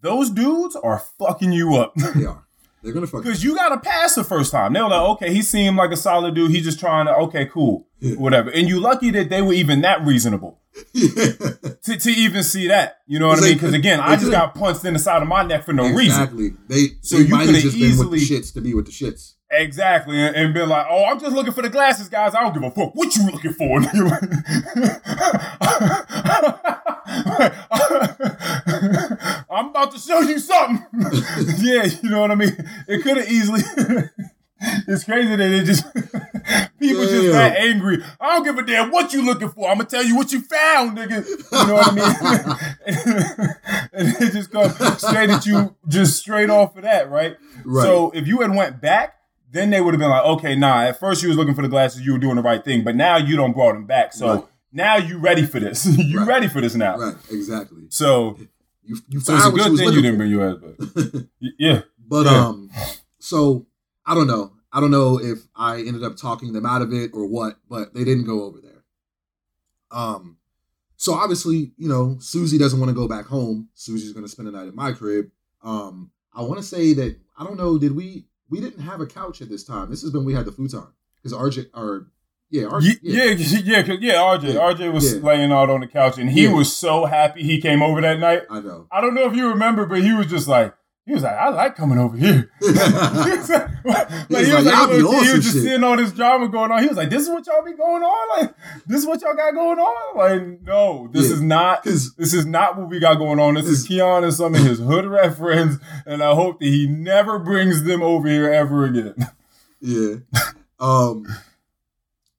Those 0.00 0.30
dudes 0.30 0.74
are 0.74 0.98
fucking 1.18 1.52
you 1.52 1.76
up." 1.76 1.94
they 1.94 2.24
are. 2.24 2.44
They're 2.82 2.92
gonna 2.92 3.06
fuck. 3.06 3.22
Because 3.22 3.42
you 3.44 3.54
got 3.54 3.68
to 3.70 3.78
pass 3.78 4.14
the 4.16 4.24
first 4.24 4.50
time. 4.52 4.72
They 4.72 4.80
were 4.82 4.88
like, 4.88 5.08
okay, 5.10 5.32
he 5.32 5.40
seemed 5.42 5.76
like 5.76 5.92
a 5.92 5.96
solid 5.96 6.34
dude. 6.34 6.50
He's 6.50 6.64
just 6.64 6.80
trying 6.80 7.06
to, 7.06 7.14
okay, 7.14 7.46
cool, 7.46 7.86
Yeah. 8.00 8.16
whatever. 8.16 8.50
And 8.50 8.68
you 8.68 8.80
lucky 8.80 9.10
that 9.12 9.28
they 9.28 9.40
were 9.42 9.52
even 9.52 9.82
that 9.82 10.04
reasonable 10.04 10.60
yeah. 10.92 11.10
to, 11.82 11.96
to 11.96 12.10
even 12.10 12.42
see 12.42 12.66
that. 12.68 12.98
You 13.06 13.18
know 13.18 13.28
what 13.28 13.38
I 13.38 13.42
mean? 13.42 13.54
Because 13.54 13.72
again, 13.74 14.00
I 14.00 14.16
just 14.16 14.30
got 14.30 14.54
punched 14.54 14.84
in 14.84 14.94
the 14.94 14.98
side 14.98 15.22
of 15.22 15.28
my 15.28 15.42
neck 15.42 15.64
for 15.64 15.72
no 15.72 15.84
reason. 15.84 16.22
exactly. 16.22 16.50
They 16.68 16.86
So 17.02 17.16
they 17.18 17.22
you 17.24 17.28
might 17.28 17.44
coulda 17.44 17.60
just 17.60 17.78
been 17.78 17.98
with 17.98 18.10
the 18.10 18.16
easily- 18.16 18.38
shits 18.40 18.52
to 18.54 18.60
be 18.60 18.74
with 18.74 18.86
the 18.86 18.92
shits. 18.92 19.34
Exactly, 19.54 20.18
and, 20.18 20.34
and 20.34 20.54
been 20.54 20.68
like, 20.68 20.86
"Oh, 20.88 21.04
I'm 21.04 21.20
just 21.20 21.34
looking 21.34 21.52
for 21.52 21.60
the 21.60 21.68
glasses, 21.68 22.08
guys. 22.08 22.34
I 22.34 22.40
don't 22.40 22.54
give 22.54 22.62
a 22.62 22.70
fuck 22.70 22.94
what 22.94 23.14
you 23.14 23.26
looking 23.26 23.52
for." 23.52 23.80
I'm 29.50 29.68
about 29.68 29.92
to 29.92 29.98
show 29.98 30.20
you 30.20 30.38
something. 30.38 30.86
yeah, 31.58 31.84
you 32.02 32.08
know 32.08 32.20
what 32.20 32.30
I 32.30 32.34
mean. 32.34 32.56
It 32.88 33.02
could 33.02 33.18
have 33.18 33.30
easily. 33.30 33.60
it's 34.88 35.04
crazy 35.04 35.36
that 35.36 35.40
it 35.40 35.64
just 35.64 35.84
people 36.78 37.02
just 37.02 37.24
Damn. 37.24 37.32
that 37.32 37.56
angry. 37.58 38.02
I 38.20 38.34
don't 38.34 38.44
give 38.44 38.56
a 38.56 38.62
damn 38.62 38.90
what 38.90 39.12
you 39.12 39.22
looking 39.24 39.50
for. 39.50 39.68
I'm 39.68 39.76
gonna 39.76 39.88
tell 39.88 40.04
you 40.04 40.16
what 40.16 40.32
you 40.32 40.40
found, 40.40 40.96
nigga. 40.96 41.26
You 41.28 41.66
know 41.66 41.74
what 41.74 41.88
I 41.88 41.94
mean? 41.94 42.04
and 43.92 44.16
it 44.22 44.32
just 44.32 44.50
comes 44.50 44.74
straight 45.02 45.30
at 45.30 45.44
you, 45.44 45.76
just 45.86 46.18
straight 46.18 46.48
off 46.48 46.76
of 46.76 46.84
that, 46.84 47.10
right? 47.10 47.36
Right. 47.64 47.84
So 47.84 48.10
if 48.12 48.26
you 48.26 48.40
had 48.40 48.54
went 48.54 48.80
back, 48.80 49.16
then 49.52 49.70
they 49.70 49.80
would 49.80 49.94
have 49.94 50.00
been 50.00 50.10
like, 50.10 50.24
okay, 50.24 50.56
nah. 50.56 50.82
At 50.82 50.98
first 50.98 51.22
you 51.22 51.28
was 51.28 51.36
looking 51.36 51.54
for 51.54 51.62
the 51.62 51.68
glasses, 51.68 52.00
you 52.04 52.12
were 52.12 52.18
doing 52.18 52.36
the 52.36 52.42
right 52.42 52.64
thing, 52.64 52.82
but 52.84 52.96
now 52.96 53.16
you 53.16 53.36
don't 53.36 53.52
brought 53.52 53.74
them 53.74 53.86
back. 53.86 54.12
So 54.12 54.26
Right. 54.34 54.44
now 54.72 54.96
you 54.96 55.18
ready 55.18 55.44
for 55.46 55.60
this. 55.60 55.86
you 55.98 56.18
Right. 56.18 56.26
ready 56.28 56.48
for 56.48 56.60
this 56.60 56.74
now. 56.74 56.96
right. 56.98 57.14
Exactly. 57.30 57.82
So 57.90 58.36
You 58.84 58.96
you 59.08 59.20
so 59.20 59.34
it's 59.36 59.46
a 59.46 59.50
good 59.50 59.76
thing 59.78 59.92
you 59.92 60.02
didn't 60.02 60.16
bring 60.18 60.30
your 60.30 60.48
ass 60.50 60.56
back. 60.56 61.24
yeah. 61.58 61.82
but 62.08 62.26
Yeah. 62.26 62.46
um, 62.48 62.70
so 63.20 63.66
I 64.04 64.14
don't 64.14 64.26
know. 64.26 64.52
I 64.72 64.80
don't 64.80 64.90
know 64.90 65.20
if 65.20 65.38
I 65.54 65.78
ended 65.80 66.02
up 66.02 66.16
talking 66.16 66.52
them 66.54 66.64
out 66.66 66.80
of 66.82 66.92
it 66.92 67.10
or 67.12 67.26
what, 67.26 67.58
but 67.68 67.92
they 67.94 68.04
didn't 68.04 68.24
go 68.24 68.42
over 68.44 68.58
there. 68.60 68.82
Um, 69.90 70.38
so 70.96 71.12
obviously, 71.14 71.72
you 71.76 71.88
know, 71.88 72.16
Susie 72.20 72.58
doesn't 72.58 72.78
want 72.80 72.88
to 72.88 72.94
go 72.94 73.06
back 73.08 73.26
home. 73.26 73.68
Susie's 73.74 74.12
going 74.12 74.24
to 74.24 74.30
spend 74.30 74.48
the 74.48 74.52
night 74.52 74.68
at 74.68 74.74
my 74.74 74.92
crib. 74.92 75.30
Um, 75.62 76.10
I 76.32 76.42
want 76.42 76.58
to 76.58 76.66
say 76.66 76.94
that 76.94 77.16
I 77.36 77.44
don't 77.44 77.56
know. 77.58 77.76
Did 77.78 77.94
we? 77.94 78.26
We 78.52 78.60
didn't 78.60 78.82
have 78.82 79.00
a 79.00 79.06
couch 79.06 79.40
at 79.40 79.48
this 79.48 79.64
time. 79.64 79.88
This 79.90 80.02
has 80.02 80.10
been 80.10 80.24
we 80.26 80.34
had 80.34 80.44
the 80.44 80.52
futon 80.52 80.86
because 81.16 81.32
RJ 81.36 81.70
or 81.74 82.08
yeah, 82.50 82.64
RJ, 82.64 82.82
Ye- 82.82 82.98
yeah, 83.02 83.24
yeah, 83.24 83.78
yeah, 83.86 83.96
yeah. 83.98 84.12
RJ, 84.20 84.42
Yeah. 84.54 84.60
RJ 84.60 84.92
was 84.92 85.14
Yeah. 85.14 85.20
laying 85.22 85.50
out 85.50 85.70
on 85.70 85.80
the 85.80 85.86
couch, 85.86 86.18
and 86.18 86.28
he 86.28 86.44
Yeah. 86.44 86.52
was 86.52 86.70
so 86.76 87.06
happy 87.06 87.42
he 87.42 87.60
came 87.62 87.80
over 87.82 88.02
that 88.02 88.20
night. 88.20 88.42
I 88.50 88.60
know. 88.60 88.88
I 88.92 89.00
don't 89.00 89.14
know 89.14 89.24
if 89.24 89.34
you 89.34 89.48
remember, 89.48 89.86
but 89.86 90.02
he 90.02 90.12
was 90.12 90.26
just 90.26 90.48
like, 90.48 90.74
he 91.04 91.12
was 91.12 91.24
like, 91.24 91.32
I 91.36 91.48
like 91.48 91.74
coming 91.74 91.98
over 91.98 92.16
here. 92.16 92.48
he 92.60 92.66
was 92.68 93.50
like, 93.50 93.84
like, 93.84 94.08
he 94.28 94.34
was 94.34 94.64
like, 94.64 94.64
like, 94.64 94.74
"Y'all 94.74 94.86
be 94.86 94.92
a 94.92 94.96
little 94.98 95.14
on 95.16 95.20
kid, 95.20 95.26
he 95.26 95.32
was 95.34 95.44
just 95.44 95.56
shit." 95.56 95.64
seeing 95.64 95.82
all 95.82 95.96
this 95.96 96.12
drama 96.12 96.48
going 96.48 96.70
on. 96.70 96.80
He 96.80 96.86
was 96.88 96.96
like, 96.96 97.10
"This 97.10 97.22
is 97.22 97.28
what 97.28 97.44
y'all 97.46 97.64
be 97.64 97.72
going 97.72 98.04
on. 98.04 98.40
Like, 98.40 98.54
this 98.86 99.00
is 99.00 99.06
what 99.06 99.20
y'all 99.20 99.34
got 99.34 99.52
going 99.52 99.78
on. 99.80 100.16
Like, 100.16 100.62
no, 100.62 101.08
this 101.12 101.28
Yeah. 101.28 101.34
is 101.34 101.42
not. 101.42 101.82
This 101.82 102.12
is 102.18 102.46
not 102.46 102.78
what 102.78 102.88
we 102.88 103.00
got 103.00 103.14
going 103.14 103.40
on. 103.40 103.54
This 103.54 103.66
is 103.66 103.82
Keon 103.86 104.22
and 104.22 104.32
some 104.32 104.54
of 104.54 104.62
his 104.62 104.78
hood 104.78 105.06
rat 105.06 105.36
friends, 105.36 105.78
and 106.06 106.22
I 106.22 106.34
hope 106.34 106.60
that 106.60 106.66
he 106.66 106.86
never 106.86 107.40
brings 107.40 107.82
them 107.82 108.00
over 108.02 108.28
here 108.28 108.52
ever 108.52 108.84
again. 108.84 109.14
yeah, 109.80 110.14
um, 110.78 111.26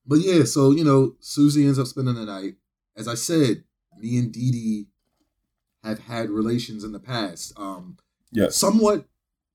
but 0.08 0.20
yeah. 0.20 0.46
So 0.46 0.72
you 0.72 0.86
know, 0.86 1.16
Susie 1.20 1.66
ends 1.66 1.80
up 1.80 1.88
spending 1.88 2.16
the 2.16 2.26
night. 2.26 2.56
As 2.96 3.10
I 3.10 3.16
said, 3.16 3.66
me 3.98 4.18
and 4.20 4.32
Dee 4.32 4.52
Dee 4.52 4.86
have 5.84 6.00
had 6.00 6.30
relations 6.30 6.86
in 6.86 6.94
the 6.94 7.00
past. 7.00 7.52
Um, 7.58 7.98
Yes, 8.34 8.56
somewhat 8.58 9.06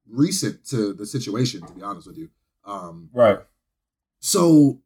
recent 0.09 0.65
to 0.69 0.93
the 0.95 1.05
situation, 1.07 1.61
to 1.67 1.73
be 1.73 1.83
honest 1.83 2.07
with 2.07 2.17
you. 2.19 2.31
Um, 2.65 3.11
right. 3.13 3.39
so 4.21 4.81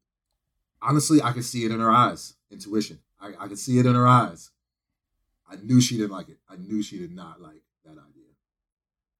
honestly, 0.81 1.20
I 1.23 1.32
could 1.32 1.44
see 1.44 1.64
it 1.64 1.70
in 1.70 1.81
her 1.81 1.90
eyes. 1.90 2.35
Intuition. 2.51 2.98
I, 3.20 3.32
I 3.39 3.48
could 3.48 3.59
see 3.59 3.78
it 3.78 3.86
in 3.86 3.94
her 3.94 4.06
eyes. 4.06 4.51
I 5.51 5.56
knew 5.56 5.81
she 5.81 5.97
didn't 5.97 6.12
like 6.12 6.28
it. 6.28 6.39
I 6.48 6.56
knew 6.56 6.82
she 6.82 6.98
did 6.98 7.14
not 7.14 7.40
like 7.40 7.62
that 7.85 7.93
idea. 7.93 8.31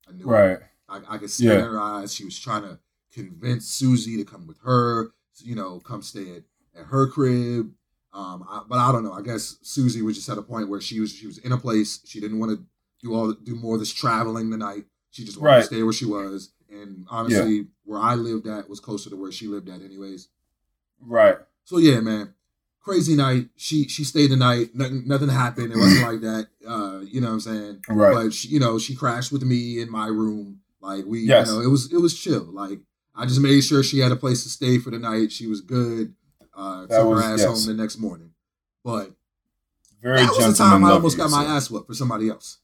I 0.09 0.12
knew 0.12 0.24
it. 0.24 0.27
Right. 0.27 0.59
I, 0.89 1.15
I 1.15 1.19
could 1.19 1.31
see 1.31 1.47
it 1.47 1.51
Yeah. 1.51 1.59
in 1.59 1.65
her 1.65 1.81
eyes. 1.81 2.12
She 2.15 2.24
was 2.24 2.39
trying 2.39 2.62
to 2.62 2.78
convince 3.12 3.66
Susie 3.66 4.16
to 4.16 4.24
come 4.24 4.47
with 4.47 4.59
her, 4.65 5.12
you 5.44 5.55
know, 5.55 5.81
come 5.81 6.03
stay 6.03 6.36
at, 6.36 6.43
at 6.78 6.86
her 6.86 7.07
crib. 7.07 7.73
Um, 8.15 8.44
I, 8.49 8.62
but 8.69 8.78
I 8.78 8.93
don't 8.93 9.05
know. 9.05 9.12
I 9.12 9.23
guess 9.23 9.57
Susie 9.62 10.03
was 10.03 10.16
just 10.16 10.28
at 10.28 10.39
a 10.39 10.43
point 10.43 10.69
where 10.69 10.81
she 10.81 11.01
was 11.01 11.12
she 11.12 11.27
was 11.27 11.39
in 11.39 11.53
a 11.53 11.57
place 11.59 12.01
she 12.05 12.20
didn't 12.20 12.39
want 12.39 12.53
to 12.53 12.65
do 13.03 13.15
all 13.15 13.33
do 13.33 13.55
more 13.55 13.74
of 13.74 13.81
this 13.81 13.93
traveling 13.93 14.51
the 14.51 14.57
night. 14.57 14.85
She 15.11 15.24
just 15.24 15.39
wanted 15.39 15.51
Right. 15.53 15.61
to 15.61 15.66
stay 15.66 15.83
where 15.83 15.93
she 15.93 16.07
was. 16.07 16.51
And 16.70 17.05
honestly, 17.11 17.66
where 17.85 18.01
I 18.01 18.15
lived 18.15 18.47
at 18.47 18.69
was 18.69 18.81
closer 18.81 19.11
to 19.11 19.16
where 19.16 19.31
she 19.33 19.47
lived 19.47 19.69
at, 19.69 19.83
anyways. 19.83 20.29
Right. 21.01 21.37
So 21.65 21.79
yeah, 21.79 22.01
man, 22.01 22.35
crazy 22.81 23.15
night. 23.15 23.49
She 23.57 23.89
she 23.89 24.05
stayed 24.05 24.31
the 24.31 24.37
night. 24.37 24.74
Nothing 24.74 25.07
nothing 25.07 25.29
happened. 25.29 25.73
It 25.73 25.77
wasn't 25.79 26.03
like 26.11 26.20
that. 26.23 26.47
Uh, 26.66 27.01
you 27.01 27.20
know 27.20 27.29
what 27.29 27.35
I'm 27.35 27.41
saying? 27.41 27.83
Right. 27.89 28.15
But 28.15 28.33
she, 28.33 28.49
you 28.49 28.61
know, 28.61 28.79
she 28.79 28.95
crashed 28.95 29.33
with 29.33 29.43
me 29.43 29.81
in 29.81 29.91
my 29.91 30.07
room. 30.07 30.61
Like 30.81 31.05
we, 31.07 31.20
Yes. 31.20 31.49
you 31.49 31.55
know, 31.55 31.61
it 31.61 31.69
was 31.69 31.93
it 31.93 31.99
was 31.99 32.19
chill. 32.19 32.45
Like 32.45 32.81
I 33.15 33.27
just 33.27 33.41
made 33.41 33.61
sure 33.62 33.83
she 33.83 33.99
had 33.99 34.12
a 34.12 34.16
place 34.16 34.43
to 34.45 34.49
stay 34.49 34.79
for 34.79 34.91
the 34.91 34.99
night. 34.99 35.31
She 35.31 35.47
was 35.47 35.61
good. 35.61 36.15
Uh, 36.55 36.87
That 36.87 36.99
took 37.01 37.07
was- 37.09 37.23
her 37.24 37.33
ass 37.35 37.41
yes. 37.41 37.49
home 37.66 37.77
the 37.77 37.83
next 37.83 37.99
morning. 37.99 38.31
But 38.85 39.15
Very 40.03 40.19
that 40.19 40.35
was 40.35 40.57
the 40.59 40.65
time 40.65 40.85
I 40.85 40.91
almost 40.93 41.16
got 41.16 41.31
my 41.31 41.45
ass 41.45 41.70
whooped 41.70 41.87
for 41.87 41.95
somebody 41.95 42.29
else. 42.31 42.59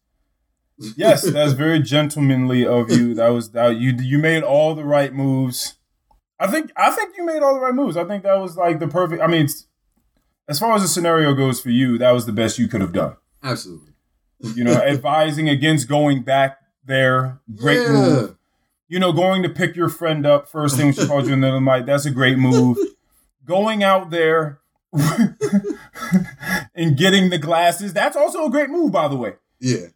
Yes, 0.96 1.22
that's 1.30 1.52
very 1.52 1.80
gentlemanly 1.80 2.66
of 2.66 2.90
you. 2.90 3.14
That 3.14 3.28
was 3.28 3.50
that 3.52 3.76
you 3.76 3.92
you 3.92 4.18
made 4.18 4.42
all 4.42 4.74
the 4.74 4.84
right 4.84 5.12
moves. 5.12 5.74
I 6.38 6.46
think 6.46 6.70
I 6.76 6.90
think 6.90 7.16
you 7.16 7.24
made 7.24 7.42
all 7.42 7.54
the 7.54 7.60
right 7.60 7.74
moves. 7.74 7.96
I 7.96 8.04
think 8.04 8.22
that 8.22 8.38
was 8.38 8.56
like 8.56 8.78
the 8.78 8.88
perfect. 8.88 9.22
I 9.22 9.26
mean, 9.26 9.48
as 10.48 10.58
far 10.58 10.74
as 10.74 10.82
the 10.82 10.88
scenario 10.88 11.34
goes 11.34 11.60
for 11.60 11.70
you, 11.70 11.98
that 11.98 12.12
was 12.12 12.26
the 12.26 12.32
best 12.32 12.58
you 12.58 12.68
could 12.68 12.80
have 12.80 12.92
done. 12.92 13.16
Absolutely. 13.42 13.92
You 14.40 14.64
know, 14.64 14.72
advising 14.82 15.48
against 15.48 15.88
going 15.88 16.22
back 16.22 16.58
there, 16.84 17.40
great 17.54 17.82
yeah. 17.82 17.92
move. 17.92 18.36
You 18.88 18.98
know, 18.98 19.12
going 19.12 19.42
to 19.42 19.50
pick 19.50 19.76
your 19.76 19.90
friend 19.90 20.24
up 20.24 20.48
first 20.48 20.76
thing 20.76 20.86
when 20.86 20.94
she 20.94 21.06
called 21.06 21.26
you 21.26 21.34
in 21.34 21.40
the 21.40 21.46
middle 21.46 21.58
of 21.58 21.64
the 21.64 21.70
night. 21.70 21.86
That's 21.86 22.06
a 22.06 22.10
great 22.10 22.38
move. 22.38 22.78
Going 23.44 23.82
out 23.82 24.08
there 24.08 24.60
and 26.74 26.96
getting 26.96 27.28
the 27.28 27.38
glasses. 27.38 27.92
That's 27.92 28.16
also 28.16 28.46
a 28.46 28.50
great 28.50 28.70
move, 28.70 28.92
by 28.92 29.08
the 29.08 29.16
way. 29.16 29.34
Yeah. 29.60 29.88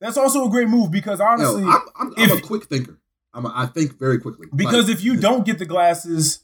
That's 0.00 0.16
also 0.16 0.46
a 0.46 0.50
great 0.50 0.68
move 0.68 0.90
because 0.90 1.20
honestly, 1.20 1.62
Yo, 1.62 1.68
I'm, 1.68 1.82
I'm, 1.98 2.14
I'm 2.16 2.38
a 2.38 2.40
quick 2.40 2.64
thinker. 2.66 2.98
I'm 3.34 3.46
a, 3.46 3.52
I 3.54 3.66
think 3.66 3.98
very 3.98 4.18
quickly. 4.18 4.46
Because 4.54 4.88
Like, 4.88 4.96
if 4.96 5.04
you 5.04 5.16
don't 5.16 5.44
get 5.44 5.58
the 5.58 5.66
glasses, 5.66 6.40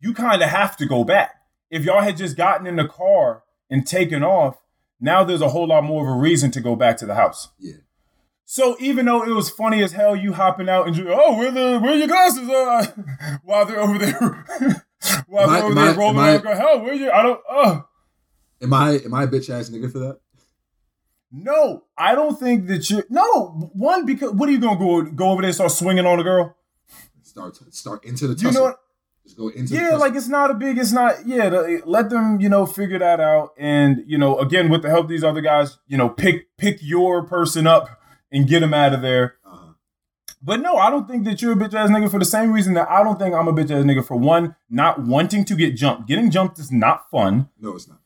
you 0.00 0.14
kind 0.14 0.42
of 0.42 0.48
have 0.48 0.76
to 0.78 0.86
go 0.86 1.04
back. 1.04 1.34
If 1.70 1.84
y'all 1.84 2.02
had 2.02 2.16
just 2.16 2.36
gotten 2.36 2.66
in 2.66 2.76
the 2.76 2.86
car 2.86 3.42
and 3.70 3.86
taken 3.86 4.22
off, 4.22 4.56
now 5.00 5.24
there's 5.24 5.40
a 5.40 5.48
whole 5.48 5.66
lot 5.68 5.84
more 5.84 6.08
of 6.08 6.16
a 6.16 6.18
reason 6.20 6.50
to 6.52 6.60
go 6.60 6.76
back 6.76 6.96
to 6.98 7.06
the 7.06 7.14
house. 7.14 7.48
yeah. 7.58 7.74
So 8.44 8.76
even 8.80 9.06
though 9.06 9.22
it 9.22 9.30
was 9.30 9.48
funny 9.48 9.82
as 9.82 9.92
hell, 9.92 10.14
you 10.14 10.34
hopping 10.34 10.68
out 10.68 10.86
and 10.86 10.94
you, 10.94 11.06
oh, 11.10 11.38
where 11.38 11.50
the 11.50 11.78
where 11.80 11.94
your 11.96 12.06
glasses? 12.08 12.46
Uh, 12.48 12.86
while 13.44 13.64
they're 13.64 13.80
over 13.80 13.96
there, 13.98 14.44
while 15.26 15.48
Am 15.48 15.52
they're 15.52 15.64
over 15.64 15.74
there 15.74 15.84
I- 15.90 15.94
rolling 15.96 16.18
I- 16.46 16.54
hell, 16.54 16.80
where 16.82 16.92
you? 16.92 17.10
I 17.10 17.22
don't. 17.22 17.40
Uh, 17.50 17.80
Am 18.60 18.74
I 18.74 18.90
am 19.04 19.14
I 19.14 19.22
a 19.22 19.26
bitch 19.26 19.48
ass 19.48 19.70
nigga 19.70 19.90
for 19.90 20.00
that? 20.00 20.20
No, 21.32 21.84
I 21.96 22.14
don't 22.14 22.38
think 22.38 22.66
that 22.68 22.90
you. 22.90 23.02
No, 23.08 23.70
one 23.72 24.04
because 24.06 24.32
what 24.32 24.48
are 24.48 24.52
you 24.52 24.58
gonna 24.60 24.78
go 24.78 25.02
go 25.02 25.30
over 25.30 25.42
there 25.42 25.48
and 25.48 25.54
start 25.54 25.72
swinging 25.72 26.06
on 26.06 26.20
a 26.20 26.22
girl? 26.22 26.56
Start 27.22 27.56
start 27.74 28.04
into 28.04 28.26
the 28.26 28.34
You 28.34 28.48
tussle. 28.48 28.52
know 28.52 28.62
what? 28.64 28.78
Just 29.24 29.36
go 29.36 29.48
into 29.48 29.74
yeah, 29.74 29.94
like 29.94 30.14
it's 30.16 30.26
not 30.28 30.50
a 30.50 30.54
big, 30.54 30.76
it's 30.78 30.90
not, 30.90 31.24
yeah, 31.26 31.48
the, 31.48 31.80
let 31.86 32.10
them, 32.10 32.40
you 32.40 32.48
know, 32.48 32.66
figure 32.66 32.98
that 32.98 33.20
out. 33.20 33.50
And, 33.56 34.02
you 34.04 34.18
know, 34.18 34.36
again, 34.40 34.68
with 34.68 34.82
the 34.82 34.90
help 34.90 35.04
of 35.04 35.08
these 35.10 35.22
other 35.22 35.40
guys, 35.40 35.78
you 35.86 35.96
know, 35.96 36.08
pick, 36.08 36.48
pick 36.58 36.78
your 36.80 37.22
person 37.24 37.68
up 37.68 37.88
and 38.32 38.48
get 38.48 38.60
them 38.60 38.74
out 38.74 38.92
of 38.92 39.00
there. 39.00 39.36
uh-huh. 39.46 39.74
But 40.42 40.60
no, 40.60 40.74
I 40.76 40.90
don't 40.90 41.08
think 41.08 41.24
that 41.24 41.40
you're 41.40 41.52
a 41.52 41.54
bitch 41.54 41.72
ass 41.72 41.88
nigga 41.88 42.10
for 42.10 42.18
the 42.18 42.24
same 42.24 42.52
reason 42.52 42.74
that 42.74 42.90
I 42.90 43.04
don't 43.04 43.16
think 43.16 43.32
I'm 43.32 43.46
a 43.46 43.52
bitch 43.52 43.70
ass 43.70 43.84
nigga 43.84 44.04
for 44.04 44.16
one, 44.16 44.56
not 44.68 45.00
wanting 45.00 45.44
to 45.44 45.54
get 45.54 45.76
jumped. 45.76 46.08
Getting 46.08 46.28
jumped 46.32 46.58
is 46.58 46.72
not 46.72 47.08
fun. 47.08 47.48
No, 47.60 47.76
it's 47.76 47.86
not. 47.86 48.00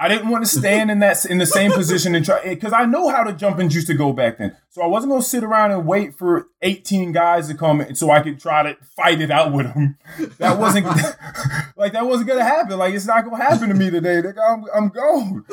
I 0.00 0.06
didn't 0.06 0.28
want 0.28 0.44
to 0.44 0.50
stand 0.50 0.92
in 0.92 1.00
that 1.00 1.24
in 1.24 1.38
the 1.38 1.46
same 1.46 1.72
position 1.72 2.14
and 2.14 2.24
try 2.24 2.38
eh, 2.44 2.54
because 2.54 2.72
I 2.72 2.84
know 2.84 3.08
how 3.08 3.24
to 3.24 3.32
jump 3.32 3.58
and 3.58 3.72
used 3.72 3.88
to 3.88 3.94
go 3.94 4.12
back 4.12 4.38
then. 4.38 4.56
So 4.68 4.80
I 4.80 4.86
wasn't 4.86 5.10
gonna 5.10 5.22
sit 5.22 5.42
around 5.42 5.72
and 5.72 5.86
wait 5.86 6.16
for 6.16 6.46
18 6.62 7.10
guys 7.10 7.48
to 7.48 7.54
come 7.54 7.80
in 7.80 7.96
so 7.96 8.10
I 8.10 8.20
could 8.20 8.38
try 8.38 8.62
to 8.62 8.76
fight 8.96 9.20
it 9.20 9.32
out 9.32 9.52
with 9.52 9.66
them. 9.74 9.98
That 10.38 10.56
wasn't 10.58 10.86
like 11.76 11.94
that 11.94 12.06
wasn't 12.06 12.28
gonna 12.28 12.44
happen. 12.44 12.78
Like 12.78 12.94
it's 12.94 13.06
not 13.06 13.24
gonna 13.24 13.42
happen 13.42 13.70
to 13.70 13.74
me 13.74 13.90
today. 13.90 14.22
Nigga, 14.22 14.38
I'm 14.38 14.64
I'm 14.72 14.88
gone. 14.88 15.44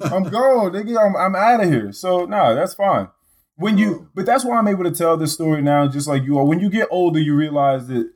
I'm 0.00 0.22
gone. 0.30 0.72
Nigga, 0.72 1.06
I'm 1.06 1.14
I'm 1.14 1.36
out 1.36 1.62
of 1.62 1.68
here. 1.68 1.92
So 1.92 2.24
no, 2.24 2.54
that's 2.54 2.74
fine. 2.74 3.08
When 3.56 3.78
you, 3.78 4.08
but 4.14 4.26
that's 4.26 4.44
why 4.44 4.56
I'm 4.56 4.66
able 4.66 4.84
to 4.84 4.90
tell 4.90 5.16
this 5.16 5.32
story 5.34 5.62
now, 5.62 5.86
just 5.86 6.08
like 6.08 6.24
you 6.24 6.38
are. 6.38 6.44
When 6.44 6.58
you 6.58 6.70
get 6.70 6.88
older, 6.90 7.20
you 7.20 7.36
realize 7.36 7.86
that 7.88 8.10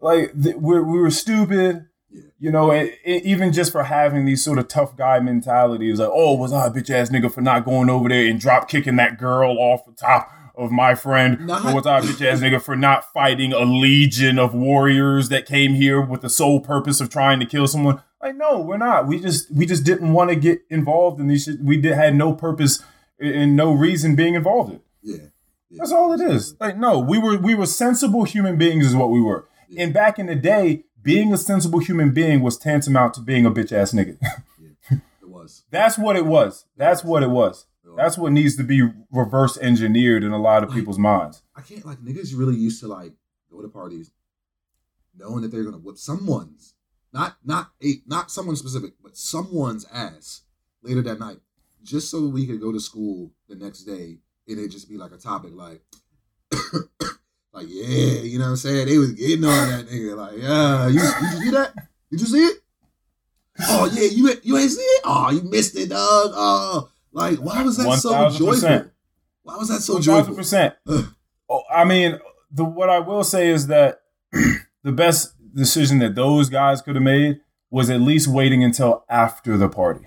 like 0.00 0.30
that 0.34 0.60
we're, 0.60 0.82
we 0.82 1.00
were 1.00 1.10
stupid 1.10 1.86
Yeah. 2.12 2.22
you 2.38 2.50
know, 2.50 2.70
it, 2.72 2.98
it- 3.04 3.24
even 3.24 3.52
just 3.52 3.70
for 3.72 3.84
having 3.84 4.24
these 4.24 4.42
sort 4.44 4.58
of 4.58 4.68
tough 4.68 4.96
guy 4.96 5.20
mentalities, 5.20 5.98
like, 6.00 6.10
oh, 6.12 6.34
was 6.34 6.52
I 6.52 6.66
a 6.66 6.70
bitch 6.70 6.90
ass 6.90 7.10
nigga 7.10 7.32
for 7.32 7.40
not 7.40 7.64
going 7.64 7.88
over 7.90 8.08
there 8.08 8.26
and 8.26 8.40
drop 8.40 8.68
kicking 8.68 8.96
that 8.96 9.18
girl 9.18 9.56
off 9.58 9.84
the 9.86 9.92
top 9.92 10.30
of 10.56 10.70
my 10.72 10.94
friend? 10.94 11.46
Nah. 11.46 11.70
Or 11.70 11.74
was 11.76 11.86
I 11.86 11.98
a 11.98 12.02
bitch 12.02 12.26
ass 12.26 12.40
nigga 12.40 12.60
for 12.60 12.74
not 12.76 13.04
fighting 13.12 13.52
a 13.52 13.60
legion 13.60 14.38
of 14.38 14.54
warriors 14.54 15.28
that 15.28 15.46
came 15.46 15.74
here 15.74 16.00
with 16.00 16.20
the 16.22 16.28
sole 16.30 16.60
purpose 16.60 17.00
of 17.00 17.10
trying 17.10 17.38
to 17.40 17.46
kill 17.46 17.66
someone? 17.66 18.02
Like, 18.20 18.36
no, 18.36 18.58
we're 18.60 18.76
not. 18.76 19.06
We 19.06 19.18
just 19.20 19.50
we 19.54 19.64
just 19.64 19.84
didn't 19.84 20.12
want 20.12 20.30
to 20.30 20.36
get 20.36 20.60
involved 20.68 21.20
in 21.20 21.28
these 21.28 21.44
shit. 21.44 21.60
We 21.62 21.76
did 21.80 21.94
had 21.94 22.14
no 22.14 22.34
purpose 22.34 22.82
and 23.18 23.56
no 23.56 23.72
reason 23.72 24.14
being 24.16 24.34
involved 24.34 24.72
in. 24.72 24.80
Yeah. 25.02 25.16
yeah. 25.70 25.78
That's 25.78 25.92
all 25.92 26.12
it 26.12 26.20
is. 26.20 26.54
Like, 26.60 26.76
no, 26.76 26.98
we 26.98 27.16
were 27.18 27.38
we 27.38 27.54
were 27.54 27.64
sensible 27.66 28.24
human 28.24 28.58
beings, 28.58 28.84
is 28.86 28.94
what 28.96 29.08
we 29.10 29.20
were. 29.22 29.46
Yeah. 29.70 29.84
And 29.84 29.94
back 29.94 30.18
in 30.18 30.26
the 30.26 30.34
day, 30.34 30.84
being 31.02 31.32
a 31.32 31.38
sensible 31.38 31.78
human 31.78 32.12
being 32.12 32.42
was 32.42 32.58
tantamount 32.58 33.14
to 33.14 33.20
being 33.20 33.46
a 33.46 33.50
bitch 33.50 33.72
ass 33.72 33.92
nigga. 33.92 34.18
It 35.22 35.28
was. 35.28 35.62
That's 35.70 35.96
what 35.96 36.16
it 36.16 36.26
was. 36.26 36.66
That's 36.76 37.04
what 37.04 37.22
it 37.22 37.30
was. 37.30 37.66
That's 37.96 38.18
what 38.18 38.32
needs 38.32 38.56
to 38.56 38.62
be 38.62 38.88
reverse 39.10 39.58
engineered 39.58 40.24
in 40.24 40.32
a 40.32 40.38
lot 40.38 40.62
of 40.62 40.72
people's 40.72 40.98
minds. 40.98 41.42
I 41.56 41.62
can't 41.62 41.84
like 41.84 41.98
niggas 41.98 42.36
really 42.36 42.56
used 42.56 42.80
to 42.80 42.88
like 42.88 43.12
go 43.50 43.62
to 43.62 43.68
parties 43.68 44.10
knowing 45.16 45.42
that 45.42 45.50
they're 45.50 45.64
gonna 45.64 45.78
whip 45.78 45.98
someone's 45.98 46.74
not 47.12 47.36
not 47.44 47.70
a 47.82 47.94
not 48.06 48.30
someone 48.30 48.56
specific, 48.56 48.92
but 49.02 49.16
someone's 49.16 49.86
ass 49.92 50.42
later 50.82 51.02
that 51.02 51.18
night, 51.18 51.38
just 51.82 52.10
so 52.10 52.26
we 52.26 52.46
could 52.46 52.60
go 52.60 52.72
to 52.72 52.80
school 52.80 53.32
the 53.48 53.56
next 53.56 53.82
day 53.84 54.18
and 54.48 54.58
it 54.58 54.68
just 54.68 54.88
be 54.88 54.96
like 54.96 55.12
a 55.12 55.16
topic 55.16 55.52
like 55.54 55.82
like 57.52 57.66
yeah, 57.68 58.20
you 58.22 58.38
know 58.38 58.44
what 58.44 58.50
I'm 58.50 58.56
saying? 58.56 58.86
They 58.86 58.98
was 58.98 59.12
getting 59.12 59.44
on 59.44 59.68
that 59.68 59.88
nigga 59.88 60.16
like 60.16 60.38
yeah, 60.38 60.86
you 60.88 61.00
did 61.00 61.32
you 61.32 61.44
see 61.44 61.50
that? 61.50 61.74
Did 62.10 62.20
you 62.20 62.26
see 62.26 62.44
it? 62.44 62.56
Oh 63.68 63.90
yeah, 63.92 64.08
you 64.10 64.32
you 64.42 64.56
ain't 64.56 64.70
see 64.70 64.80
it? 64.80 65.02
Oh, 65.04 65.30
you 65.30 65.42
missed 65.42 65.76
it, 65.76 65.88
dog. 65.88 66.30
Oh, 66.34 66.90
like 67.12 67.38
why 67.38 67.62
was 67.62 67.76
that 67.76 67.98
so 67.98 68.12
1000%. 68.12 68.38
joyful? 68.38 68.90
Why 69.42 69.56
was 69.56 69.68
that 69.68 69.80
so 69.80 69.94
One 69.94 70.02
joyful? 70.02 70.20
thousand 70.20 70.36
percent. 70.36 70.74
Oh, 71.48 71.62
I 71.74 71.84
mean, 71.84 72.18
the 72.52 72.64
what 72.64 72.88
I 72.88 73.00
will 73.00 73.24
say 73.24 73.48
is 73.48 73.66
that 73.66 74.02
the 74.82 74.92
best 74.92 75.34
decision 75.54 75.98
that 75.98 76.14
those 76.14 76.48
guys 76.48 76.80
could 76.80 76.94
have 76.94 77.02
made 77.02 77.40
was 77.70 77.90
at 77.90 78.00
least 78.00 78.28
waiting 78.28 78.62
until 78.62 79.04
after 79.08 79.56
the 79.56 79.68
party. 79.68 80.06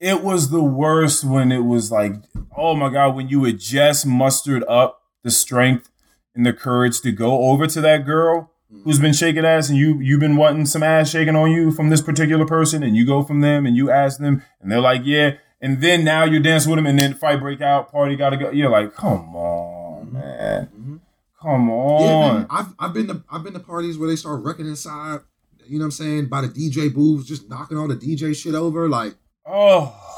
It 0.00 0.22
was 0.22 0.50
the 0.50 0.62
worst 0.62 1.22
when 1.24 1.52
it 1.52 1.64
was 1.64 1.92
like, 1.92 2.14
oh 2.56 2.74
my 2.74 2.90
God, 2.90 3.14
when 3.14 3.28
you 3.28 3.44
had 3.44 3.60
just 3.60 4.04
mustered 4.06 4.64
up 4.64 5.02
the 5.22 5.30
strength 5.30 5.90
and 6.34 6.46
the 6.46 6.52
courage 6.52 7.00
to 7.02 7.12
go 7.12 7.42
over 7.50 7.66
to 7.66 7.80
that 7.80 8.04
girl 8.06 8.50
who's 8.84 8.98
been 8.98 9.12
shaking 9.12 9.44
ass 9.44 9.68
and 9.68 9.76
you 9.78 9.98
you've 10.00 10.20
been 10.20 10.36
wanting 10.36 10.64
some 10.64 10.82
ass 10.82 11.10
shaking 11.10 11.36
on 11.36 11.50
you 11.50 11.70
from 11.70 11.90
this 11.90 12.00
particular 12.00 12.46
person 12.46 12.82
and 12.82 12.96
you 12.96 13.04
go 13.06 13.22
from 13.22 13.40
them 13.40 13.66
and 13.66 13.76
you 13.76 13.90
ask 13.90 14.18
them 14.18 14.42
and 14.60 14.70
they're 14.72 14.80
like, 14.80 15.02
yeah. 15.04 15.32
And 15.60 15.80
then 15.80 16.04
now 16.04 16.24
you're 16.24 16.40
dancing 16.40 16.70
with 16.70 16.78
them 16.78 16.86
and 16.86 16.98
then 16.98 17.14
fight 17.14 17.38
break 17.40 17.60
out, 17.60 17.92
party 17.92 18.16
gotta 18.16 18.36
go. 18.36 18.50
You're 18.50 18.70
like, 18.70 18.94
come 18.94 19.36
on, 19.36 20.12
man. 20.12 20.68
Mhm. 20.74 21.00
Come 21.40 21.68
Yeah, 21.68 21.74
on. 21.74 22.34
man. 22.38 22.46
I've 22.50 22.74
I've 22.78 22.94
been 22.94 23.06
to 23.08 23.22
I've 23.30 23.44
been 23.44 23.52
to 23.52 23.60
parties 23.60 23.98
where 23.98 24.08
they 24.08 24.16
start 24.16 24.42
wrecking 24.42 24.66
inside. 24.66 25.20
You 25.66 25.78
know 25.78 25.82
what 25.84 25.86
I'm 25.86 25.90
saying? 25.92 26.26
By 26.26 26.40
the 26.40 26.48
DJ 26.48 26.92
booths, 26.92 27.28
just 27.28 27.48
knocking 27.48 27.78
all 27.78 27.86
the 27.88 27.94
DJ 27.96 28.34
shit 28.34 28.54
over. 28.54 28.88
Like, 28.88 29.14
Oh. 29.46 29.84
my 29.84 29.84
god, 29.84 29.92
man. 29.92 30.11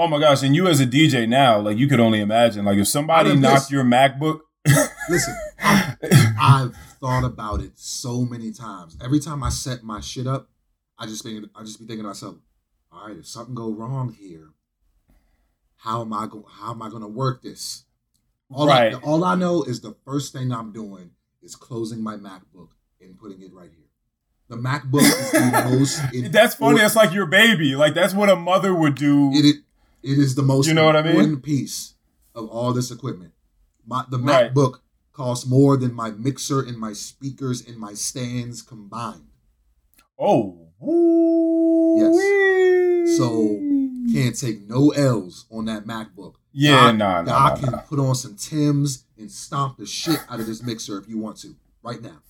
Oh 0.00 0.06
my 0.06 0.20
gosh, 0.20 0.44
and 0.44 0.54
you 0.54 0.68
as 0.68 0.80
a 0.80 0.86
DJ 0.86 1.28
now, 1.28 1.58
like 1.58 1.76
you 1.76 1.88
could 1.88 1.98
only 1.98 2.20
imagine, 2.20 2.64
like 2.64 2.78
if 2.78 2.86
somebody 2.86 3.34
knocked 3.34 3.70
your 3.70 3.82
MacBook, 3.84 4.40
Listen, 5.08 5.34
I've, 5.62 5.96
I've 6.40 6.76
thought 7.00 7.24
about 7.24 7.60
it 7.60 7.72
so 7.78 8.22
many 8.22 8.52
times. 8.52 8.96
Every 9.02 9.20
time 9.20 9.42
I 9.42 9.48
set 9.48 9.82
my 9.82 10.00
shit 10.00 10.26
up, 10.26 10.48
I 10.98 11.06
just 11.06 11.22
think 11.22 11.46
I 11.54 11.62
just 11.62 11.78
be 11.78 11.86
thinking 11.86 12.04
to 12.04 12.08
myself, 12.08 12.36
all 12.92 13.08
right, 13.08 13.16
if 13.16 13.26
something 13.26 13.54
go 13.54 13.72
wrong 13.72 14.14
here, 14.18 14.50
how 15.76 16.02
am 16.02 16.12
I 16.12 16.26
going? 16.26 16.44
How 16.48 16.72
am 16.72 16.82
I 16.82 16.90
going 16.90 17.02
to 17.02 17.08
work 17.08 17.42
this? 17.42 17.84
All 18.50 18.66
Right. 18.66 18.94
I, 18.94 18.98
all 18.98 19.24
I 19.24 19.34
know 19.34 19.62
is 19.62 19.80
the 19.80 19.94
first 20.04 20.32
thing 20.32 20.52
I'm 20.52 20.72
doing 20.72 21.10
is 21.42 21.54
closing 21.54 22.02
my 22.02 22.16
MacBook 22.16 22.68
and 23.00 23.18
putting 23.18 23.40
it 23.42 23.52
right 23.52 23.70
here. 23.70 23.86
The 24.48 24.56
MacBook 24.56 25.02
is 25.02 25.30
the 25.32 25.70
most. 26.14 26.32
that's 26.32 26.54
funny. 26.54 26.78
That's 26.78 26.96
like 26.96 27.12
your 27.12 27.26
baby. 27.26 27.76
Like 27.76 27.94
that's 27.94 28.14
what 28.14 28.28
a 28.28 28.36
mother 28.36 28.74
would 28.74 28.94
do. 28.94 29.30
it, 29.32 29.56
it, 30.02 30.18
is 30.18 30.34
the 30.34 30.42
most 30.42 30.66
You 30.68 30.74
know 30.74 30.84
what 30.84 30.96
I 30.96 31.02
mean? 31.02 31.12
important 31.12 31.42
piece 31.42 31.94
of 32.34 32.48
all 32.48 32.72
this 32.72 32.90
equipment. 32.90 33.32
My 33.86 34.04
the 34.10 34.18
Right. 34.18 34.52
MacBook 34.52 34.80
costs 35.12 35.46
more 35.46 35.76
than 35.76 35.92
my 35.92 36.10
mixer 36.10 36.60
and 36.60 36.78
my 36.78 36.92
speakers 36.92 37.66
and 37.66 37.76
my 37.76 37.94
stands 37.94 38.62
combined. 38.62 39.26
oh, 40.18 40.68
yes. 41.98 43.16
So, 43.16 43.58
Can't 44.12 44.38
take 44.38 44.68
no 44.68 44.90
L's 44.90 45.46
on 45.50 45.64
that 45.66 45.84
MacBook. 45.86 46.34
yeah, 46.52 46.90
nah, 46.92 47.22
nah, 47.22 47.48
nah, 47.48 47.56
can 47.56 47.72
nah. 47.72 47.78
put 47.80 47.98
on 47.98 48.14
some 48.14 48.36
Tims 48.36 49.04
and 49.18 49.30
stomp 49.30 49.76
the 49.76 49.86
shit 49.86 50.20
out 50.30 50.40
of 50.40 50.46
this 50.46 50.62
mixer 50.62 50.98
if 50.98 51.08
you 51.08 51.18
want 51.18 51.36
to. 51.38 51.56
Right 51.82 52.00
now. 52.00 52.22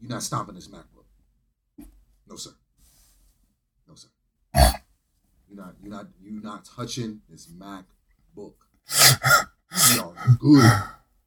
You're 0.00 0.10
not 0.10 0.22
stomping 0.22 0.54
this 0.54 0.68
MacBook. 0.68 1.86
No 2.28 2.36
sir. 2.36 2.50
You're 5.54 5.64
not 5.64 5.74
you're 5.82 5.90
not 5.92 6.06
you're 6.22 6.42
not 6.42 6.64
touching 6.64 7.20
this 7.28 7.46
MacBook. 7.46 8.54
Are 10.00 10.14
good 10.38 10.70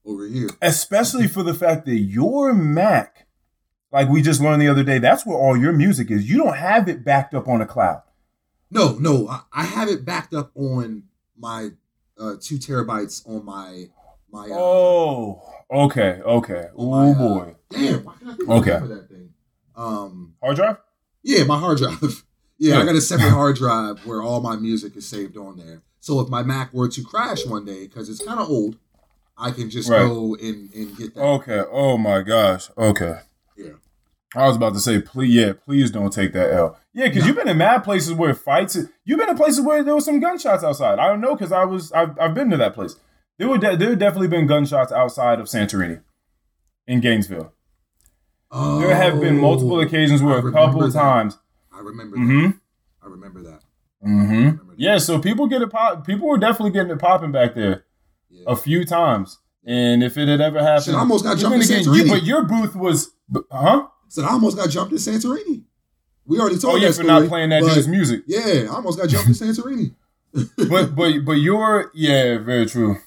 over 0.03 0.25
here. 0.27 0.49
Especially 0.61 1.27
for 1.27 1.43
the 1.43 1.53
fact 1.53 1.85
that 1.85 1.97
your 1.97 2.53
Mac, 2.53 3.27
like 3.91 4.09
we 4.09 4.21
just 4.23 4.41
learned 4.41 4.61
the 4.63 4.67
other 4.67 4.83
day, 4.83 4.97
that's 4.97 5.25
where 5.25 5.37
all 5.37 5.55
your 5.55 5.73
music 5.73 6.09
is. 6.09 6.27
You 6.29 6.37
don't 6.39 6.57
have 6.57 6.89
it 6.89 7.03
backed 7.05 7.35
up 7.35 7.47
on 7.47 7.61
a 7.61 7.65
cloud. 7.67 8.01
No, 8.71 8.93
no, 8.99 9.27
I, 9.27 9.41
I 9.53 9.63
have 9.65 9.89
it 9.89 10.05
backed 10.05 10.33
up 10.33 10.51
on 10.55 11.03
my 11.37 11.69
uh, 12.19 12.33
two 12.41 12.57
terabytes 12.57 13.27
on 13.29 13.45
my 13.45 13.85
my. 14.31 14.45
Uh, 14.45 14.57
Oh, 14.57 15.43
okay, 15.71 16.19
okay. 16.25 16.65
Oh 16.75 16.89
my, 16.89 17.11
uh, 17.11 17.13
boy, 17.13 17.55
damn! 17.69 18.03
Why 18.03 18.13
can't 18.23 18.41
I 18.49 18.53
Okay. 18.53 18.79
that 18.87 19.07
thing? 19.09 19.29
Um, 19.75 20.33
hard 20.41 20.55
drive. 20.55 20.77
yeah, 21.23 21.43
my 21.43 21.59
hard 21.59 21.77
drive. 21.77 22.24
Yeah, 22.57 22.79
I 22.79 22.85
got 22.85 22.95
a 22.95 23.01
separate 23.01 23.29
hard 23.31 23.55
drive 23.55 24.05
where 24.05 24.21
all 24.21 24.41
my 24.41 24.55
music 24.55 24.95
is 24.95 25.07
saved 25.07 25.37
on 25.37 25.57
there. 25.57 25.81
So 25.99 26.19
if 26.19 26.29
my 26.29 26.43
Mac 26.43 26.73
were 26.73 26.87
to 26.87 27.03
crash 27.03 27.45
one 27.45 27.65
day 27.65 27.87
because 27.87 28.09
it's 28.09 28.23
kind 28.23 28.39
of 28.39 28.49
old, 28.49 28.77
I 29.37 29.51
can 29.51 29.69
just 29.69 29.89
Right. 29.89 29.99
go 30.05 30.35
and 30.35 30.71
and 30.73 30.95
get 30.97 31.15
that. 31.15 31.21
Okay. 31.21 31.63
Oh 31.71 31.97
my 31.97 32.21
gosh. 32.21 32.69
Okay. 32.77 33.19
Yeah. 33.57 33.73
I 34.35 34.47
was 34.47 34.55
about 34.57 34.73
to 34.73 34.79
say, 34.79 35.01
please, 35.01 35.33
yeah, 35.33 35.53
please 35.53 35.91
don't 35.91 36.11
take 36.11 36.33
that 36.33 36.51
L. 36.51 36.77
Yeah, 36.93 37.07
because 37.07 37.25
you've 37.25 37.35
been 37.35 37.47
in 37.47 37.57
mad 37.57 37.83
places 37.83 38.13
where 38.13 38.33
fights. 38.33 38.77
You've 39.03 39.19
been 39.19 39.29
in 39.29 39.37
places 39.37 39.61
where 39.61 39.83
there 39.83 39.95
was 39.95 40.05
some 40.05 40.19
gunshots 40.19 40.63
outside. 40.63 40.99
I 40.99 41.07
don't 41.07 41.21
know 41.21 41.35
because 41.35 41.51
I 41.51 41.65
was. 41.65 41.91
I've, 41.91 42.17
I've 42.19 42.33
been 42.33 42.49
to 42.51 42.57
that 42.57 42.73
place. 42.73 42.95
There 43.37 43.49
were 43.49 43.57
de- 43.57 43.75
there 43.77 43.95
definitely 43.95 44.27
been 44.29 44.47
gunshots 44.47 44.91
outside 44.91 45.39
of 45.39 45.47
Santorini, 45.47 46.01
in 46.87 47.01
Gainesville. 47.01 47.53
Oh, 48.51 48.79
There 48.79 48.95
have 48.95 49.19
been 49.19 49.37
multiple 49.39 49.77
oh, 49.77 49.81
occasions 49.81 50.21
where 50.21 50.35
I 50.35 50.39
a 50.47 50.51
couple 50.51 50.89
times. 50.91 51.37
I 51.75 51.79
remember. 51.81 52.17
Mm-hmm. 52.17 52.41
That. 52.47 52.53
I 53.03 53.07
remember 53.07 53.41
that. 53.43 53.61
Mm-hmm. 54.05 54.71
Yeah, 54.77 54.97
so 54.97 55.19
people 55.19 55.47
get 55.47 55.61
it 55.61 55.69
pop. 55.69 56.05
People 56.05 56.27
were 56.27 56.37
definitely 56.37 56.71
getting 56.71 56.91
it 56.91 56.99
popping 56.99 57.31
back 57.31 57.55
there 57.55 57.85
Yeah. 58.29 58.43
a 58.47 58.55
few 58.55 58.85
times. 58.85 59.39
And 59.65 60.03
if 60.03 60.17
it 60.17 60.27
had 60.27 60.41
ever 60.41 60.61
happened, 60.61 60.85
Shit, 60.85 60.95
I 60.95 60.99
almost 60.99 61.23
got 61.23 61.37
jumped 61.37 61.63
again, 61.65 61.83
you, 61.83 61.89
Santorini. 62.03 62.09
but 62.09 62.23
your 62.23 62.43
booth 62.43 62.75
was, 62.75 63.11
huh? 63.51 63.87
So 64.09 64.23
I 64.23 64.29
almost 64.31 64.57
got 64.57 64.69
jumped 64.69 64.91
in 64.91 64.99
Santorini. 64.99 65.63
We 66.27 66.39
already 66.39 66.57
told 66.57 66.75
Oh 66.75 66.77
yeah, 66.77 66.87
that 66.89 66.95
for 66.95 67.03
story, 67.03 67.07
not 67.07 67.27
playing 67.29 67.49
that 67.49 67.63
dude's 67.63 67.87
music. 67.87 68.23
Yeah, 68.27 68.65
I 68.69 68.75
almost 68.75 68.99
got 68.99 69.09
jumped 69.09 69.27
in 69.27 69.33
Santorini. 69.33 69.95
but 70.69 70.95
but 70.95 71.13
but 71.25 71.33
your 71.33 71.91
yeah, 71.95 72.37
very 72.39 72.65
true. 72.65 72.97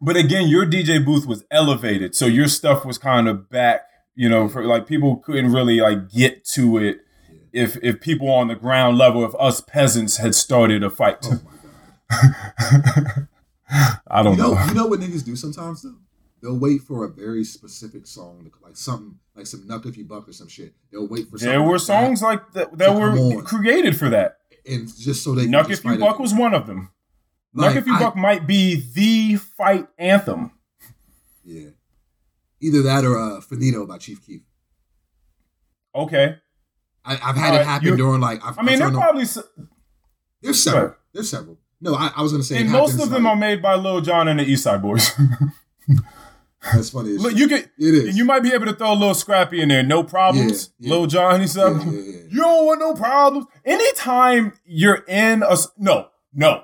But 0.00 0.16
again, 0.16 0.48
your 0.48 0.66
DJ 0.66 1.04
booth 1.04 1.26
was 1.26 1.44
elevated, 1.50 2.14
so 2.16 2.26
your 2.26 2.48
stuff 2.48 2.84
was 2.84 2.98
kind 2.98 3.28
of 3.28 3.48
back. 3.48 3.82
You 4.14 4.28
know, 4.28 4.48
for 4.48 4.64
like 4.64 4.86
people 4.86 5.16
couldn't 5.16 5.52
really 5.52 5.80
like 5.80 6.10
get 6.10 6.44
to 6.46 6.78
it 6.78 6.98
if 7.52 7.76
if 7.82 8.00
people 8.00 8.28
on 8.30 8.48
the 8.48 8.54
ground 8.54 8.98
level, 8.98 9.24
if 9.24 9.34
us 9.38 9.60
peasants 9.60 10.16
had 10.18 10.34
started 10.34 10.82
a 10.82 10.90
fight. 10.90 11.18
Oh! 11.24 11.40
I 14.10 14.22
don't 14.22 14.36
You 14.36 14.42
know, 14.42 14.54
know. 14.54 14.64
you 14.66 14.74
know 14.74 14.86
what 14.86 15.00
niggas 15.00 15.24
do 15.24 15.34
sometimes 15.36 15.82
though. 15.82 15.94
They'll 16.42 16.58
wait 16.58 16.82
for 16.82 17.04
a 17.04 17.08
very 17.08 17.44
specific 17.44 18.06
song, 18.06 18.50
like 18.62 18.76
something 18.76 19.18
like 19.36 19.46
some 19.46 19.60
"Knuck 19.66 19.86
If 19.86 19.96
You 19.96 20.04
Buck" 20.04 20.28
or 20.28 20.32
some 20.32 20.48
shit. 20.48 20.74
They'll 20.90 21.06
wait 21.08 21.28
for 21.28 21.38
There 21.38 21.62
were 21.62 21.72
like 21.78 21.80
songs 21.80 22.20
like 22.22 22.52
that 22.52 22.76
that 22.78 22.94
were 22.94 23.10
on. 23.12 23.44
created 23.44 23.96
for 23.96 24.08
that. 24.10 24.38
that, 24.50 24.72
and 24.72 24.88
just 24.98 25.22
so 25.22 25.34
they 25.34 25.44
can 25.44 25.52
Knuck 25.52 25.70
If 25.70 25.84
You 25.84 25.96
Buck 25.98 26.18
it. 26.18 26.22
was 26.22 26.34
one 26.34 26.52
of 26.52 26.66
them. 26.66 26.90
Like, 27.54 27.72
Knuck 27.72 27.76
If 27.78 27.86
You 27.86 27.94
I- 27.94 27.98
Buck 28.00 28.16
might 28.16 28.46
be 28.46 28.82
the 28.92 29.36
fight 29.36 29.86
anthem. 29.98 30.50
Yeah, 31.44 31.70
either 32.60 32.82
that 32.82 33.04
or 33.04 33.16
uh, 33.16 33.40
"Faneto" 33.40 33.86
by 33.86 33.98
Chief 33.98 34.24
Keef. 34.26 34.42
Okay. 35.94 36.36
I, 37.04 37.12
I've 37.14 37.36
had 37.36 37.48
All 37.50 37.54
it 37.54 37.58
right, 37.58 37.66
happen 37.66 37.96
during 37.96 38.20
like 38.20 38.44
I've, 38.44 38.58
I 38.58 38.62
mean, 38.62 38.74
I've 38.74 38.78
they're 38.78 38.86
turned 38.86 38.96
on- 38.96 39.02
probably, 39.02 39.22
s- 39.22 39.38
there's 40.40 40.62
several. 40.62 40.84
Right. 40.88 40.96
There's 41.12 41.30
several. 41.30 41.58
No, 41.80 41.94
I, 41.94 42.12
I 42.16 42.22
was 42.22 42.30
gonna 42.32 42.44
say, 42.44 42.60
and 42.60 42.70
most 42.70 43.00
of 43.00 43.10
them 43.10 43.24
like- 43.24 43.32
are 43.32 43.36
made 43.36 43.60
by 43.62 43.74
Lil 43.74 44.00
Jon 44.02 44.28
and 44.28 44.38
the 44.38 44.44
East 44.44 44.62
Side 44.64 44.80
Boyz. 44.82 45.10
That's 46.72 46.90
funny. 46.90 47.10
Look, 47.18 47.34
you 47.34 47.48
get, 47.48 47.64
it 47.76 47.94
is. 47.94 48.16
you 48.16 48.24
might 48.24 48.40
be 48.44 48.52
able 48.52 48.66
to 48.66 48.72
throw 48.72 48.92
a 48.92 48.94
little 48.94 49.14
Scrappy 49.14 49.60
in 49.60 49.68
there, 49.68 49.82
no 49.82 50.04
problems. 50.04 50.70
Yeah, 50.78 50.88
yeah. 50.90 50.94
Lil 50.96 51.06
Jon, 51.08 51.40
he 51.40 51.48
said, 51.48 51.72
yeah, 51.72 51.90
yeah. 51.90 52.20
you 52.30 52.40
don't 52.40 52.66
want 52.66 52.78
no 52.78 52.94
problems. 52.94 53.46
Anytime 53.64 54.52
you're 54.64 55.02
in 55.08 55.42
a 55.42 55.56
no, 55.76 56.06
no. 56.32 56.62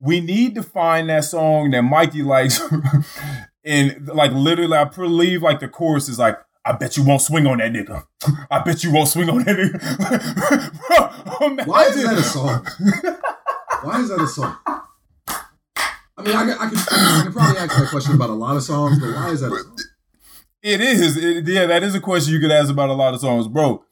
We 0.00 0.20
need 0.20 0.54
to 0.56 0.62
find 0.62 1.08
that 1.08 1.24
song 1.24 1.70
that 1.70 1.80
Mikey 1.80 2.22
likes, 2.22 2.60
and 3.64 4.06
like 4.08 4.32
literally, 4.32 4.76
I 4.76 4.84
believe 4.84 5.40
like 5.42 5.60
the 5.60 5.68
chorus 5.68 6.10
is 6.10 6.18
like, 6.18 6.36
"I 6.64 6.72
bet 6.72 6.96
you 6.96 7.04
won't 7.04 7.20
swing 7.22 7.46
on 7.46 7.58
that 7.58 7.72
nigga. 7.72 8.04
I 8.50 8.60
bet 8.60 8.82
you 8.84 8.92
won't 8.92 9.08
swing 9.08 9.28
on 9.30 9.44
that 9.44 9.56
nigga." 9.56 10.88
Bro, 11.38 11.46
imagine- 11.48 11.70
Why 11.70 11.84
is 11.84 12.02
that 12.02 12.18
a 12.18 12.22
song? 12.22 12.66
Why 13.82 14.00
is 14.00 14.08
that 14.08 14.20
a 14.20 14.26
song? 14.26 14.56
I 16.16 16.22
mean, 16.22 16.36
I, 16.36 16.44
can- 16.44 16.58
I, 16.58 16.68
can, 16.70 16.78
I 16.78 17.20
can 17.24 17.32
probably 17.32 17.58
ask 17.58 17.76
that 17.76 17.88
question 17.90 18.14
about 18.14 18.30
a 18.30 18.34
lot 18.34 18.56
of 18.56 18.62
songs, 18.62 18.98
but 19.00 19.12
why 19.14 19.30
is 19.30 19.40
that 19.40 19.52
a 19.52 19.56
song? 19.58 19.76
It 20.62 20.80
is. 20.80 21.16
It- 21.16 21.46
yeah, 21.48 21.66
that 21.66 21.82
is 21.82 21.94
a 21.94 22.00
question 22.00 22.32
you 22.34 22.40
could 22.40 22.52
ask 22.52 22.70
about 22.70 22.88
a 22.88 22.94
lot 22.94 23.14
of 23.14 23.20
songs, 23.20 23.48
bro. 23.48 23.84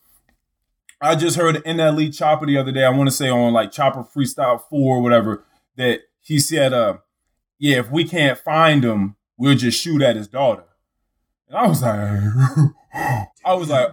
I 1.01 1.17
just 1.17 1.37
heard 1.37 1.57
NLE 1.65 2.09
Choppa 2.11 2.47
the 2.47 2.57
other 2.57 2.71
day. 2.71 2.85
I 2.85 2.91
want 2.91 3.09
to 3.11 3.15
say 3.15 3.29
on 3.29 3.53
like 3.53 3.73
Chopper 3.73 4.05
Freestyle 4.05 4.63
Four 4.71 4.99
or 4.99 5.03
whatever 5.03 5.45
that 5.77 6.03
he 6.21 6.39
said, 6.39 6.73
"Uh, 6.73 6.99
yeah, 7.59 7.79
if 7.81 7.91
we 7.91 8.05
can't 8.05 8.39
find 8.39 8.85
him, 8.85 9.17
we'll 9.37 9.57
just 9.57 9.81
shoot 9.83 10.01
at 10.01 10.15
his 10.15 10.29
daughter." 10.29 10.63
And 11.53 11.61
I 11.61 11.69
was 11.69 11.83
like, 11.83 11.95
I 13.45 13.55
was 13.55 13.69
like, 13.69 13.91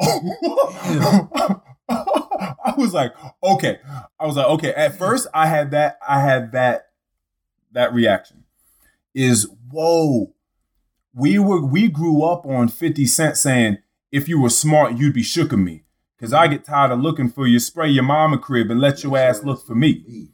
I 1.90 2.74
was 2.76 2.94
like, 2.94 3.12
okay. 3.42 3.78
I 4.18 4.26
was 4.26 4.36
like, 4.36 4.46
okay. 4.46 4.72
At 4.72 4.98
first, 4.98 5.28
I 5.32 5.46
had 5.46 5.70
that. 5.70 5.98
I 6.06 6.20
had 6.20 6.52
that. 6.52 6.86
That 7.72 7.92
reaction 7.92 8.44
is 9.14 9.46
whoa 9.70 10.32
we 11.18 11.38
were 11.38 11.64
we 11.64 11.88
grew 11.88 12.22
up 12.22 12.46
on 12.46 12.68
50 12.68 13.04
Cent 13.06 13.36
saying, 13.36 13.78
if 14.12 14.28
you 14.28 14.40
were 14.40 14.50
smart, 14.50 14.96
you'd 14.96 15.14
be 15.14 15.22
shook 15.22 15.52
of 15.52 15.58
me. 15.58 15.84
Cause 16.20 16.32
I 16.32 16.48
get 16.48 16.64
tired 16.64 16.90
of 16.90 17.00
looking 17.00 17.28
for 17.28 17.46
you, 17.46 17.60
spray 17.60 17.90
your 17.90 18.02
mama 18.02 18.38
crib 18.38 18.70
and 18.70 18.80
let 18.80 19.04
your 19.04 19.16
ass 19.16 19.44
look 19.44 19.64
for 19.64 19.76
me. 19.76 20.30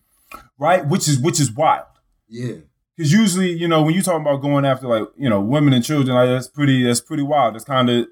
Right? 0.59 0.86
Which 0.86 1.09
is 1.09 1.18
which 1.18 1.40
is 1.40 1.52
wild. 1.52 1.86
Yeah. 2.28 2.56
Because 2.96 3.12
usually, 3.12 3.52
you 3.52 3.66
know, 3.66 3.82
when 3.82 3.94
you 3.94 4.02
talk 4.02 4.20
about 4.20 4.40
going 4.40 4.64
after 4.64 4.86
like 4.86 5.08
you 5.16 5.28
know 5.28 5.40
women 5.40 5.72
and 5.72 5.84
children, 5.84 6.14
like 6.14 6.28
that's 6.28 6.48
pretty 6.48 6.84
that's 6.84 7.00
pretty 7.00 7.22
wild. 7.22 7.54
That's 7.54 7.64
kind 7.64 7.90
of 7.90 8.06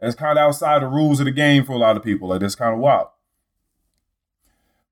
that's 0.00 0.14
kind 0.14 0.38
of 0.38 0.42
outside 0.42 0.82
the 0.82 0.88
rules 0.88 1.20
of 1.20 1.26
the 1.26 1.32
game 1.32 1.64
for 1.64 1.72
a 1.72 1.78
lot 1.78 1.96
of 1.96 2.02
people. 2.02 2.28
Like 2.28 2.40
that's 2.40 2.54
kind 2.54 2.74
of 2.74 2.80
wild. 2.80 3.08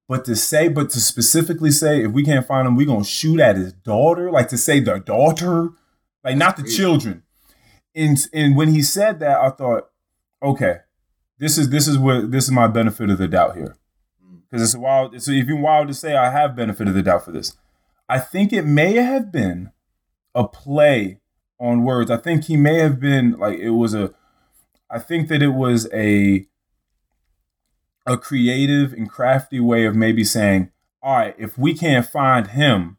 But 0.06 0.24
to 0.26 0.36
say, 0.36 0.68
but 0.68 0.90
to 0.90 1.00
specifically 1.00 1.70
say, 1.70 2.04
if 2.04 2.12
we 2.12 2.24
can't 2.24 2.46
find 2.46 2.68
him, 2.68 2.76
we're 2.76 2.86
gonna 2.86 3.04
shoot 3.04 3.40
at 3.40 3.56
his 3.56 3.72
daughter. 3.72 4.30
Like 4.30 4.48
to 4.48 4.58
say 4.58 4.80
the 4.80 4.98
daughter, 4.98 5.70
like 6.22 6.36
not 6.36 6.56
the 6.56 6.62
children. 6.62 7.22
And 7.94 8.18
and 8.32 8.56
when 8.56 8.68
he 8.68 8.82
said 8.82 9.20
that, 9.20 9.40
I 9.40 9.50
thought, 9.50 9.88
okay, 10.42 10.78
this 11.38 11.58
is 11.58 11.70
this 11.70 11.88
is 11.88 11.98
what 11.98 12.30
this 12.30 12.44
is 12.44 12.50
my 12.50 12.66
benefit 12.66 13.10
of 13.10 13.18
the 13.18 13.28
doubt 13.28 13.56
here, 13.56 13.76
because 14.50 14.62
it's 14.62 14.76
wild. 14.76 15.14
It's 15.14 15.28
even 15.28 15.62
wild 15.62 15.88
to 15.88 15.94
say 15.94 16.14
I 16.14 16.30
have 16.30 16.54
benefit 16.54 16.86
of 16.86 16.94
the 16.94 17.02
doubt 17.02 17.24
for 17.24 17.32
this. 17.32 17.56
I 18.08 18.18
think 18.18 18.52
it 18.52 18.64
may 18.64 18.94
have 18.94 19.32
been 19.32 19.72
a 20.34 20.46
play 20.46 21.20
on 21.58 21.84
words. 21.84 22.10
I 22.10 22.16
think 22.16 22.44
he 22.44 22.56
may 22.56 22.78
have 22.80 23.00
been 23.00 23.32
like 23.38 23.58
it 23.58 23.70
was 23.70 23.94
a. 23.94 24.14
I 24.90 24.98
think 24.98 25.28
that 25.28 25.42
it 25.42 25.48
was 25.48 25.88
a 25.92 26.46
a 28.06 28.18
creative 28.18 28.92
and 28.92 29.08
crafty 29.08 29.60
way 29.60 29.86
of 29.86 29.96
maybe 29.96 30.24
saying, 30.24 30.70
all 31.02 31.16
right, 31.16 31.34
if 31.38 31.56
we 31.56 31.74
can't 31.74 32.06
find 32.06 32.48
him 32.48 32.98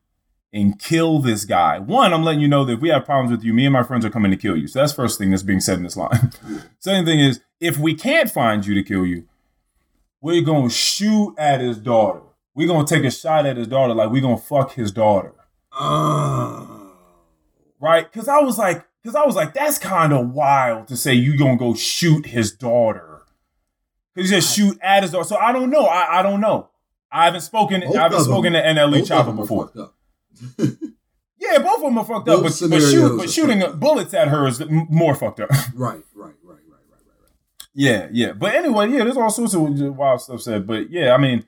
and 0.52 0.80
kill 0.80 1.20
this 1.20 1.46
guy, 1.46 1.78
one, 1.80 2.14
I'm 2.14 2.24
letting 2.24 2.42
you 2.42 2.48
know 2.48 2.66
that 2.66 2.74
if 2.74 2.80
we 2.80 2.90
have 2.90 3.06
problems 3.06 3.32
with 3.32 3.44
you, 3.44 3.54
me 3.54 3.66
and 3.66 3.74
my 3.74 3.84
friends 3.84 4.06
are 4.06 4.10
coming 4.10 4.32
to 4.32 4.38
kill 4.38 4.58
you. 4.58 4.68
So 4.68 4.80
that's 4.80 4.94
first 4.94 5.20
thing 5.20 5.30
that's 5.30 5.44
being 5.44 5.60
said 5.60 5.78
in 5.78 5.84
this 5.84 5.98
line. 5.98 6.32
Second 6.80 7.06
thing 7.06 7.20
is, 7.20 7.42
if 7.60 7.78
we 7.78 7.94
can't 7.94 8.32
find 8.32 8.66
you 8.66 8.74
to 8.74 8.84
kill 8.84 9.06
you, 9.06 9.28
we're 10.22 10.42
gonna 10.42 10.70
shoot 10.70 11.36
at 11.38 11.62
his 11.62 11.78
daughter. 11.78 12.22
We're 12.56 12.68
gonna 12.68 12.88
take 12.88 13.04
a 13.04 13.12
shot 13.12 13.46
at 13.46 13.58
his 13.58 13.68
daughter, 13.68 13.94
like 13.94 14.10
we're 14.10 14.22
gonna 14.22 14.38
fuck 14.38 14.74
his 14.74 14.92
daughter. 14.92 15.34
Oh. 15.74 16.94
Right? 17.80 18.12
Cause 18.12 18.28
I 18.28 18.40
was 18.40 18.58
like, 18.58 18.86
cause 19.04 19.14
I 19.16 19.26
was 19.26 19.36
like, 19.36 19.54
that's 19.54 19.78
kind 19.78 20.14
of 20.14 20.30
wild 20.32 20.88
to 20.88 20.98
say 20.98 21.14
you 21.14 21.38
gonna 21.38 21.58
go 21.58 21.74
shoot 21.76 22.26
his 22.28 22.52
daughter. 22.54 23.24
Cause 24.16 24.32
you 24.32 24.38
just 24.38 24.56
shoot 24.56 24.80
at 24.82 25.04
his 25.04 25.12
daughter. 25.12 25.28
So 25.28 25.36
I 25.36 25.52
don't 25.52 25.70
know. 25.70 25.86
I, 25.86 26.20
I 26.20 26.22
don't 26.24 26.40
know. 26.40 26.70
I 27.12 27.26
haven't 27.26 27.42
spoken. 27.42 27.82
Both 27.82 27.96
I 27.96 28.04
haven't 28.04 28.24
spoken 28.24 28.54
them- 28.54 28.76
to 28.76 28.82
NLE 28.82 29.00
Both 29.00 29.10
Choppa 29.10 29.36
before. 29.36 29.72
Yeah, 31.38 31.60
both 31.60 31.78
of 31.78 31.82
them 31.84 31.98
are 32.00 32.06
fucked 32.06 32.26
Both 32.26 32.38
up. 32.64 32.70
But, 32.70 32.70
but, 32.72 32.82
shoot, 32.82 33.18
but 33.18 33.30
shooting 33.30 33.62
bullets 33.78 34.14
at 34.14 34.30
her 34.30 34.48
is 34.48 34.64
more 34.68 35.14
fucked 35.14 35.42
up. 35.42 35.50
Right, 35.76 36.02
right, 36.16 36.16
right, 36.16 36.34
right, 36.44 36.60
right, 36.70 36.80
right, 36.90 37.02
right. 37.22 37.30
yeah, 37.74 38.08
yeah. 38.12 38.32
But 38.32 38.56
anyway, 38.56 38.90
yeah, 38.90 39.04
there's 39.04 39.18
all 39.18 39.30
sorts 39.30 39.54
of 39.54 39.62
wild 39.96 40.22
stuff 40.22 40.42
said. 40.42 40.66
But 40.66 40.90
yeah, 40.90 41.14
I 41.14 41.18
mean, 41.18 41.46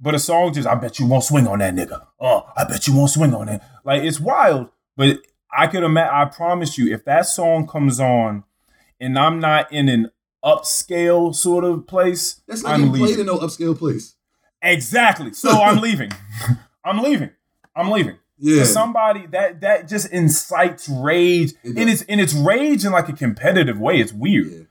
but 0.00 0.14
a 0.14 0.18
song 0.18 0.52
just, 0.54 0.66
I 0.66 0.74
bet 0.76 0.98
you 0.98 1.06
won't 1.06 1.24
swing 1.24 1.46
on 1.46 1.58
that 1.58 1.74
nigga. 1.74 2.04
Oh, 2.18 2.50
I 2.56 2.64
bet 2.64 2.86
you 2.86 2.96
won't 2.96 3.10
swing 3.10 3.34
on 3.34 3.46
that. 3.46 3.62
Like 3.84 4.02
it's 4.02 4.18
wild. 4.20 4.68
But 4.96 5.18
I 5.56 5.66
could 5.66 5.82
imagine. 5.82 6.14
I 6.14 6.24
promise 6.26 6.78
you, 6.78 6.92
if 6.92 7.04
that 7.04 7.26
song 7.26 7.66
comes 7.66 8.00
on, 8.00 8.44
and 9.00 9.18
I'm 9.18 9.40
not 9.40 9.72
in 9.72 9.88
an 9.88 10.10
upscale 10.44 11.34
sort 11.34 11.64
of 11.64 11.86
place, 11.86 12.40
That's 12.46 12.62
not 12.62 12.72
I'm 12.80 12.90
played 12.92 13.18
in 13.18 13.26
no 13.26 13.38
upscale 13.38 13.76
place. 13.78 14.14
Exactly. 14.62 15.32
So 15.32 15.50
I'm 15.50 15.80
leaving. 15.82 16.10
I'm 16.84 16.98
leaving. 17.02 17.30
I'm 17.74 17.90
leaving. 17.90 18.16
Yeah. 18.38 18.60
For 18.60 18.66
somebody 18.66 19.26
that 19.28 19.60
that 19.60 19.86
just 19.88 20.10
incites 20.12 20.88
rage, 20.88 21.52
It 21.62 21.76
and 21.76 21.90
it's 21.90 22.02
and 22.02 22.20
it's 22.20 22.32
rage 22.34 22.84
in 22.84 22.92
like 22.92 23.08
a 23.08 23.12
competitive 23.12 23.78
way. 23.78 24.00
It's 24.00 24.12
weird. 24.12 24.46
yeah. 24.50 24.62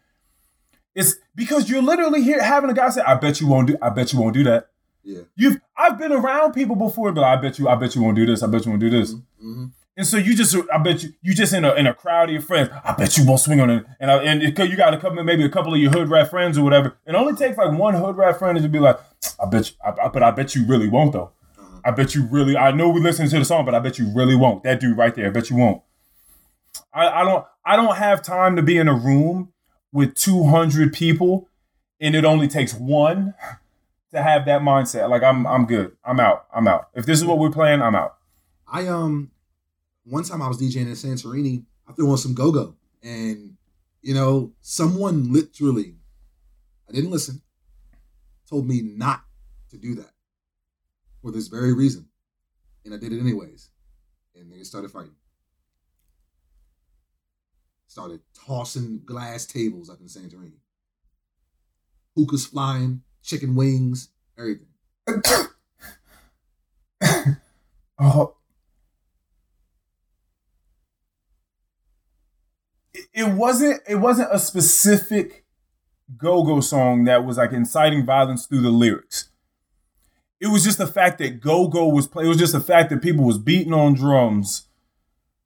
It's 0.95 1.15
because 1.35 1.69
you're 1.69 1.81
literally 1.84 2.23
here 2.23 2.41
having 2.41 2.69
a 2.69 2.73
guy 2.73 2.89
say, 2.89 3.01
"I 3.01 3.15
bet 3.15 3.39
you 3.41 3.47
won't 3.47 3.68
do. 3.68 3.77
I 3.81 3.89
bet 3.89 4.11
you 4.11 4.19
won't 4.19 4.34
do 4.34 4.43
that." 4.45 4.69
Yeah. 5.03 5.21
You've 5.35 5.59
I've 5.77 5.97
been 5.97 6.11
around 6.11 6.53
people 6.53 6.76
before, 6.76 7.11
but 7.11 7.23
I 7.23 7.35
bet 7.38 7.57
you, 7.57 7.67
I 7.67 7.76
bet 7.76 7.95
you 7.95 8.01
won't 8.03 8.15
do 8.15 8.26
this. 8.26 8.43
I 8.43 8.47
bet 8.47 8.65
you 8.65 8.71
won't 8.71 8.81
do 8.81 8.89
this. 8.89 9.13
Mm-hmm. 9.13 9.65
And 9.97 10.07
so 10.07 10.15
you 10.17 10.34
just, 10.34 10.55
I 10.73 10.77
bet 10.77 11.03
you, 11.03 11.09
you 11.21 11.34
just 11.34 11.53
in 11.53 11.65
a 11.65 11.73
in 11.73 11.85
a 11.88 11.93
crowd 11.93 12.30
of 12.30 12.34
your 12.34 12.41
friends. 12.41 12.69
I 12.85 12.93
bet 12.93 13.17
you 13.17 13.26
won't 13.26 13.39
swing 13.41 13.59
on 13.59 13.69
it. 13.69 13.85
And 13.99 14.09
I, 14.09 14.23
and 14.23 14.41
it, 14.41 14.57
you 14.57 14.77
got 14.77 14.93
a 14.93 14.97
couple, 14.97 15.21
maybe 15.23 15.43
a 15.43 15.49
couple 15.49 15.73
of 15.73 15.80
your 15.80 15.91
hood 15.91 16.09
rat 16.09 16.30
friends 16.30 16.57
or 16.57 16.63
whatever. 16.63 16.95
It 17.05 17.15
only 17.15 17.34
takes 17.34 17.57
like 17.57 17.77
one 17.77 17.95
hood 17.95 18.15
rat 18.15 18.39
friend 18.39 18.57
to 18.61 18.69
be 18.69 18.80
like, 18.80 18.97
I 19.41 19.45
bet 19.49 19.69
you, 19.71 19.76
I, 19.84 20.05
I- 20.05 20.07
but 20.09 20.23
I 20.23 20.31
bet 20.31 20.55
you 20.55 20.65
really 20.65 20.88
won't 20.88 21.11
though. 21.13 21.31
Uh-huh. 21.57 21.81
I 21.84 21.91
bet 21.91 22.15
you 22.15 22.26
really. 22.27 22.55
I 22.55 22.71
know 22.71 22.89
we 22.89 23.01
listening 23.01 23.30
to 23.30 23.39
the 23.39 23.45
song, 23.45 23.65
but 23.65 23.76
I 23.76 23.80
bet 23.80 23.97
you 23.99 24.09
really 24.15 24.35
won't. 24.35 24.63
That 24.63 24.80
dude 24.80 24.97
right 24.97 25.13
there, 25.13 25.27
I 25.27 25.30
bet 25.31 25.49
you 25.49 25.57
won't. 25.57 25.81
I, 26.93 27.21
I 27.21 27.23
don't. 27.23 27.45
I 27.65 27.76
don't 27.76 27.95
have 27.97 28.21
time 28.21 28.55
to 28.55 28.61
be 28.61 28.77
in 28.77 28.88
a 28.88 28.93
room 28.93 29.51
with 29.91 30.15
two 30.15 30.45
hundred 30.45 30.93
people, 30.93 31.49
and 31.99 32.15
it 32.15 32.23
only 32.26 32.47
takes 32.47 32.73
one 32.73 33.34
to 34.11 34.22
have 34.22 34.45
that 34.45 34.61
mindset. 34.61 35.10
Like 35.10 35.23
I'm, 35.23 35.45
I'm 35.45 35.65
good. 35.65 35.95
I'm 36.03 36.19
out. 36.19 36.48
I'm 36.53 36.68
out. 36.68 36.90
If 36.94 37.06
this 37.06 37.19
is 37.19 37.26
what 37.26 37.38
we're 37.38 37.52
playing, 37.52 37.81
I'm 37.81 37.95
out. 37.95 38.15
I 38.68 38.88
um 38.88 39.31
one 40.03 40.23
time 40.23 40.41
I 40.41 40.48
was 40.48 40.60
DJing 40.60 40.81
in 40.81 40.88
Santorini, 40.90 41.65
I 41.88 41.94
threw 41.94 42.10
on 42.10 42.18
some 42.18 42.34
go-go. 42.34 42.76
And 43.03 43.56
you 44.02 44.14
know, 44.14 44.53
someone 44.61 45.31
literally 45.31 45.95
I 46.88 46.91
didn't 46.91 47.11
listen, 47.11 47.41
told 48.49 48.68
me 48.68 48.81
not 48.81 49.23
to 49.69 49.77
do 49.77 49.95
that. 49.95 50.11
For 51.22 51.31
this 51.31 51.48
very 51.48 51.73
reason. 51.73 52.07
And 52.86 52.94
I 52.94 52.98
did 52.98 53.11
it 53.11 53.19
anyways. 53.19 53.69
And 54.36 54.52
they 54.52 54.64
started 54.64 54.90
fighting. 54.90 55.15
Started 57.88 58.22
tossing 58.34 59.02
glass 59.06 59.45
tables 59.45 59.90
up 59.90 59.99
in 59.99 60.07
Santorini. 60.07 60.60
Hookahs 62.15 62.45
flying, 62.45 63.02
chicken 63.24 63.56
wings, 63.56 64.10
everything. 64.38 64.66
Oh. 68.00 68.36
It, 72.94 73.06
it 73.14 73.30
wasn't. 73.34 73.82
It 73.88 73.96
wasn't 73.96 74.30
a 74.32 74.40
specific 74.40 75.46
go-go 76.18 76.60
song 76.60 77.04
that 77.06 77.24
was 77.24 77.38
like 77.38 77.52
inciting 77.52 78.06
violence 78.06 78.46
through 78.48 78.62
the 78.62 78.72
lyrics. 78.72 79.30
It 80.40 80.48
was 80.48 80.64
just 80.64 80.78
the 80.78 80.88
fact 80.88 81.20
that 81.20 81.41
go-go 81.41 81.88
was 81.88 82.08
played. 82.08 82.26
It 82.26 82.30
was 82.30 82.38
just 82.40 82.54
the 82.54 82.60
fact 82.62 82.90
that 82.90 83.02
people 83.02 83.26
was 83.26 83.38
beating 83.38 83.74
on 83.74 83.94
drums. 83.94 84.68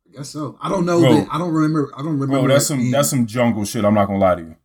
I 0.08 0.18
guess 0.18 0.30
so. 0.30 0.58
I 0.62 0.70
don't 0.70 0.86
know. 0.86 1.02
Bro. 1.02 1.14
that, 1.16 1.28
I 1.34 1.38
don't 1.38 1.52
remember. 1.52 1.92
I 1.96 1.98
don't 1.98 2.14
remember. 2.20 2.28
Bro, 2.40 2.48
that's 2.48 2.66
it 2.66 2.68
some 2.68 2.78
being- 2.80 2.92
that's 2.92 3.10
some 3.10 3.26
jungle 3.26 3.66
shit. 3.66 3.84
I'm 3.84 3.94
not 3.96 4.06
gonna 4.06 4.20
lie 4.20 4.36
to 4.36 4.42
you. 4.42 4.56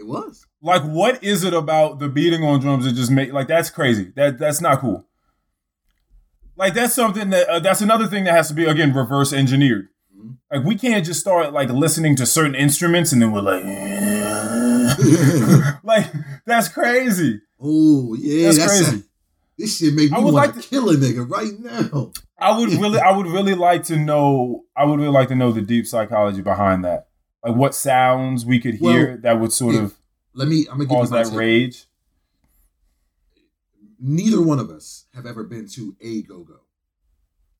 It 0.00 0.06
was. 0.06 0.46
Like, 0.62 0.82
what 0.82 1.22
is 1.22 1.44
it 1.44 1.52
about 1.54 1.98
the 1.98 2.08
beating 2.08 2.42
on 2.42 2.60
drums 2.60 2.84
that 2.86 2.92
just 2.92 3.10
make 3.10 3.32
like 3.34 3.48
that's 3.48 3.68
crazy? 3.70 4.12
That 4.16 4.38
that's 4.38 4.60
not 4.62 4.80
cool. 4.80 5.04
Like 6.56 6.72
that's 6.74 6.94
something 6.94 7.28
that 7.30 7.48
uh, 7.48 7.60
that's 7.60 7.80
another 7.82 8.06
thing 8.06 8.24
that 8.24 8.32
has 8.32 8.48
to 8.48 8.54
be 8.54 8.64
again 8.64 8.92
reverse 8.94 9.32
engineered. 9.32 9.88
Mhm. 10.18 10.36
Like 10.50 10.64
we 10.64 10.76
can't 10.76 11.04
just 11.04 11.20
start 11.20 11.52
like 11.52 11.68
listening 11.68 12.16
to 12.16 12.24
certain 12.26 12.54
instruments 12.54 13.12
and 13.12 13.20
then 13.22 13.30
we're 13.32 13.40
like, 13.42 13.62
like 15.84 16.06
that's 16.46 16.68
crazy. 16.68 17.40
Oh 17.60 18.14
yeah, 18.18 18.46
That's 18.46 18.58
that's, 18.58 18.88
crazy. 18.88 19.04
this 19.58 19.76
shit 19.78 19.94
make 19.94 20.10
me 20.10 20.16
I 20.16 20.20
would 20.20 20.32
want 20.32 20.46
like 20.46 20.54
to- 20.62 20.66
kill 20.68 20.88
a 20.90 20.96
nigga 20.96 21.30
right 21.30 21.52
now. 21.60 22.12
I 22.38 22.58
would 22.58 22.70
really, 22.80 22.98
I 23.00 23.12
would 23.14 23.26
really 23.26 23.54
like 23.54 23.84
to 23.84 23.96
know. 23.96 24.64
I 24.74 24.84
would 24.86 24.98
really 24.98 25.12
like 25.12 25.28
to 25.28 25.34
know 25.34 25.52
the 25.52 25.60
deep 25.62 25.86
psychology 25.86 26.40
behind 26.40 26.84
that. 26.86 27.08
Like 27.44 27.56
what 27.56 27.74
sounds 27.74 28.44
we 28.44 28.60
could 28.60 28.74
hear 28.74 29.08
Well, 29.08 29.18
that 29.22 29.40
would 29.40 29.52
sort 29.52 29.74
yeah. 29.74 29.82
of 29.82 29.94
Let 30.34 30.48
me. 30.48 30.66
I'm 30.70 30.78
gonna 30.78 30.84
give 30.84 30.90
you 30.90 30.96
cause 30.96 31.10
that 31.10 31.26
rage. 31.36 31.86
Neither 33.98 34.40
one 34.40 34.58
of 34.58 34.70
us 34.70 35.06
have 35.14 35.26
ever 35.26 35.44
been 35.44 35.68
to 35.70 35.96
a 36.00 36.22
go 36.22 36.42
go. 36.42 36.60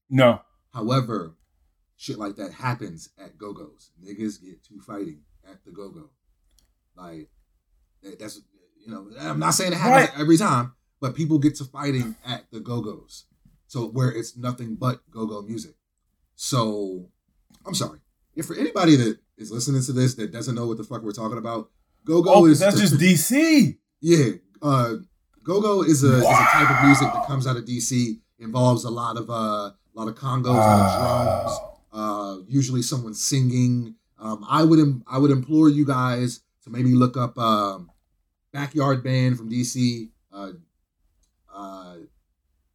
No, 0.08 0.40
However, 0.72 1.36
shit 1.96 2.18
like 2.18 2.36
that 2.36 2.52
happens 2.52 3.10
at 3.18 3.36
go 3.38 3.52
go's. 3.52 3.90
Niggas 4.02 4.42
get 4.42 4.64
to 4.64 4.80
fighting 4.80 5.20
at 5.48 5.64
the 5.64 5.70
go 5.72 5.90
go. 5.90 6.10
Like 6.96 7.28
that's 8.18 8.40
you 8.84 8.92
know. 8.92 9.08
I'm 9.18 9.38
not 9.38 9.50
saying 9.54 9.72
it 9.72 9.76
happens 9.78 10.10
Right. 10.10 10.20
every 10.20 10.36
time, 10.36 10.72
but 11.00 11.14
people 11.14 11.38
get 11.38 11.56
to 11.56 11.64
fighting 11.64 12.16
at 12.24 12.50
the 12.50 12.60
go 12.60 12.80
go's. 12.80 13.26
So 13.66 13.86
where 13.88 14.10
it's 14.10 14.36
nothing 14.36 14.76
but 14.76 15.00
go 15.10 15.26
go 15.26 15.42
music. 15.42 15.74
So 16.34 17.08
I'm 17.66 17.74
sorry. 17.74 18.00
If 18.34 18.46
for 18.46 18.56
anybody 18.56 18.96
that 18.96 19.18
is 19.36 19.50
listening 19.50 19.82
to 19.82 19.92
this 19.92 20.14
that 20.14 20.32
doesn't 20.32 20.54
know 20.54 20.66
what 20.66 20.76
the 20.76 20.84
fuck 20.84 21.02
we're 21.02 21.12
talking 21.12 21.38
about, 21.38 21.70
go 22.04 22.22
go 22.22 22.34
oh, 22.34 22.46
is 22.46 22.60
that's 22.60 22.80
just 22.80 22.94
DC. 22.94 23.76
yeah. 24.00 24.32
Uh, 24.62 24.96
go 25.42 25.60
go 25.60 25.82
is 25.82 26.04
a 26.04 26.16
is 26.16 26.24
a 26.24 26.46
type 26.52 26.70
of 26.70 26.84
music 26.84 27.12
that 27.12 27.26
comes 27.26 27.46
out 27.46 27.56
of 27.56 27.64
DC. 27.64 28.18
Involves 28.38 28.84
a 28.84 28.90
lot 28.90 29.16
of 29.16 29.28
uh, 29.28 29.32
a 29.32 29.74
lot 29.94 30.08
of 30.08 30.14
congas, 30.14 30.46
a 30.46 30.52
lot 30.52 30.80
of 30.80 31.42
drums. 31.42 31.58
Uh, 31.92 32.36
usually 32.48 32.82
someone 32.82 33.14
singing. 33.14 33.94
Um, 34.18 34.44
I 34.48 34.62
would 34.62 34.78
im- 34.78 35.04
I 35.06 35.18
would 35.18 35.30
implore 35.30 35.68
you 35.68 35.84
guys 35.84 36.40
to 36.64 36.70
maybe 36.70 36.94
look 36.94 37.16
up 37.16 37.36
um, 37.38 37.90
backyard 38.52 39.02
band 39.02 39.36
from 39.36 39.50
DC. 39.50 40.10
Uh, 40.32 40.52
uh, 41.54 41.96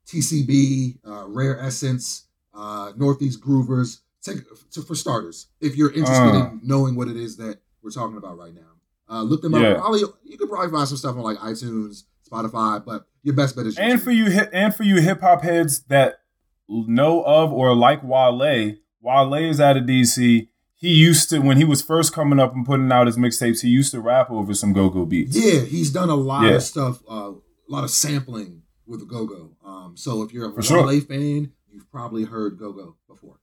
TCB, 0.07 0.99
uh, 1.07 1.25
Rare 1.27 1.59
Essence, 1.59 2.27
uh, 2.53 2.91
Northeast 2.95 3.41
Groovers. 3.41 4.01
Take 4.25 4.37
to, 4.71 4.81
for 4.81 4.95
starters, 4.95 5.47
if 5.61 5.75
you're 5.75 5.91
interested 5.91 6.13
Uh. 6.35 6.49
in 6.51 6.61
knowing 6.63 6.95
what 6.95 7.07
it 7.07 7.15
is 7.15 7.37
that 7.37 7.59
we're 7.83 7.91
talking 7.91 8.17
about 8.17 8.37
right 8.37 8.53
now, 8.55 8.71
uh, 9.09 9.21
look 9.21 9.41
them 9.43 9.53
up. 9.53 9.77
Probably 9.77 10.01
you 10.23 10.37
could 10.37 10.49
probably 10.49 10.71
find 10.71 10.87
some 10.87 10.97
stuff 10.97 11.15
on 11.15 11.21
like 11.21 11.37
iTunes, 11.37 12.03
Spotify, 12.29 12.83
but 12.83 13.05
your 13.21 13.35
best 13.35 13.55
bet 13.55 13.67
is 13.67 13.77
and 13.77 14.01
for 14.01 14.09
you 14.11 14.25
and 14.51 14.73
for 14.73 14.83
you 14.83 14.99
hip 14.99 15.21
hop 15.21 15.43
heads 15.43 15.81
that 15.89 16.21
know 16.67 17.21
of 17.23 17.53
or 17.53 17.75
like 17.75 18.01
Wale, 18.03 18.75
Wale 19.01 19.33
is 19.35 19.61
out 19.61 19.77
of 19.77 19.83
DC. 19.83 20.47
He 20.77 20.89
used 20.93 21.29
to 21.29 21.39
when 21.39 21.57
he 21.57 21.63
was 21.63 21.81
first 21.83 22.11
coming 22.13 22.39
up 22.39 22.53
and 22.55 22.65
putting 22.65 22.91
out 22.91 23.05
his 23.07 23.17
mixtapes. 23.17 23.61
He 23.61 23.69
used 23.69 23.91
to 23.91 24.01
rap 24.01 24.29
over 24.31 24.53
some 24.53 24.73
go-go 24.73 25.05
beats. 25.05 25.35
Yeah, 25.37 25.61
he's 25.61 25.91
done 25.91 26.09
a 26.09 26.15
lot 26.15 26.43
Yeah. 26.45 26.55
of 26.55 26.63
stuff, 26.63 27.01
uh, 27.09 27.31
a 27.33 27.69
lot 27.69 27.83
of 27.83 27.91
sampling 27.91 28.63
with 28.87 28.99
the 28.99 29.05
Go 29.05 29.25
Go. 29.25 29.51
Um, 29.63 29.95
so 29.95 30.21
if 30.23 30.33
you're 30.33 30.49
a 30.49 30.53
For 30.53 30.61
sure. 30.61 30.85
Wale 30.85 31.01
fan, 31.01 31.51
you've 31.71 31.89
probably 31.91 32.23
heard 32.25 32.57
Go 32.59 32.71
Go 32.73 32.95
before. 33.07 33.37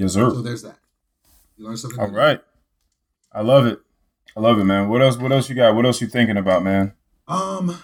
Yes, 0.00 0.14
sir. 0.14 0.30
So 0.30 0.40
there's 0.40 0.62
that. 0.62 0.78
You 1.58 1.66
learn 1.66 1.76
something. 1.76 2.00
All 2.00 2.08
new. 2.08 2.16
right, 2.16 2.40
I 3.30 3.42
love 3.42 3.66
it. 3.66 3.80
I 4.34 4.40
love 4.40 4.58
it, 4.58 4.64
man. 4.64 4.88
What 4.88 5.02
else? 5.02 5.18
What 5.18 5.30
else 5.30 5.50
you 5.50 5.54
got? 5.54 5.74
What 5.74 5.84
else 5.84 6.00
you 6.00 6.06
thinking 6.06 6.38
about, 6.38 6.62
man? 6.62 6.94
Um, 7.28 7.82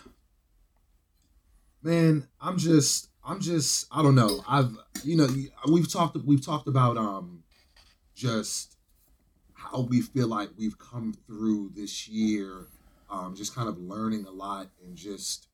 man, 1.83 2.27
I'm 2.41 2.57
just, 2.57 3.11
I'm 3.23 3.39
just, 3.39 3.87
I 3.93 4.03
don't 4.03 4.15
know. 4.15 4.43
I've, 4.49 4.75
you 5.05 5.19
know, 5.19 5.29
we've 5.71 5.93
talked, 5.93 6.17
we've 6.25 6.45
talked 6.45 6.69
about, 6.69 6.97
um, 6.97 7.43
just 8.15 8.79
how 9.53 9.83
we 9.83 10.01
feel 10.01 10.27
like 10.27 10.49
we've 10.57 10.79
come 10.79 11.13
through 11.27 11.73
this 11.75 12.09
year, 12.09 12.67
um, 13.11 13.37
just 13.37 13.55
kind 13.55 13.69
of 13.69 13.77
learning 13.77 14.25
a 14.25 14.31
lot 14.31 14.69
and 14.83 14.97
just 14.97 15.49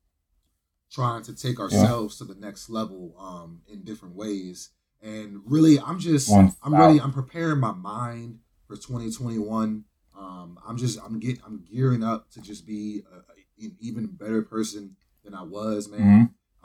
trying 0.93 1.25
to 1.25 1.35
take 1.35 1.59
ourselves 1.59 2.19
to 2.19 2.25
the 2.25 2.37
next 2.37 2.71
level, 2.71 3.17
um, 3.19 3.63
in 3.69 3.83
different 3.83 4.15
ways. 4.15 4.71
And 5.03 5.41
really, 5.45 5.79
I'm 5.81 5.99
just, 5.99 6.31
One 6.31 6.53
I'm 6.63 6.73
thousand. 6.73 7.01
I'm 7.01 7.13
preparing 7.13 7.59
my 7.59 7.73
mind 7.73 8.39
for 8.69 8.77
2021. 8.77 9.85
Um, 10.17 10.59
I'm 10.67 10.77
just, 10.77 10.99
I'm 11.05 11.19
get, 11.19 11.41
I'm 11.45 11.65
gearing 11.71 12.05
up 12.05 12.31
to 12.33 12.41
just 12.41 12.67
be 12.67 13.03
a, 13.13 13.17
a- 13.17 13.65
an 13.65 13.77
even 13.81 14.07
better 14.07 14.43
person 14.43 14.97
than 15.25 15.35
I 15.35 15.43
was, 15.43 15.89
man. 15.89 16.01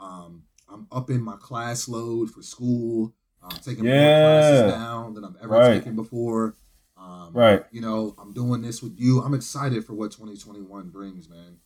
Mhm. 0.00 0.04
Um, 0.04 0.42
I'm 0.68 0.86
upping 0.92 1.20
my 1.22 1.36
class 1.36 1.88
load 1.88 2.30
for 2.30 2.42
school. 2.42 3.12
I'm 3.42 3.56
taking 3.58 3.84
more 3.84 3.92
classes 3.94 4.72
now 4.72 5.10
than 5.14 5.24
I've 5.24 5.36
ever 5.42 5.54
Right. 5.54 5.78
taken 5.78 5.96
before. 5.96 6.54
Um, 6.96 7.32
Right. 7.32 7.64
You 7.70 7.80
know, 7.80 8.14
I'm 8.18 8.32
doing 8.32 8.62
this 8.62 8.82
with 8.82 8.98
you. 8.98 9.20
I'm 9.22 9.34
excited 9.34 9.84
for 9.84 9.94
what 9.94 10.10
2021 10.12 10.90
brings, 10.90 11.28
man. 11.28 11.58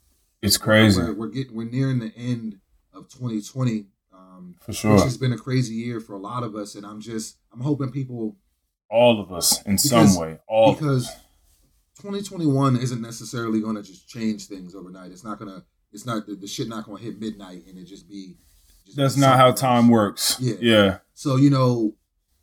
It's 0.42 0.56
crazy 0.58 1.00
We're, 1.00 1.14
we're 1.14 1.28
getting, 1.28 1.54
we're 1.54 1.68
nearing 1.70 1.98
the 1.98 2.14
end 2.16 2.58
of 2.92 3.08
2020. 3.08 3.86
Um, 4.42 4.54
for 4.60 4.72
sure. 4.72 4.94
which 4.94 5.02
has 5.04 5.16
been 5.16 5.32
a 5.32 5.38
crazy 5.38 5.74
year 5.74 6.00
for 6.00 6.14
a 6.14 6.18
lot 6.18 6.42
of 6.42 6.54
us, 6.56 6.74
and 6.74 6.84
I'm 6.84 7.00
just, 7.00 7.36
I'm 7.52 7.60
hoping 7.60 7.90
people 7.90 8.36
All 8.90 9.20
of 9.20 9.32
us 9.32 9.62
in 9.62 9.76
Because- 9.76 9.88
some 10.14 10.16
way. 10.20 10.38
All 10.48 10.74
because 10.74 11.08
2021 12.00 12.76
isn't 12.76 13.00
necessarily 13.00 13.60
going 13.60 13.76
to 13.76 13.82
just 13.82 14.08
change 14.08 14.46
things 14.46 14.74
overnight. 14.74 15.12
It's 15.12 15.24
not 15.24 15.38
gonna. 15.38 15.64
It's 15.92 16.06
not 16.06 16.26
the, 16.26 16.34
the 16.34 16.46
shit 16.46 16.68
not 16.68 16.84
going 16.86 16.98
to 16.98 17.04
hit 17.04 17.20
midnight 17.20 17.64
and 17.68 17.76
it 17.78 17.84
just 17.84 18.08
be. 18.08 18.36
Just 18.86 18.96
That's 18.96 19.14
be 19.14 19.20
not 19.20 19.36
how 19.36 19.52
time 19.52 19.88
works. 19.88 20.36
Yeah. 20.40 20.54
Yeah. 20.60 20.98
So 21.14 21.36
you 21.36 21.50
know 21.50 21.94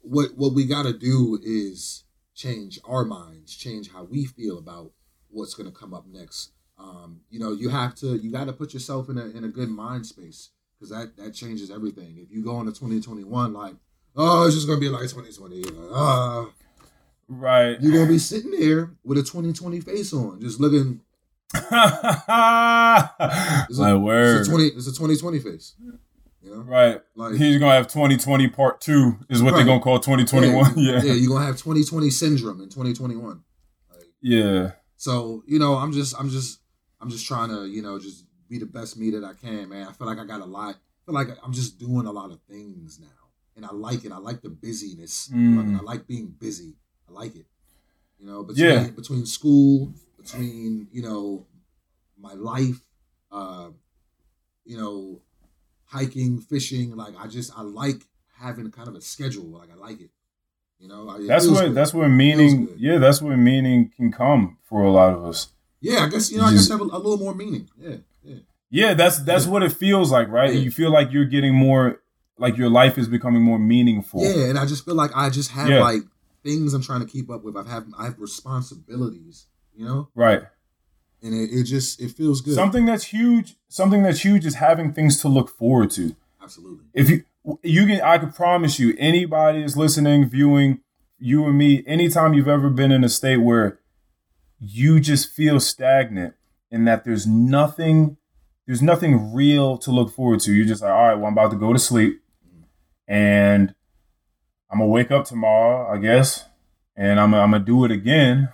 what 0.01 0.29
what 0.37 0.53
we 0.53 0.65
got 0.65 0.83
to 0.83 0.93
do 0.93 1.39
is 1.43 2.03
change 2.35 2.79
our 2.85 3.03
minds, 3.05 3.55
change 3.55 3.91
how 3.91 4.03
we 4.05 4.25
feel 4.25 4.57
about 4.59 4.91
what's 5.29 5.53
going 5.55 5.69
to 5.71 5.75
come 5.77 5.93
up 5.93 6.05
next. 6.07 6.51
Um, 6.77 7.21
you 7.29 7.39
know, 7.39 7.51
you 7.51 7.69
have 7.69 7.95
to 7.95 8.15
you 8.17 8.31
got 8.31 8.45
to 8.45 8.53
put 8.53 8.73
yourself 8.73 9.09
in 9.09 9.17
a 9.17 9.25
in 9.25 9.43
a 9.43 9.49
good 9.49 9.69
mind 9.69 10.05
space 10.05 10.49
because 10.79 10.89
that 10.91 11.17
that 11.17 11.33
changes 11.33 11.69
everything. 11.69 12.17
If 12.17 12.31
you 12.31 12.43
go 12.43 12.59
into 12.61 12.71
2021 12.71 13.53
like, 13.53 13.75
oh, 14.15 14.45
it's 14.45 14.55
just 14.55 14.65
going 14.67 14.79
to 14.79 14.81
be 14.85 14.89
like 14.89 15.01
2020, 15.09 15.63
uh, 15.93 16.45
Right. 17.27 17.79
you're 17.81 17.91
going 17.93 18.07
to 18.07 18.11
be 18.11 18.17
sitting 18.19 18.51
there 18.51 18.91
with 19.03 19.17
a 19.17 19.21
2020 19.21 19.81
face 19.81 20.13
on, 20.13 20.39
just 20.41 20.59
looking. 20.59 21.01
My 21.71 23.09
It's 23.69 23.79
a, 23.79 23.97
word. 23.97 24.39
It's 24.39 24.47
a 24.47 24.51
20. 24.51 24.65
It's 24.67 24.87
a 24.87 24.91
2020 24.91 25.39
face. 25.39 25.75
You 26.41 26.51
know, 26.55 26.61
Right. 26.61 27.01
like 27.15 27.35
He's 27.35 27.59
gonna 27.59 27.73
have 27.75 27.87
2020 27.87 28.47
part 28.49 28.79
two 28.81 29.17
is 29.29 29.41
what 29.43 29.51
Right. 29.51 29.57
they're 29.57 29.65
gonna 29.65 29.81
call 29.81 29.99
2021. 29.99 30.73
Yeah. 30.77 31.01
yeah, 31.03 31.13
you're 31.13 31.29
gonna 31.33 31.45
have 31.45 31.57
2020 31.57 32.09
syndrome 32.09 32.61
in 32.61 32.69
2021. 32.69 33.43
Like, 33.91 34.03
Yeah. 34.21 34.71
So 34.95 35.43
you 35.47 35.59
know, 35.59 35.75
I'm 35.75 35.91
just, 35.91 36.15
I'm 36.19 36.29
just, 36.29 36.59
I'm 37.01 37.09
just 37.09 37.25
trying 37.27 37.49
to, 37.49 37.65
you 37.67 37.81
know, 37.81 37.99
just 37.99 38.25
be 38.49 38.57
the 38.57 38.65
best 38.65 38.97
me 38.97 39.11
that 39.11 39.23
I 39.23 39.33
can, 39.33 39.69
man. 39.69 39.87
I 39.87 39.91
feel 39.93 40.07
like 40.07 40.17
I 40.19 40.25
got 40.25 40.41
a 40.41 40.45
lot. 40.45 40.75
I 40.75 41.05
feel 41.05 41.15
like 41.15 41.29
I'm 41.43 41.53
just 41.53 41.79
doing 41.79 42.05
a 42.05 42.11
lot 42.11 42.31
of 42.31 42.39
things 42.49 42.99
now, 42.99 43.07
and 43.55 43.65
I 43.65 43.71
like 43.71 44.05
it. 44.05 44.11
I 44.11 44.17
like 44.17 44.41
the 44.41 44.49
busyness. 44.49 45.29
Mm. 45.33 45.79
I 45.79 45.81
like 45.83 46.07
being 46.07 46.27
busy. 46.27 46.75
I 47.07 47.11
like 47.13 47.35
it. 47.35 47.45
You 48.19 48.25
know, 48.27 48.43
between 48.43 48.65
Yeah. 48.65 48.89
between 48.89 49.25
school, 49.25 49.93
between 50.17 50.87
you 50.91 51.01
know, 51.01 51.45
my 52.19 52.33
life, 52.33 52.81
uh, 53.31 53.69
you 54.65 54.77
know, 54.77 55.21
hiking, 55.85 56.39
fishing. 56.39 56.95
Like 56.95 57.13
I 57.17 57.27
just, 57.27 57.57
I 57.57 57.61
like 57.61 58.01
having 58.37 58.69
kind 58.71 58.87
of 58.87 58.95
a 58.95 59.01
schedule. 59.01 59.45
Like 59.45 59.69
I 59.71 59.75
like 59.75 60.01
it. 60.01 60.09
You 60.79 60.87
know, 60.87 61.09
I- 61.09 61.25
That's 61.25 61.47
where 61.47 61.65
good. 61.67 61.75
that's 61.75 61.93
where 61.93 62.07
meaning 62.09 62.69
yeah, 62.77 62.97
that's 62.99 63.21
where 63.21 63.35
meaning 63.37 63.91
can 63.95 64.11
come 64.11 64.57
for 64.63 64.81
a 64.83 64.91
lot 64.91 65.13
of 65.13 65.25
us. 65.25 65.49
Yeah, 65.81 66.05
I 66.05 66.09
guess 66.09 66.31
you 66.31 66.37
know. 66.37 66.43
You 66.43 66.49
I 66.49 66.51
guess 66.53 66.67
just- 66.67 66.71
have 66.71 66.81
a, 66.81 66.85
a 66.85 66.97
little 66.99 67.17
more 67.17 67.33
meaning. 67.35 67.69
Yeah, 67.77 67.97
yeah. 68.69 68.93
That's 68.93 69.19
that's 69.19 69.45
Yeah. 69.45 69.51
what 69.51 69.63
it 69.63 69.71
feels 69.71 70.11
like, 70.11 70.27
right? 70.29 70.53
Yeah. 70.53 70.59
You 70.61 70.71
feel 70.71 70.91
like 70.91 71.11
you're 71.11 71.25
getting 71.25 71.53
more 71.55 72.01
like 72.37 72.57
your 72.57 72.69
life 72.69 72.97
is 72.97 73.07
becoming 73.07 73.41
more 73.41 73.59
meaningful. 73.59 74.23
Yeah, 74.23 74.45
and 74.45 74.57
I 74.57 74.65
just 74.65 74.85
feel 74.85 74.95
like 74.95 75.11
I 75.15 75.29
just 75.29 75.51
have 75.51 75.69
Yeah. 75.69 75.81
like 75.81 76.01
things 76.43 76.73
I'm 76.73 76.81
trying 76.81 77.01
to 77.01 77.05
keep 77.05 77.29
up 77.29 77.43
with. 77.43 77.57
I 77.57 77.63
have 77.69 77.85
I 77.97 78.05
have 78.05 78.19
responsibilities, 78.19 79.45
you 79.75 79.85
know, 79.85 80.09
Right. 80.15 80.43
and 81.21 81.33
it, 81.33 81.49
it 81.51 81.63
just 81.63 82.01
it 82.01 82.11
feels 82.11 82.41
good. 82.41 82.55
Something 82.55 82.85
that's 82.85 83.05
huge, 83.05 83.55
something 83.67 84.03
that's 84.03 84.21
huge 84.23 84.45
is 84.45 84.55
having 84.55 84.93
things 84.93 85.19
to 85.21 85.27
look 85.27 85.49
forward 85.49 85.91
to. 85.91 86.15
Absolutely. 86.41 86.85
if 86.93 87.09
you 87.09 87.23
you 87.63 87.85
can 87.85 88.01
i 88.01 88.17
can 88.17 88.31
promise 88.31 88.79
you 88.79 88.95
anybody 88.97 89.61
is 89.61 89.77
listening 89.77 90.27
viewing 90.27 90.79
you 91.19 91.45
and 91.45 91.57
me 91.57 91.83
anytime 91.85 92.33
you've 92.33 92.47
ever 92.47 92.69
been 92.71 92.91
in 92.91 93.03
a 93.03 93.09
state 93.09 93.37
where 93.37 93.77
you 94.59 94.99
just 94.99 95.29
feel 95.31 95.59
stagnant 95.59 96.33
and 96.71 96.87
that 96.87 97.03
there's 97.05 97.27
nothing 97.27 98.17
there's 98.69 98.83
nothing 98.83 99.33
real 99.33 99.79
to 99.79 99.89
look 99.89 100.13
forward 100.13 100.39
to 100.41 100.53
you're 100.53 100.65
just 100.65 100.83
like 100.83 100.91
all 100.91 101.07
right 101.07 101.15
well 101.15 101.25
i'm 101.25 101.33
about 101.33 101.49
to 101.49 101.57
go 101.57 101.73
to 101.73 101.79
sleep 101.79 102.21
and 103.07 103.73
i'm 104.69 104.77
gonna 104.77 104.89
wake 104.89 105.09
up 105.09 105.25
tomorrow 105.25 105.91
i 105.91 105.97
guess 105.97 106.45
and 106.95 107.19
i'm, 107.19 107.33
I'm 107.33 107.51
gonna 107.51 107.65
do 107.65 107.83
it 107.83 107.91
again 107.91 108.49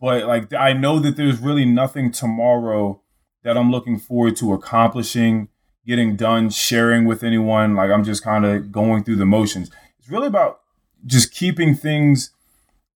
but 0.00 0.26
like 0.26 0.52
i 0.52 0.72
know 0.72 0.98
that 0.98 1.16
there's 1.16 1.38
really 1.38 1.64
nothing 1.64 2.10
tomorrow 2.10 3.00
that 3.44 3.56
i'm 3.56 3.70
looking 3.70 3.96
forward 3.96 4.34
to 4.38 4.52
accomplishing 4.52 5.48
getting 5.86 6.16
done, 6.16 6.50
sharing 6.50 7.04
with 7.04 7.22
anyone. 7.22 7.76
Like 7.76 7.90
I'm 7.90 8.04
just 8.04 8.22
kind 8.22 8.44
of 8.44 8.72
going 8.72 9.04
through 9.04 9.16
the 9.16 9.26
motions. 9.26 9.70
It's 9.98 10.10
really 10.10 10.26
about 10.26 10.60
just 11.06 11.32
keeping 11.32 11.74
things 11.74 12.30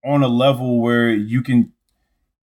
on 0.05 0.23
a 0.23 0.29
level 0.29 0.81
where 0.81 1.11
you 1.11 1.43
can 1.43 1.73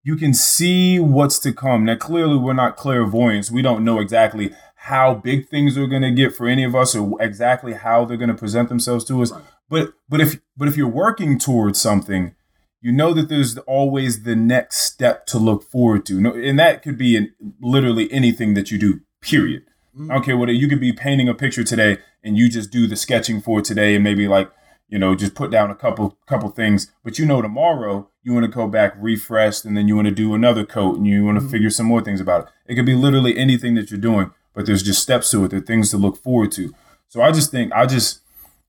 you 0.08 0.16
can 0.16 0.32
see 0.32 0.98
what's 0.98 1.38
to 1.38 1.52
come. 1.52 1.84
Now 1.84 1.96
clearly 1.96 2.38
we're 2.38 2.54
not 2.54 2.78
clairvoyants. 2.78 3.50
We 3.50 3.60
don't 3.60 3.84
know 3.84 4.00
exactly 4.00 4.54
how 4.74 5.12
big 5.12 5.48
things 5.50 5.76
are 5.76 5.86
going 5.86 6.00
to 6.00 6.10
get 6.10 6.34
for 6.34 6.48
any 6.48 6.64
of 6.64 6.74
us 6.74 6.96
or 6.96 7.20
exactly 7.20 7.74
how 7.74 8.06
they're 8.06 8.16
going 8.16 8.30
to 8.30 8.34
present 8.34 8.70
themselves 8.70 9.04
to 9.04 9.20
us. 9.20 9.32
Right. 9.32 9.42
But 9.68 9.92
but 10.08 10.22
if 10.22 10.40
but 10.56 10.66
if 10.66 10.78
you're 10.78 10.88
working 10.88 11.38
towards 11.38 11.78
something, 11.78 12.34
you 12.80 12.90
know 12.90 13.12
that 13.12 13.28
there's 13.28 13.58
always 13.58 14.22
the 14.22 14.34
next 14.34 14.78
step 14.78 15.26
to 15.26 15.38
look 15.38 15.62
forward 15.62 16.06
to. 16.06 16.14
And 16.16 16.58
that 16.58 16.82
could 16.82 16.96
be 16.96 17.14
in 17.14 17.34
literally 17.60 18.10
anything 18.10 18.54
that 18.54 18.70
you 18.70 18.78
do. 18.78 19.00
Period. 19.20 19.64
Mhm. 19.94 20.10
I 20.10 20.14
don't 20.14 20.24
care 20.24 20.38
what 20.38 20.48
it, 20.48 20.54
you 20.54 20.68
could 20.68 20.80
be 20.80 20.94
painting 20.94 21.28
a 21.28 21.34
picture 21.34 21.64
today, 21.64 21.98
and 22.24 22.38
you 22.38 22.48
just 22.48 22.70
do 22.70 22.86
the 22.86 22.96
sketching 22.96 23.42
for 23.42 23.60
today, 23.60 23.94
and 23.94 24.02
maybe 24.02 24.26
like 24.26 24.50
you 24.88 24.98
know 24.98 25.14
just 25.14 25.34
put 25.34 25.50
down 25.50 25.70
a 25.70 25.74
couple 25.74 26.16
couple 26.26 26.48
things. 26.50 26.90
But 27.04 27.18
you 27.18 27.26
know 27.26 27.42
tomorrow 27.42 28.08
you 28.22 28.32
want 28.32 28.44
to 28.44 28.50
go 28.52 28.66
back 28.68 28.94
refreshed, 28.98 29.64
and 29.64 29.76
then 29.76 29.88
you 29.88 29.96
want 29.96 30.08
to 30.08 30.14
do 30.14 30.34
another 30.34 30.64
coat, 30.66 30.96
and 30.96 31.06
you 31.06 31.24
want 31.24 31.38
to 31.38 31.44
Mhm. 31.44 31.50
figure 31.50 31.70
some 31.70 31.86
more 31.86 32.02
things 32.02 32.20
about 32.20 32.42
it. 32.42 32.48
It 32.66 32.74
could 32.74 32.86
be 32.86 32.94
literally 32.94 33.36
anything 33.38 33.74
that 33.76 33.90
you're 33.90 34.00
doing, 34.00 34.30
but 34.54 34.66
there's 34.66 34.82
just 34.82 35.02
steps 35.02 35.30
to 35.30 35.44
it. 35.44 35.48
There 35.50 35.60
are 35.60 35.62
things 35.62 35.90
to 35.90 35.96
look 35.96 36.16
forward 36.22 36.52
to. 36.52 36.74
So 37.08 37.22
I 37.22 37.30
just 37.32 37.50
think 37.50 37.72
I 37.72 37.86
just 37.86 38.20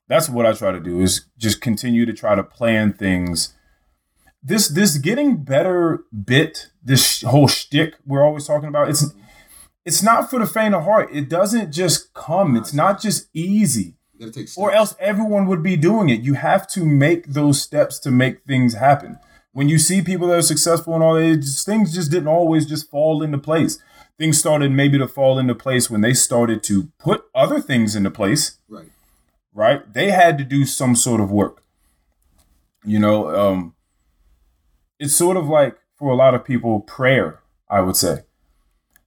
that's 0.07 0.29
what 0.29 0.45
I 0.45 0.53
try 0.53 0.71
to 0.71 0.79
do 0.79 1.01
is 1.01 1.25
just 1.37 1.61
continue 1.61 2.05
to 2.05 2.13
try 2.13 2.33
to 2.35 2.43
plan 2.43 2.93
things. 2.93 3.53
This 4.41 4.69
this 4.69 4.97
getting 4.97 5.43
better 5.43 6.05
bit, 6.25 6.67
this 6.83 7.21
whole 7.23 7.47
shtick 7.47 7.95
we're 8.07 8.23
always 8.23 8.47
talking 8.47 8.69
about. 8.69 8.89
It's 8.89 9.05
it's 9.85 10.01
not 10.03 10.29
for 10.29 10.39
the 10.39 10.45
faint 10.47 10.73
of 10.75 10.83
heart. 10.83 11.09
It 11.11 11.29
doesn't 11.29 11.71
just 11.73 12.13
come. 12.13 12.55
It's 12.55 12.73
not 12.73 13.01
just 13.01 13.27
easy. 13.33 13.95
Gotta 14.19 14.31
take 14.31 14.47
steps. 14.49 14.57
Or 14.57 14.71
else 14.73 14.95
everyone 14.99 15.47
would 15.47 15.63
be 15.63 15.77
doing 15.77 16.09
it. 16.09 16.21
You 16.21 16.33
have 16.33 16.67
to 16.69 16.85
make 16.85 17.27
those 17.27 17.61
steps 17.61 17.99
to 17.99 18.11
make 18.11 18.43
things 18.43 18.73
happen. 18.73 19.17
When 19.53 19.69
you 19.69 19.77
see 19.79 20.01
people 20.01 20.27
that 20.27 20.37
are 20.37 20.41
successful 20.41 20.93
and 20.93 21.01
all 21.03 21.15
that, 21.15 21.37
just- 21.37 21.65
things 21.65 21.93
just 21.93 22.11
didn't 22.11 22.27
always 22.27 22.65
just 22.65 22.89
fall 22.89 23.23
into 23.23 23.37
place. 23.37 23.79
Things 24.17 24.37
started 24.37 24.71
maybe 24.71 24.97
to 24.97 25.07
fall 25.07 25.39
into 25.39 25.55
place 25.55 25.89
when 25.89 26.01
they 26.01 26.13
started 26.13 26.61
to 26.63 26.89
put 26.99 27.23
other 27.33 27.61
things 27.61 27.95
into 27.95 28.11
place 28.11 28.57
Right. 28.67 28.89
right? 29.53 29.93
They 29.93 30.11
had 30.11 30.37
to 30.37 30.43
do 30.43 30.65
some 30.65 30.95
sort 30.95 31.21
of 31.21 31.31
work. 31.31 31.63
You 32.83 32.99
know, 32.99 33.33
um, 33.35 33.75
it's 34.99 35.15
sort 35.15 35.37
of 35.37 35.47
like 35.47 35.77
for 35.97 36.11
a 36.11 36.15
lot 36.15 36.33
of 36.35 36.43
people, 36.43 36.81
prayer, 36.81 37.39
I 37.69 37.79
would 37.81 37.95
say, 37.95 38.19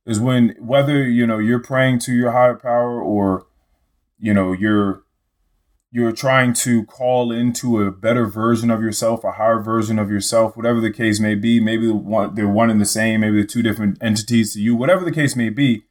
is 0.07 0.19
when 0.21 0.57
whether, 0.59 1.07
you 1.09 1.27
know, 1.27 1.39
you're 1.39 1.59
praying 1.59 1.99
to 2.01 2.13
your 2.15 2.33
higher 2.33 2.55
power 2.55 3.01
or, 3.03 3.47
you 4.23 4.33
know, 4.33 4.53
you're 4.53 5.03
you're 5.91 6.13
trying 6.13 6.55
to 6.55 6.87
call 6.87 7.33
into 7.33 7.83
a 7.83 7.91
better 7.91 8.25
version 8.25 8.71
of 8.71 8.81
yourself, 8.81 9.25
a 9.25 9.33
higher 9.33 9.61
version 9.61 9.99
of 9.99 10.11
yourself, 10.11 10.57
whatever 10.57 10.81
the 10.81 10.93
case 10.93 11.21
may 11.21 11.35
be. 11.35 11.61
Maybe 11.61 11.87
they're 11.87 12.49
one 12.49 12.71
and 12.71 12.81
the 12.81 12.87
same, 12.87 13.21
maybe 13.21 13.37
they're 13.37 13.47
two 13.47 13.63
different 13.63 13.99
entities 14.01 14.55
to 14.55 14.61
you, 14.61 14.75
whatever 14.75 15.05
the 15.05 15.13
case 15.13 15.37
may 15.37 15.51
be. 15.51 15.85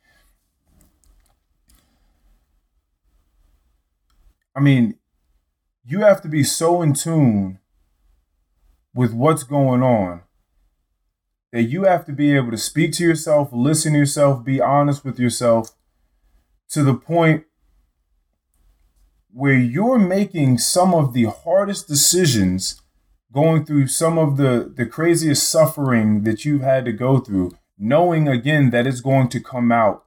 I 4.56 4.60
mean, 4.60 4.95
you 5.86 5.99
have 5.99 6.22
to 6.22 6.30
be 6.30 6.44
so 6.44 6.82
in 6.82 6.94
tune 6.94 7.60
with 8.94 9.14
what's 9.14 9.44
going 9.44 9.84
on 9.84 10.22
that 11.52 11.64
you 11.64 11.84
have 11.84 12.06
to 12.06 12.14
be 12.14 12.36
able 12.36 12.52
to 12.52 12.58
speak 12.58 12.94
to 12.94 13.03
yourself, 13.03 13.49
listen 13.52 13.91
to 13.94 13.99
yourself, 13.99 14.44
be 14.44 14.60
honest 14.60 15.06
with 15.06 15.20
yourself 15.20 15.72
to 16.70 16.82
the 16.82 16.95
point 16.95 17.44
where 19.34 19.58
you're 19.58 19.99
making 19.99 20.58
some 20.58 20.94
of 20.94 21.14
the 21.14 21.26
hardest 21.26 21.88
decisions 21.88 22.82
going 23.32 23.66
through 23.66 23.88
some 23.88 24.18
of 24.18 24.38
the 24.38 24.72
the 24.76 24.86
craziest 24.86 25.49
suffering 25.49 26.24
that 26.24 26.44
you've 26.44 26.62
had 26.62 26.86
to 26.86 26.91
go 26.91 27.20
through 27.20 27.52
knowing 27.78 28.28
again 28.28 28.70
that 28.70 28.86
it's 28.86 29.02
going 29.02 29.28
to 29.30 29.40
come 29.40 29.72
out 29.72 30.03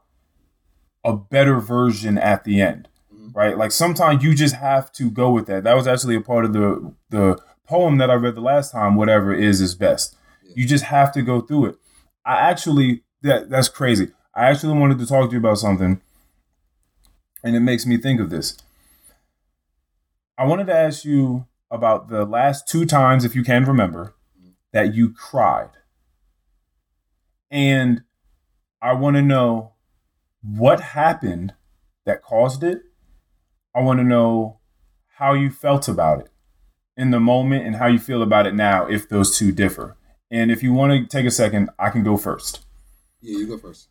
a 1.04 1.14
better 1.14 1.58
version 1.58 2.16
at 2.18 2.44
the 2.44 2.60
end 2.60 2.88
mm-hmm. 3.12 3.32
right? 3.32 3.56
Like 3.56 3.72
sometimes 3.72 4.22
you 4.22 4.34
just 4.34 4.54
have 4.56 4.92
to 4.92 5.10
go 5.10 5.30
with 5.30 5.46
that. 5.46 5.64
That 5.64 5.74
was 5.74 5.86
actually 5.86 6.16
a 6.16 6.20
part 6.20 6.44
of 6.44 6.52
the 6.52 6.94
the 7.10 7.40
poem 7.66 7.96
that 7.96 8.10
i 8.10 8.14
read 8.14 8.34
the 8.34 8.42
last 8.42 8.72
time 8.72 8.94
whatever 8.94 9.32
is 9.32 9.60
is 9.60 9.74
best. 9.74 10.16
You 10.54 10.66
just 10.66 10.84
have 10.84 11.12
to 11.12 11.22
go 11.22 11.40
through 11.40 11.66
it. 11.66 11.76
I 12.24 12.36
actually 12.36 13.04
that 13.22 13.50
that's 13.50 13.68
crazy. 13.68 14.12
I 14.34 14.46
actually 14.46 14.78
wanted 14.78 14.98
to 14.98 15.06
talk 15.06 15.30
to 15.30 15.32
you 15.32 15.38
about 15.38 15.58
something 15.58 16.00
and 17.42 17.54
it 17.54 17.60
makes 17.60 17.86
me 17.86 17.96
think 17.96 18.20
of 18.20 18.30
this 18.30 18.56
I 20.36 20.46
wanted 20.46 20.66
to 20.66 20.74
ask 20.74 21.04
you 21.04 21.46
about 21.70 22.08
the 22.08 22.24
last 22.24 22.68
two 22.68 22.84
times, 22.84 23.24
if 23.24 23.34
you 23.34 23.44
can 23.44 23.64
remember, 23.64 24.14
that 24.72 24.94
you 24.94 25.12
cried. 25.12 25.70
And 27.50 28.02
I 28.82 28.92
want 28.94 29.16
to 29.16 29.22
know 29.22 29.72
what 30.42 30.80
happened 30.80 31.54
that 32.04 32.22
caused 32.22 32.62
it. 32.62 32.82
I 33.74 33.80
want 33.80 33.98
to 34.00 34.04
know 34.04 34.58
how 35.16 35.34
you 35.34 35.50
felt 35.50 35.88
about 35.88 36.20
it 36.20 36.28
in 36.96 37.10
the 37.10 37.20
moment 37.20 37.66
and 37.66 37.76
how 37.76 37.86
you 37.86 37.98
feel 37.98 38.22
about 38.22 38.46
it 38.46 38.54
now, 38.54 38.86
if 38.86 39.08
those 39.08 39.36
two 39.36 39.52
differ. 39.52 39.96
And 40.30 40.50
if 40.50 40.62
you 40.62 40.72
want 40.72 40.92
to 40.92 41.06
take 41.06 41.26
a 41.26 41.30
second, 41.30 41.70
I 41.78 41.90
can 41.90 42.02
go 42.02 42.16
first. 42.16 42.64
Yeah, 43.20 43.38
you 43.38 43.46
go 43.46 43.58
first. 43.58 43.88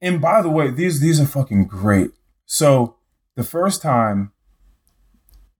And 0.00 0.20
by 0.20 0.42
the 0.42 0.50
way, 0.50 0.70
these 0.70 1.00
these 1.00 1.18
are 1.20 1.26
fucking 1.26 1.66
great. 1.66 2.10
So 2.44 2.96
the 3.36 3.44
first 3.44 3.82
time 3.82 4.32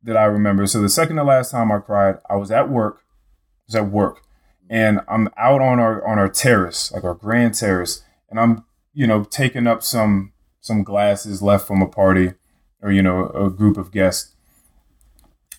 that 0.03 0.17
I 0.17 0.25
remember, 0.25 0.67
so 0.67 0.81
the 0.81 0.89
second 0.89 1.17
to 1.17 1.25
last 1.25 1.51
time 1.51 1.73
I 1.73 1.79
cried, 1.79 2.19
I 2.29 2.37
was 2.37 2.51
at 2.51 2.69
work. 2.69 2.99
I 2.99 3.65
was 3.67 3.75
at 3.75 3.91
work, 3.91 4.23
and 4.69 5.01
I'm 5.09 5.29
out 5.37 5.61
on 5.61 5.81
our 5.81 6.07
on 6.07 6.19
our 6.19 6.29
terrace, 6.29 6.93
like 6.93 7.05
our 7.05 7.15
grand 7.15 7.55
terrace, 7.55 8.03
and 8.29 8.39
I'm 8.39 8.65
you 8.93 9.07
know 9.07 9.25
taking 9.25 9.67
up 9.67 9.83
some 9.83 10.33
some 10.61 10.83
glasses 10.83 11.43
left 11.43 11.67
from 11.67 11.83
a 11.83 11.89
party 11.89 12.35
or 12.83 12.93
you 12.93 13.03
know 13.03 13.29
a 13.31 13.51
group 13.51 13.77
of 13.77 13.91
guests, 13.91 14.35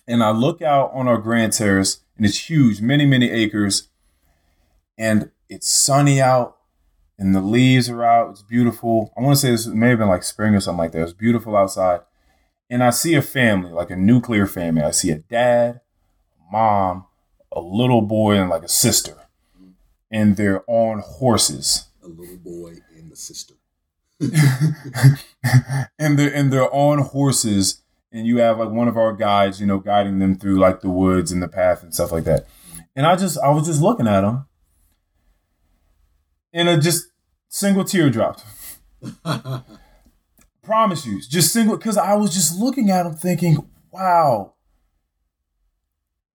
and 0.06 0.22
I 0.22 0.30
look 0.30 0.62
out 0.62 0.92
on 0.94 1.08
our 1.08 1.18
grand 1.18 1.52
terrace, 1.52 2.00
and 2.16 2.24
it's 2.24 2.48
huge, 2.48 2.80
many 2.80 3.04
many 3.04 3.30
acres, 3.30 3.88
and 4.96 5.30
it's 5.48 5.68
sunny 5.68 6.20
out 6.20 6.55
and 7.18 7.34
the 7.34 7.40
leaves 7.40 7.88
are 7.88 8.04
out. 8.04 8.30
It's 8.30 8.42
beautiful. 8.42 9.12
I 9.16 9.22
want 9.22 9.36
to 9.36 9.40
say 9.40 9.50
this 9.50 9.66
may 9.66 9.90
have 9.90 9.98
been 9.98 10.08
like 10.08 10.22
spring 10.22 10.54
or 10.54 10.60
something 10.60 10.78
like 10.78 10.92
that. 10.92 11.02
It's 11.02 11.12
beautiful 11.12 11.56
outside. 11.56 12.00
And 12.68 12.82
I 12.82 12.90
see 12.90 13.14
a 13.14 13.22
family, 13.22 13.70
like 13.70 13.90
a 13.90 13.96
nuclear 13.96 14.46
family. 14.46 14.82
I 14.82 14.90
see 14.90 15.10
a 15.10 15.18
dad, 15.18 15.80
a 16.38 16.52
mom, 16.52 17.06
a 17.52 17.60
little 17.60 18.02
boy, 18.02 18.36
and 18.36 18.50
like 18.50 18.64
a 18.64 18.68
sister. 18.68 19.16
And 20.10 20.36
they're 20.36 20.62
on 20.66 21.00
horses. 21.00 21.86
A 22.02 22.08
little 22.08 22.36
boy 22.36 22.74
and 22.96 23.10
the 23.10 23.16
sister. 23.16 23.54
and 25.98 26.18
they're 26.18 26.34
and 26.34 26.52
they're 26.52 26.72
on 26.72 26.98
horses. 26.98 27.82
And 28.12 28.26
you 28.26 28.38
have 28.38 28.58
like 28.58 28.70
one 28.70 28.88
of 28.88 28.96
our 28.96 29.12
guides, 29.12 29.60
you 29.60 29.66
know, 29.66 29.78
guiding 29.78 30.18
them 30.18 30.36
through 30.36 30.58
like 30.58 30.80
the 30.80 30.90
woods 30.90 31.32
and 31.32 31.42
the 31.42 31.48
path 31.48 31.82
and 31.82 31.94
stuff 31.94 32.12
like 32.12 32.24
that. 32.24 32.46
And 32.94 33.06
I 33.06 33.16
just 33.16 33.38
I 33.38 33.50
was 33.50 33.66
just 33.66 33.82
looking 33.82 34.06
at 34.06 34.22
them 34.22 34.46
and 36.56 36.70
a 36.70 36.78
just 36.78 37.08
single 37.48 37.84
tear 37.84 38.10
dropped. 38.10 38.42
Promise 40.62 41.06
you, 41.06 41.20
just 41.20 41.52
single 41.52 41.76
because 41.76 41.98
I 41.98 42.14
was 42.14 42.34
just 42.34 42.58
looking 42.58 42.90
at 42.90 43.06
him 43.06 43.14
thinking, 43.14 43.68
wow. 43.92 44.54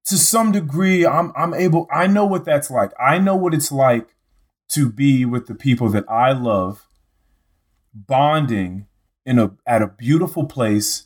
To 0.06 0.18
some 0.18 0.52
degree, 0.52 1.06
I'm 1.06 1.34
I'm 1.36 1.54
able. 1.54 1.88
I 1.92 2.08
know 2.08 2.26
what 2.26 2.46
that's 2.46 2.72
like. 2.72 2.92
I 3.00 3.18
know 3.18 3.36
what 3.36 3.54
it's 3.54 3.72
like 3.72 4.16
to 4.70 4.90
be 4.90 5.26
with 5.26 5.48
the 5.48 5.56
people 5.56 5.90
that 5.90 6.10
I 6.10 6.32
love, 6.32 6.88
bonding 7.94 8.88
in 9.26 9.38
a 9.38 9.52
at 9.68 9.82
a 9.82 9.88
beautiful 9.88 10.46
place, 10.46 11.06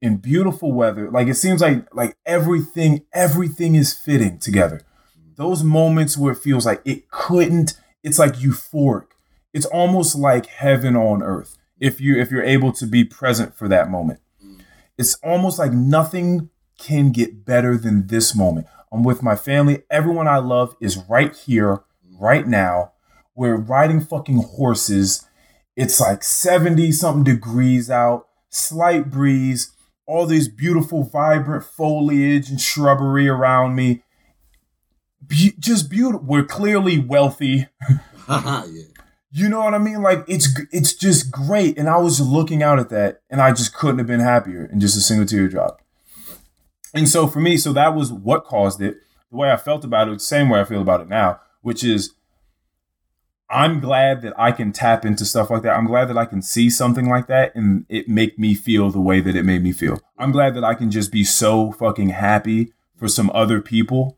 in 0.00 0.18
beautiful 0.18 0.72
weather. 0.72 1.10
Like 1.10 1.28
it 1.28 1.34
seems 1.34 1.60
like 1.60 1.94
like 1.94 2.16
everything 2.24 3.04
everything 3.12 3.74
is 3.74 3.92
fitting 3.92 4.38
together. 4.38 4.80
Those 5.36 5.62
moments 5.62 6.16
where 6.16 6.32
it 6.32 6.38
feels 6.38 6.66
like 6.66 6.80
it 6.84 7.10
couldn't 7.10 7.74
it's 8.08 8.18
like 8.18 8.36
euphoric. 8.36 9.08
It's 9.52 9.66
almost 9.66 10.16
like 10.16 10.46
heaven 10.46 10.96
on 10.96 11.22
earth 11.22 11.58
if 11.78 12.00
you 12.00 12.18
if 12.18 12.30
you're 12.30 12.42
able 12.42 12.72
to 12.72 12.86
be 12.86 13.04
present 13.04 13.54
for 13.54 13.68
that 13.68 13.90
moment. 13.90 14.20
It's 14.96 15.16
almost 15.16 15.58
like 15.58 15.72
nothing 15.72 16.48
can 16.78 17.12
get 17.12 17.44
better 17.44 17.76
than 17.76 18.06
this 18.06 18.34
moment. 18.34 18.66
I'm 18.90 19.02
with 19.04 19.22
my 19.22 19.36
family. 19.36 19.82
Everyone 19.90 20.26
I 20.26 20.38
love 20.38 20.74
is 20.80 20.96
right 20.96 21.36
here, 21.36 21.82
right 22.18 22.46
now. 22.46 22.92
We're 23.34 23.56
riding 23.56 24.00
fucking 24.00 24.42
horses. 24.42 25.26
It's 25.76 26.00
like 26.00 26.24
70 26.24 26.90
something 26.92 27.24
degrees 27.24 27.90
out, 27.90 28.26
slight 28.48 29.10
breeze, 29.10 29.70
all 30.06 30.24
these 30.24 30.48
beautiful, 30.48 31.04
vibrant 31.04 31.62
foliage 31.62 32.48
and 32.48 32.58
shrubbery 32.58 33.28
around 33.28 33.74
me 33.74 34.02
be- 35.28 35.54
just 35.58 35.90
beautiful. 35.90 36.26
We're 36.26 36.44
clearly 36.44 36.98
wealthy. 36.98 37.66
yeah. 38.28 38.64
You 39.30 39.48
know 39.48 39.60
what 39.60 39.74
I 39.74 39.78
mean? 39.78 40.02
Like 40.02 40.24
it's 40.26 40.48
it's 40.72 40.94
just 40.94 41.30
great. 41.30 41.78
And 41.78 41.88
I 41.88 41.98
was 41.98 42.20
looking 42.20 42.62
out 42.62 42.78
at 42.78 42.88
that, 42.90 43.20
and 43.30 43.40
I 43.40 43.52
just 43.52 43.74
couldn't 43.74 43.98
have 43.98 44.06
been 44.06 44.20
happier. 44.20 44.64
And 44.64 44.80
just 44.80 44.96
a 44.96 45.00
single 45.00 45.26
teardrop. 45.26 45.80
And 46.94 47.08
so 47.08 47.26
for 47.26 47.40
me, 47.40 47.58
so 47.58 47.72
that 47.74 47.94
was 47.94 48.10
what 48.10 48.44
caused 48.44 48.80
it. 48.80 48.96
The 49.30 49.36
way 49.36 49.50
I 49.50 49.58
felt 49.58 49.84
about 49.84 50.08
it, 50.08 50.14
the 50.14 50.20
same 50.20 50.48
way 50.48 50.60
I 50.60 50.64
feel 50.64 50.80
about 50.80 51.02
it 51.02 51.08
now, 51.08 51.40
which 51.60 51.84
is 51.84 52.14
I'm 53.50 53.80
glad 53.80 54.22
that 54.22 54.34
I 54.38 54.52
can 54.52 54.72
tap 54.72 55.04
into 55.04 55.24
stuff 55.24 55.50
like 55.50 55.62
that. 55.62 55.74
I'm 55.74 55.86
glad 55.86 56.06
that 56.06 56.18
I 56.18 56.26
can 56.26 56.42
see 56.42 56.68
something 56.68 57.08
like 57.08 57.28
that 57.28 57.54
and 57.54 57.86
it 57.88 58.08
make 58.08 58.38
me 58.38 58.54
feel 58.54 58.90
the 58.90 59.00
way 59.00 59.20
that 59.20 59.34
it 59.34 59.44
made 59.44 59.62
me 59.62 59.72
feel. 59.72 60.00
I'm 60.18 60.32
glad 60.32 60.54
that 60.54 60.64
I 60.64 60.74
can 60.74 60.90
just 60.90 61.10
be 61.10 61.24
so 61.24 61.72
fucking 61.72 62.10
happy 62.10 62.72
for 62.96 63.08
some 63.08 63.30
other 63.32 63.62
people 63.62 64.17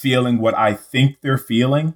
feeling 0.00 0.38
what 0.38 0.56
I 0.56 0.72
think 0.74 1.20
they're 1.20 1.38
feeling 1.38 1.94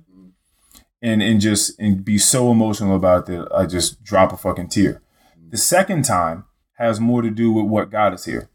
and 1.01 1.22
and 1.22 1.40
just 1.40 1.78
and 1.78 2.05
be 2.05 2.18
so 2.18 2.51
emotional 2.51 2.97
about 2.97 3.28
it 3.28 3.39
that 3.39 3.55
I 3.55 3.66
just 3.66 4.02
drop 4.02 4.32
a 4.32 4.36
fucking 4.36 4.68
tear. 4.68 5.02
The 5.51 5.56
second 5.56 6.05
time 6.05 6.44
has 6.78 7.01
more 7.01 7.22
to 7.22 7.31
do 7.31 7.52
with 7.52 7.66
what 7.66 7.90
got 7.90 8.12
us 8.12 8.24
here. 8.24 8.48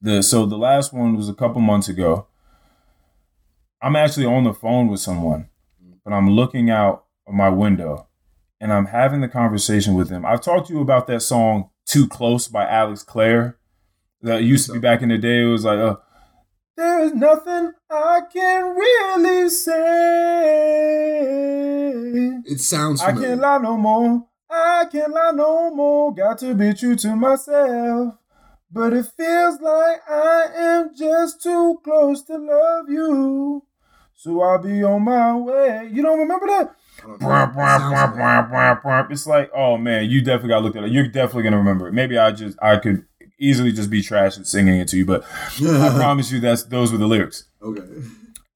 The 0.00 0.22
so 0.22 0.46
the 0.46 0.58
last 0.58 0.92
one 0.92 1.16
was 1.16 1.28
a 1.28 1.34
couple 1.34 1.60
months 1.60 1.88
ago. 1.88 2.26
I'm 3.80 3.96
actually 3.96 4.26
on 4.26 4.44
the 4.44 4.54
phone 4.54 4.88
with 4.88 5.00
someone, 5.00 5.48
but 6.04 6.12
I'm 6.12 6.30
looking 6.30 6.70
out 6.70 7.04
of 7.26 7.34
my 7.34 7.48
window 7.48 8.08
and 8.60 8.72
I'm 8.72 8.86
having 8.86 9.20
the 9.20 9.28
conversation 9.28 9.94
with 9.94 10.08
them. 10.08 10.26
I've 10.26 10.40
talked 10.40 10.68
to 10.68 10.74
you 10.74 10.80
about 10.80 11.06
that 11.06 11.20
song 11.22 11.70
"Too 11.86 12.08
Close" 12.08 12.48
by 12.48 12.66
Alex 12.66 13.02
Clare. 13.02 13.56
That 14.20 14.42
used 14.42 14.66
to 14.66 14.72
be 14.72 14.78
back 14.80 15.00
in 15.02 15.10
the 15.10 15.18
day. 15.18 15.42
It 15.42 15.46
was 15.46 15.64
like, 15.64 15.78
uh, 15.78 15.96
"There's 16.78 17.12
nothing 17.12 17.72
I 17.90 18.20
can 18.32 18.76
really 18.76 19.48
say." 19.48 19.74
It 22.46 22.60
sounds 22.60 23.00
like 23.00 23.16
I 23.16 23.20
can't 23.20 23.40
lie 23.40 23.58
no 23.58 23.76
more. 23.76 24.26
I 24.48 24.84
can't 24.90 25.12
lie 25.12 25.32
no 25.34 25.74
more. 25.74 26.14
Got 26.14 26.38
to 26.38 26.54
be 26.54 26.72
true 26.74 26.94
to 26.94 27.16
myself. 27.16 28.14
But 28.70 28.92
it 28.92 29.06
feels 29.16 29.60
like 29.60 30.08
I 30.08 30.44
am 30.56 30.94
just 30.96 31.42
too 31.42 31.80
close 31.82 32.22
to 32.24 32.38
love 32.38 32.88
you. 32.88 33.64
So 34.14 34.40
I'll 34.40 34.62
be 34.62 34.84
on 34.84 35.02
my 35.02 35.34
way. 35.34 35.90
You 35.92 36.02
don't 36.02 36.20
remember 36.20 36.46
that? 36.46 36.76
Don't 37.02 37.18
familiar. 38.78 39.08
It's 39.10 39.26
like, 39.26 39.50
oh 39.52 39.78
man, 39.78 40.08
you 40.08 40.20
definitely 40.20 40.50
gotta 40.50 40.64
look 40.64 40.76
at 40.76 40.84
it. 40.84 40.92
You're 40.92 41.08
definitely 41.08 41.42
gonna 41.42 41.58
remember 41.58 41.88
it. 41.88 41.92
Maybe 41.92 42.16
I 42.18 42.30
just 42.30 42.56
I 42.62 42.76
could 42.76 43.07
easily 43.38 43.72
just 43.72 43.90
be 43.90 44.02
trash 44.02 44.36
and 44.36 44.46
singing 44.46 44.78
it 44.80 44.88
to 44.88 44.96
you, 44.96 45.06
but 45.06 45.24
I 45.60 45.92
promise 45.96 46.30
you 46.30 46.40
that's 46.40 46.64
those 46.64 46.92
were 46.92 46.98
the 46.98 47.06
lyrics. 47.06 47.44
okay. 47.62 47.82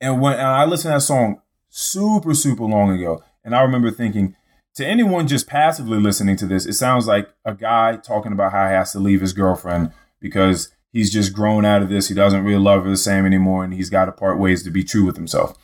And 0.00 0.20
when 0.20 0.32
and 0.34 0.42
I 0.42 0.64
listened 0.64 0.90
to 0.90 0.96
that 0.96 1.02
song 1.02 1.40
super, 1.68 2.34
super 2.34 2.64
long 2.64 2.90
ago, 2.90 3.22
and 3.44 3.54
I 3.54 3.62
remember 3.62 3.90
thinking, 3.90 4.34
to 4.74 4.86
anyone 4.86 5.28
just 5.28 5.46
passively 5.46 6.00
listening 6.00 6.36
to 6.36 6.46
this, 6.46 6.66
it 6.66 6.72
sounds 6.74 7.06
like 7.06 7.28
a 7.44 7.54
guy 7.54 7.96
talking 7.96 8.32
about 8.32 8.52
how 8.52 8.66
he 8.66 8.72
has 8.72 8.92
to 8.92 8.98
leave 8.98 9.20
his 9.20 9.32
girlfriend 9.32 9.92
because 10.18 10.70
he's 10.92 11.12
just 11.12 11.32
grown 11.32 11.64
out 11.64 11.82
of 11.82 11.88
this. 11.88 12.08
He 12.08 12.14
doesn't 12.14 12.44
really 12.44 12.62
love 12.62 12.84
her 12.84 12.90
the 12.90 12.96
same 12.96 13.26
anymore, 13.26 13.64
and 13.64 13.74
he's 13.74 13.90
got 13.90 14.06
to 14.06 14.12
part 14.12 14.38
ways 14.38 14.62
to 14.64 14.70
be 14.70 14.82
true 14.82 15.04
with 15.04 15.16
himself. 15.16 15.56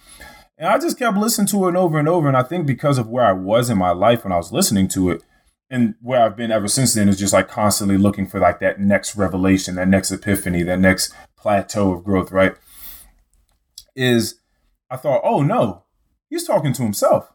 And 0.59 0.69
I 0.69 0.79
just 0.79 0.99
kept 0.99 1.17
listening 1.17 1.47
to 1.49 1.69
it 1.69 1.77
over 1.77 1.99
and 1.99 2.09
over. 2.09 2.27
And 2.27 2.37
I 2.37 2.43
think 2.43 2.67
because 2.67 2.99
of 2.99 3.09
where 3.09 3.25
I 3.25 3.33
was 3.33 3.71
in 3.71 3.79
my 3.79 3.91
life 3.91 4.25
when 4.25 4.33
I 4.33 4.37
was 4.37 4.53
listening 4.53 4.89
to 4.89 5.11
it, 5.11 5.23
and 5.71 5.95
where 6.01 6.23
I've 6.23 6.37
been 6.37 6.51
ever 6.51 6.69
since 6.69 6.95
then 6.95 7.09
is 7.09 7.19
just 7.19 7.33
like 7.33 7.49
constantly 7.49 7.99
looking 7.99 8.27
for 8.27 8.41
like 8.41 8.61
that 8.61 8.81
next 8.81 9.17
revelation, 9.17 9.75
that 9.75 9.89
next 9.89 10.11
epiphany, 10.11 10.63
that 10.63 10.79
next 10.79 11.13
plateau 11.37 11.93
of 11.93 12.05
growth, 12.05 12.33
right? 12.33 12.55
Is 13.95 14.41
I 14.91 14.97
thought, 14.97 15.21
oh 15.25 15.43
no, 15.43 15.85
he's 16.31 16.47
talking 16.47 16.73
to 16.75 16.83
himself. 16.83 17.33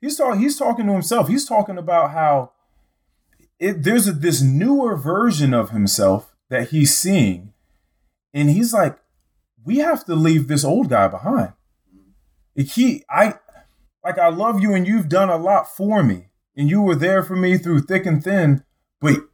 He's 0.00 0.16
talking. 0.16 0.40
He's 0.40 0.58
talking 0.58 0.86
to 0.86 0.92
himself. 0.92 1.28
He's 1.28 1.46
talking 1.46 1.78
about 1.78 2.10
how 2.10 2.52
it, 3.58 3.84
there's 3.84 4.08
a, 4.08 4.12
this 4.12 4.42
newer 4.42 4.96
version 4.96 5.54
of 5.54 5.70
himself 5.70 6.34
that 6.50 6.70
he's 6.70 6.96
seeing, 6.96 7.52
and 8.34 8.50
he's 8.50 8.72
like, 8.72 8.98
we 9.64 9.78
have 9.78 10.04
to 10.06 10.16
leave 10.16 10.48
this 10.48 10.64
old 10.64 10.90
guy 10.90 11.06
behind. 11.06 11.52
He, 12.56 13.04
I, 13.08 13.34
like, 14.04 14.18
I 14.18 14.28
love 14.28 14.60
you, 14.60 14.74
and 14.74 14.86
you've 14.86 15.08
done 15.08 15.30
a 15.30 15.36
lot 15.36 15.74
for 15.74 16.02
me, 16.02 16.26
and 16.56 16.68
you 16.68 16.82
were 16.82 16.94
there 16.94 17.22
for 17.22 17.36
me 17.36 17.58
through 17.58 17.82
thick 17.82 18.06
and 18.06 18.22
thin. 18.22 18.64
But 19.00 19.28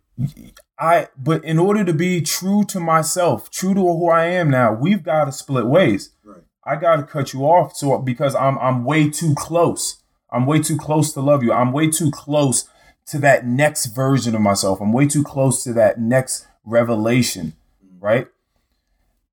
I, 0.78 1.08
but 1.16 1.44
in 1.44 1.58
order 1.58 1.84
to 1.84 1.92
be 1.92 2.20
true 2.20 2.64
to 2.64 2.80
myself, 2.80 3.50
true 3.50 3.74
to 3.74 3.80
who 3.80 4.08
I 4.08 4.26
am 4.26 4.50
now, 4.50 4.72
we've 4.72 5.02
got 5.02 5.24
to 5.24 5.32
split 5.32 5.66
ways. 5.66 6.10
Right. 6.24 6.42
I 6.64 6.76
got 6.76 6.96
to 6.96 7.02
cut 7.02 7.32
you 7.32 7.44
off, 7.44 7.74
so 7.76 7.98
because 7.98 8.34
I'm 8.34 8.58
I'm 8.58 8.84
way 8.84 9.08
too 9.08 9.34
close. 9.34 10.02
I'm 10.30 10.44
way 10.44 10.60
too 10.60 10.76
close 10.76 11.12
to 11.14 11.20
love 11.20 11.42
you. 11.42 11.52
I'm 11.52 11.72
way 11.72 11.88
too 11.88 12.10
close 12.10 12.68
to 13.06 13.18
that 13.20 13.46
next 13.46 13.86
version 13.86 14.34
of 14.34 14.42
myself. 14.42 14.80
I'm 14.80 14.92
way 14.92 15.06
too 15.06 15.22
close 15.22 15.64
to 15.64 15.72
that 15.72 15.98
next 15.98 16.46
revelation, 16.64 17.54
mm-hmm. 17.84 18.04
right? 18.04 18.28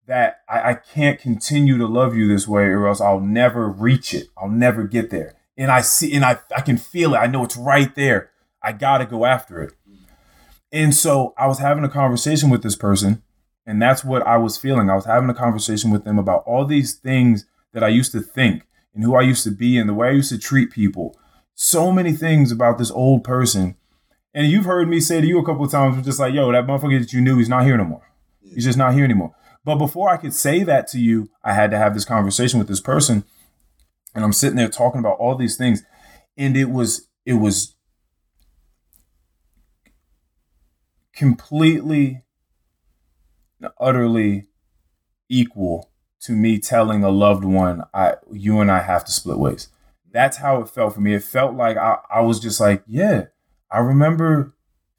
That 0.07 0.41
I, 0.47 0.71
I 0.71 0.73
can't 0.75 1.19
continue 1.19 1.77
to 1.77 1.87
love 1.87 2.15
you 2.15 2.27
this 2.27 2.47
way, 2.47 2.65
or 2.65 2.87
else 2.87 3.01
I'll 3.01 3.19
never 3.19 3.67
reach 3.67 4.13
it. 4.13 4.29
I'll 4.37 4.49
never 4.49 4.83
get 4.83 5.09
there. 5.09 5.34
And 5.57 5.71
I 5.71 5.81
see, 5.81 6.13
and 6.13 6.25
I, 6.25 6.39
I 6.55 6.61
can 6.61 6.77
feel 6.77 7.13
it. 7.13 7.17
I 7.17 7.27
know 7.27 7.43
it's 7.43 7.57
right 7.57 7.93
there. 7.95 8.31
I 8.61 8.73
gotta 8.73 9.05
go 9.05 9.25
after 9.25 9.61
it. 9.61 9.73
And 10.71 10.93
so 10.93 11.33
I 11.37 11.47
was 11.47 11.59
having 11.59 11.85
a 11.85 11.89
conversation 11.89 12.49
with 12.49 12.61
this 12.61 12.75
person, 12.75 13.23
and 13.65 13.81
that's 13.81 14.03
what 14.03 14.25
I 14.27 14.37
was 14.37 14.57
feeling. 14.57 14.89
I 14.89 14.95
was 14.95 15.05
having 15.05 15.29
a 15.29 15.33
conversation 15.33 15.91
with 15.91 16.03
them 16.03 16.19
about 16.19 16.43
all 16.45 16.65
these 16.65 16.95
things 16.95 17.45
that 17.73 17.83
I 17.83 17.87
used 17.87 18.11
to 18.11 18.21
think 18.21 18.67
and 18.93 19.03
who 19.03 19.15
I 19.15 19.21
used 19.21 19.43
to 19.43 19.51
be 19.51 19.77
and 19.77 19.87
the 19.87 19.93
way 19.93 20.09
I 20.09 20.11
used 20.11 20.29
to 20.29 20.37
treat 20.37 20.71
people. 20.71 21.17
So 21.53 21.91
many 21.91 22.13
things 22.13 22.51
about 22.51 22.77
this 22.77 22.91
old 22.91 23.23
person. 23.23 23.75
And 24.33 24.47
you've 24.47 24.65
heard 24.65 24.89
me 24.89 24.99
say 24.99 25.21
to 25.21 25.27
you 25.27 25.39
a 25.39 25.45
couple 25.45 25.63
of 25.63 25.71
times, 25.71 26.03
just 26.05 26.19
like, 26.19 26.33
yo, 26.33 26.51
that 26.51 26.65
motherfucker 26.65 26.99
that 26.99 27.13
you 27.13 27.21
knew, 27.21 27.37
he's 27.37 27.49
not 27.49 27.63
here 27.63 27.77
no 27.77 27.85
more. 27.85 28.03
He's 28.41 28.65
just 28.65 28.77
not 28.77 28.93
here 28.93 29.05
anymore. 29.05 29.33
But 29.63 29.75
before 29.75 30.09
I 30.09 30.17
could 30.17 30.33
say 30.33 30.63
that 30.63 30.87
to 30.89 30.99
you, 30.99 31.29
I 31.43 31.53
had 31.53 31.71
to 31.71 31.77
have 31.77 31.93
this 31.93 32.05
conversation 32.05 32.59
with 32.59 32.67
this 32.67 32.81
person. 32.81 33.23
And 34.15 34.23
I'm 34.23 34.33
sitting 34.33 34.55
there 34.55 34.69
talking 34.69 34.99
about 34.99 35.19
all 35.19 35.35
these 35.35 35.57
things. 35.57 35.83
And 36.37 36.57
it 36.57 36.71
was, 36.71 37.07
it 37.25 37.33
was 37.33 37.75
completely, 41.13 42.23
and 43.61 43.71
utterly 43.79 44.47
equal 45.29 45.91
to 46.21 46.31
me 46.33 46.59
telling 46.59 47.03
a 47.03 47.09
loved 47.09 47.45
one, 47.45 47.83
I 47.93 48.15
you 48.31 48.59
and 48.59 48.71
I 48.71 48.81
have 48.81 49.05
to 49.05 49.11
split 49.11 49.37
ways. 49.37 49.69
That's 50.11 50.37
how 50.37 50.61
it 50.61 50.69
felt 50.69 50.95
for 50.95 51.01
me. 51.01 51.13
It 51.13 51.23
felt 51.23 51.55
like 51.55 51.77
I, 51.77 51.97
I 52.09 52.21
was 52.21 52.39
just 52.39 52.59
like, 52.59 52.83
yeah, 52.87 53.25
I 53.71 53.79
remember 53.79 54.53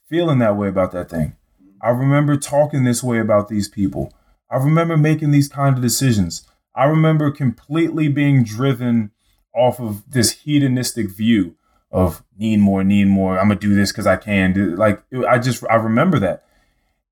feeling 0.09 0.39
that 0.41 0.57
way 0.57 0.69
about 0.69 0.93
that 0.93 1.11
thing. 1.11 1.37
I 1.81 1.91
remember 1.91 2.37
talking 2.37 2.85
this 2.85 3.03
way 3.03 3.19
about 3.19 3.49
these 3.49 3.69
people. 3.69 4.13
I 4.51 4.57
remember 4.57 4.97
making 4.97 5.31
these 5.31 5.49
kind 5.49 5.77
of 5.77 5.83
decisions. 5.83 6.47
I 6.77 6.85
remember 6.85 7.31
completely 7.31 8.09
being 8.09 8.45
driven 8.45 9.11
off 9.55 9.81
of 9.81 10.09
this 10.11 10.33
hedonistic 10.33 11.11
view 11.11 11.57
of 11.91 12.23
need 12.37 12.59
more, 12.61 12.85
need 12.85 13.07
more. 13.07 13.39
I'm 13.39 13.49
gonna 13.49 13.59
do 13.59 13.75
this 13.75 13.91
because 13.91 14.07
I 14.07 14.17
can. 14.17 14.77
Like 14.77 15.03
I 15.27 15.39
just 15.39 15.65
I 15.71 15.77
remember 15.77 16.19
that. 16.19 16.45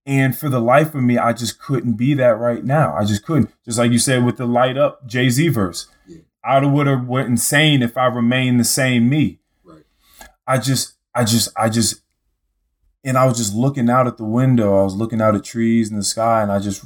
And 0.06 0.36
for 0.36 0.50
the 0.50 0.60
life 0.60 0.94
of 0.94 1.02
me, 1.02 1.16
I 1.16 1.32
just 1.32 1.58
couldn't 1.58 1.94
be 1.94 2.12
that 2.14 2.38
right 2.38 2.62
now. 2.62 2.94
I 2.94 3.04
just 3.04 3.24
couldn't. 3.24 3.50
Just 3.64 3.78
like 3.78 3.90
you 3.90 3.98
said 3.98 4.24
with 4.24 4.36
the 4.36 4.46
light 4.46 4.76
up 4.76 5.06
Jay 5.06 5.30
Z 5.30 5.48
verse, 5.48 5.86
Yeah. 6.06 6.18
I 6.44 6.62
would 6.64 6.86
have 6.86 7.06
went 7.06 7.28
insane 7.28 7.82
if 7.82 7.96
I 7.96 8.04
remained 8.06 8.60
the 8.60 8.64
same 8.64 9.08
me. 9.08 9.38
Right. 9.64 9.84
I 10.46 10.58
just, 10.58 10.92
I 11.14 11.24
just, 11.24 11.48
I 11.56 11.70
just, 11.70 12.02
and 13.02 13.16
I 13.16 13.24
was 13.24 13.38
just 13.38 13.54
looking 13.54 13.88
out 13.88 14.06
at 14.06 14.18
the 14.18 14.24
window. 14.24 14.78
I 14.78 14.84
was 14.84 14.94
looking 14.94 15.22
out 15.22 15.34
at 15.34 15.44
trees 15.44 15.88
and 15.88 15.98
the 15.98 16.04
sky, 16.04 16.42
and 16.42 16.52
I 16.52 16.58
just 16.58 16.84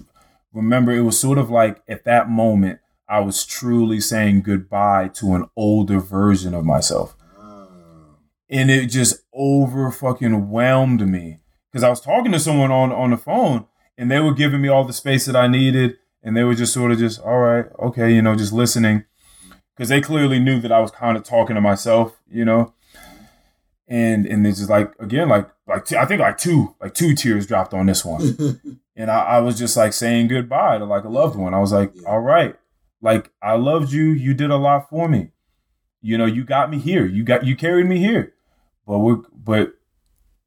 remember 0.52 0.92
it 0.92 1.02
was 1.02 1.18
sort 1.18 1.38
of 1.38 1.50
like 1.50 1.82
at 1.88 2.04
that 2.04 2.28
moment 2.28 2.80
I 3.08 3.20
was 3.20 3.46
truly 3.46 4.00
saying 4.00 4.42
goodbye 4.42 5.08
to 5.14 5.34
an 5.34 5.46
older 5.56 5.98
version 5.98 6.54
of 6.54 6.64
myself. 6.64 7.16
Ah. 7.38 7.66
and 8.50 8.70
it 8.70 8.86
just 8.86 9.22
over 9.32 9.90
fucking 9.90 10.50
whelmed 10.50 11.06
me. 11.08 11.38
Because 11.70 11.82
I 11.82 11.90
was 11.90 12.00
talking 12.00 12.32
to 12.32 12.40
someone 12.40 12.70
on 12.70 12.92
on 12.92 13.10
the 13.10 13.16
phone 13.16 13.66
and 13.96 14.10
they 14.10 14.20
were 14.20 14.34
giving 14.34 14.60
me 14.60 14.68
all 14.68 14.84
the 14.84 14.92
space 14.92 15.26
that 15.26 15.36
I 15.36 15.46
needed 15.46 15.96
and 16.22 16.36
they 16.36 16.44
were 16.44 16.54
just 16.54 16.74
sort 16.74 16.92
of 16.92 16.98
just 16.98 17.20
all 17.20 17.38
right 17.38 17.66
okay 17.78 18.12
you 18.12 18.22
know 18.22 18.34
just 18.36 18.52
listening. 18.52 19.04
Because 19.74 19.90
they 19.90 20.00
clearly 20.00 20.40
knew 20.40 20.60
that 20.60 20.72
I 20.72 20.80
was 20.80 20.90
kind 20.90 21.16
of 21.16 21.24
talking 21.24 21.54
to 21.54 21.60
myself 21.60 22.20
you 22.30 22.44
know? 22.44 22.74
And 23.86 24.26
and 24.26 24.46
it's 24.46 24.58
just 24.58 24.70
like 24.70 24.92
again 24.98 25.28
like 25.28 25.48
like 25.68 25.84
t- 25.84 25.96
I 25.96 26.04
think 26.06 26.20
like 26.20 26.38
two 26.38 26.74
like 26.80 26.94
two 26.94 27.14
tears 27.14 27.46
dropped 27.46 27.74
on 27.74 27.86
this 27.86 28.04
one. 28.04 28.60
And 29.00 29.12
I, 29.12 29.20
I 29.20 29.38
was 29.38 29.56
just 29.56 29.76
like 29.76 29.92
saying 29.92 30.26
goodbye 30.26 30.78
to 30.78 30.84
like 30.84 31.04
a 31.04 31.08
loved 31.08 31.36
one. 31.36 31.54
I 31.54 31.60
was 31.60 31.70
like 31.70 31.92
all 32.04 32.18
right. 32.18 32.56
Like 33.00 33.30
I 33.40 33.54
loved 33.54 33.92
you. 33.92 34.06
You 34.06 34.34
did 34.34 34.50
a 34.50 34.56
lot 34.56 34.90
for 34.90 35.08
me. 35.08 35.30
You 36.02 36.18
know 36.18 36.26
you 36.26 36.42
got 36.42 36.68
me 36.68 36.78
here. 36.80 37.06
You 37.06 37.22
got 37.22 37.46
you 37.46 37.54
carried 37.54 37.86
me 37.86 37.98
here. 37.98 38.34
But 38.88 38.98
we're 38.98 39.20
but 39.32 39.74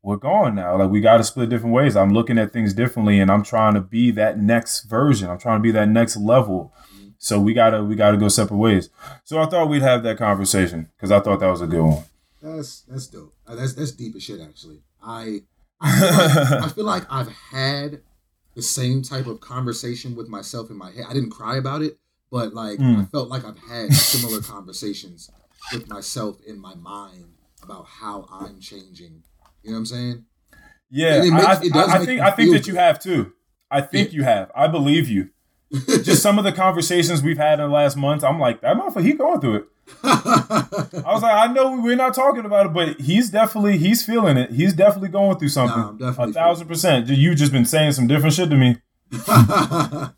we're 0.04 0.18
gone 0.18 0.56
now. 0.56 0.78
Like 0.78 0.90
we 0.90 1.00
got 1.00 1.16
to 1.18 1.24
split 1.24 1.48
different 1.48 1.74
ways. 1.74 1.96
I'm 1.96 2.12
looking 2.14 2.38
at 2.38 2.52
things 2.52 2.74
differently 2.74 3.22
and 3.22 3.32
i'm 3.32 3.44
trying 3.44 3.76
to 3.76 3.80
be 3.80 4.12
that 4.12 4.38
next 4.38 4.82
version. 4.82 5.30
I'm 5.30 5.38
trying 5.40 5.60
to 5.60 5.64
be 5.64 5.72
that 5.72 5.88
next 5.88 6.18
level. 6.18 6.74
So 7.20 7.40
we 7.40 7.54
gotta 7.54 7.82
we 7.86 7.96
gotta 7.96 8.18
go 8.18 8.28
separate 8.28 8.58
ways. 8.58 8.90
So 9.24 9.40
i 9.42 9.46
thought 9.46 9.70
we'd 9.70 9.82
have 9.82 10.04
that 10.04 10.18
conversation 10.18 10.90
because 10.98 11.10
i 11.10 11.22
thought 11.22 11.40
that 11.40 11.52
was 11.52 11.62
a 11.62 11.68
good 11.68 11.84
one. 11.84 12.04
That's 12.42 12.82
that's 12.82 13.08
dope. 13.08 13.34
Uh, 13.48 13.56
That's 13.56 13.74
that's 13.76 13.92
deep 13.92 14.16
as 14.16 14.24
shit. 14.24 14.42
Actually, 14.42 14.82
I 15.04 15.42
I 15.80 16.00
feel, 16.00 16.10
like, 16.12 16.64
I 16.64 16.68
feel 16.70 16.86
like 16.86 17.04
I've 17.10 17.30
had 17.52 18.02
the 18.56 18.62
same 18.62 19.02
type 19.02 19.26
of 19.28 19.40
conversation 19.40 20.16
with 20.16 20.28
myself 20.28 20.70
in 20.70 20.78
my 20.78 20.92
head. 20.92 21.06
I 21.10 21.14
didn't 21.14 21.32
cry 21.32 21.58
about 21.58 21.82
it, 21.82 21.98
but 22.32 22.54
like 22.54 22.80
I 22.80 22.84
Mm. 22.84 23.12
felt 23.12 23.30
like 23.30 23.44
I've 23.46 23.58
had 23.60 23.94
similar 24.14 24.42
conversations 24.42 25.32
with 25.74 25.88
myself 25.90 26.38
in 26.46 26.60
my 26.60 26.76
mind 26.76 27.34
about 27.64 27.86
how 27.88 28.28
I'm 28.32 28.60
changing. 28.60 29.24
You 29.64 29.72
know 29.72 29.74
what 29.74 29.78
I'm 29.80 29.86
saying? 29.86 30.26
yeah 30.94 31.22
makes- 31.22 31.34
I, 31.34 31.52
I, 31.80 32.02
I 32.02 32.06
think 32.06 32.20
i 32.22 32.32
think 32.32 32.52
that 32.52 32.68
you 32.68 32.76
have 32.76 33.00
too 33.00 33.32
i 33.72 33.80
think 33.80 34.12
you 34.12 34.24
have 34.24 34.52
i 34.54 34.68
believe 34.68 35.08
you 35.08 35.30
just 36.04 36.22
some 36.22 36.38
of 36.38 36.44
the 36.44 36.52
conversations 36.52 37.24
we've 37.24 37.38
had 37.38 37.62
in 37.62 37.68
the 37.70 37.72
last 37.74 37.96
month 37.96 38.26
i'm 38.26 38.38
like 38.40 38.60
that 38.60 38.76
motherfucker 38.76 39.02
he 39.06 39.14
going 39.14 39.40
through 39.40 39.56
it 39.56 39.66
I 40.04 41.04
was 41.06 41.22
like, 41.22 41.34
I 41.34 41.52
know 41.52 41.80
we're 41.82 41.96
not 41.96 42.14
talking 42.14 42.46
about 42.46 42.68
it, 42.68 42.74
but 42.74 43.00
he's 43.00 43.30
definitely 43.30 43.78
he's 43.78 44.06
feeling 44.06 44.38
it. 44.38 44.52
He's 44.52 44.74
definitely 44.74 45.10
going 45.10 45.38
through 45.38 45.50
something. 45.50 45.98
Definitely 45.98 46.32
a 46.32 46.34
thousand 46.34 46.68
percent. 46.68 47.08
You 47.08 47.36
just 47.36 47.52
been 47.52 47.66
saying 47.66 47.94
some 47.94 48.08
different 48.08 48.36
shit 48.36 48.50
to 48.50 48.58
me. 48.58 48.78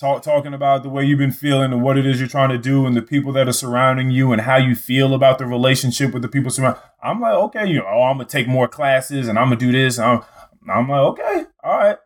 Talk, 0.00 0.24
talking 0.24 0.52
about 0.52 0.82
the 0.82 0.88
way 0.88 1.04
you've 1.04 1.20
been 1.20 1.30
feeling 1.30 1.72
and 1.72 1.80
what 1.80 1.96
it 1.96 2.04
is 2.04 2.18
you're 2.18 2.28
trying 2.28 2.48
to 2.48 2.58
do 2.58 2.86
and 2.86 2.96
the 2.96 3.02
people 3.02 3.32
that 3.34 3.46
are 3.46 3.52
surrounding 3.52 4.10
you 4.10 4.32
and 4.32 4.40
how 4.40 4.56
you 4.56 4.74
feel 4.74 5.14
about 5.14 5.38
the 5.38 5.46
relationship 5.46 6.12
with 6.12 6.22
the 6.22 6.28
people 6.28 6.50
surrounding. 6.50 6.82
I'm 7.00 7.20
like, 7.20 7.34
okay, 7.34 7.66
you 7.68 7.78
know, 7.78 7.86
oh, 7.86 8.02
I'm 8.02 8.16
gonna 8.16 8.28
take 8.28 8.48
more 8.48 8.66
classes 8.66 9.28
and 9.28 9.38
I'm 9.38 9.46
gonna 9.46 9.60
do 9.60 9.70
this. 9.70 10.00
I'm, 10.00 10.22
I'm 10.68 10.88
like, 10.88 11.00
okay, 11.00 11.44
all 11.62 11.78
right. 11.78 11.98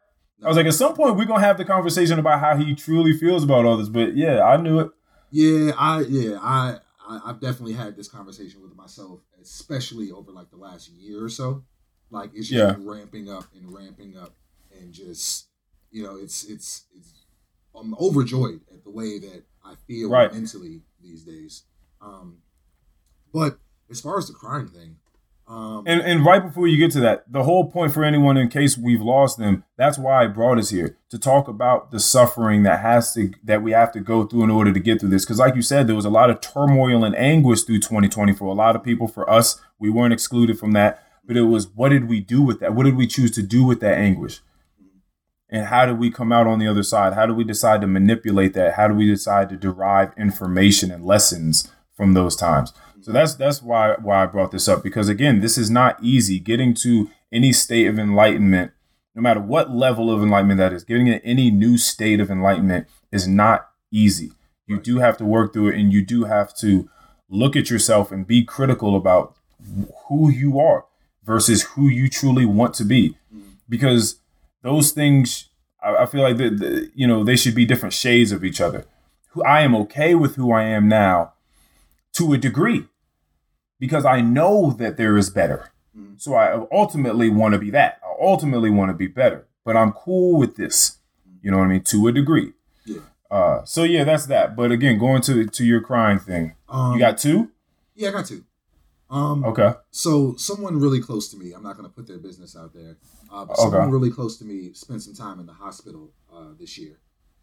I 0.44 0.48
was 0.48 0.58
like, 0.58 0.66
at 0.66 0.74
some 0.74 0.94
point 0.94 1.16
we're 1.16 1.24
gonna 1.24 1.40
have 1.40 1.56
the 1.56 1.64
conversation 1.64 2.18
about 2.18 2.40
how 2.40 2.54
he 2.56 2.74
truly 2.74 3.14
feels 3.14 3.44
about 3.44 3.64
all 3.64 3.78
this. 3.78 3.88
But 3.88 4.14
yeah, 4.14 4.42
I 4.42 4.58
knew 4.58 4.80
it. 4.80 4.90
Yeah, 5.30 5.72
I 5.78 6.00
yeah, 6.02 6.38
I, 6.40 6.78
I 7.08 7.20
I've 7.26 7.40
definitely 7.40 7.74
had 7.74 7.96
this 7.96 8.08
conversation 8.08 8.62
with 8.62 8.74
myself, 8.76 9.20
especially 9.40 10.10
over 10.10 10.32
like 10.32 10.50
the 10.50 10.56
last 10.56 10.88
year 10.90 11.22
or 11.24 11.28
so. 11.28 11.64
Like 12.10 12.30
it's 12.34 12.48
just 12.48 12.52
Yeah. 12.52 12.76
ramping 12.78 13.30
up 13.30 13.44
and 13.54 13.72
ramping 13.72 14.16
up, 14.16 14.34
and 14.76 14.92
just 14.92 15.48
you 15.90 16.02
know, 16.02 16.16
it's 16.16 16.44
it's 16.44 16.86
it's 16.96 17.26
I'm 17.74 17.94
overjoyed 17.94 18.60
at 18.72 18.84
the 18.84 18.90
way 18.90 19.18
that 19.18 19.44
I 19.64 19.74
feel 19.86 20.10
Right. 20.10 20.32
mentally 20.32 20.82
these 21.02 21.22
days. 21.24 21.64
Um, 22.00 22.38
but 23.32 23.58
as 23.90 24.00
far 24.00 24.18
as 24.18 24.28
the 24.28 24.34
crying 24.34 24.68
thing, 24.68 24.96
Um, 25.48 25.84
And 25.86 26.00
and 26.02 26.24
right 26.24 26.44
before 26.44 26.66
you 26.66 26.76
get 26.76 26.90
to 26.92 27.00
that, 27.00 27.30
the 27.30 27.44
whole 27.44 27.70
point 27.70 27.92
for 27.92 28.04
anyone 28.04 28.36
in 28.36 28.48
case 28.48 28.76
we've 28.76 29.00
lost 29.00 29.38
them, 29.38 29.64
that's 29.76 29.96
why 29.96 30.24
I 30.24 30.26
brought 30.26 30.58
us 30.58 30.70
here 30.70 30.98
to 31.10 31.18
talk 31.18 31.46
about 31.46 31.92
the 31.92 32.00
suffering 32.00 32.64
that 32.64 32.80
has 32.80 33.14
to 33.14 33.32
that 33.44 33.62
we 33.62 33.70
have 33.70 33.92
to 33.92 34.00
go 34.00 34.24
through 34.24 34.42
in 34.42 34.50
order 34.50 34.72
to 34.72 34.80
get 34.80 35.00
through 35.00 35.10
this. 35.10 35.24
Because 35.24 35.38
like 35.38 35.54
you 35.54 35.62
said, 35.62 35.86
there 35.86 35.94
was 35.94 36.04
a 36.04 36.10
lot 36.10 36.30
of 36.30 36.40
turmoil 36.40 37.04
and 37.04 37.14
anguish 37.16 37.62
through 37.62 37.78
2020 37.78 38.32
for 38.32 38.46
a 38.46 38.54
lot 38.54 38.74
of 38.74 38.82
people. 38.82 39.06
For 39.06 39.28
us, 39.30 39.60
we 39.78 39.88
weren't 39.88 40.12
excluded 40.12 40.58
from 40.58 40.72
that. 40.72 41.02
But 41.24 41.36
it 41.36 41.42
was 41.42 41.68
what 41.68 41.90
did 41.90 42.08
we 42.08 42.20
do 42.20 42.42
with 42.42 42.60
that? 42.60 42.74
What 42.74 42.84
did 42.84 42.96
we 42.96 43.06
choose 43.06 43.30
to 43.32 43.42
do 43.42 43.64
with 43.64 43.80
that 43.80 43.98
anguish? 43.98 44.40
And 45.48 45.66
how 45.66 45.86
did 45.86 45.98
we 45.98 46.10
come 46.10 46.32
out 46.32 46.48
on 46.48 46.58
the 46.58 46.66
other 46.66 46.82
side? 46.82 47.12
How 47.14 47.24
do 47.26 47.34
we 47.34 47.44
decide 47.44 47.80
to 47.80 47.86
manipulate 47.86 48.52
that? 48.54 48.74
How 48.74 48.88
do 48.88 48.94
we 48.94 49.06
decide 49.06 49.48
to 49.50 49.56
derive 49.56 50.12
information 50.16 50.90
and 50.90 51.04
lessons 51.04 51.70
from 51.96 52.14
those 52.14 52.34
times? 52.34 52.72
So 53.06 53.12
that's 53.12 53.34
that's 53.34 53.62
why 53.62 53.94
why 54.02 54.24
I 54.24 54.26
brought 54.26 54.50
this 54.50 54.66
up 54.66 54.82
because 54.82 55.08
again, 55.08 55.38
this 55.38 55.56
is 55.56 55.70
not 55.70 55.96
easy. 56.02 56.40
Getting 56.40 56.74
to 56.82 57.08
any 57.32 57.52
state 57.52 57.86
of 57.86 58.00
enlightenment, 58.00 58.72
no 59.14 59.22
matter 59.22 59.38
what 59.38 59.70
level 59.70 60.10
of 60.10 60.24
enlightenment 60.24 60.58
that 60.58 60.72
is, 60.72 60.82
getting 60.82 61.06
to 61.06 61.24
any 61.24 61.52
new 61.52 61.78
state 61.78 62.18
of 62.18 62.32
enlightenment 62.32 62.88
is 63.12 63.28
not 63.28 63.68
easy. 63.92 64.32
You 64.66 64.80
do 64.80 64.98
have 64.98 65.16
to 65.18 65.24
work 65.24 65.52
through 65.52 65.68
it, 65.68 65.78
and 65.78 65.92
you 65.92 66.04
do 66.04 66.24
have 66.24 66.52
to 66.56 66.90
look 67.28 67.54
at 67.54 67.70
yourself 67.70 68.10
and 68.10 68.26
be 68.26 68.42
critical 68.42 68.96
about 68.96 69.36
who 70.08 70.28
you 70.28 70.58
are 70.58 70.86
versus 71.22 71.62
who 71.62 71.88
you 71.88 72.10
truly 72.10 72.44
want 72.44 72.74
to 72.74 72.84
be, 72.84 73.10
mm-hmm. 73.32 73.50
because 73.68 74.18
those 74.62 74.90
things 74.90 75.48
I, 75.80 75.94
I 75.94 76.06
feel 76.06 76.22
like 76.22 76.38
the, 76.38 76.50
the, 76.50 76.90
you 76.92 77.06
know 77.06 77.22
they 77.22 77.36
should 77.36 77.54
be 77.54 77.66
different 77.66 77.92
shades 77.92 78.32
of 78.32 78.42
each 78.42 78.60
other. 78.60 78.84
Who 79.28 79.44
I 79.44 79.60
am 79.60 79.76
okay 79.76 80.16
with 80.16 80.34
who 80.34 80.52
I 80.52 80.64
am 80.64 80.88
now 80.88 81.34
to 82.14 82.32
a 82.32 82.38
degree 82.38 82.88
because 83.78 84.04
I 84.04 84.20
know 84.20 84.70
that 84.78 84.96
there 84.96 85.16
is 85.16 85.30
better. 85.30 85.70
Mhm. 85.96 86.20
So 86.20 86.34
I 86.34 86.66
ultimately 86.72 87.28
want 87.30 87.52
to 87.54 87.58
be 87.58 87.70
that. 87.70 88.00
I 88.04 88.14
ultimately 88.24 88.70
want 88.70 88.90
to 88.90 88.94
be 88.94 89.06
better, 89.06 89.46
but 89.64 89.76
I'm 89.76 89.92
cool 89.92 90.38
with 90.38 90.56
this. 90.56 90.98
You 91.42 91.50
know 91.50 91.58
what 91.58 91.64
I 91.64 91.68
mean? 91.68 91.82
To 91.84 92.08
a 92.08 92.12
degree. 92.12 92.52
Yeah. 92.84 93.00
Uh, 93.30 93.64
so 93.64 93.82
yeah, 93.84 94.04
that's 94.04 94.26
that. 94.26 94.56
But 94.56 94.72
again, 94.72 94.98
going 94.98 95.22
to 95.22 95.46
to 95.46 95.64
your 95.64 95.80
crying 95.80 96.18
thing, 96.18 96.54
um, 96.68 96.94
you 96.94 96.98
got 96.98 97.18
two. 97.18 97.50
yeah, 97.94 98.08
I 98.08 98.12
got 98.12 98.26
two. 98.26 98.44
Um, 99.08 99.44
Okay. 99.44 99.72
So 99.92 100.34
someone 100.36 100.80
really 100.80 101.00
close 101.00 101.28
to 101.28 101.36
me, 101.36 101.52
I'm 101.52 101.62
not 101.62 101.76
going 101.76 101.88
to 101.88 101.94
put 101.94 102.08
their 102.08 102.18
business 102.18 102.56
out 102.56 102.72
there, 102.74 102.96
uh, 103.30 103.44
but 103.44 103.52
Okay. 103.58 103.62
someone 103.70 103.90
really 103.92 104.10
close 104.10 104.36
to 104.38 104.44
me 104.44 104.72
spent 104.72 105.02
some 105.02 105.14
time 105.14 105.38
in 105.38 105.46
the 105.46 105.52
hospital 105.52 106.10
uh, 106.32 106.52
this 106.58 106.76
year. 106.76 106.98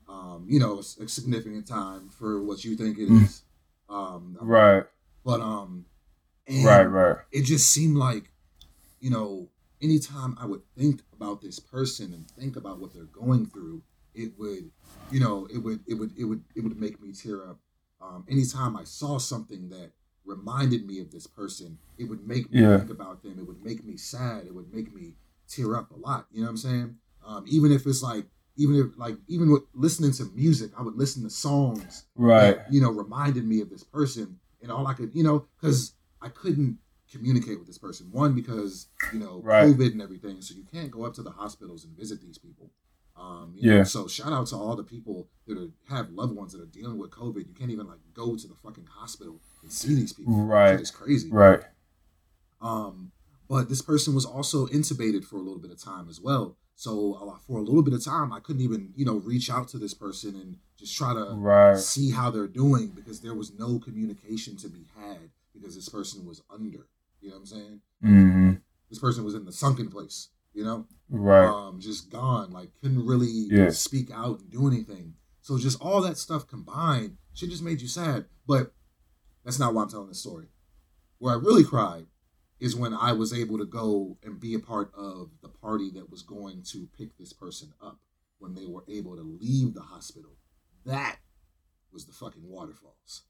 Um, 0.09 0.45
you 0.49 0.59
know, 0.59 0.79
it's 0.79 0.97
a 0.99 1.07
significant 1.07 1.65
time 1.65 2.09
for 2.09 2.43
what 2.43 2.65
you 2.65 2.75
think 2.75 2.97
it 2.99 3.07
Mm. 3.09 3.41
Um, 3.89 4.37
Right. 4.41 4.83
But 5.23 5.39
um, 5.39 5.85
and 6.47 6.65
Right. 6.65 6.83
Right. 6.83 7.17
it 7.31 7.43
just 7.43 7.71
seemed 7.71 7.97
like, 7.97 8.31
you 8.99 9.09
know, 9.09 9.49
anytime 9.81 10.37
I 10.39 10.45
would 10.45 10.61
think 10.77 11.01
about 11.13 11.41
this 11.41 11.59
person 11.59 12.13
and 12.13 12.29
think 12.31 12.55
about 12.55 12.79
what 12.79 12.93
they're 12.93 13.03
going 13.05 13.45
through, 13.47 13.83
it 14.13 14.33
would, 14.37 14.71
you 15.09 15.19
know, 15.19 15.47
it 15.53 15.57
would, 15.57 15.81
it 15.87 15.95
would, 15.95 16.17
it 16.17 16.23
would, 16.25 16.43
it 16.55 16.63
would 16.63 16.79
make 16.79 17.01
me 17.01 17.11
tear 17.11 17.47
up. 17.49 17.59
Um, 18.01 18.25
anytime 18.29 18.75
I 18.75 18.83
saw 18.83 19.17
something 19.17 19.69
that 19.69 19.91
reminded 20.25 20.85
me 20.85 20.99
of 20.99 21.11
this 21.11 21.27
person, 21.27 21.77
it 21.97 22.05
would 22.05 22.25
make 22.25 22.51
me 22.51 22.61
Yeah. 22.61 22.77
think 22.77 22.89
about 22.91 23.23
them. 23.23 23.37
It 23.39 23.47
would 23.47 23.63
make 23.63 23.83
me 23.83 23.97
sad. 23.97 24.45
It 24.45 24.53
would 24.55 24.73
make 24.73 24.93
me 24.93 25.15
tear 25.49 25.75
up 25.75 25.91
a 25.91 25.95
lot. 25.97 26.27
You 26.31 26.41
know 26.41 26.45
what 26.47 26.51
I'm 26.51 26.57
saying? 26.57 26.95
Um, 27.25 27.43
even 27.47 27.71
if 27.71 27.85
it's 27.85 28.03
like, 28.03 28.25
even 28.55 28.75
if 28.75 28.97
like, 28.97 29.17
even 29.27 29.51
with 29.51 29.63
listening 29.73 30.11
to 30.13 30.25
music, 30.33 30.71
I 30.77 30.81
would 30.81 30.95
listen 30.95 31.23
to 31.23 31.29
songs 31.29 32.05
Right. 32.15 32.55
that, 32.57 32.73
you 32.73 32.81
know, 32.81 32.89
reminded 32.91 33.45
me 33.45 33.61
of 33.61 33.69
this 33.69 33.83
person. 33.83 34.39
And 34.61 34.71
all 34.71 34.87
I 34.87 34.93
could, 34.93 35.13
you 35.13 35.23
know, 35.23 35.47
because 35.59 35.93
I 36.23 36.29
couldn't 36.29 36.77
communicate 37.11 37.57
with 37.59 37.67
this 37.67 37.77
person. 37.77 38.07
One, 38.11 38.33
because, 38.33 38.87
you 39.11 39.19
know, 39.19 39.41
Right. 39.43 39.65
COVID 39.67 39.91
and 39.91 40.01
everything. 40.01 40.41
So 40.41 40.55
you 40.55 40.63
can't 40.63 40.89
go 40.89 41.03
up 41.05 41.13
to 41.15 41.21
the 41.21 41.29
hospitals 41.31 41.83
and 41.85 41.95
visit 41.95 42.21
these 42.21 42.37
people. 42.37 42.71
Um, 43.15 43.53
you 43.55 43.69
know, 43.69 43.77
Yeah. 43.77 43.83
so 43.83 44.07
shout 44.07 44.33
out 44.33 44.47
to 44.47 44.55
all 44.55 44.75
the 44.75 44.83
people 44.83 45.27
that 45.45 45.57
are, 45.57 45.69
have 45.89 46.09
loved 46.11 46.33
ones 46.35 46.53
that 46.53 46.61
are 46.61 46.65
dealing 46.79 46.97
with 46.97 47.11
COVID. 47.11 47.45
You 47.47 47.53
can't 47.53 47.69
even 47.69 47.87
like 47.87 47.99
go 48.13 48.35
to 48.35 48.47
the 48.47 48.55
fucking 48.55 48.87
hospital 48.87 49.39
and 49.61 49.71
see 49.71 49.93
these 49.93 50.13
people. 50.13 50.33
Right. 50.45 50.79
It's 50.79 50.89
crazy. 50.89 51.29
Right. 51.29 51.61
Um, 52.61 53.11
but 53.49 53.69
this 53.69 53.81
person 53.81 54.15
was 54.15 54.25
also 54.25 54.65
intubated 54.67 55.25
for 55.25 55.35
a 55.35 55.41
little 55.41 55.59
bit 55.59 55.71
of 55.71 55.79
time 55.79 56.07
as 56.09 56.19
well. 56.21 56.57
So 56.75 57.37
for 57.45 57.59
a 57.59 57.61
little 57.61 57.83
bit 57.83 57.93
of 57.93 58.03
time, 58.03 58.33
I 58.33 58.39
couldn't 58.39 58.61
even, 58.63 58.93
you 58.95 59.05
know, 59.05 59.17
reach 59.17 59.49
out 59.51 59.67
to 59.69 59.77
this 59.77 59.93
person 59.93 60.35
and 60.35 60.57
just 60.77 60.95
try 60.97 61.13
to 61.13 61.35
Right. 61.35 61.77
see 61.77 62.09
how 62.09 62.31
they're 62.31 62.47
doing 62.47 62.87
because 62.89 63.19
there 63.19 63.35
was 63.35 63.51
no 63.53 63.77
communication 63.79 64.55
to 64.57 64.69
be 64.69 64.87
had 64.95 65.29
because 65.63 65.75
this 65.75 65.87
person 65.89 66.25
was 66.25 66.41
under. 66.49 66.87
You 67.21 67.29
know 67.29 67.35
what 67.35 67.39
I'm 67.39 67.45
saying? 67.45 67.81
hmm 68.01 68.51
This 68.89 68.99
person 68.99 69.23
was 69.23 69.33
in 69.33 69.45
the 69.45 69.51
sunken 69.53 69.89
place. 69.89 70.29
You 70.53 70.63
know, 70.65 70.87
Right. 71.09 71.47
um, 71.47 71.79
just 71.79 72.11
gone. 72.11 72.51
Like 72.51 72.71
couldn't 72.81 73.05
really 73.05 73.47
Yeah. 73.49 73.69
speak 73.69 74.11
out 74.11 74.41
and 74.41 74.51
do 74.51 74.67
anything. 74.67 75.15
So 75.41 75.57
just 75.57 75.81
all 75.81 76.01
that 76.01 76.17
stuff 76.17 76.47
combined, 76.47 77.17
shit 77.33 77.49
just 77.49 77.63
made 77.63 77.81
you 77.81 77.87
sad. 77.87 78.27
But 78.45 78.73
that's 79.43 79.57
not 79.59 79.73
why 79.73 79.83
I'm 79.83 79.89
telling 79.89 80.09
this 80.09 80.19
story. 80.19 80.47
Where 81.17 81.33
I 81.33 81.37
really 81.37 81.63
cried 81.63 82.07
is 82.59 82.75
when 82.75 82.93
I 82.93 83.13
was 83.13 83.33
able 83.33 83.57
to 83.57 83.65
go 83.65 84.17
and 84.21 84.39
be 84.39 84.53
a 84.53 84.59
part 84.59 84.93
of 84.93 85.31
the 85.41 85.49
party 85.49 85.89
that 85.91 86.09
was 86.11 86.21
going 86.21 86.61
to 86.63 86.87
pick 86.97 87.17
this 87.17 87.33
person 87.33 87.73
up 87.81 87.99
when 88.37 88.53
they 88.53 88.65
were 88.65 88.83
able 88.87 89.15
to 89.15 89.23
leave 89.23 89.73
the 89.73 89.81
hospital. 89.81 90.37
That 90.85 91.19
was 91.91 92.05
the 92.05 92.13
fucking 92.13 92.47
waterfalls. 92.47 93.23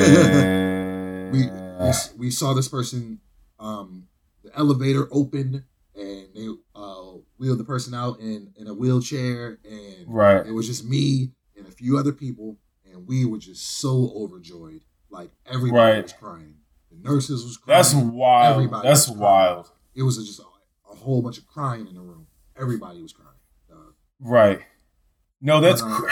Yeah. 0.00 1.30
we, 1.30 1.46
we 1.46 1.92
we 2.18 2.30
saw 2.30 2.54
this 2.54 2.68
person 2.68 3.20
um 3.58 4.04
the 4.44 4.56
elevator 4.56 5.08
opened 5.10 5.62
and 5.96 6.26
they 6.34 6.48
uh 6.74 7.04
wheeled 7.38 7.58
the 7.58 7.64
person 7.64 7.94
out 7.94 8.18
in 8.20 8.52
in 8.56 8.66
a 8.66 8.74
wheelchair 8.74 9.58
and 9.64 10.06
Right. 10.06 10.46
it 10.46 10.52
was 10.52 10.66
just 10.66 10.84
me 10.84 11.32
and 11.56 11.66
a 11.66 11.70
few 11.70 11.98
other 11.98 12.12
people 12.12 12.56
and 12.90 13.06
we 13.06 13.24
were 13.24 13.38
just 13.38 13.78
so 13.80 14.12
overjoyed 14.16 14.82
like 15.10 15.30
everybody 15.46 15.92
Right. 15.96 16.02
was 16.04 16.12
crying 16.12 16.54
the 16.90 16.96
nurses 17.08 17.44
was 17.44 17.56
crying 17.56 17.78
That's 17.78 17.94
wild. 17.94 18.54
Everybody 18.54 18.88
That's 18.88 19.08
wild. 19.08 19.70
it 19.94 20.02
was 20.02 20.16
just 20.16 20.40
a, 20.40 20.44
a 20.92 20.94
whole 20.96 21.22
bunch 21.22 21.38
of 21.38 21.46
crying 21.46 21.86
in 21.86 21.94
the 21.94 22.00
room 22.02 22.26
everybody 22.56 23.00
was 23.02 23.12
crying 23.12 23.28
uh, 23.72 23.92
Right. 24.20 24.60
No, 25.42 25.60
that's 25.62 25.80
But, 25.80 25.88
um, 25.88 26.02
cr- 26.02 26.08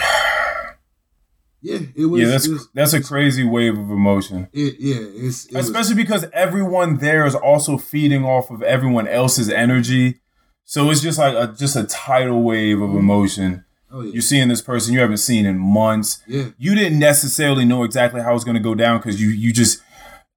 yeah 1.61 1.79
it 1.95 2.05
was 2.05 2.21
yeah. 2.21 2.27
That's 2.27 2.47
was- 2.47 2.69
that's 2.73 2.93
a 2.93 3.01
crazy 3.03 3.43
wave 3.43 3.77
of 3.77 3.89
emotion. 3.89 4.47
it, 4.53 4.75
yeah 4.79 4.95
it's 4.99 5.45
it 5.45 5.55
was, 5.55 5.67
especially 5.67 5.95
because 5.95 6.25
everyone 6.33 6.97
there 6.97 7.25
is 7.25 7.35
also 7.35 7.77
feeding 7.77 8.23
off 8.25 8.49
of 8.51 8.61
everyone 8.63 9.07
else's 9.07 9.49
energy. 9.49 10.21
So 10.65 10.89
it's 10.91 11.01
just 11.01 11.17
like 11.17 11.33
a 11.33 11.53
just 11.57 11.75
a 11.75 11.83
tidal 11.85 12.43
wave 12.43 12.81
of 12.81 12.89
mm-hmm. 12.89 12.99
emotion. 12.99 13.65
oh 13.91 14.01
yeah 14.01 14.11
You're 14.13 14.21
seeing 14.21 14.47
this 14.49 14.61
person 14.61 14.93
you 14.93 14.99
haven't 14.99 15.17
seen 15.17 15.45
in 15.45 15.57
months. 15.57 16.21
yeah 16.27 16.49
You 16.57 16.75
didn't 16.75 16.99
necessarily 16.99 17.65
know 17.65 17.83
exactly 17.83 18.21
how 18.21 18.31
it 18.31 18.35
was 18.35 18.43
going 18.43 18.57
to 18.57 18.63
go 18.63 18.75
down 18.75 18.99
because 18.99 19.19
you 19.21 19.29
you 19.29 19.51
just 19.51 19.81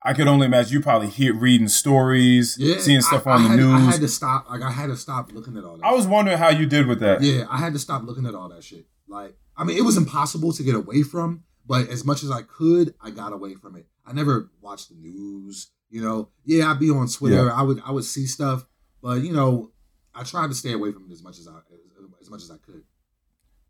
I 0.05 0.15
could 0.15 0.27
only 0.27 0.47
imagine 0.47 0.73
you 0.73 0.81
probably 0.81 1.07
hear 1.09 1.33
reading 1.33 1.69
stories, 1.69 2.57
yeah 2.59 2.79
seeing 2.79 3.03
stuff 3.03 3.25
I- 3.27 3.33
on 3.33 3.53
I 3.53 3.57
the 3.57 3.63
had, 3.69 3.77
I 3.77 3.91
had 3.93 4.01
to 4.01 4.09
stop 4.09 4.51
like 4.51 4.63
I 4.63 4.71
had 4.73 4.89
to 4.89 4.97
stop 4.97 5.31
looking 5.33 5.57
at 5.57 5.65
all 5.65 5.77
that 5.77 5.85
I 5.87 5.93
was 5.93 6.07
wondering 6.09 6.39
how 6.39 6.49
you 6.49 6.67
did 6.67 6.87
with 6.89 6.99
that. 7.01 7.23
Yeah, 7.23 7.45
I 7.51 7.59
had 7.59 7.73
to 7.75 7.79
stop 7.79 8.03
looking 8.03 8.27
at 8.27 8.35
all 8.35 8.49
that 8.49 8.65
shit. 8.65 8.87
Like, 9.07 9.37
I 9.57 9.65
mean, 9.65 9.77
it 9.77 9.83
was 9.85 9.97
impossible 9.97 10.53
to 10.53 10.63
get 10.63 10.75
away 10.75 11.03
from, 11.03 11.45
but 11.67 11.89
as 11.89 12.05
much 12.05 12.23
as 12.23 12.31
I 12.31 12.43
could, 12.43 12.95
I 13.01 13.11
got 13.11 13.33
away 13.33 13.55
from 13.55 13.77
it. 13.77 13.87
I 14.07 14.13
never 14.13 14.51
watched 14.61 14.89
the 14.89 14.97
news. 14.97 15.71
You 15.91 16.03
know, 16.03 16.31
yeah, 16.45 16.71
I'd 16.71 16.79
be 16.81 16.91
on 16.91 17.07
Twitter. 17.09 17.47
Yeah. 17.47 17.53
I 17.53 17.63
would, 17.63 17.81
I 17.85 17.91
would 17.93 18.05
see 18.05 18.25
stuff, 18.27 18.65
but 19.03 19.21
you 19.23 19.33
know, 19.33 19.73
I 20.15 20.25
tried 20.25 20.49
to 20.49 20.55
stay 20.55 20.73
away 20.73 20.91
from 20.93 21.05
it 21.09 21.13
as 21.13 21.23
much 21.23 21.39
as 21.39 21.47
I, 21.47 21.53
as, 21.73 21.81
as 22.23 22.31
much 22.31 22.43
as 22.43 22.51
I 22.51 22.57
could. 22.57 22.83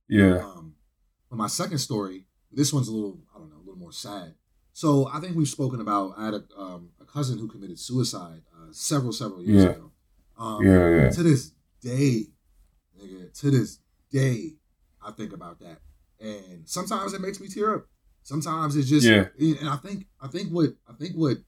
Yeah. 0.09 0.39
Um, 0.39 0.75
but 1.29 1.37
my 1.37 1.49
second 1.49 1.79
story, 1.79 2.27
this 2.53 2.73
one's 2.73 2.87
a 2.89 2.93
little, 2.93 3.19
I 3.35 3.39
don't 3.39 3.51
know, 3.51 3.57
a 3.57 3.65
little 3.65 3.77
more 3.79 3.93
sad. 3.93 4.35
So 4.73 5.09
I 5.13 5.19
think 5.21 5.37
we've 5.37 5.49
spoken 5.49 5.81
about. 5.81 6.15
I 6.17 6.27
had 6.27 6.35
a, 6.35 6.45
um, 6.57 6.91
a 7.01 7.05
cousin 7.05 7.39
who 7.39 7.49
committed 7.49 7.79
suicide 7.79 8.43
uh, 8.55 8.69
several, 8.71 9.13
several 9.13 9.43
years 9.43 9.65
Yeah. 9.65 9.71
ago. 9.71 9.91
Um, 10.39 10.65
Yeah, 10.65 10.89
yeah. 10.97 11.11
To 11.11 11.23
this 11.25 11.53
day, 11.81 12.27
nigga, 13.01 13.33
to 13.41 13.51
this 13.51 13.79
day, 14.11 14.55
I 15.05 15.11
think 15.13 15.33
about 15.33 15.61
that, 15.61 15.79
and 16.21 16.69
sometimes 16.69 17.13
it 17.13 17.21
makes 17.21 17.41
me 17.41 17.49
tear 17.49 17.75
up. 17.77 17.87
Sometimes 18.23 18.77
it's 18.77 18.89
just, 18.89 19.07
Yeah. 19.07 19.29
and 19.39 19.69
I 19.69 19.77
think, 19.77 20.07
I 20.21 20.29
think 20.29 20.51
what, 20.51 20.71
I 20.89 20.93
think 20.93 21.15
what, 21.17 21.39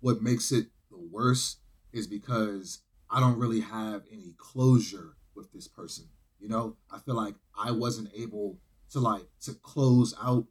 what 0.00 0.22
makes 0.22 0.52
it 0.52 0.68
the 0.90 0.98
worst 1.10 1.58
is 1.92 2.06
because 2.06 2.80
I 3.10 3.18
don't 3.18 3.38
really 3.38 3.60
have 3.60 4.02
any 4.12 4.34
closure 4.36 5.16
with 5.34 5.52
this 5.52 5.66
person. 5.66 6.04
You 6.38 6.48
know, 6.48 6.76
I 6.92 6.98
feel 7.00 7.14
like 7.16 7.34
I 7.58 7.72
wasn't 7.72 8.10
able 8.14 8.60
to 8.90 9.00
like 9.00 9.24
to 9.42 9.54
close 9.54 10.14
out 10.22 10.46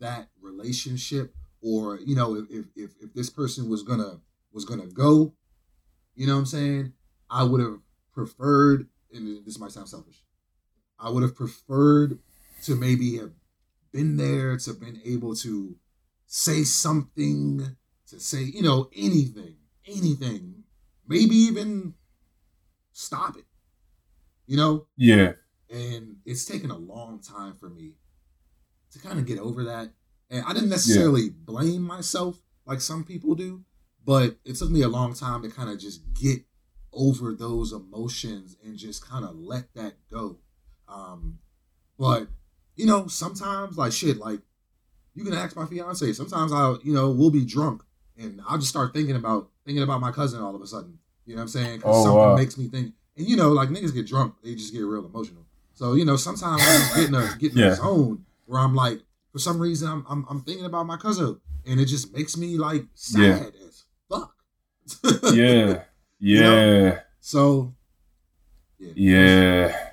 that 0.00 0.28
relationship, 0.40 1.34
or 1.62 1.98
you 2.00 2.14
know, 2.14 2.34
if 2.50 2.66
if 2.76 2.90
if 3.00 3.14
this 3.14 3.30
person 3.30 3.68
was 3.68 3.82
gonna 3.82 4.20
was 4.52 4.64
gonna 4.66 4.86
go, 4.86 5.32
you 6.14 6.26
know 6.26 6.34
what 6.34 6.40
I'm 6.40 6.46
saying? 6.46 6.92
I 7.30 7.44
would 7.44 7.60
have 7.60 7.78
preferred, 8.12 8.88
and 9.12 9.44
this 9.46 9.58
might 9.58 9.72
sound 9.72 9.88
selfish, 9.88 10.22
I 10.98 11.10
would 11.10 11.22
have 11.22 11.34
preferred 11.36 12.18
to 12.64 12.74
maybe 12.74 13.16
have 13.18 13.32
been 13.92 14.16
there 14.16 14.56
to 14.56 14.70
have 14.70 14.80
been 14.80 15.00
able 15.04 15.34
to 15.36 15.76
say 16.26 16.64
something 16.64 17.76
to 18.08 18.20
say, 18.20 18.42
you 18.42 18.62
know, 18.62 18.88
anything, 18.96 19.56
anything, 19.86 20.64
maybe 21.06 21.34
even 21.36 21.94
stop 22.92 23.36
it. 23.36 23.44
You 24.46 24.56
know, 24.56 24.86
Yeah. 24.96 25.34
and 25.70 26.16
it's 26.24 26.44
taken 26.44 26.70
a 26.70 26.76
long 26.78 27.20
time 27.20 27.56
for 27.60 27.68
me 27.68 27.94
to 28.92 28.98
kind 28.98 29.18
of 29.18 29.26
get 29.26 29.38
over 29.38 29.64
that. 29.64 29.92
And 30.30 30.44
I 30.44 30.52
didn't 30.54 30.70
necessarily 30.70 31.28
blame 31.30 31.82
myself 31.82 32.40
like 32.66 32.80
some 32.80 33.04
people 33.04 33.34
do, 33.34 33.64
but 34.04 34.38
it 34.44 34.56
took 34.56 34.70
me 34.70 34.82
a 34.82 34.88
long 34.88 35.14
time 35.14 35.42
to 35.42 35.50
kind 35.50 35.70
of 35.70 35.78
just 35.78 36.00
get 36.14 36.44
over 36.92 37.34
those 37.34 37.72
emotions 37.72 38.56
and 38.64 38.76
just 38.76 39.06
kind 39.06 39.24
of 39.24 39.36
let 39.36 39.72
that 39.74 39.94
go. 40.10 40.38
Um, 40.88 41.38
but 41.98 42.28
you 42.76 42.86
know, 42.86 43.06
sometimes 43.08 43.76
like 43.76 43.92
shit, 43.92 44.18
like 44.18 44.40
you 45.14 45.24
can 45.24 45.34
ask 45.34 45.56
my 45.56 45.66
fiance. 45.66 46.12
Sometimes 46.12 46.52
I'll, 46.52 46.78
you 46.82 46.92
know, 46.94 47.10
we'll 47.10 47.30
be 47.30 47.44
drunk 47.44 47.82
and 48.16 48.40
I'll 48.48 48.58
just 48.58 48.70
start 48.70 48.92
thinking 48.94 49.16
about 49.16 49.48
thinking 49.66 49.82
about 49.82 50.00
my 50.00 50.12
cousin 50.12 50.40
all 50.40 50.54
of 50.54 50.62
a 50.62 50.66
sudden. 50.66 50.98
You 51.26 51.34
know 51.34 51.40
what 51.40 51.42
I'm 51.42 51.48
saying? 51.48 51.80
'Cause 51.80 51.90
Oh, 51.96 52.04
something 52.04 52.18
wow. 52.30 52.36
makes 52.36 52.56
me 52.56 52.68
think. 52.68 52.94
And 53.16 53.28
you 53.28 53.36
know, 53.36 53.50
like 53.52 53.68
niggas 53.68 53.92
get 53.92 54.06
drunk, 54.06 54.34
they 54.42 54.54
just 54.54 54.72
get 54.72 54.80
real 54.80 55.04
emotional. 55.04 55.44
So 55.74 55.94
you 55.94 56.04
know, 56.04 56.16
sometimes 56.16 56.62
I 56.62 56.78
just 56.78 56.94
get 56.96 57.08
in 57.08 57.14
a 57.14 57.36
get 57.38 57.52
in 57.52 57.58
Yeah. 57.58 57.72
a 57.72 57.76
zone 57.76 58.24
where 58.46 58.60
I'm 58.60 58.74
like, 58.74 59.00
for 59.32 59.38
some 59.38 59.58
reason, 59.60 59.88
I'm, 59.90 60.06
I'm 60.08 60.24
I'm 60.30 60.40
thinking 60.42 60.64
about 60.64 60.86
my 60.86 60.96
cousin, 60.96 61.40
and 61.66 61.78
it 61.80 61.86
just 61.86 62.12
makes 62.14 62.36
me 62.36 62.56
like 62.56 62.86
sad 62.94 63.52
Yeah. 63.54 63.66
as 63.66 63.84
fuck. 64.08 64.34
Yeah. 65.34 65.82
You 66.20 66.40
know? 66.40 66.82
Yeah. 66.84 67.00
So, 67.20 67.74
yeah, 68.78 68.92
Yeah. 68.96 69.87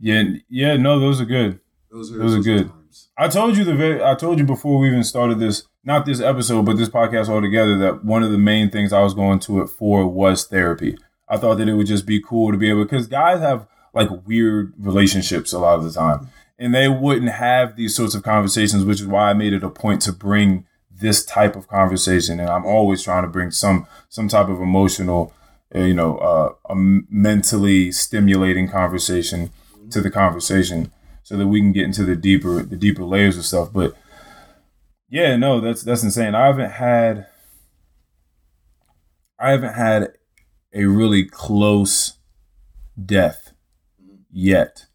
Yeah. 0.00 0.24
Yeah. 0.48 0.76
No, 0.76 0.98
those 0.98 1.20
are 1.20 1.26
good. 1.26 1.60
those 1.90 2.12
are 2.12 2.18
Those 2.18 2.36
are 2.36 2.40
good. 2.40 2.68
Times. 2.68 3.08
I 3.16 3.28
told 3.28 3.56
you 3.56 3.64
the 3.64 3.74
very, 3.74 4.02
I 4.02 4.14
told 4.14 4.38
you 4.38 4.44
before 4.44 4.78
we 4.78 4.88
even 4.88 5.04
started 5.04 5.38
this, 5.38 5.64
not 5.84 6.06
this 6.06 6.20
episode, 6.20 6.66
but 6.66 6.76
this 6.76 6.88
podcast 6.88 7.28
altogether, 7.28 7.76
that 7.78 8.04
one 8.04 8.22
of 8.22 8.32
the 8.32 8.38
main 8.38 8.70
things 8.70 8.92
I 8.92 9.02
was 9.02 9.14
going 9.14 9.38
to 9.40 9.60
it 9.60 9.68
for 9.68 10.06
was 10.06 10.46
therapy. 10.46 10.96
I 11.28 11.36
thought 11.36 11.56
that 11.58 11.68
it 11.68 11.74
would 11.74 11.86
just 11.86 12.06
be 12.06 12.20
cool 12.20 12.50
to 12.50 12.58
be 12.58 12.68
able 12.68 12.84
because 12.84 13.06
guys 13.06 13.40
have 13.40 13.66
like 13.94 14.08
weird 14.26 14.72
relationships 14.78 15.52
a 15.52 15.58
lot 15.58 15.78
of 15.78 15.84
the 15.84 15.92
time, 15.92 16.28
and 16.58 16.74
they 16.74 16.88
wouldn't 16.88 17.30
have 17.30 17.76
these 17.76 17.94
sorts 17.94 18.14
of 18.14 18.22
conversations, 18.22 18.84
which 18.84 19.00
is 19.00 19.06
why 19.06 19.30
I 19.30 19.34
made 19.34 19.52
it 19.52 19.62
a 19.62 19.70
point 19.70 20.02
to 20.02 20.12
bring 20.12 20.66
this 20.90 21.24
type 21.24 21.56
of 21.56 21.68
conversation, 21.68 22.40
and 22.40 22.48
I'm 22.48 22.66
always 22.66 23.02
trying 23.02 23.22
to 23.22 23.28
bring 23.28 23.50
some 23.50 23.86
some 24.08 24.28
type 24.28 24.48
of 24.48 24.60
emotional, 24.60 25.32
uh, 25.74 25.80
you 25.80 25.94
know, 25.94 26.18
uh, 26.18 26.52
a 26.68 26.74
mentally 26.74 27.92
stimulating 27.92 28.68
conversation 28.68 29.50
to 29.92 30.00
the 30.00 30.10
conversation 30.10 30.92
so 31.22 31.36
that 31.36 31.46
we 31.46 31.60
can 31.60 31.72
get 31.72 31.84
into 31.84 32.04
the 32.04 32.16
deeper 32.16 32.62
the 32.62 32.76
deeper 32.76 33.04
layers 33.04 33.36
of 33.38 33.44
stuff. 33.44 33.72
But 33.72 33.94
yeah, 35.08 35.36
no, 35.36 35.60
that's 35.60 35.82
that's 35.82 36.02
insane. 36.02 36.34
I 36.34 36.46
haven't 36.46 36.70
had 36.72 37.26
I 39.38 39.50
haven't 39.50 39.74
had 39.74 40.12
a 40.74 40.84
really 40.84 41.24
close 41.24 42.18
death 43.02 43.52
yet. 44.30 44.86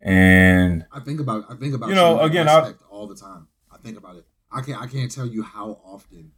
And 0.00 0.84
I 0.92 1.00
think 1.00 1.20
about 1.20 1.44
I 1.48 1.54
think 1.54 1.74
about 1.74 1.88
You 1.88 1.94
know, 1.94 2.20
again, 2.20 2.48
I- 2.48 2.72
all 2.90 3.06
the 3.06 3.14
time. 3.14 3.46
I 3.70 3.78
think 3.78 3.96
about 3.96 4.16
it. 4.16 4.26
I 4.50 4.60
can't 4.60 4.80
I 4.80 4.86
can't 4.86 5.10
tell 5.10 5.26
you 5.26 5.42
how 5.42 5.80
often 5.84 6.32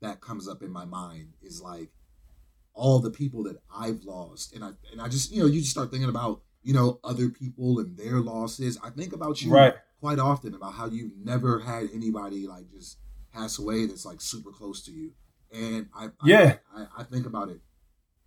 that 0.00 0.20
comes 0.20 0.48
up 0.48 0.62
in 0.62 0.70
my 0.70 0.84
mind. 0.86 1.34
Is 1.42 1.60
like 1.60 1.90
all 2.72 2.98
the 2.98 3.10
people 3.10 3.42
that 3.44 3.58
I've 3.74 4.02
lost, 4.04 4.54
and 4.54 4.64
I 4.64 4.70
and 4.90 5.00
I 5.00 5.08
just 5.08 5.30
you 5.30 5.40
know 5.40 5.46
you 5.46 5.60
just 5.60 5.70
start 5.70 5.90
thinking 5.90 6.08
about 6.08 6.40
you 6.62 6.74
know 6.74 7.00
other 7.04 7.28
people 7.30 7.78
and 7.80 7.96
their 7.96 8.20
losses. 8.20 8.78
I 8.84 8.90
think 8.90 9.12
about 9.12 9.40
you 9.42 9.52
right. 9.52 9.74
quite 10.00 10.18
often 10.18 10.54
about 10.54 10.74
how 10.74 10.86
you've 10.86 11.16
never 11.22 11.60
had 11.60 11.88
anybody 11.94 12.46
like 12.46 12.70
just 12.70 12.98
pass 13.32 13.58
away 13.58 13.86
that's 13.86 14.04
like 14.04 14.20
super 14.20 14.50
close 14.50 14.82
to 14.84 14.92
you, 14.92 15.12
and 15.52 15.88
I 15.94 16.06
I- 16.06 16.10
Yeah. 16.24 16.56
I, 16.76 16.86
I 16.98 17.02
think 17.04 17.26
about 17.26 17.48
it 17.48 17.60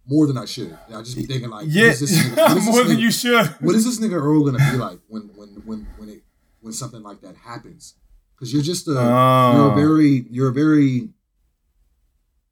more 0.06 0.28
than 0.28 0.38
I 0.38 0.46
should. 0.46 0.78
I 0.94 1.02
just 1.02 1.16
be 1.16 1.26
thinking 1.26 1.50
like, 1.50 1.66
Yeah, 1.70 1.86
is 1.86 2.00
this 2.02 2.12
nigga- 2.18 2.36
what 2.38 2.52
is 2.58 2.66
this 2.66 2.66
more 2.76 2.84
than 2.84 2.98
nigga- 2.98 3.02
you 3.02 3.12
should. 3.12 3.48
what 3.62 3.76
is 3.76 3.86
this 3.86 4.00
nigga 4.00 4.14
Earl 4.22 4.44
gonna 4.46 4.72
be 4.72 4.78
like 4.78 5.00
when 5.08 5.24
when 5.36 5.50
when 5.66 5.88
when 5.98 6.10
it 6.10 6.24
when 6.62 6.74
something 6.74 7.04
like 7.04 7.22
that 7.22 7.36
happens? 7.38 7.96
Because 8.36 8.52
you're 8.52 8.64
just 8.64 8.88
a 8.88 8.92
you're 8.92 9.02
a 9.02 9.72
Oh. 9.72 9.76
very 9.76 10.26
you're 10.30 10.50
a 10.50 10.54
very 10.54 11.10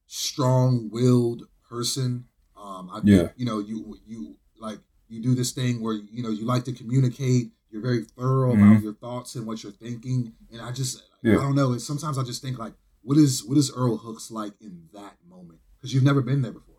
strong 0.08 0.90
willed 0.92 1.44
person. 1.70 2.26
Um, 2.58 2.90
I 2.92 2.96
think, 3.02 3.08
Yeah. 3.08 3.28
you 3.36 3.46
know 3.46 3.60
you 3.60 3.98
you 4.06 4.36
like 4.60 4.80
you 5.12 5.22
do 5.22 5.36
this 5.36 5.52
thing 5.52 5.82
where 5.82 5.94
you 5.94 6.24
know 6.24 6.30
you 6.30 6.46
like 6.46 6.64
to 6.66 6.72
communicate. 6.74 7.52
You're 7.70 7.82
very 7.82 8.04
thorough 8.04 8.52
about 8.54 8.78
Mhm. 8.78 8.84
your 8.84 8.94
thoughts 8.94 9.36
and 9.36 9.46
what 9.46 9.64
you're 9.64 9.72
thinking. 9.72 10.34
And 10.52 10.62
I 10.62 10.72
just 10.72 11.04
Yeah. 11.24 11.38
I 11.38 11.42
don't 11.44 11.56
know. 11.56 11.74
It's, 11.74 11.86
sometimes 11.86 12.18
I 12.18 12.24
just 12.24 12.42
think 12.42 12.58
like, 12.58 12.74
what 13.02 13.18
is 13.18 13.44
what 13.46 13.58
is 13.58 13.72
Earl 13.76 13.98
Hooks 13.98 14.32
like 14.32 14.54
in 14.62 14.90
that 14.94 15.16
moment? 15.30 15.60
Because 15.78 15.94
you've 15.94 16.04
never 16.04 16.22
been 16.22 16.42
there 16.42 16.52
before. 16.52 16.76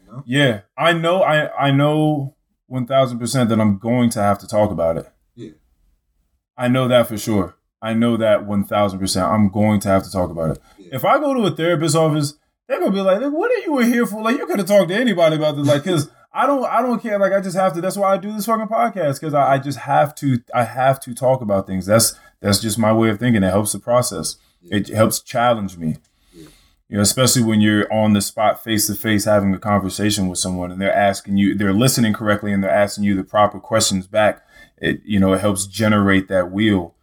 You 0.00 0.06
know? 0.06 0.22
Yeah. 0.26 0.60
I 0.76 0.92
know 0.92 1.22
I 1.22 1.66
I 1.68 1.70
know 1.70 2.36
one 2.66 2.86
thousand 2.86 3.18
percent 3.18 3.48
that 3.50 3.60
I'm 3.60 3.78
going 3.78 4.10
to 4.10 4.20
have 4.20 4.38
to 4.40 4.46
talk 4.46 4.70
about 4.70 4.96
it. 4.96 5.10
Yeah. 5.34 5.50
I 6.56 6.68
know 6.68 6.88
that 6.88 7.06
for 7.08 7.18
sure. 7.18 7.56
I 7.82 7.94
know 7.94 8.16
that 8.16 8.46
one 8.46 8.64
thousand 8.64 8.98
percent. 9.00 9.26
I'm 9.26 9.48
going 9.48 9.80
to 9.80 9.88
have 9.88 10.02
to 10.04 10.10
talk 10.10 10.30
about 10.30 10.50
it. 10.56 10.62
Yeah. 10.78 10.88
If 10.96 11.04
I 11.04 11.18
go 11.18 11.34
to 11.34 11.42
a 11.46 11.50
therapist's 11.50 11.96
office, 11.96 12.34
they're 12.68 12.78
gonna 12.80 12.92
be 12.92 13.00
like, 13.00 13.20
"What 13.32 13.50
are 13.50 13.62
you 13.64 13.78
in 13.80 13.88
here 13.92 14.06
for? 14.06 14.22
Like, 14.22 14.36
you 14.38 14.46
could 14.46 14.58
have 14.58 14.68
talked 14.68 14.90
to 14.90 14.94
anybody 14.94 15.36
about 15.36 15.56
this, 15.56 15.66
like, 15.66 15.82
because 15.84 16.08
I 16.32 16.46
don't, 16.46 16.64
I 16.64 16.80
don't 16.80 17.02
care. 17.02 17.18
Like, 17.18 17.32
I 17.32 17.40
just 17.40 17.56
have 17.56 17.74
to. 17.74 17.80
That's 17.80 17.96
why 17.96 18.12
I 18.12 18.16
do 18.16 18.32
this 18.32 18.46
fucking 18.46 18.68
podcast 18.68 19.20
because 19.20 19.34
I, 19.34 19.54
I 19.54 19.58
just 19.58 19.80
have 19.80 20.14
to. 20.16 20.38
I 20.54 20.64
have 20.64 21.00
to 21.00 21.14
talk 21.14 21.40
about 21.40 21.66
things. 21.66 21.86
That's 21.86 22.18
that's 22.40 22.60
just 22.60 22.78
my 22.78 22.92
way 22.92 23.10
of 23.10 23.18
thinking. 23.18 23.42
It 23.42 23.50
helps 23.50 23.72
the 23.72 23.80
process. 23.80 24.36
Yeah. 24.62 24.76
It 24.76 24.88
helps 24.88 25.20
challenge 25.20 25.76
me. 25.76 25.96
Yeah. 26.32 26.46
You 26.88 26.96
know, 26.96 27.02
especially 27.02 27.42
when 27.42 27.60
you're 27.60 27.92
on 27.92 28.12
the 28.12 28.20
spot, 28.20 28.62
face 28.62 28.86
to 28.86 28.94
face, 28.94 29.24
having 29.24 29.54
a 29.54 29.58
conversation 29.58 30.28
with 30.28 30.38
someone, 30.38 30.70
and 30.70 30.80
they're 30.80 30.94
asking 30.94 31.36
you, 31.36 31.54
they're 31.56 31.72
listening 31.72 32.12
correctly, 32.12 32.52
and 32.52 32.62
they're 32.62 32.70
asking 32.70 33.04
you 33.04 33.16
the 33.16 33.24
proper 33.24 33.58
questions 33.58 34.06
back. 34.06 34.46
It, 34.78 35.00
you 35.04 35.18
know, 35.18 35.32
it 35.32 35.40
helps 35.40 35.66
generate 35.66 36.28
that 36.28 36.50
wheel 36.50 36.94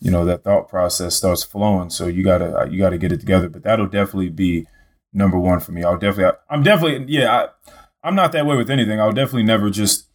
you 0.00 0.10
know 0.10 0.24
that 0.24 0.44
thought 0.44 0.68
process 0.68 1.16
starts 1.16 1.42
flowing 1.42 1.90
so 1.90 2.06
you 2.06 2.22
gotta 2.22 2.68
you 2.70 2.78
gotta 2.78 2.98
get 2.98 3.12
it 3.12 3.20
together 3.20 3.48
but 3.48 3.62
that'll 3.62 3.86
definitely 3.86 4.28
be 4.28 4.66
number 5.12 5.38
one 5.38 5.60
for 5.60 5.72
me 5.72 5.82
i'll 5.82 5.98
definitely 5.98 6.38
i'm 6.48 6.62
definitely 6.62 7.04
yeah 7.12 7.34
I, 7.34 7.72
i'm 8.08 8.14
not 8.14 8.32
that 8.32 8.46
way 8.46 8.56
with 8.56 8.70
anything. 8.70 8.98
I'll 8.98 9.12
definitely 9.12 9.42
never 9.42 9.68
just 9.68 10.06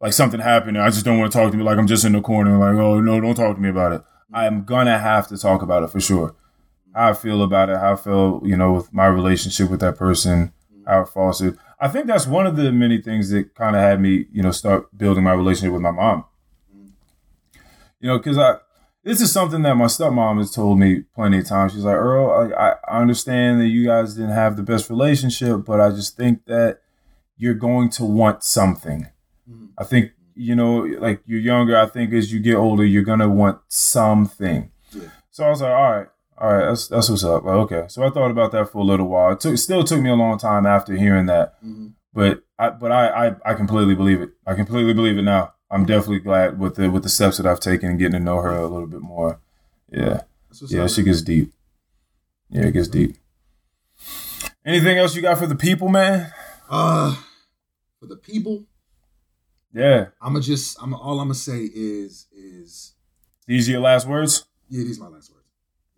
like 0.00 0.12
something 0.12 0.40
happened 0.40 0.76
and 0.76 0.84
i 0.84 0.90
just 0.90 1.04
don't 1.04 1.18
want 1.18 1.30
to 1.32 1.38
talk 1.38 1.50
to 1.50 1.56
me 1.56 1.64
like 1.64 1.76
i'm 1.78 1.86
just 1.86 2.04
in 2.04 2.12
the 2.12 2.20
corner 2.20 2.56
like 2.56 2.76
oh 2.76 3.00
no 3.00 3.20
don't 3.20 3.34
talk 3.34 3.56
to 3.56 3.62
me 3.62 3.68
about 3.68 3.92
it. 3.92 4.02
I'm 4.32 4.64
gonna 4.64 4.98
have 4.98 5.28
to 5.28 5.38
talk 5.38 5.62
about 5.62 5.84
it 5.84 5.90
for 5.90 6.00
sure. 6.00 6.34
How 6.94 7.10
i 7.10 7.12
feel 7.14 7.42
about 7.42 7.70
it 7.70 7.78
how 7.78 7.92
i 7.92 7.96
feel 7.96 8.42
you 8.44 8.56
know 8.56 8.72
with 8.72 8.92
my 8.92 9.06
relationship 9.06 9.70
with 9.70 9.80
that 9.80 9.96
person 9.96 10.52
how 10.86 11.02
it 11.02 11.08
fostered 11.08 11.56
i 11.80 11.86
think 11.86 12.06
that's 12.06 12.26
one 12.26 12.46
of 12.46 12.56
the 12.56 12.72
many 12.72 13.00
things 13.00 13.30
that 13.30 13.54
kind 13.54 13.76
of 13.76 13.82
had 13.82 14.00
me 14.00 14.26
you 14.32 14.42
know 14.42 14.50
start 14.50 14.96
building 14.96 15.22
my 15.22 15.32
relationship 15.32 15.72
with 15.72 15.82
my 15.82 15.92
mom. 15.92 16.24
You 18.00 18.08
know 18.08 18.18
because 18.18 18.38
i 18.38 18.56
this 19.04 19.20
is 19.20 19.32
something 19.32 19.62
that 19.62 19.74
my 19.76 19.86
stepmom 19.86 20.38
has 20.38 20.50
told 20.50 20.78
me 20.78 21.00
plenty 21.14 21.38
of 21.38 21.46
times. 21.46 21.72
She's 21.72 21.84
like, 21.84 21.94
Earl, 21.96 22.52
I, 22.54 22.74
I 22.86 23.00
understand 23.00 23.58
that 23.60 23.68
you 23.68 23.86
guys 23.86 24.14
didn't 24.14 24.32
have 24.32 24.56
the 24.56 24.62
best 24.62 24.90
relationship, 24.90 25.64
but 25.64 25.80
I 25.80 25.88
just 25.90 26.14
think 26.14 26.44
that 26.44 26.80
you're 27.38 27.54
going 27.54 27.88
to 27.90 28.04
want 28.04 28.42
something. 28.44 29.06
Mhm. 29.50 29.68
I 29.78 29.84
think, 29.84 30.10
you 30.34 30.54
know, 30.54 30.80
like 31.00 31.22
you're 31.24 31.40
younger. 31.40 31.76
I 31.78 31.86
think 31.86 32.12
as 32.12 32.32
you 32.32 32.40
get 32.40 32.56
older, 32.56 32.84
you're 32.84 33.02
going 33.04 33.20
to 33.20 33.28
want 33.28 33.60
something. 33.68 34.70
Yeah. 34.92 35.08
So 35.30 35.44
I 35.44 35.48
was 35.50 35.62
like, 35.62 35.70
all 35.72 35.92
right, 35.92 36.06
all 36.36 36.52
right, 36.52 36.66
that's, 36.66 36.88
that's 36.88 37.08
what's 37.08 37.24
up. 37.24 37.44
Like, 37.44 37.54
okay. 37.54 37.84
So 37.88 38.02
I 38.04 38.10
thought 38.10 38.30
about 38.30 38.52
that 38.52 38.70
for 38.70 38.78
a 38.78 38.84
little 38.84 39.06
while. 39.08 39.32
It, 39.32 39.40
took, 39.40 39.54
it 39.54 39.58
still 39.58 39.82
took 39.84 40.00
me 40.00 40.10
a 40.10 40.14
long 40.14 40.38
time 40.38 40.66
after 40.66 40.94
hearing 40.94 41.26
that, 41.26 41.54
Mhm. 41.64 41.92
but 42.12 42.42
I, 42.58 42.70
but 42.70 42.90
I, 42.92 43.28
I, 43.28 43.34
I 43.44 43.54
completely 43.54 43.94
believe 43.94 44.20
it. 44.20 44.30
I 44.46 44.54
completely 44.54 44.92
believe 44.94 45.16
it 45.18 45.22
now. 45.22 45.54
I'm 45.70 45.84
definitely 45.84 46.20
glad 46.20 46.58
with 46.58 46.76
the 46.76 46.90
with 46.90 47.02
the 47.02 47.08
steps 47.10 47.36
that 47.36 47.46
I've 47.46 47.60
taken 47.60 47.90
and 47.90 47.98
getting 47.98 48.18
to 48.18 48.24
know 48.24 48.40
her 48.40 48.50
a 48.50 48.66
little 48.66 48.86
bit 48.86 49.00
more. 49.02 49.38
Yeah, 49.92 50.22
yeah, 50.68 50.86
she 50.86 51.02
gets 51.02 51.20
deep. 51.22 51.52
Yeah, 52.50 52.66
it 52.66 52.72
gets 52.72 52.88
deep. 52.88 53.16
Anything 54.64 54.98
else 54.98 55.14
you 55.14 55.22
got 55.22 55.38
for 55.38 55.46
the 55.46 55.54
people, 55.54 55.88
man? 55.88 56.32
Uh, 56.70 57.16
for 57.98 58.06
the 58.06 58.16
people, 58.16 58.64
Yeah, 59.72 60.06
I'm 60.20 60.32
gonna 60.32 60.42
just, 60.44 60.80
I'm 60.82 60.94
all 60.94 61.20
I'm 61.20 61.26
gonna 61.28 61.34
say 61.34 61.60
is, 61.74 62.26
is 62.32 62.94
these 63.46 63.68
are 63.68 63.72
your 63.72 63.80
last 63.80 64.06
words. 64.06 64.44
yeah, 64.68 64.84
these 64.84 64.98
are 65.00 65.04
my 65.08 65.16
last 65.16 65.30
words. 65.32 65.46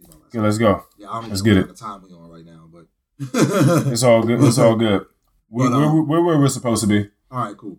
My 0.01 0.09
last 0.09 0.17
Okay, 0.29 0.39
words. 0.39 0.45
let's 0.45 0.59
go. 0.59 0.85
Yeah, 0.99 1.11
I 1.11 1.21
don't 1.21 1.29
let's 1.31 1.43
get 1.43 1.57
it. 1.57 1.69
of 1.69 1.79
time 1.79 2.03
we 2.03 2.13
on 2.15 2.31
right 2.31 2.45
now, 2.45 2.69
but 2.73 2.87
It's 3.93 4.03
all 4.03 4.23
good. 4.23 4.43
It's 4.43 4.59
all 4.59 4.77
good. 4.77 5.07
We, 5.51 5.65
But, 5.69 5.73
we're, 5.73 5.85
um, 5.85 6.09
we're 6.09 6.23
where 6.25 6.39
we're 6.39 6.49
supposed 6.49 6.81
to 6.83 6.87
be. 6.89 7.11
All 7.31 7.45
right, 7.45 7.57
cool. 7.57 7.79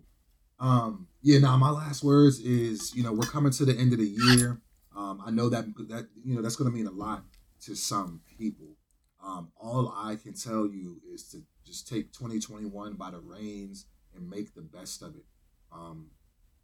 Um, 0.60 1.08
yeah, 1.22 1.38
now 1.38 1.56
my 1.56 1.70
last 1.70 2.04
words 2.04 2.38
is, 2.38 2.94
you 2.94 3.02
know, 3.02 3.12
we're 3.12 3.26
coming 3.26 3.50
to 3.52 3.64
the 3.64 3.76
end 3.76 3.92
of 3.92 3.98
the 3.98 4.06
year. 4.06 4.60
Um, 4.96 5.22
I 5.24 5.30
know 5.30 5.48
that 5.48 5.64
that 5.88 6.08
you 6.24 6.34
know 6.36 6.42
that's 6.42 6.56
going 6.56 6.70
to 6.70 6.76
mean 6.76 6.86
a 6.86 6.90
lot 6.92 7.22
to 7.62 7.74
some 7.74 8.20
people. 8.38 8.76
Um, 9.24 9.48
all 9.56 9.92
I 9.96 10.16
can 10.16 10.34
tell 10.34 10.66
you 10.66 11.00
is 11.12 11.24
to 11.30 11.38
just 11.64 11.88
take 11.88 12.12
2021 12.12 12.94
by 12.94 13.10
the 13.10 13.20
reins 13.20 13.86
and 14.14 14.28
make 14.28 14.54
the 14.54 14.62
best 14.62 15.02
of 15.02 15.14
it. 15.16 15.24
Um, 15.72 16.10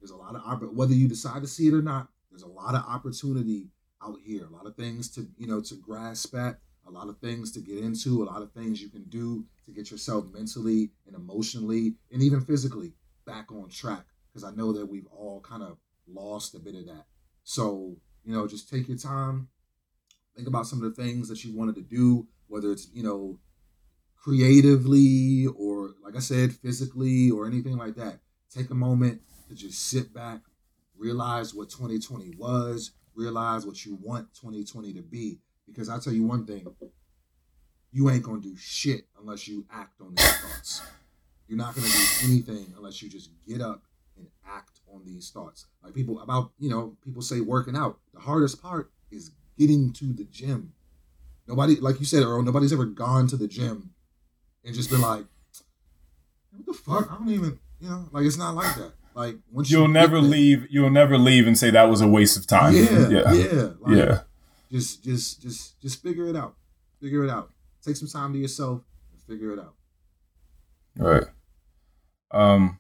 there's 0.01 0.11
a 0.11 0.16
lot 0.16 0.35
of 0.35 0.77
whether 0.77 0.95
you 0.95 1.09
decide 1.09 1.43
to 1.43 1.49
see 1.49 1.69
it 1.69 1.75
or 1.75 1.83
not. 1.83 2.09
There's 2.31 2.43
a 2.43 2.49
lot 2.49 2.75
of 2.75 2.85
opportunity 2.87 3.69
out 4.03 4.16
here. 4.25 4.47
A 4.47 4.51
lot 4.51 4.66
of 4.66 4.77
things 4.77 5.11
to 5.12 5.27
you 5.37 5.47
know 5.47 5.61
to 5.62 5.75
grasp 5.75 6.35
at. 6.35 6.59
A 6.87 6.91
lot 6.91 7.09
of 7.09 7.19
things 7.19 7.53
to 7.53 7.61
get 7.61 7.79
into. 7.79 8.23
A 8.23 8.25
lot 8.25 8.43
of 8.43 8.53
things 8.53 8.81
you 8.81 8.89
can 8.89 9.05
do 9.05 9.45
to 9.66 9.73
get 9.73 9.91
yourself 9.91 10.27
mentally 10.33 10.91
and 11.07 11.15
emotionally 11.16 11.95
and 12.12 12.23
even 12.23 12.41
physically 12.41 12.95
back 13.27 13.51
on 13.53 13.69
track. 13.69 14.05
Because 14.29 14.45
I 14.45 14.55
know 14.55 14.73
that 14.73 14.87
we've 14.87 15.07
all 15.07 15.41
kind 15.41 15.62
of 15.62 15.79
lost 16.07 16.55
a 16.55 16.59
bit 16.59 16.75
of 16.75 16.87
that. 16.87 17.07
So 17.45 17.97
you 18.25 18.33
know, 18.33 18.47
just 18.47 18.69
take 18.69 18.89
your 18.89 18.99
time. 18.99 19.49
Think 20.37 20.49
about 20.49 20.66
some 20.66 20.83
of 20.83 20.95
the 20.95 21.03
things 21.03 21.29
that 21.29 21.45
you 21.45 21.57
wanted 21.57 21.75
to 21.77 21.83
do, 21.83 22.27
whether 22.47 22.70
it's 22.70 22.89
you 22.93 23.03
know 23.03 23.39
creatively 24.23 25.47
or 25.57 25.95
like 26.05 26.16
I 26.16 26.20
said, 26.20 26.53
physically 26.53 27.31
or 27.31 27.47
anything 27.47 27.77
like 27.77 27.95
that. 27.97 28.20
Take 28.51 28.70
a 28.70 28.74
moment 28.74 29.20
to 29.49 29.55
just 29.55 29.89
sit 29.89 30.12
back, 30.12 30.40
realize 30.97 31.55
what 31.55 31.70
2020 31.70 32.35
was, 32.36 32.93
realize 33.15 33.66
what 33.66 33.85
you 33.85 33.99
want 34.01 34.32
2020 34.35 34.95
to 34.95 35.03
be. 35.03 35.39
Because 35.66 35.89
I 35.89 35.99
tell 35.99 36.12
you 36.12 36.24
one 36.24 36.47
thing, 36.47 36.66
you 37.93 38.11
ain't 38.11 38.23
gonna 38.23 38.40
do 38.40 38.57
shit 38.57 39.07
unless 39.20 39.47
you 39.47 39.66
act 39.70 40.01
on 40.01 40.15
these 40.15 40.36
thoughts. 40.39 40.82
You're 41.47 41.59
not 41.59 41.74
gonna 41.74 41.89
do 41.89 42.05
anything 42.24 42.73
unless 42.77 43.03
you 43.03 43.09
just 43.09 43.31
get 43.47 43.61
up 43.61 43.82
and 44.16 44.27
act 44.47 44.81
on 44.93 45.03
these 45.05 45.31
thoughts. 45.31 45.66
Like 45.82 45.95
people 45.95 46.20
about, 46.20 46.53
you 46.59 46.70
know, 46.70 46.97
people 47.05 47.23
say 47.23 47.40
working 47.40 47.77
out. 47.77 47.99
The 48.15 48.20
hardest 48.20 48.62
part 48.62 48.90
is 49.11 49.31
getting 49.59 49.93
to 49.95 50.12
the 50.12 50.24
gym. 50.24 50.73
Nobody, 51.47 51.77
like 51.77 51.99
you 51.99 52.07
said, 52.07 52.23
Earl, 52.23 52.43
nobody's 52.43 52.73
ever 52.73 52.85
gone 52.85 53.27
to 53.28 53.36
the 53.36 53.49
gym 53.49 53.90
and 54.65 54.75
just 54.75 54.91
been 54.91 55.01
like, 55.01 55.25
what 56.53 56.67
the 56.67 56.73
fuck? 56.73 57.11
I 57.13 57.17
don't 57.17 57.31
even, 57.31 57.59
you 57.81 57.89
know, 57.89 58.09
like 58.13 58.25
it's 58.25 58.37
not 58.39 58.55
like 58.55 58.75
that. 58.77 58.93
Like 59.15 59.37
once 59.51 59.71
You'll 59.71 59.83
you 59.87 59.93
never 59.93 60.21
there- 60.21 60.31
leave. 60.31 60.67
You'll 60.71 60.91
never 60.91 61.19
leave 61.19 61.47
and 61.47 61.59
say 61.59 61.71
that 61.71 61.89
was 61.89 62.01
a 62.01 62.09
waste 62.09 62.37
of 62.37 62.47
time. 62.47 62.75
Yeah, 62.75 63.09
yeah, 63.09 63.33
yeah, 63.33 63.69
like, 63.81 63.97
yeah. 63.97 64.21
Just, 64.71 65.03
just, 65.03 65.41
just, 65.43 65.81
just 65.81 66.03
figure 66.03 66.27
it 66.27 66.37
out. 66.37 66.55
Figure 67.01 67.25
it 67.25 67.31
out. 67.31 67.51
Take 67.83 67.97
some 67.97 68.09
time 68.09 68.33
to 68.35 68.39
yourself 68.39 68.83
and 69.13 69.21
figure 69.23 69.53
it 69.53 69.59
out. 69.59 69.75
Right. 70.97 71.25
Um, 72.31 72.79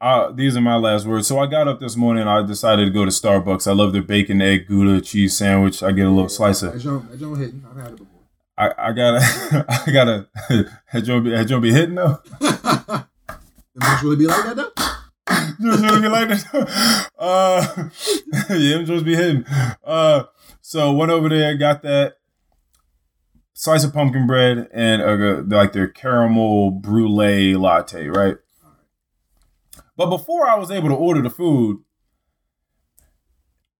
I, 0.00 0.30
these 0.32 0.56
are 0.56 0.60
my 0.60 0.76
last 0.76 1.06
words. 1.06 1.26
So 1.26 1.38
I 1.38 1.46
got 1.46 1.66
up 1.66 1.80
this 1.80 1.96
morning. 1.96 2.28
I 2.28 2.42
decided 2.42 2.84
to 2.84 2.90
go 2.90 3.04
to 3.04 3.10
Starbucks. 3.10 3.66
I 3.66 3.72
love 3.72 3.92
their 3.92 4.02
bacon, 4.02 4.42
egg, 4.42 4.68
gouda, 4.68 5.00
cheese 5.00 5.36
sandwich. 5.38 5.82
I 5.82 5.92
get 5.92 6.06
a 6.06 6.10
little 6.10 6.28
slice 6.28 6.62
of. 6.62 6.74
That 6.74 6.80
joint, 6.80 7.10
that 7.10 7.18
joint 7.18 7.38
hitting. 7.40 7.64
I've 7.70 7.76
had 7.76 7.92
it 7.92 7.96
before. 7.98 8.13
I, 8.56 8.70
I 8.78 8.92
gotta. 8.92 9.66
I 9.86 9.90
gotta. 9.90 10.28
Had 10.86 11.06
you 11.06 11.20
be, 11.20 11.32
had 11.32 11.50
you 11.50 11.60
be 11.60 11.72
hitting 11.72 11.96
though? 11.96 12.18
It 13.76 13.80
must 13.80 14.04
really 14.04 14.14
be 14.14 14.26
like 14.28 14.44
that 14.44 14.54
though. 14.54 14.70
Just 15.60 15.82
gonna 15.82 16.00
be 16.00 16.06
like 16.06 16.28
this. 16.28 16.44
Uh, 17.18 17.90
yeah, 18.50 18.76
I'm 18.76 18.86
supposed 18.86 19.00
to 19.00 19.02
be 19.04 19.16
hitting. 19.16 19.44
Uh, 19.82 20.24
so 20.60 20.92
went 20.92 21.10
over 21.10 21.28
there, 21.28 21.56
got 21.56 21.82
that 21.82 22.14
slice 23.54 23.82
of 23.82 23.92
pumpkin 23.92 24.28
bread 24.28 24.68
and 24.72 25.02
uh, 25.02 25.42
like 25.56 25.72
their 25.72 25.88
caramel 25.88 26.70
brulee 26.70 27.56
latte, 27.56 28.06
right? 28.06 28.36
But 29.96 30.10
before 30.10 30.46
I 30.46 30.56
was 30.56 30.70
able 30.70 30.88
to 30.90 30.94
order 30.94 31.20
the 31.20 31.30
food, 31.30 31.80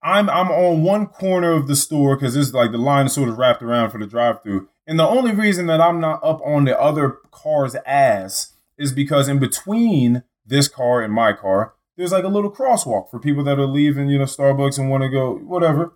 I'm 0.05 0.28
I'm 0.31 0.51
on 0.51 0.82
one 0.82 1.06
corner 1.06 1.52
of 1.52 1.66
the 1.66 1.74
store 1.74 2.14
because 2.16 2.36
it's 2.36 2.52
like 2.52 2.70
the 2.72 2.78
line 2.78 3.06
is 3.06 3.14
sort 3.14 3.28
of 3.31 3.39
wrapped 3.39 3.62
around 3.62 3.90
for 3.90 3.98
the 3.98 4.06
drive-through, 4.06 4.68
and 4.86 4.98
the 5.01 5.06
only 5.09 5.32
reason 5.32 5.66
that 5.68 5.81
I'm 5.81 5.98
not 6.01 6.22
up 6.22 6.40
on 6.44 6.64
the 6.66 6.78
other 6.78 7.18
car's 7.32 7.74
ass 7.86 8.52
is 8.78 8.93
because 8.93 9.28
in 9.28 9.39
between 9.39 10.22
this 10.44 10.68
car 10.68 11.01
and 11.01 11.12
my 11.12 11.32
car, 11.32 11.72
there's 11.97 12.12
like 12.12 12.24
a 12.24 12.28
little 12.28 12.52
crosswalk 12.52 13.10
for 13.10 13.18
people 13.18 13.43
that 13.44 13.59
are 13.59 13.66
leaving, 13.66 14.09
you 14.10 14.18
know, 14.18 14.24
Starbucks 14.24 14.78
and 14.78 14.90
want 14.90 15.02
to 15.05 15.09
go 15.09 15.36
whatever. 15.36 15.93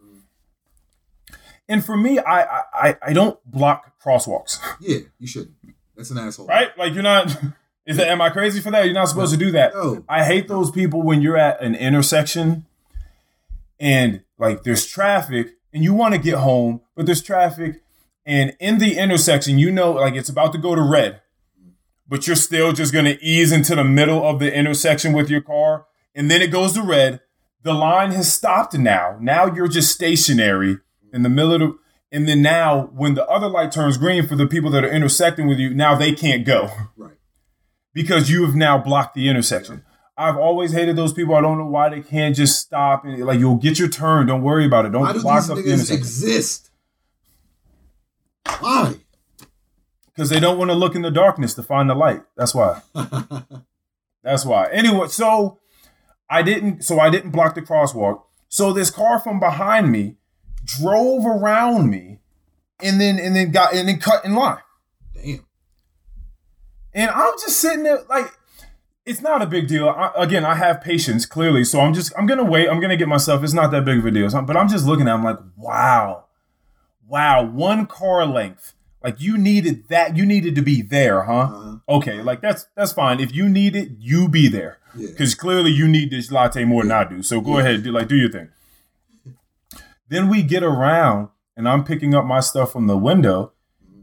And 1.68 1.84
for 1.84 1.96
me, 1.96 2.18
I, 2.18 2.60
I 2.72 2.96
I- 3.02 3.12
don't 3.12 3.38
block 3.44 3.92
crosswalks, 4.02 4.58
Yeah, 4.80 5.00
you 5.18 5.26
shouldn't. 5.26 5.52
That's 5.96 6.10
an 6.10 6.18
asshole. 6.18 6.46
right? 6.46 6.76
Like 6.78 6.94
you're 6.94 7.02
not. 7.02 7.36
Is 7.86 7.96
that 7.96 8.08
am 8.08 8.20
I 8.20 8.28
crazy 8.30 8.60
for 8.60 8.70
that? 8.70 8.84
You're 8.84 8.92
not 8.94 9.08
supposed 9.08 9.32
to 9.32 9.38
do 9.38 9.50
that. 9.52 9.72
No. 9.74 10.04
I 10.08 10.22
hate 10.24 10.46
those 10.46 10.70
people 10.70 11.02
when 11.02 11.22
you're 11.22 11.38
at 11.38 11.60
an 11.62 11.74
intersection 11.74 12.66
and 13.80 14.22
like 14.38 14.62
there's 14.64 14.86
traffic 14.86 15.54
and 15.72 15.84
you 15.84 15.94
want 15.94 16.14
to 16.14 16.20
get 16.20 16.34
home, 16.34 16.80
but 16.96 17.06
there's 17.06 17.22
traffic 17.22 17.82
and 18.26 18.54
in 18.60 18.78
the 18.78 18.98
intersection, 18.98 19.58
you 19.58 19.70
know, 19.70 19.92
like 19.92 20.14
it's 20.14 20.28
about 20.28 20.52
to 20.52 20.58
go 20.58 20.74
to 20.74 20.82
red, 20.82 21.22
but 22.06 22.26
you're 22.26 22.36
still 22.36 22.72
just 22.72 22.92
gonna 22.92 23.16
ease 23.20 23.52
into 23.52 23.74
the 23.74 23.84
middle 23.84 24.22
of 24.26 24.38
the 24.38 24.54
intersection 24.54 25.12
with 25.12 25.30
your 25.30 25.40
car, 25.40 25.86
and 26.14 26.30
then 26.30 26.42
it 26.42 26.50
goes 26.50 26.72
to 26.74 26.82
red. 26.82 27.20
The 27.62 27.72
line 27.72 28.12
has 28.12 28.32
stopped 28.32 28.74
now. 28.78 29.16
Now 29.20 29.46
you're 29.52 29.68
just 29.68 29.92
stationary 29.92 30.78
in 31.12 31.22
the 31.22 31.28
middle 31.28 31.52
of 31.54 31.60
the, 31.60 31.78
and 32.12 32.28
then 32.28 32.42
now 32.42 32.90
when 32.94 33.14
the 33.14 33.26
other 33.26 33.48
light 33.48 33.72
turns 33.72 33.96
green 33.96 34.26
for 34.26 34.36
the 34.36 34.46
people 34.46 34.70
that 34.70 34.84
are 34.84 34.90
intersecting 34.90 35.46
with 35.46 35.58
you, 35.58 35.74
now 35.74 35.94
they 35.96 36.12
can't 36.12 36.44
go 36.44 36.70
Right. 36.96 37.16
because 37.94 38.30
you 38.30 38.44
have 38.44 38.54
now 38.54 38.78
blocked 38.78 39.14
the 39.14 39.28
intersection. 39.28 39.84
I've 40.18 40.36
always 40.36 40.72
hated 40.72 40.96
those 40.96 41.12
people. 41.12 41.36
I 41.36 41.40
don't 41.40 41.58
know 41.58 41.66
why 41.66 41.88
they 41.88 42.00
can't 42.00 42.34
just 42.34 42.58
stop 42.58 43.04
and 43.04 43.24
like 43.24 43.38
you'll 43.38 43.56
get 43.56 43.78
your 43.78 43.88
turn. 43.88 44.26
Don't 44.26 44.42
worry 44.42 44.66
about 44.66 44.84
it. 44.84 44.92
Don't 44.92 45.02
Why 45.02 45.12
do 45.12 45.22
block 45.22 45.42
these 45.42 45.50
up 45.50 45.58
niggas 45.58 45.90
exist? 45.92 46.70
Why? 48.60 48.96
because 50.18 50.30
they 50.30 50.40
don't 50.40 50.58
want 50.58 50.68
to 50.68 50.74
look 50.74 50.96
in 50.96 51.02
the 51.02 51.12
darkness 51.12 51.54
to 51.54 51.62
find 51.62 51.88
the 51.88 51.94
light. 51.94 52.22
That's 52.36 52.52
why. 52.52 52.82
That's 54.24 54.44
why. 54.44 54.68
Anyway, 54.72 55.06
so 55.06 55.60
I 56.28 56.42
didn't. 56.42 56.82
So 56.82 56.98
I 56.98 57.08
didn't 57.08 57.30
block 57.30 57.54
the 57.54 57.62
crosswalk. 57.62 58.22
So 58.48 58.72
this 58.72 58.90
car 58.90 59.20
from 59.20 59.38
behind 59.38 59.92
me 59.92 60.16
drove 60.64 61.24
around 61.24 61.88
me, 61.88 62.18
and 62.82 63.00
then 63.00 63.20
and 63.20 63.36
then 63.36 63.52
got 63.52 63.74
and 63.74 63.88
then 63.88 64.00
cut 64.00 64.24
in 64.24 64.34
line. 64.34 64.58
Damn. 65.14 65.46
And 66.92 67.10
I'm 67.12 67.34
just 67.34 67.58
sitting 67.58 67.84
there 67.84 68.02
like 68.10 68.26
it's 69.08 69.20
not 69.22 69.42
a 69.42 69.46
big 69.46 69.66
deal. 69.66 69.88
I, 69.88 70.12
again, 70.16 70.44
I 70.44 70.54
have 70.54 70.80
patience 70.80 71.26
clearly, 71.26 71.64
so 71.64 71.80
I'm 71.80 71.94
just 71.94 72.12
I'm 72.16 72.26
gonna 72.26 72.44
wait. 72.44 72.68
I'm 72.68 72.80
gonna 72.80 72.96
get 72.96 73.08
myself. 73.08 73.42
It's 73.42 73.52
not 73.54 73.70
that 73.72 73.84
big 73.84 73.98
of 73.98 74.06
a 74.06 74.10
deal. 74.10 74.28
So- 74.30 74.42
but 74.42 74.56
I'm 74.56 74.68
just 74.68 74.86
looking 74.86 75.08
at. 75.08 75.14
I'm 75.14 75.24
like, 75.24 75.38
wow, 75.56 76.26
wow, 77.06 77.44
one 77.44 77.86
car 77.86 78.26
length. 78.26 78.74
Like 79.02 79.20
you 79.20 79.38
needed 79.38 79.88
that. 79.88 80.16
You 80.16 80.26
needed 80.26 80.54
to 80.56 80.62
be 80.62 80.82
there, 80.82 81.22
huh? 81.22 81.32
Uh-huh. 81.40 81.76
Okay, 81.88 82.20
like 82.22 82.40
that's 82.40 82.66
that's 82.76 82.92
fine. 82.92 83.20
If 83.20 83.34
you 83.34 83.48
need 83.48 83.74
it, 83.76 83.90
you 83.98 84.28
be 84.28 84.48
there. 84.48 84.78
Yeah. 84.96 85.08
Because 85.10 85.34
clearly 85.34 85.70
you 85.70 85.86
need 85.88 86.10
this 86.10 86.30
latte 86.32 86.64
more 86.64 86.82
than 86.82 86.92
I 86.92 87.04
do. 87.04 87.22
So 87.22 87.40
go 87.40 87.58
ahead, 87.58 87.82
do 87.84 87.92
like 87.92 88.08
do 88.08 88.16
your 88.16 88.30
thing. 88.30 88.48
Then 90.08 90.28
we 90.28 90.42
get 90.42 90.62
around 90.62 91.28
and 91.56 91.68
I'm 91.68 91.84
picking 91.84 92.14
up 92.14 92.24
my 92.24 92.40
stuff 92.40 92.72
from 92.72 92.86
the 92.86 92.96
window, 92.96 93.52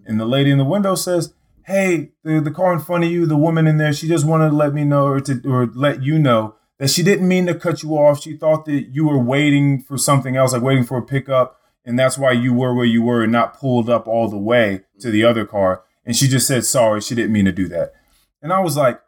and 0.05 0.19
the 0.19 0.25
lady 0.25 0.51
in 0.51 0.57
the 0.57 0.65
window 0.65 0.95
says, 0.95 1.33
Hey, 1.65 2.11
the, 2.23 2.39
the 2.39 2.51
car 2.51 2.73
in 2.73 2.79
front 2.79 3.03
of 3.03 3.11
you, 3.11 3.25
the 3.25 3.37
woman 3.37 3.65
in 3.67 3.77
there, 3.77 3.93
she 3.93 4.07
just 4.07 4.25
wanted 4.25 4.49
to 4.49 4.55
let 4.55 4.73
me 4.73 4.83
know 4.83 5.05
or 5.05 5.19
to 5.21 5.41
or 5.45 5.65
let 5.67 6.03
you 6.03 6.19
know 6.19 6.55
that 6.77 6.89
she 6.89 7.03
didn't 7.03 7.27
mean 7.27 7.45
to 7.47 7.55
cut 7.55 7.81
you 7.81 7.91
off. 7.91 8.21
She 8.21 8.37
thought 8.37 8.65
that 8.65 8.89
you 8.91 9.07
were 9.07 9.17
waiting 9.17 9.81
for 9.81 9.97
something 9.97 10.35
else, 10.35 10.53
like 10.53 10.61
waiting 10.61 10.83
for 10.83 10.97
a 10.97 11.05
pickup, 11.05 11.59
and 11.83 11.97
that's 11.97 12.17
why 12.17 12.31
you 12.33 12.53
were 12.53 12.73
where 12.73 12.85
you 12.85 13.01
were 13.01 13.23
and 13.23 13.31
not 13.31 13.57
pulled 13.57 13.89
up 13.89 14.07
all 14.07 14.29
the 14.29 14.37
way 14.37 14.81
to 14.99 15.09
the 15.09 15.23
other 15.23 15.45
car. 15.45 15.83
And 16.05 16.15
she 16.15 16.27
just 16.27 16.47
said 16.47 16.65
sorry, 16.65 17.01
she 17.01 17.15
didn't 17.15 17.33
mean 17.33 17.45
to 17.45 17.51
do 17.51 17.67
that. 17.69 17.93
And 18.41 18.53
I 18.53 18.59
was 18.59 18.77
like, 18.77 19.01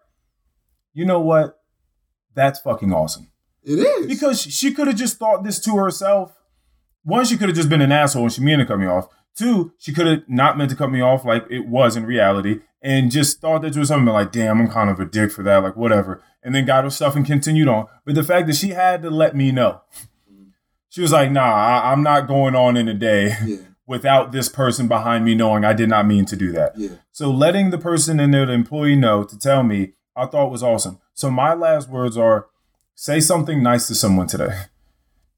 you 0.93 1.05
know 1.05 1.19
what? 1.19 1.59
That's 2.33 2.59
fucking 2.59 2.91
awesome. 2.91 3.29
It 3.63 3.79
is. 3.79 4.07
Because 4.07 4.41
she 4.41 4.73
could 4.73 4.87
have 4.87 4.95
just 4.95 5.17
thought 5.17 5.43
this 5.43 5.59
to 5.59 5.75
herself. 5.75 6.33
One, 7.03 7.25
she 7.25 7.37
could 7.37 7.49
have 7.49 7.55
just 7.55 7.69
been 7.69 7.81
an 7.81 7.91
asshole 7.91 8.23
and 8.23 8.33
she 8.33 8.41
meant 8.41 8.61
to 8.61 8.65
cut 8.65 8.79
me 8.79 8.87
off. 8.87 9.09
Two, 9.37 9.73
she 9.77 9.93
could 9.93 10.07
have 10.07 10.23
not 10.27 10.57
meant 10.57 10.71
to 10.71 10.75
cut 10.75 10.89
me 10.91 10.99
off 11.01 11.23
like 11.23 11.45
it 11.49 11.67
was 11.67 11.95
in 11.95 12.05
reality 12.05 12.61
and 12.81 13.11
just 13.11 13.39
thought 13.39 13.61
that 13.61 13.75
it 13.75 13.79
was 13.79 13.89
something 13.89 14.13
like, 14.13 14.31
damn, 14.31 14.59
I'm 14.59 14.69
kind 14.69 14.89
of 14.89 14.99
a 14.99 15.05
dick 15.05 15.31
for 15.31 15.43
that, 15.43 15.63
like 15.63 15.75
whatever. 15.75 16.23
And 16.43 16.55
then 16.55 16.65
got 16.65 16.83
herself 16.83 17.15
and 17.15 17.25
continued 17.25 17.67
on. 17.67 17.87
But 18.05 18.15
the 18.15 18.23
fact 18.23 18.47
that 18.47 18.55
she 18.55 18.69
had 18.69 19.01
to 19.03 19.09
let 19.09 19.35
me 19.35 19.51
know, 19.51 19.81
she 20.89 21.01
was 21.01 21.11
like, 21.11 21.31
nah, 21.31 21.41
I- 21.53 21.91
I'm 21.91 22.01
not 22.03 22.27
going 22.27 22.55
on 22.55 22.77
in 22.77 22.87
a 22.87 22.93
day 22.93 23.35
yeah. 23.45 23.57
without 23.87 24.31
this 24.31 24.49
person 24.49 24.87
behind 24.87 25.25
me 25.25 25.35
knowing 25.35 25.65
I 25.65 25.73
did 25.73 25.89
not 25.89 26.07
mean 26.07 26.25
to 26.25 26.35
do 26.35 26.51
that. 26.53 26.77
Yeah. 26.77 26.95
So 27.11 27.29
letting 27.29 27.69
the 27.69 27.77
person 27.77 28.19
in 28.19 28.31
there, 28.31 28.45
the 28.45 28.53
employee 28.53 28.95
know 28.95 29.23
to 29.23 29.37
tell 29.37 29.63
me, 29.63 29.93
I 30.15 30.25
thought 30.25 30.51
was 30.51 30.63
awesome. 30.63 30.99
So 31.13 31.29
my 31.29 31.53
last 31.53 31.89
words 31.89 32.17
are 32.17 32.47
say 32.95 33.19
something 33.19 33.61
nice 33.61 33.87
to 33.87 33.95
someone 33.95 34.27
today. 34.27 34.63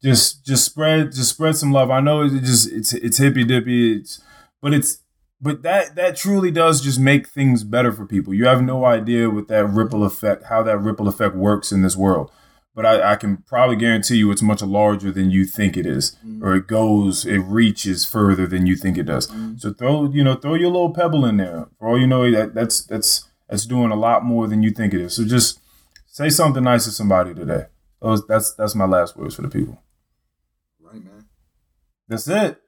Just 0.02 0.46
just 0.46 0.66
spread 0.66 1.12
just 1.12 1.32
spread 1.32 1.56
some 1.56 1.72
love. 1.72 1.92
I 1.92 2.00
know 2.00 2.24
it 2.24 2.30
just 2.42 2.72
it's 2.72 2.94
it's 2.94 3.18
hippy 3.18 3.44
dippy, 3.44 3.98
it's 3.98 4.22
but 4.62 4.74
it's 4.74 5.00
but 5.42 5.62
that 5.64 5.96
that 5.96 6.16
truly 6.16 6.52
does 6.52 6.82
just 6.82 7.00
make 7.00 7.28
things 7.28 7.64
better 7.64 7.92
for 7.92 8.06
people. 8.06 8.34
You 8.34 8.46
have 8.46 8.62
no 8.62 8.86
idea 8.86 9.30
what 9.30 9.48
that 9.48 9.66
ripple 9.66 10.04
effect, 10.04 10.46
how 10.46 10.64
that 10.64 10.78
ripple 10.78 11.08
effect 11.08 11.36
works 11.36 11.72
in 11.72 11.82
this 11.82 11.96
world. 11.98 12.32
But 12.76 12.86
I, 12.86 13.14
I 13.14 13.16
can 13.16 13.38
probably 13.38 13.76
guarantee 13.76 14.18
you 14.18 14.32
it's 14.32 14.42
much 14.42 14.62
larger 14.62 15.12
than 15.12 15.32
you 15.32 15.44
think 15.44 15.76
it 15.76 15.86
is, 15.86 16.16
mm. 16.26 16.42
or 16.42 16.56
it 16.56 16.68
goes, 16.68 17.26
it 17.26 17.40
reaches 17.40 18.06
further 18.06 18.48
than 18.48 18.68
you 18.68 18.76
think 18.76 18.98
it 18.98 19.04
does. 19.04 19.28
Mm. 19.28 19.60
So 19.60 19.74
throw, 19.74 20.10
you 20.12 20.24
know, 20.24 20.36
throw 20.36 20.54
your 20.54 20.70
little 20.70 20.94
pebble 20.94 21.26
in 21.26 21.38
there. 21.38 21.68
For 21.78 21.90
all 21.90 22.00
you 22.00 22.08
know, 22.08 22.30
that 22.32 22.54
that's 22.54 22.86
that's 22.86 23.26
that's 23.50 23.66
doing 23.66 23.92
a 23.92 23.96
lot 23.96 24.24
more 24.24 24.48
than 24.48 24.64
you 24.64 24.72
think 24.72 24.94
it 24.94 25.02
is. 25.02 25.16
So 25.16 25.26
just 25.26 25.60
say 26.06 26.30
something 26.30 26.64
nice 26.64 26.86
to 26.86 26.92
somebody 26.92 27.34
today. 27.34 27.66
Those 28.02 28.26
that's 28.28 28.54
that's 28.54 28.76
my 28.76 28.86
last 28.86 29.18
words 29.18 29.36
for 29.36 29.42
the 29.42 29.50
people. 29.50 29.82
That's 32.10 32.28
it. 32.28 32.60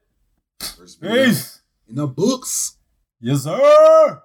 First 0.59 1.01
Peace. 1.01 1.61
in 1.89 1.95
the 1.95 2.05
books. 2.05 2.77
Yes, 3.19 3.41
sir. 3.43 4.22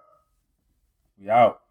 We 1.19 1.31
out. 1.31 1.63